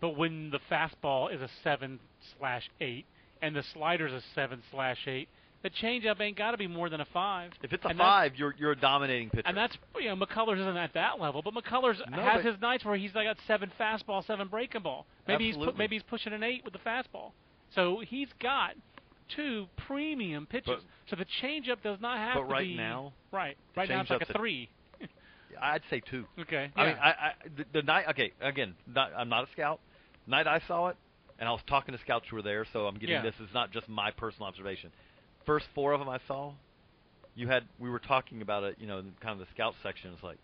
But 0.00 0.16
when 0.16 0.50
the 0.50 0.60
fastball 0.70 1.34
is 1.34 1.40
a 1.40 1.50
seven 1.64 1.98
slash 2.38 2.70
eight 2.80 3.04
and 3.42 3.54
the 3.54 3.62
slider's 3.74 4.12
a 4.12 4.22
seven 4.34 4.62
slash 4.70 4.98
eight, 5.06 5.28
the 5.62 5.70
changeup 5.70 6.20
ain't 6.20 6.36
got 6.36 6.52
to 6.52 6.56
be 6.56 6.66
more 6.66 6.88
than 6.88 7.00
a 7.00 7.06
five. 7.12 7.52
If 7.62 7.72
it's 7.72 7.84
a 7.84 7.88
And 7.88 7.98
five, 7.98 8.32
you're 8.36 8.54
you're 8.58 8.72
a 8.72 8.76
dominating 8.76 9.30
pitcher. 9.30 9.46
And 9.46 9.56
that's 9.56 9.76
you 10.00 10.08
know 10.08 10.16
McCullers 10.16 10.60
isn't 10.60 10.76
at 10.76 10.94
that 10.94 11.20
level, 11.20 11.42
but 11.42 11.54
McCullers 11.54 11.96
No, 12.10 12.22
has 12.22 12.44
his 12.44 12.60
nights 12.60 12.84
where 12.84 12.96
he's 12.96 13.14
like 13.14 13.26
got 13.26 13.36
seven 13.46 13.70
fastball, 13.78 14.24
seven 14.26 14.48
breaking 14.48 14.82
ball. 14.82 15.06
Maybe 15.26 15.46
he's 15.46 15.56
pu- 15.56 15.72
maybe 15.76 15.96
he's 15.96 16.02
pushing 16.04 16.32
an 16.32 16.42
eight 16.42 16.64
with 16.64 16.72
the 16.74 16.78
fastball. 16.80 17.32
So 17.74 18.00
he's 18.06 18.28
got 18.40 18.74
two 19.34 19.66
premium 19.86 20.46
pitches. 20.46 20.66
But- 20.66 20.82
so 21.10 21.16
the 21.16 21.26
changeup 21.42 21.82
does 21.82 21.98
not 22.00 22.18
have 22.18 22.34
but 22.34 22.40
to 22.42 22.46
right 22.52 22.68
be 22.68 22.76
now, 22.76 23.12
right. 23.32 23.56
Right 23.74 23.88
now 23.88 24.02
it's 24.02 24.10
like 24.10 24.22
a 24.28 24.30
a- 24.30 24.38
three. 24.38 24.68
I'd 25.60 25.82
say 25.90 26.00
two. 26.08 26.24
Okay. 26.38 26.70
I 26.76 26.82
yeah. 26.84 26.88
mean, 26.92 26.98
I, 27.02 27.08
I 27.08 27.32
the, 27.56 27.64
the 27.72 27.82
night. 27.82 28.04
Okay, 28.10 28.32
again, 28.40 28.74
not, 28.86 29.10
I'm 29.16 29.28
not 29.28 29.48
a 29.48 29.52
scout. 29.52 29.80
Night 30.26 30.46
I 30.46 30.60
saw 30.68 30.88
it, 30.88 30.96
and 31.38 31.48
I 31.48 31.52
was 31.52 31.60
talking 31.66 31.94
to 31.94 32.00
scouts 32.00 32.26
who 32.28 32.36
were 32.36 32.42
there, 32.42 32.64
so 32.72 32.86
I'm 32.86 32.94
getting 32.94 33.16
Yeah. 33.16 33.22
this 33.22 33.34
is 33.40 33.48
not 33.54 33.70
just 33.72 33.88
my 33.88 34.10
personal 34.10 34.46
observation. 34.48 34.90
First 35.46 35.66
four 35.74 35.92
of 35.92 36.00
them 36.00 36.08
I 36.08 36.18
saw, 36.26 36.52
you 37.34 37.48
had 37.48 37.64
we 37.78 37.88
were 37.90 38.00
talking 38.00 38.42
about 38.42 38.64
it, 38.64 38.76
you 38.80 38.86
know, 38.86 38.98
in 38.98 39.14
kind 39.20 39.32
of 39.40 39.46
the 39.46 39.52
scout 39.54 39.74
section. 39.82 40.12
It's 40.12 40.22
like, 40.22 40.38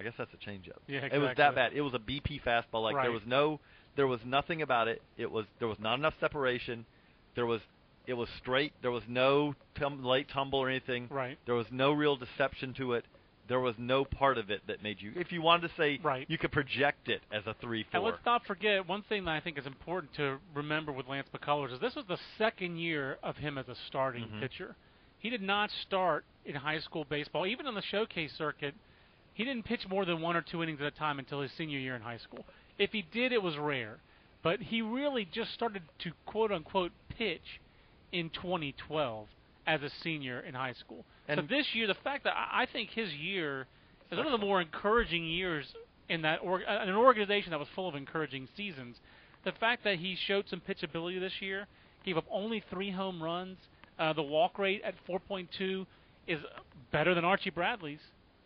I 0.00 0.04
guess 0.04 0.14
that's 0.16 0.32
a 0.32 0.36
changeup. 0.36 0.78
Yeah, 0.86 0.98
exactly. 0.98 1.18
It 1.18 1.22
was 1.22 1.36
that 1.36 1.54
bad. 1.54 1.72
It 1.74 1.80
was 1.82 1.94
a 1.94 1.98
BP 1.98 2.40
fastball. 2.42 2.82
Like 2.82 2.96
Right. 2.96 3.02
there 3.04 3.12
was 3.12 3.22
no, 3.26 3.60
there 3.96 4.06
was 4.06 4.20
nothing 4.24 4.62
about 4.62 4.88
it. 4.88 5.02
It 5.16 5.30
was 5.30 5.46
there 5.58 5.68
was 5.68 5.78
not 5.78 5.98
enough 5.98 6.14
separation. 6.20 6.86
There 7.34 7.46
was, 7.46 7.60
it 8.06 8.14
was 8.14 8.28
straight. 8.38 8.72
There 8.82 8.90
was 8.90 9.02
no 9.08 9.54
tum- 9.74 10.04
late 10.04 10.28
tumble 10.28 10.58
or 10.60 10.68
anything. 10.68 11.08
right. 11.10 11.38
There 11.46 11.54
was 11.54 11.66
no 11.70 11.92
real 11.92 12.16
deception 12.16 12.74
to 12.74 12.92
it. 12.94 13.04
There 13.48 13.60
was 13.60 13.74
no 13.76 14.04
part 14.04 14.38
of 14.38 14.50
it 14.50 14.62
that 14.68 14.82
made 14.82 15.00
you. 15.02 15.12
If 15.16 15.32
you 15.32 15.42
wanted 15.42 15.68
to 15.68 15.74
say, 15.76 15.98
Right. 16.02 16.26
you 16.30 16.38
could 16.38 16.52
project 16.52 17.08
it 17.08 17.22
as 17.32 17.46
a 17.46 17.54
three 17.54 17.82
four. 17.84 17.98
And 17.98 18.04
let's 18.04 18.24
not 18.24 18.46
forget 18.46 18.86
one 18.86 19.02
thing 19.02 19.24
that 19.24 19.32
I 19.32 19.40
think 19.40 19.58
is 19.58 19.66
important 19.66 20.14
to 20.14 20.38
remember 20.54 20.92
with 20.92 21.08
Lance 21.08 21.28
McCullers 21.34 21.72
is 21.72 21.80
this 21.80 21.94
was 21.96 22.06
the 22.06 22.18
second 22.38 22.78
year 22.78 23.18
of 23.22 23.36
him 23.36 23.58
as 23.58 23.68
a 23.68 23.74
starting 23.88 24.24
Mhm. 24.28 24.40
pitcher. 24.40 24.76
He 25.18 25.28
did 25.30 25.42
not 25.42 25.70
start 25.70 26.24
in 26.44 26.54
high 26.54 26.78
school 26.80 27.04
baseball, 27.04 27.46
even 27.46 27.66
on 27.66 27.74
the 27.74 27.82
showcase 27.82 28.32
circuit. 28.32 28.74
He 29.34 29.44
didn't 29.44 29.64
pitch 29.64 29.88
more 29.88 30.04
than 30.04 30.20
one 30.20 30.36
or 30.36 30.42
two 30.42 30.62
innings 30.62 30.80
at 30.80 30.86
a 30.86 30.90
time 30.90 31.18
until 31.18 31.40
his 31.40 31.52
senior 31.52 31.78
year 31.78 31.96
in 31.96 32.02
high 32.02 32.18
school. 32.18 32.46
If 32.78 32.92
he 32.92 33.02
did, 33.02 33.32
it 33.32 33.42
was 33.42 33.56
rare. 33.56 33.98
But 34.42 34.60
he 34.60 34.82
really 34.82 35.24
just 35.24 35.52
started 35.52 35.82
to 36.00 36.12
quote 36.26 36.50
unquote 36.52 36.92
pitch 37.08 37.60
in 38.12 38.30
2012 38.30 39.28
as 39.66 39.82
a 39.82 39.90
senior 39.90 40.40
in 40.40 40.54
high 40.54 40.72
school. 40.72 41.04
So 41.28 41.42
this 41.48 41.66
year, 41.74 41.86
the 41.86 41.94
fact 42.02 42.24
that 42.24 42.34
I 42.36 42.62
I 42.62 42.66
think 42.66 42.90
his 42.90 43.12
year 43.12 43.66
is 44.10 44.18
one 44.18 44.26
of 44.26 44.32
the 44.32 44.44
more 44.44 44.60
encouraging 44.60 45.24
years 45.24 45.66
in 46.08 46.22
that 46.22 46.40
org- 46.42 46.64
uh, 46.68 46.78
an 46.82 46.94
organization 46.94 47.50
that 47.50 47.58
was 47.58 47.68
full 47.74 47.88
of 47.88 47.94
encouraging 47.94 48.48
seasons. 48.56 48.96
The 49.44 49.52
fact 49.52 49.84
that 49.84 49.96
he 49.96 50.16
showed 50.26 50.48
some 50.48 50.60
pitchability 50.60 51.18
this 51.18 51.32
year, 51.40 51.66
gave 52.04 52.16
up 52.16 52.24
only 52.30 52.62
three 52.70 52.90
home 52.90 53.22
runs, 53.22 53.56
uh, 53.98 54.12
the 54.12 54.22
walk 54.22 54.58
rate 54.58 54.82
at 54.84 54.94
4.2 55.08 55.86
is 56.26 56.40
better 56.92 57.14
than 57.14 57.24
Archie 57.24 57.50
Bradley's 57.50 58.00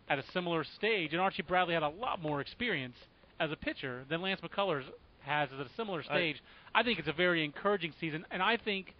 at 0.09 0.17
a 0.17 0.23
similar 0.33 0.63
stage, 0.63 1.11
and 1.11 1.21
Archie 1.21 1.43
Bradley 1.43 1.73
had 1.73 1.83
a 1.83 1.89
lot 1.89 2.21
more 2.21 2.41
experience 2.41 2.95
as 3.39 3.51
a 3.51 3.55
pitcher 3.55 4.05
than 4.09 4.21
Lance 4.21 4.41
McCullers 4.41 4.83
has 5.21 5.49
at 5.51 5.65
a 5.65 5.69
similar 5.75 6.01
stage. 6.03 6.37
I, 6.73 6.79
I 6.79 6.83
think 6.83 6.99
it's 6.99 7.07
a 7.07 7.13
very 7.13 7.43
encouraging 7.43 7.93
season, 7.99 8.25
and 8.31 8.41
I 8.41 8.57
think 8.57 8.95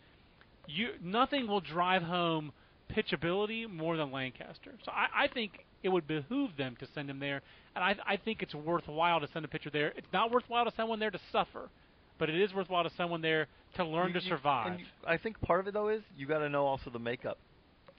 you 0.68 0.90
nothing 1.02 1.48
will 1.48 1.62
drive 1.62 2.04
home 2.04 2.52
pitchability 2.96 3.70
more 3.70 3.98
than 3.98 4.12
Lancaster. 4.12 4.72
So 4.86 4.92
I, 4.92 5.26
I 5.26 5.28
think 5.28 5.66
it 5.84 5.90
would 5.90 6.08
behoove 6.08 6.52
them 6.58 6.76
to 6.80 6.88
send 6.94 7.10
him 7.10 7.20
there, 7.20 7.42
and 7.76 7.84
I, 7.84 7.96
I 8.06 8.18
think 8.18 8.42
it's 8.42 8.56
worthwhile 8.56 9.20
to 9.20 9.28
send 9.32 9.46
a 9.46 9.48
pitcher 9.48 9.70
there. 9.70 9.94
It's 9.96 10.08
not 10.14 10.32
worthwhile 10.32 10.66
to 10.66 10.72
send 10.76 10.90
one 10.90 11.00
there 11.00 11.12
to 11.12 11.20
suffer, 11.32 11.70
but 12.18 12.30
it 12.30 12.40
is 12.40 12.54
worthwhile 12.54 12.84
to 12.84 12.90
send 12.96 13.10
one 13.12 13.22
there 13.22 13.48
to 13.76 13.84
learn 13.86 14.08
You- 14.10 14.14
to 14.16 14.22
survive. 14.22 14.80
you- 14.80 14.86
I 15.06 15.18
think 15.18 15.40
part 15.42 15.60
of 15.60 15.68
it 15.68 15.74
though 15.74 15.90
is 15.90 16.02
you 16.18 16.26
got 16.26 16.40
to 16.40 16.50
know 16.50 16.66
also 16.66 16.90
the 16.90 17.00
makeup. 17.00 17.38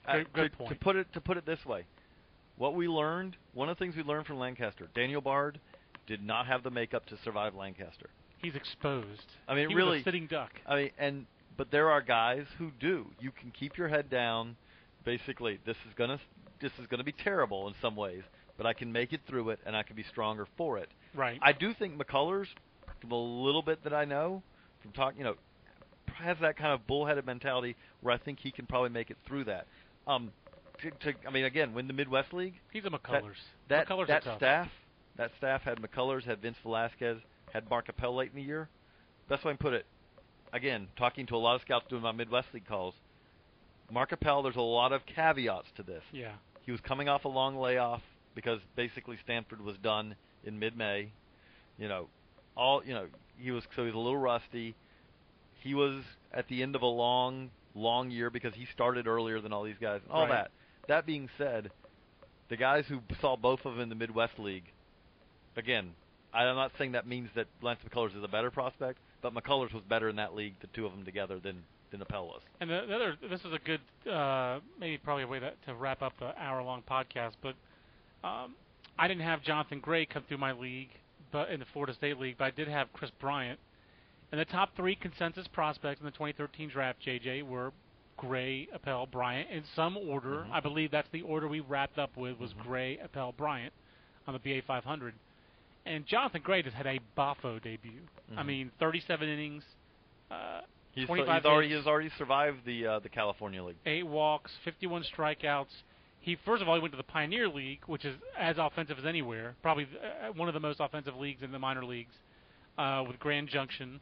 Uh, 0.07 0.17
Good- 0.17 0.33
good 0.33 0.51
to, 0.51 0.57
point. 0.57 0.69
To 0.69 0.75
put 0.75 0.95
it 0.95 1.13
to 1.13 1.21
put 1.21 1.37
it 1.37 1.45
this 1.45 1.65
way, 1.65 1.85
what 2.57 2.73
we 2.75 2.87
learned, 2.87 3.37
one 3.53 3.69
of 3.69 3.77
the 3.77 3.83
things 3.83 3.95
we 3.95 4.03
learned 4.03 4.25
from 4.25 4.37
Lancaster, 4.39 4.87
Daniel 4.95 5.21
Bard 5.21 5.59
did 6.07 6.21
not 6.23 6.47
have 6.47 6.63
the 6.63 6.71
makeup 6.71 7.05
to 7.07 7.17
survive 7.17 7.53
Lancaster. 7.55 8.09
He's 8.41 8.55
exposed. 8.55 9.35
I 9.47 9.53
mean, 9.55 9.69
he 9.69 9.75
really- 9.75 10.01
sitting 10.03 10.25
duck. 10.27 10.51
I 10.65 10.75
mean, 10.75 10.91
and 10.97 11.25
but 11.57 11.71
there 11.71 11.89
are 11.89 12.01
guys 12.01 12.45
who 12.57 12.71
do. 12.79 13.11
You 13.19 13.31
can 13.31 13.51
keep 13.51 13.77
your 13.77 13.89
head 13.89 14.09
down. 14.09 14.55
Basically, 15.09 15.59
this 15.65 15.77
is 15.87 15.93
gonna 15.95 16.19
this 16.61 16.71
is 16.79 16.85
gonna 16.85 17.03
be 17.03 17.11
terrible 17.11 17.67
in 17.67 17.73
some 17.81 17.95
ways, 17.95 18.21
but 18.57 18.67
I 18.67 18.73
can 18.73 18.91
make 18.91 19.11
it 19.11 19.21
through 19.27 19.49
it, 19.49 19.59
and 19.65 19.75
I 19.75 19.81
can 19.81 19.95
be 19.95 20.03
stronger 20.03 20.47
for 20.55 20.77
it. 20.77 20.87
Right. 21.15 21.39
I 21.41 21.51
do 21.51 21.73
think 21.73 21.97
McCullers, 21.97 22.45
from 23.01 23.11
a 23.11 23.17
little 23.17 23.63
bit 23.63 23.83
that 23.85 23.93
I 23.93 24.05
know, 24.05 24.43
from 24.83 24.91
talking, 24.91 25.17
you 25.17 25.23
know, 25.23 25.33
has 26.13 26.37
that 26.41 26.57
kind 26.57 26.73
of 26.73 26.85
bullheaded 26.85 27.25
mentality 27.25 27.75
where 28.01 28.13
I 28.13 28.19
think 28.19 28.39
he 28.39 28.51
can 28.51 28.67
probably 28.67 28.91
make 28.91 29.09
it 29.09 29.17
through 29.25 29.45
that. 29.45 29.65
Um, 30.05 30.31
to, 30.83 30.91
to, 30.91 31.17
I 31.27 31.31
mean, 31.31 31.45
again, 31.45 31.73
win 31.73 31.87
the 31.87 31.93
Midwest 31.93 32.31
League. 32.31 32.59
He's 32.71 32.85
a 32.85 32.89
McCullers. 32.89 33.33
That 33.69 33.87
McCullers 33.87 34.07
that 34.07 34.27
are 34.27 34.29
tough. 34.31 34.37
staff, 34.37 34.67
that 35.17 35.31
staff 35.39 35.61
had 35.63 35.79
McCullers, 35.81 36.23
had 36.23 36.39
Vince 36.39 36.57
Velasquez, 36.61 37.17
had 37.51 37.67
Mark 37.67 37.89
Appel 37.89 38.15
late 38.15 38.29
in 38.29 38.35
the 38.35 38.45
year. 38.45 38.69
Best 39.27 39.43
way 39.43 39.53
I 39.53 39.55
can 39.55 39.57
put 39.57 39.73
it. 39.73 39.87
Again, 40.53 40.87
talking 40.97 41.25
to 41.25 41.35
a 41.35 41.37
lot 41.37 41.55
of 41.55 41.61
scouts 41.61 41.85
doing 41.89 42.03
my 42.03 42.11
Midwest 42.11 42.49
League 42.53 42.67
calls. 42.67 42.93
Mark 43.91 44.11
Appel, 44.11 44.43
there's 44.43 44.55
a 44.55 44.61
lot 44.61 44.91
of 44.91 45.05
caveats 45.05 45.67
to 45.75 45.83
this. 45.83 46.03
Yeah. 46.11 46.33
He 46.65 46.71
was 46.71 46.81
coming 46.81 47.09
off 47.09 47.25
a 47.25 47.29
long 47.29 47.57
layoff 47.57 48.01
because 48.35 48.59
basically 48.75 49.17
Stanford 49.23 49.61
was 49.61 49.75
done 49.77 50.15
in 50.43 50.59
mid-May. 50.59 51.11
You 51.77 51.87
know, 51.87 52.07
all 52.55 52.83
you 52.83 52.93
know, 52.93 53.07
he 53.37 53.51
was 53.51 53.63
so 53.75 53.81
he 53.83 53.87
was 53.87 53.95
a 53.95 53.99
little 53.99 54.17
rusty. 54.17 54.75
He 55.61 55.73
was 55.73 56.03
at 56.33 56.47
the 56.47 56.61
end 56.61 56.75
of 56.75 56.81
a 56.81 56.87
long, 56.87 57.49
long 57.75 58.11
year 58.11 58.29
because 58.29 58.53
he 58.53 58.65
started 58.73 59.07
earlier 59.07 59.41
than 59.41 59.51
all 59.53 59.63
these 59.63 59.79
guys. 59.79 60.01
All 60.09 60.21
Right. 60.23 60.29
that. 60.29 60.51
That 60.87 61.05
being 61.05 61.29
said, 61.37 61.71
the 62.49 62.57
guys 62.57 62.85
who 62.87 62.99
saw 63.21 63.35
both 63.35 63.65
of 63.65 63.73
them 63.73 63.81
in 63.81 63.89
the 63.89 63.95
Midwest 63.95 64.39
League, 64.39 64.71
again, 65.55 65.91
I'm 66.33 66.55
not 66.55 66.71
saying 66.77 66.93
that 66.93 67.07
means 67.07 67.29
that 67.35 67.47
Lance 67.61 67.79
McCullers 67.87 68.15
is 68.17 68.23
a 68.23 68.27
better 68.27 68.51
prospect, 68.51 68.99
but 69.21 69.33
McCullers 69.33 69.73
was 69.73 69.83
better 69.87 70.09
in 70.09 70.15
that 70.17 70.35
league, 70.35 70.55
the 70.61 70.67
two 70.67 70.85
of 70.85 70.91
them 70.91 71.05
together, 71.05 71.39
than 71.39 71.63
than 71.91 72.01
Appel 72.01 72.27
was. 72.27 72.41
And 72.59 72.69
the, 72.69 72.83
the 72.87 72.95
other, 72.95 73.15
this 73.29 73.41
is 73.41 73.53
a 73.53 73.59
good, 73.59 73.81
uh, 74.11 74.59
maybe 74.79 74.97
probably 74.97 75.23
a 75.23 75.27
way 75.27 75.39
to, 75.39 75.51
to 75.67 75.73
wrap 75.73 76.01
up 76.01 76.13
the 76.19 76.37
hour-long 76.41 76.83
podcast. 76.89 77.33
But 77.41 77.55
um, 78.23 78.55
I 78.97 79.07
didn't 79.07 79.23
have 79.23 79.41
Jonathan 79.41 79.79
Gray 79.79 80.05
come 80.05 80.23
through 80.27 80.37
my 80.37 80.51
league, 80.51 80.89
but 81.31 81.49
in 81.49 81.59
the 81.59 81.65
Florida 81.73 81.93
State 81.93 82.19
League, 82.19 82.35
but 82.37 82.45
I 82.45 82.51
did 82.51 82.67
have 82.67 82.91
Kris 82.93 83.11
Bryant. 83.19 83.59
And 84.31 84.39
the 84.39 84.45
top 84.45 84.75
three 84.75 84.95
consensus 84.95 85.47
prospects 85.47 85.99
in 85.99 86.05
the 86.05 86.11
2013 86.11 86.69
draft, 86.69 86.99
JJ, 87.05 87.43
were 87.47 87.71
Gray, 88.17 88.67
Appel, 88.73 89.07
Bryant 89.07 89.49
in 89.49 89.63
some 89.75 89.97
order. 89.97 90.45
Mhm. 90.47 90.51
I 90.51 90.59
believe 90.59 90.91
that's 90.91 91.09
the 91.11 91.21
order 91.21 91.47
we 91.47 91.61
wrapped 91.61 91.97
up 91.97 92.15
with 92.17 92.37
was 92.39 92.53
Gray, 92.53 92.97
Appel, 92.99 93.31
Bryant 93.31 93.73
on 94.27 94.33
the 94.33 94.39
BA 94.39 94.61
500. 94.67 95.15
And 95.85 96.05
Jonathan 96.05 96.41
Gray 96.43 96.61
just 96.61 96.75
had 96.75 96.85
a 96.85 96.99
boffo 97.17 97.61
debut. 97.61 98.01
I 98.37 98.43
Mhm. 98.43 98.45
mean, 98.45 98.71
37 98.79 99.27
innings. 99.29 99.63
Uh, 100.29 100.61
He's, 100.91 101.05
25 101.05 101.35
he's 101.35 101.45
already 101.45 101.75
he's 101.75 101.85
already 101.85 102.09
survived 102.17 102.65
the 102.65 102.85
uh, 102.85 102.99
the 102.99 103.09
California 103.09 103.63
League. 103.63 103.77
eight 103.85 104.05
walks, 104.05 104.51
51 104.65 105.03
strikeouts. 105.15 105.67
He 106.21 106.37
first 106.45 106.61
of 106.61 106.67
all 106.67 106.75
he 106.75 106.81
went 106.81 106.93
to 106.93 106.97
the 106.97 107.03
Pioneer 107.03 107.47
League, 107.47 107.81
which 107.85 108.05
is 108.05 108.15
as 108.37 108.57
offensive 108.57 108.97
as 108.97 109.05
anywhere, 109.05 109.55
probably 109.61 109.87
uh, 110.01 110.33
one 110.33 110.47
of 110.47 110.53
the 110.53 110.59
most 110.59 110.79
offensive 110.79 111.15
leagues 111.15 111.43
in 111.43 111.51
the 111.51 111.59
minor 111.59 111.85
leagues, 111.85 112.13
uh, 112.77 113.03
with 113.07 113.19
Grand 113.19 113.47
Junction. 113.47 114.01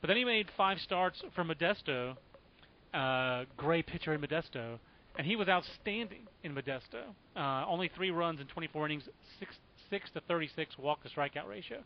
But 0.00 0.08
then 0.08 0.16
he 0.16 0.24
made 0.24 0.48
five 0.56 0.78
starts 0.80 1.22
for 1.34 1.44
Modesto, 1.44 2.16
uh, 2.92 3.44
Gray 3.56 3.82
pitcher 3.82 4.12
in 4.14 4.20
Modesto, 4.20 4.78
and 5.16 5.26
he 5.26 5.36
was 5.36 5.48
outstanding 5.48 6.26
in 6.42 6.54
Modesto. 6.54 7.04
Uh, 7.36 7.64
only 7.68 7.88
three 7.94 8.10
runs 8.10 8.40
in 8.40 8.46
24 8.48 8.86
innings, 8.86 9.04
six 9.38 9.54
six 9.90 10.10
to 10.12 10.20
36 10.26 10.78
walk 10.78 11.02
to 11.02 11.08
strikeout 11.10 11.46
ratio, 11.46 11.82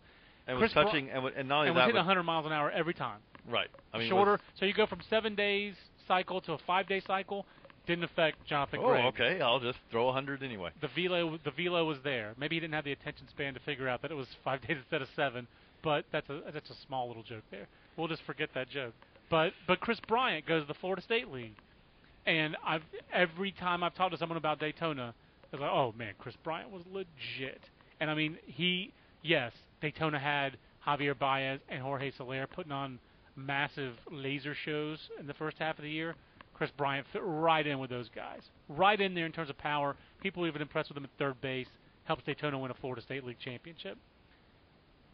and 0.46 0.58
Chris 0.58 0.74
was 0.74 0.84
touching 0.84 1.10
and, 1.10 1.26
and 1.36 1.48
not 1.48 1.58
only 1.58 1.68
and 1.68 1.76
was 1.76 1.82
that 1.82 1.86
hitting 1.86 1.96
100 1.96 2.22
miles 2.22 2.46
an 2.46 2.52
hour 2.52 2.70
every 2.70 2.94
time. 2.94 3.18
right. 3.50 3.68
I 3.92 3.98
mean 3.98 4.08
Shorter, 4.08 4.40
so 4.58 4.66
you 4.66 4.74
go 4.74 4.86
from 4.86 5.00
seven 5.08 5.34
days 5.34 5.74
cycle 6.06 6.40
to 6.42 6.52
a 6.52 6.58
five 6.66 6.88
day 6.88 7.02
cycle. 7.06 7.46
Didn't 7.86 8.04
affect 8.04 8.44
Jonathan 8.46 8.80
oh, 8.82 8.88
Gray. 8.88 9.02
okay. 9.04 9.40
I'll 9.40 9.60
just 9.60 9.78
throw 9.92 10.10
hundred 10.12 10.42
anyway. 10.42 10.70
the 10.80 10.88
velo 10.88 11.38
the 11.44 11.52
velo 11.52 11.84
was 11.84 11.98
there. 12.02 12.34
Maybe 12.38 12.56
he 12.56 12.60
didn't 12.60 12.74
have 12.74 12.84
the 12.84 12.92
attention 12.92 13.28
span 13.28 13.54
to 13.54 13.60
figure 13.60 13.88
out 13.88 14.02
that 14.02 14.10
it 14.10 14.14
was 14.14 14.26
five 14.44 14.60
days 14.66 14.76
instead 14.78 15.02
of 15.02 15.08
seven. 15.14 15.46
But 15.82 16.04
that's 16.10 16.28
a 16.28 16.40
that's 16.52 16.70
a 16.70 16.74
small 16.86 17.06
little 17.08 17.22
joke 17.22 17.44
there. 17.50 17.68
We'll 17.96 18.08
just 18.08 18.22
forget 18.22 18.50
that 18.54 18.68
joke. 18.70 18.94
But 19.30 19.52
but 19.66 19.80
Kris 19.80 20.00
Bryant 20.08 20.46
goes 20.46 20.62
to 20.62 20.68
the 20.68 20.74
Florida 20.74 21.02
State 21.02 21.28
League, 21.30 21.54
and 22.26 22.56
I've 22.64 22.82
every 23.12 23.52
time 23.52 23.84
I've 23.84 23.94
talked 23.94 24.12
to 24.12 24.18
someone 24.18 24.38
about 24.38 24.58
Daytona, 24.58 25.14
they're 25.50 25.60
like, 25.60 25.70
oh 25.70 25.94
man, 25.96 26.14
Kris 26.18 26.34
Bryant 26.42 26.70
was 26.70 26.82
legit. 26.92 27.60
And 28.00 28.10
I 28.10 28.14
mean 28.14 28.38
he 28.46 28.92
yes 29.22 29.52
Daytona 29.80 30.18
had 30.18 30.56
Javier 30.86 31.18
Baez 31.18 31.60
and 31.68 31.82
Jorge 31.82 32.12
Soler 32.16 32.46
putting 32.46 32.72
on 32.72 32.98
massive 33.34 33.94
laser 34.10 34.54
shows 34.54 34.98
in 35.20 35.26
the 35.26 35.34
first 35.34 35.58
half 35.58 35.78
of 35.78 35.82
the 35.82 35.90
year. 35.90 36.14
Kris 36.54 36.70
Bryant 36.76 37.06
fit 37.12 37.22
right 37.22 37.66
in 37.66 37.78
with 37.78 37.90
those 37.90 38.08
guys. 38.14 38.40
Right 38.68 38.98
in 38.98 39.14
there 39.14 39.26
in 39.26 39.32
terms 39.32 39.50
of 39.50 39.58
power. 39.58 39.94
People 40.22 40.46
even 40.46 40.62
impressed 40.62 40.88
with 40.88 40.96
him 40.96 41.04
at 41.04 41.10
third 41.18 41.40
base. 41.42 41.68
Helps 42.04 42.24
Daytona 42.24 42.58
win 42.58 42.70
a 42.70 42.74
Florida 42.74 43.02
State 43.02 43.24
League 43.24 43.38
championship. 43.38 43.98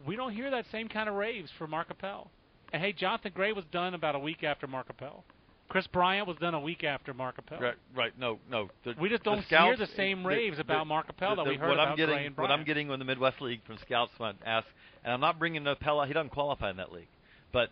We 0.06 0.14
don't 0.14 0.32
hear 0.32 0.50
that 0.50 0.66
same 0.70 0.88
kind 0.88 1.08
of 1.08 1.16
raves 1.16 1.50
for 1.58 1.66
Mark 1.66 1.88
Appel. 1.90 2.30
And 2.72 2.82
hey, 2.82 2.92
Jonathan 2.92 3.32
Gray 3.34 3.52
was 3.52 3.64
done 3.72 3.94
about 3.94 4.14
a 4.14 4.20
week 4.20 4.44
after 4.44 4.66
Mark 4.66 4.86
Appel. 4.88 5.24
Kris 5.72 5.86
Bryant 5.86 6.28
was 6.28 6.36
done 6.36 6.52
a 6.52 6.60
week 6.60 6.84
after 6.84 7.14
Mark 7.14 7.36
Appel. 7.38 7.58
Right, 7.58 7.74
right. 7.96 8.12
No, 8.18 8.38
no. 8.50 8.68
The, 8.84 8.94
We 9.00 9.08
just 9.08 9.22
don't 9.22 9.42
scouts, 9.46 9.78
hear 9.78 9.86
the 9.86 9.90
same 9.94 10.26
raves 10.26 10.58
the- 10.58 10.60
about 10.60 10.86
the- 10.86 11.34
that 11.34 11.46
we 11.46 11.56
heard 11.56 11.68
what 11.68 11.74
about 11.78 11.88
I'm 11.88 11.96
getting, 11.96 12.14
Gray 12.14 12.26
and 12.26 12.36
What 12.36 12.50
I'm 12.50 12.64
getting 12.64 12.90
in 12.90 12.98
the 12.98 13.06
Midwest 13.06 13.40
League 13.40 13.62
from 13.64 13.78
scouts 13.78 14.12
when 14.18 14.34
I 14.44 14.48
ask, 14.50 14.66
and 15.02 15.14
I'm 15.14 15.20
not 15.20 15.38
bringing 15.38 15.66
Appel. 15.66 15.98
out, 15.98 16.08
He 16.08 16.12
doesn't 16.12 16.28
qualify 16.28 16.68
in 16.68 16.76
that 16.76 16.92
league, 16.92 17.08
but 17.52 17.70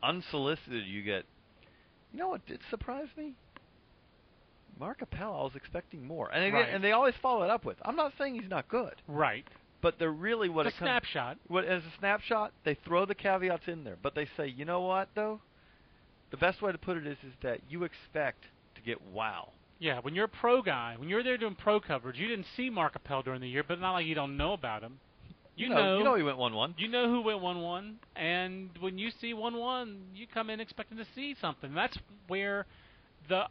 unsolicited, 0.00 0.86
you 0.86 1.02
get. 1.02 1.24
You 2.12 2.20
know 2.20 2.28
what 2.28 2.46
did 2.46 2.60
surprise 2.70 3.08
me? 3.16 3.34
Mark 4.78 5.02
Appel, 5.02 5.34
I 5.40 5.42
was 5.42 5.56
expecting 5.56 6.06
more, 6.06 6.30
and 6.32 6.44
again, 6.44 6.54
Right. 6.54 6.68
and 6.72 6.84
they 6.84 6.92
always 6.92 7.16
follow 7.16 7.42
it 7.42 7.50
up 7.50 7.64
with. 7.64 7.78
I'm 7.84 7.96
not 7.96 8.12
saying 8.16 8.36
he's 8.36 8.48
not 8.48 8.68
good, 8.68 8.94
Right. 9.08 9.44
but 9.80 9.98
they're 9.98 10.12
really 10.12 10.48
what 10.48 10.66
It's 10.68 10.76
a 10.76 10.78
snapshot. 10.78 11.38
What 11.48 11.64
as 11.64 11.84
a 11.84 11.90
snapshot, 11.98 12.52
they 12.62 12.74
throw 12.74 13.04
the 13.06 13.14
caveats 13.16 13.66
in 13.66 13.82
there, 13.82 13.96
but 14.00 14.14
they 14.14 14.26
say, 14.36 14.46
you 14.46 14.64
know 14.64 14.82
what 14.82 15.08
though? 15.16 15.40
The 16.30 16.36
best 16.36 16.62
way 16.62 16.72
to 16.72 16.78
put 16.78 16.96
it 16.96 17.06
is 17.06 17.18
is 17.26 17.32
that 17.42 17.60
you 17.68 17.84
expect 17.84 18.44
to 18.74 18.82
get 18.82 19.00
wow. 19.12 19.50
Yeah, 19.78 20.00
when 20.00 20.14
you're 20.14 20.24
a 20.26 20.28
pro 20.28 20.62
guy, 20.62 20.94
when 20.96 21.08
you're 21.08 21.22
there 21.22 21.36
doing 21.36 21.54
pro 21.54 21.80
coverage, 21.80 22.16
you 22.18 22.28
didn't 22.28 22.46
see 22.56 22.70
Mark 22.70 22.96
Appel 22.96 23.22
during 23.22 23.40
the 23.40 23.48
year, 23.48 23.64
but 23.66 23.80
not 23.80 23.92
like 23.92 24.06
you 24.06 24.14
don't 24.14 24.36
know 24.36 24.52
about 24.52 24.82
him. 24.82 24.98
You, 25.56 25.68
know, 25.68 25.98
you 25.98 26.04
know 26.04 26.16
he 26.16 26.22
went 26.22 26.38
one 26.38 26.54
one. 26.54 26.74
You 26.78 26.88
know 26.88 27.08
who 27.08 27.22
went 27.22 27.40
one 27.40 27.60
one, 27.60 27.96
and 28.16 28.70
when 28.80 28.98
you 28.98 29.10
see 29.20 29.34
one 29.34 29.56
one, 29.56 30.00
you 30.14 30.26
come 30.26 30.50
in 30.50 30.58
expecting 30.58 30.98
to 30.98 31.06
see 31.14 31.36
something. 31.40 31.74
That's 31.74 31.96
where 32.26 32.66
the 33.28 33.44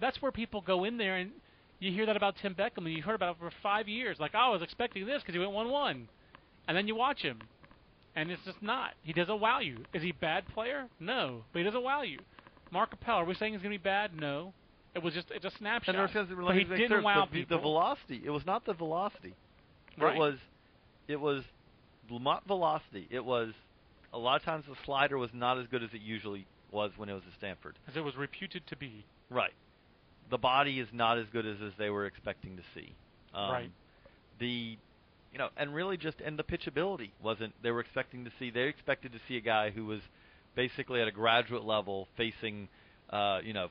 that's 0.00 0.22
where 0.22 0.32
people 0.32 0.62
go 0.62 0.84
in 0.84 0.96
there, 0.96 1.16
and 1.16 1.32
you 1.78 1.92
hear 1.92 2.06
that 2.06 2.16
about 2.16 2.36
Tim 2.40 2.54
Beckham, 2.54 2.86
and 2.86 2.92
you 2.92 3.02
heard 3.02 3.14
about 3.16 3.36
it 3.36 3.38
for 3.38 3.50
five 3.62 3.86
years. 3.86 4.18
Like, 4.18 4.32
oh, 4.34 4.38
I 4.38 4.48
was 4.48 4.62
expecting 4.62 5.04
this 5.04 5.20
because 5.20 5.34
he 5.34 5.38
went 5.38 5.52
one 5.52 5.68
one, 5.68 6.08
and 6.68 6.76
then 6.76 6.88
you 6.88 6.94
watch 6.94 7.20
him, 7.20 7.40
and 8.16 8.30
it's 8.30 8.42
just 8.44 8.62
not. 8.62 8.94
He 9.02 9.12
doesn't 9.12 9.40
wow 9.40 9.60
you. 9.60 9.78
Is 9.94 10.02
he 10.02 10.10
a 10.10 10.14
bad 10.14 10.44
player? 10.48 10.86
No, 10.98 11.44
but 11.52 11.60
he 11.60 11.64
doesn't 11.64 11.82
wow 11.82 12.02
you. 12.02 12.18
Mark 12.72 12.92
Appel, 12.92 13.16
are 13.16 13.24
we 13.24 13.34
saying 13.34 13.52
he's 13.52 13.62
gonna 13.62 13.74
be 13.74 13.78
bad? 13.78 14.18
No. 14.18 14.52
It 14.94 15.02
was 15.02 15.12
just 15.12 15.30
it's 15.30 15.44
a 15.44 15.50
snapshot. 15.58 15.94
And 15.94 15.98
but 16.46 16.56
he 16.56 16.64
didn't 16.64 17.04
wow 17.04 17.26
the, 17.26 17.40
people. 17.40 17.56
the 17.58 17.60
velocity. 17.60 18.22
It 18.24 18.30
was 18.30 18.46
not 18.46 18.64
the 18.64 18.72
velocity. 18.72 19.34
Right. 19.98 20.16
It 20.16 20.18
was, 20.18 20.34
it 21.06 21.20
was 21.20 21.44
not 22.10 22.46
velocity. 22.46 23.06
It 23.10 23.24
was 23.24 23.52
a 24.12 24.18
lot 24.18 24.36
of 24.36 24.42
times 24.42 24.64
the 24.66 24.74
slider 24.84 25.18
was 25.18 25.30
not 25.34 25.58
as 25.58 25.66
good 25.66 25.82
as 25.82 25.90
it 25.92 26.00
usually 26.00 26.46
was 26.72 26.92
when 26.96 27.08
it 27.08 27.12
was 27.12 27.22
at 27.30 27.34
Stanford. 27.38 27.78
as 27.88 27.96
it 27.96 28.00
was 28.00 28.16
reputed 28.16 28.66
to 28.68 28.76
be. 28.76 29.04
Right. 29.30 29.52
The 30.30 30.38
body 30.38 30.80
is 30.80 30.88
not 30.92 31.18
as 31.18 31.26
good 31.30 31.46
as 31.46 31.56
as 31.64 31.72
they 31.78 31.90
were 31.90 32.06
expecting 32.06 32.56
to 32.56 32.62
see. 32.74 32.94
Um, 33.34 33.50
Right. 33.50 33.70
The, 34.38 34.78
you 35.36 35.42
know, 35.42 35.50
and 35.58 35.74
really 35.74 35.98
just 35.98 36.16
and 36.24 36.38
the 36.38 36.42
pitchability 36.42 37.10
wasn't. 37.22 37.52
They 37.62 37.70
were 37.70 37.80
expecting 37.80 38.24
to 38.24 38.30
see. 38.38 38.48
They 38.50 38.62
expected 38.62 39.12
to 39.12 39.18
see 39.28 39.36
a 39.36 39.42
guy 39.42 39.68
who 39.68 39.84
was 39.84 40.00
basically 40.54 41.02
at 41.02 41.08
a 41.08 41.12
graduate 41.12 41.62
level 41.62 42.08
facing, 42.16 42.68
uh, 43.10 43.40
you 43.44 43.52
know, 43.52 43.68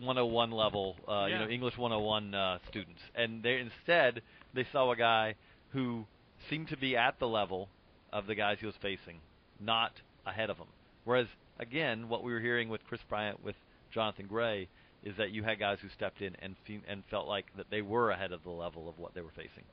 101 0.00 0.50
level, 0.50 0.96
uh, 1.06 1.26
you 1.26 1.34
know, 1.34 1.46
English 1.50 1.76
101 1.76 2.34
uh, 2.34 2.58
students, 2.70 3.00
and 3.14 3.42
they 3.42 3.58
instead 3.58 4.22
they 4.54 4.64
saw 4.72 4.90
a 4.90 4.96
guy 4.96 5.34
who 5.74 6.06
seemed 6.48 6.68
to 6.68 6.78
be 6.78 6.96
at 6.96 7.18
the 7.18 7.28
level 7.28 7.68
of 8.10 8.26
the 8.26 8.34
guys 8.34 8.56
he 8.60 8.64
was 8.64 8.74
facing. 8.80 9.18
not 9.60 9.92
ahead 10.24 10.48
of 10.48 10.56
them. 10.56 10.68
Whereas 11.04 11.26
again, 11.58 12.08
what 12.08 12.24
we 12.24 12.32
were 12.32 12.40
hearing 12.40 12.70
with 12.70 12.80
Kris 12.88 13.00
Bryant 13.10 13.44
with 13.44 13.56
Jonathan 13.92 14.26
Gray 14.26 14.68
is 15.04 15.16
that 15.18 15.32
you 15.32 15.42
had 15.42 15.58
guys 15.58 15.78
who 15.82 15.88
stepped 15.90 16.22
in 16.22 16.34
and 16.40 16.56
fe- 16.66 16.80
and 16.88 17.02
felt 17.10 17.28
like 17.28 17.46
that 17.58 17.66
they 17.70 17.82
were 17.82 18.10
ahead 18.10 18.32
of 18.32 18.42
the 18.42 18.50
level 18.50 18.88
of 18.88 18.98
what 18.98 19.12
they 19.14 19.20
were 19.20 19.32
facing. 19.36 19.64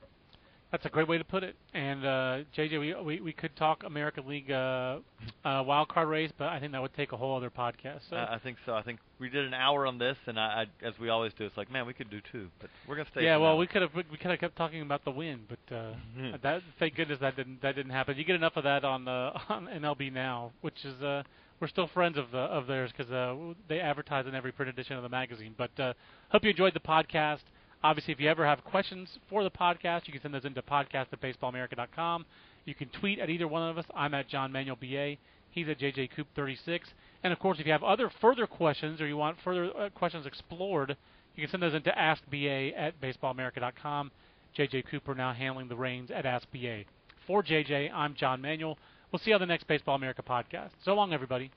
That's 0.72 0.86
a 0.86 0.88
great 0.88 1.08
way 1.08 1.18
to 1.18 1.24
put 1.24 1.42
it. 1.42 1.56
And 1.74 2.04
uh, 2.06 2.38
JJ, 2.56 2.78
we, 2.78 2.94
we 3.02 3.20
we 3.20 3.32
could 3.32 3.56
talk 3.56 3.82
American 3.84 4.28
League 4.28 4.52
uh, 4.52 4.98
uh, 5.44 5.64
wild 5.66 5.88
card 5.88 6.08
race, 6.08 6.30
but 6.38 6.48
I 6.48 6.60
think 6.60 6.70
that 6.72 6.80
would 6.82 6.94
take 6.94 7.10
a 7.10 7.16
whole 7.16 7.36
other 7.36 7.50
podcast. 7.50 8.02
So. 8.08 8.14
I, 8.16 8.36
I 8.36 8.38
think 8.38 8.56
so. 8.64 8.74
I 8.74 8.82
think 8.82 9.00
we 9.18 9.28
did 9.28 9.44
an 9.46 9.52
hour 9.54 9.84
on 9.84 9.98
this, 9.98 10.16
and 10.26 10.38
I, 10.38 10.66
I, 10.82 10.86
as 10.86 10.94
we 11.00 11.08
always 11.08 11.32
do, 11.34 11.44
it's 11.44 11.56
like, 11.56 11.72
man, 11.72 11.86
we 11.86 11.92
could 11.92 12.08
do 12.08 12.20
two, 12.30 12.48
but 12.60 12.70
we're 12.86 12.94
gonna 12.94 13.08
stay. 13.10 13.24
yeah, 13.24 13.36
well, 13.36 13.58
we 13.58 13.66
could 13.66 13.82
have 13.82 13.90
we 13.94 14.16
could 14.16 14.30
have 14.30 14.38
kept 14.38 14.56
talking 14.56 14.80
about 14.82 15.04
the 15.04 15.10
win, 15.10 15.40
but 15.48 15.74
uh, 15.74 15.94
Mhm. 16.16 16.40
that 16.42 16.62
thank 16.78 16.94
goodness 16.94 17.18
that 17.20 17.34
didn't 17.34 17.60
that 17.62 17.74
didn't 17.74 17.90
happen. 17.92 18.16
You 18.16 18.22
get 18.24 18.36
enough 18.36 18.56
of 18.56 18.62
that 18.64 18.84
on 18.84 19.08
uh, 19.08 19.38
on 19.48 19.66
MLB 19.66 20.12
now, 20.12 20.52
which 20.60 20.84
is 20.84 21.02
uh, 21.02 21.24
we're 21.58 21.66
still 21.68 21.88
friends 21.88 22.16
of 22.16 22.30
the 22.30 22.38
of 22.38 22.68
theirs 22.68 22.92
because 22.96 23.12
uh, 23.12 23.34
they 23.68 23.80
advertise 23.80 24.26
in 24.28 24.36
every 24.36 24.52
print 24.52 24.68
edition 24.70 24.96
of 24.96 25.02
the 25.02 25.08
magazine. 25.08 25.54
But 25.58 25.78
uh, 25.80 25.94
hope 26.28 26.44
you 26.44 26.50
enjoyed 26.50 26.74
the 26.74 26.80
podcast. 26.80 27.40
Obviously, 27.82 28.12
if 28.12 28.20
you 28.20 28.28
ever 28.28 28.44
have 28.44 28.62
questions 28.64 29.18
for 29.28 29.42
the 29.42 29.50
podcast, 29.50 30.06
you 30.06 30.12
can 30.12 30.20
send 30.20 30.34
those 30.34 30.44
into 30.44 30.60
podcast 30.62 31.06
at 31.12 31.20
baseballamerica.com. 31.20 32.26
You 32.66 32.74
can 32.74 32.88
tweet 32.88 33.18
at 33.18 33.30
either 33.30 33.48
one 33.48 33.68
of 33.68 33.78
us. 33.78 33.86
I'm 33.94 34.12
at 34.12 34.28
John 34.28 34.52
Manuel 34.52 34.76
BA. 34.76 35.16
He's 35.50 35.68
at 35.68 35.78
JJ 35.78 36.10
Coop 36.14 36.26
36. 36.36 36.88
And 37.22 37.32
of 37.32 37.38
course, 37.38 37.58
if 37.58 37.66
you 37.66 37.72
have 37.72 37.82
other 37.82 38.10
further 38.20 38.46
questions 38.46 39.00
or 39.00 39.06
you 39.06 39.16
want 39.16 39.38
further 39.42 39.70
uh, 39.76 39.88
questions 39.90 40.26
explored, 40.26 40.96
you 41.34 41.42
can 41.42 41.50
send 41.50 41.62
those 41.62 41.74
into 41.74 41.90
askba 41.90 42.72
at 42.76 43.00
baseballamerica.com. 43.00 44.10
JJ 44.56 44.84
Cooper 44.90 45.14
now 45.14 45.32
handling 45.32 45.68
the 45.68 45.76
reins 45.76 46.10
at 46.10 46.24
AskBA. 46.24 46.84
For 47.26 47.42
JJ, 47.42 47.90
I'm 47.92 48.14
John 48.14 48.42
Manuel. 48.42 48.76
We'll 49.10 49.20
see 49.20 49.30
you 49.30 49.34
on 49.34 49.40
the 49.40 49.46
next 49.46 49.66
Baseball 49.66 49.96
America 49.96 50.22
podcast. 50.22 50.70
So 50.84 50.94
long, 50.94 51.12
everybody. 51.12 51.50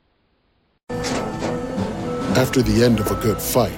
After 0.90 2.62
the 2.62 2.84
end 2.84 3.00
of 3.00 3.12
a 3.12 3.16
good 3.22 3.42
fight, 3.42 3.78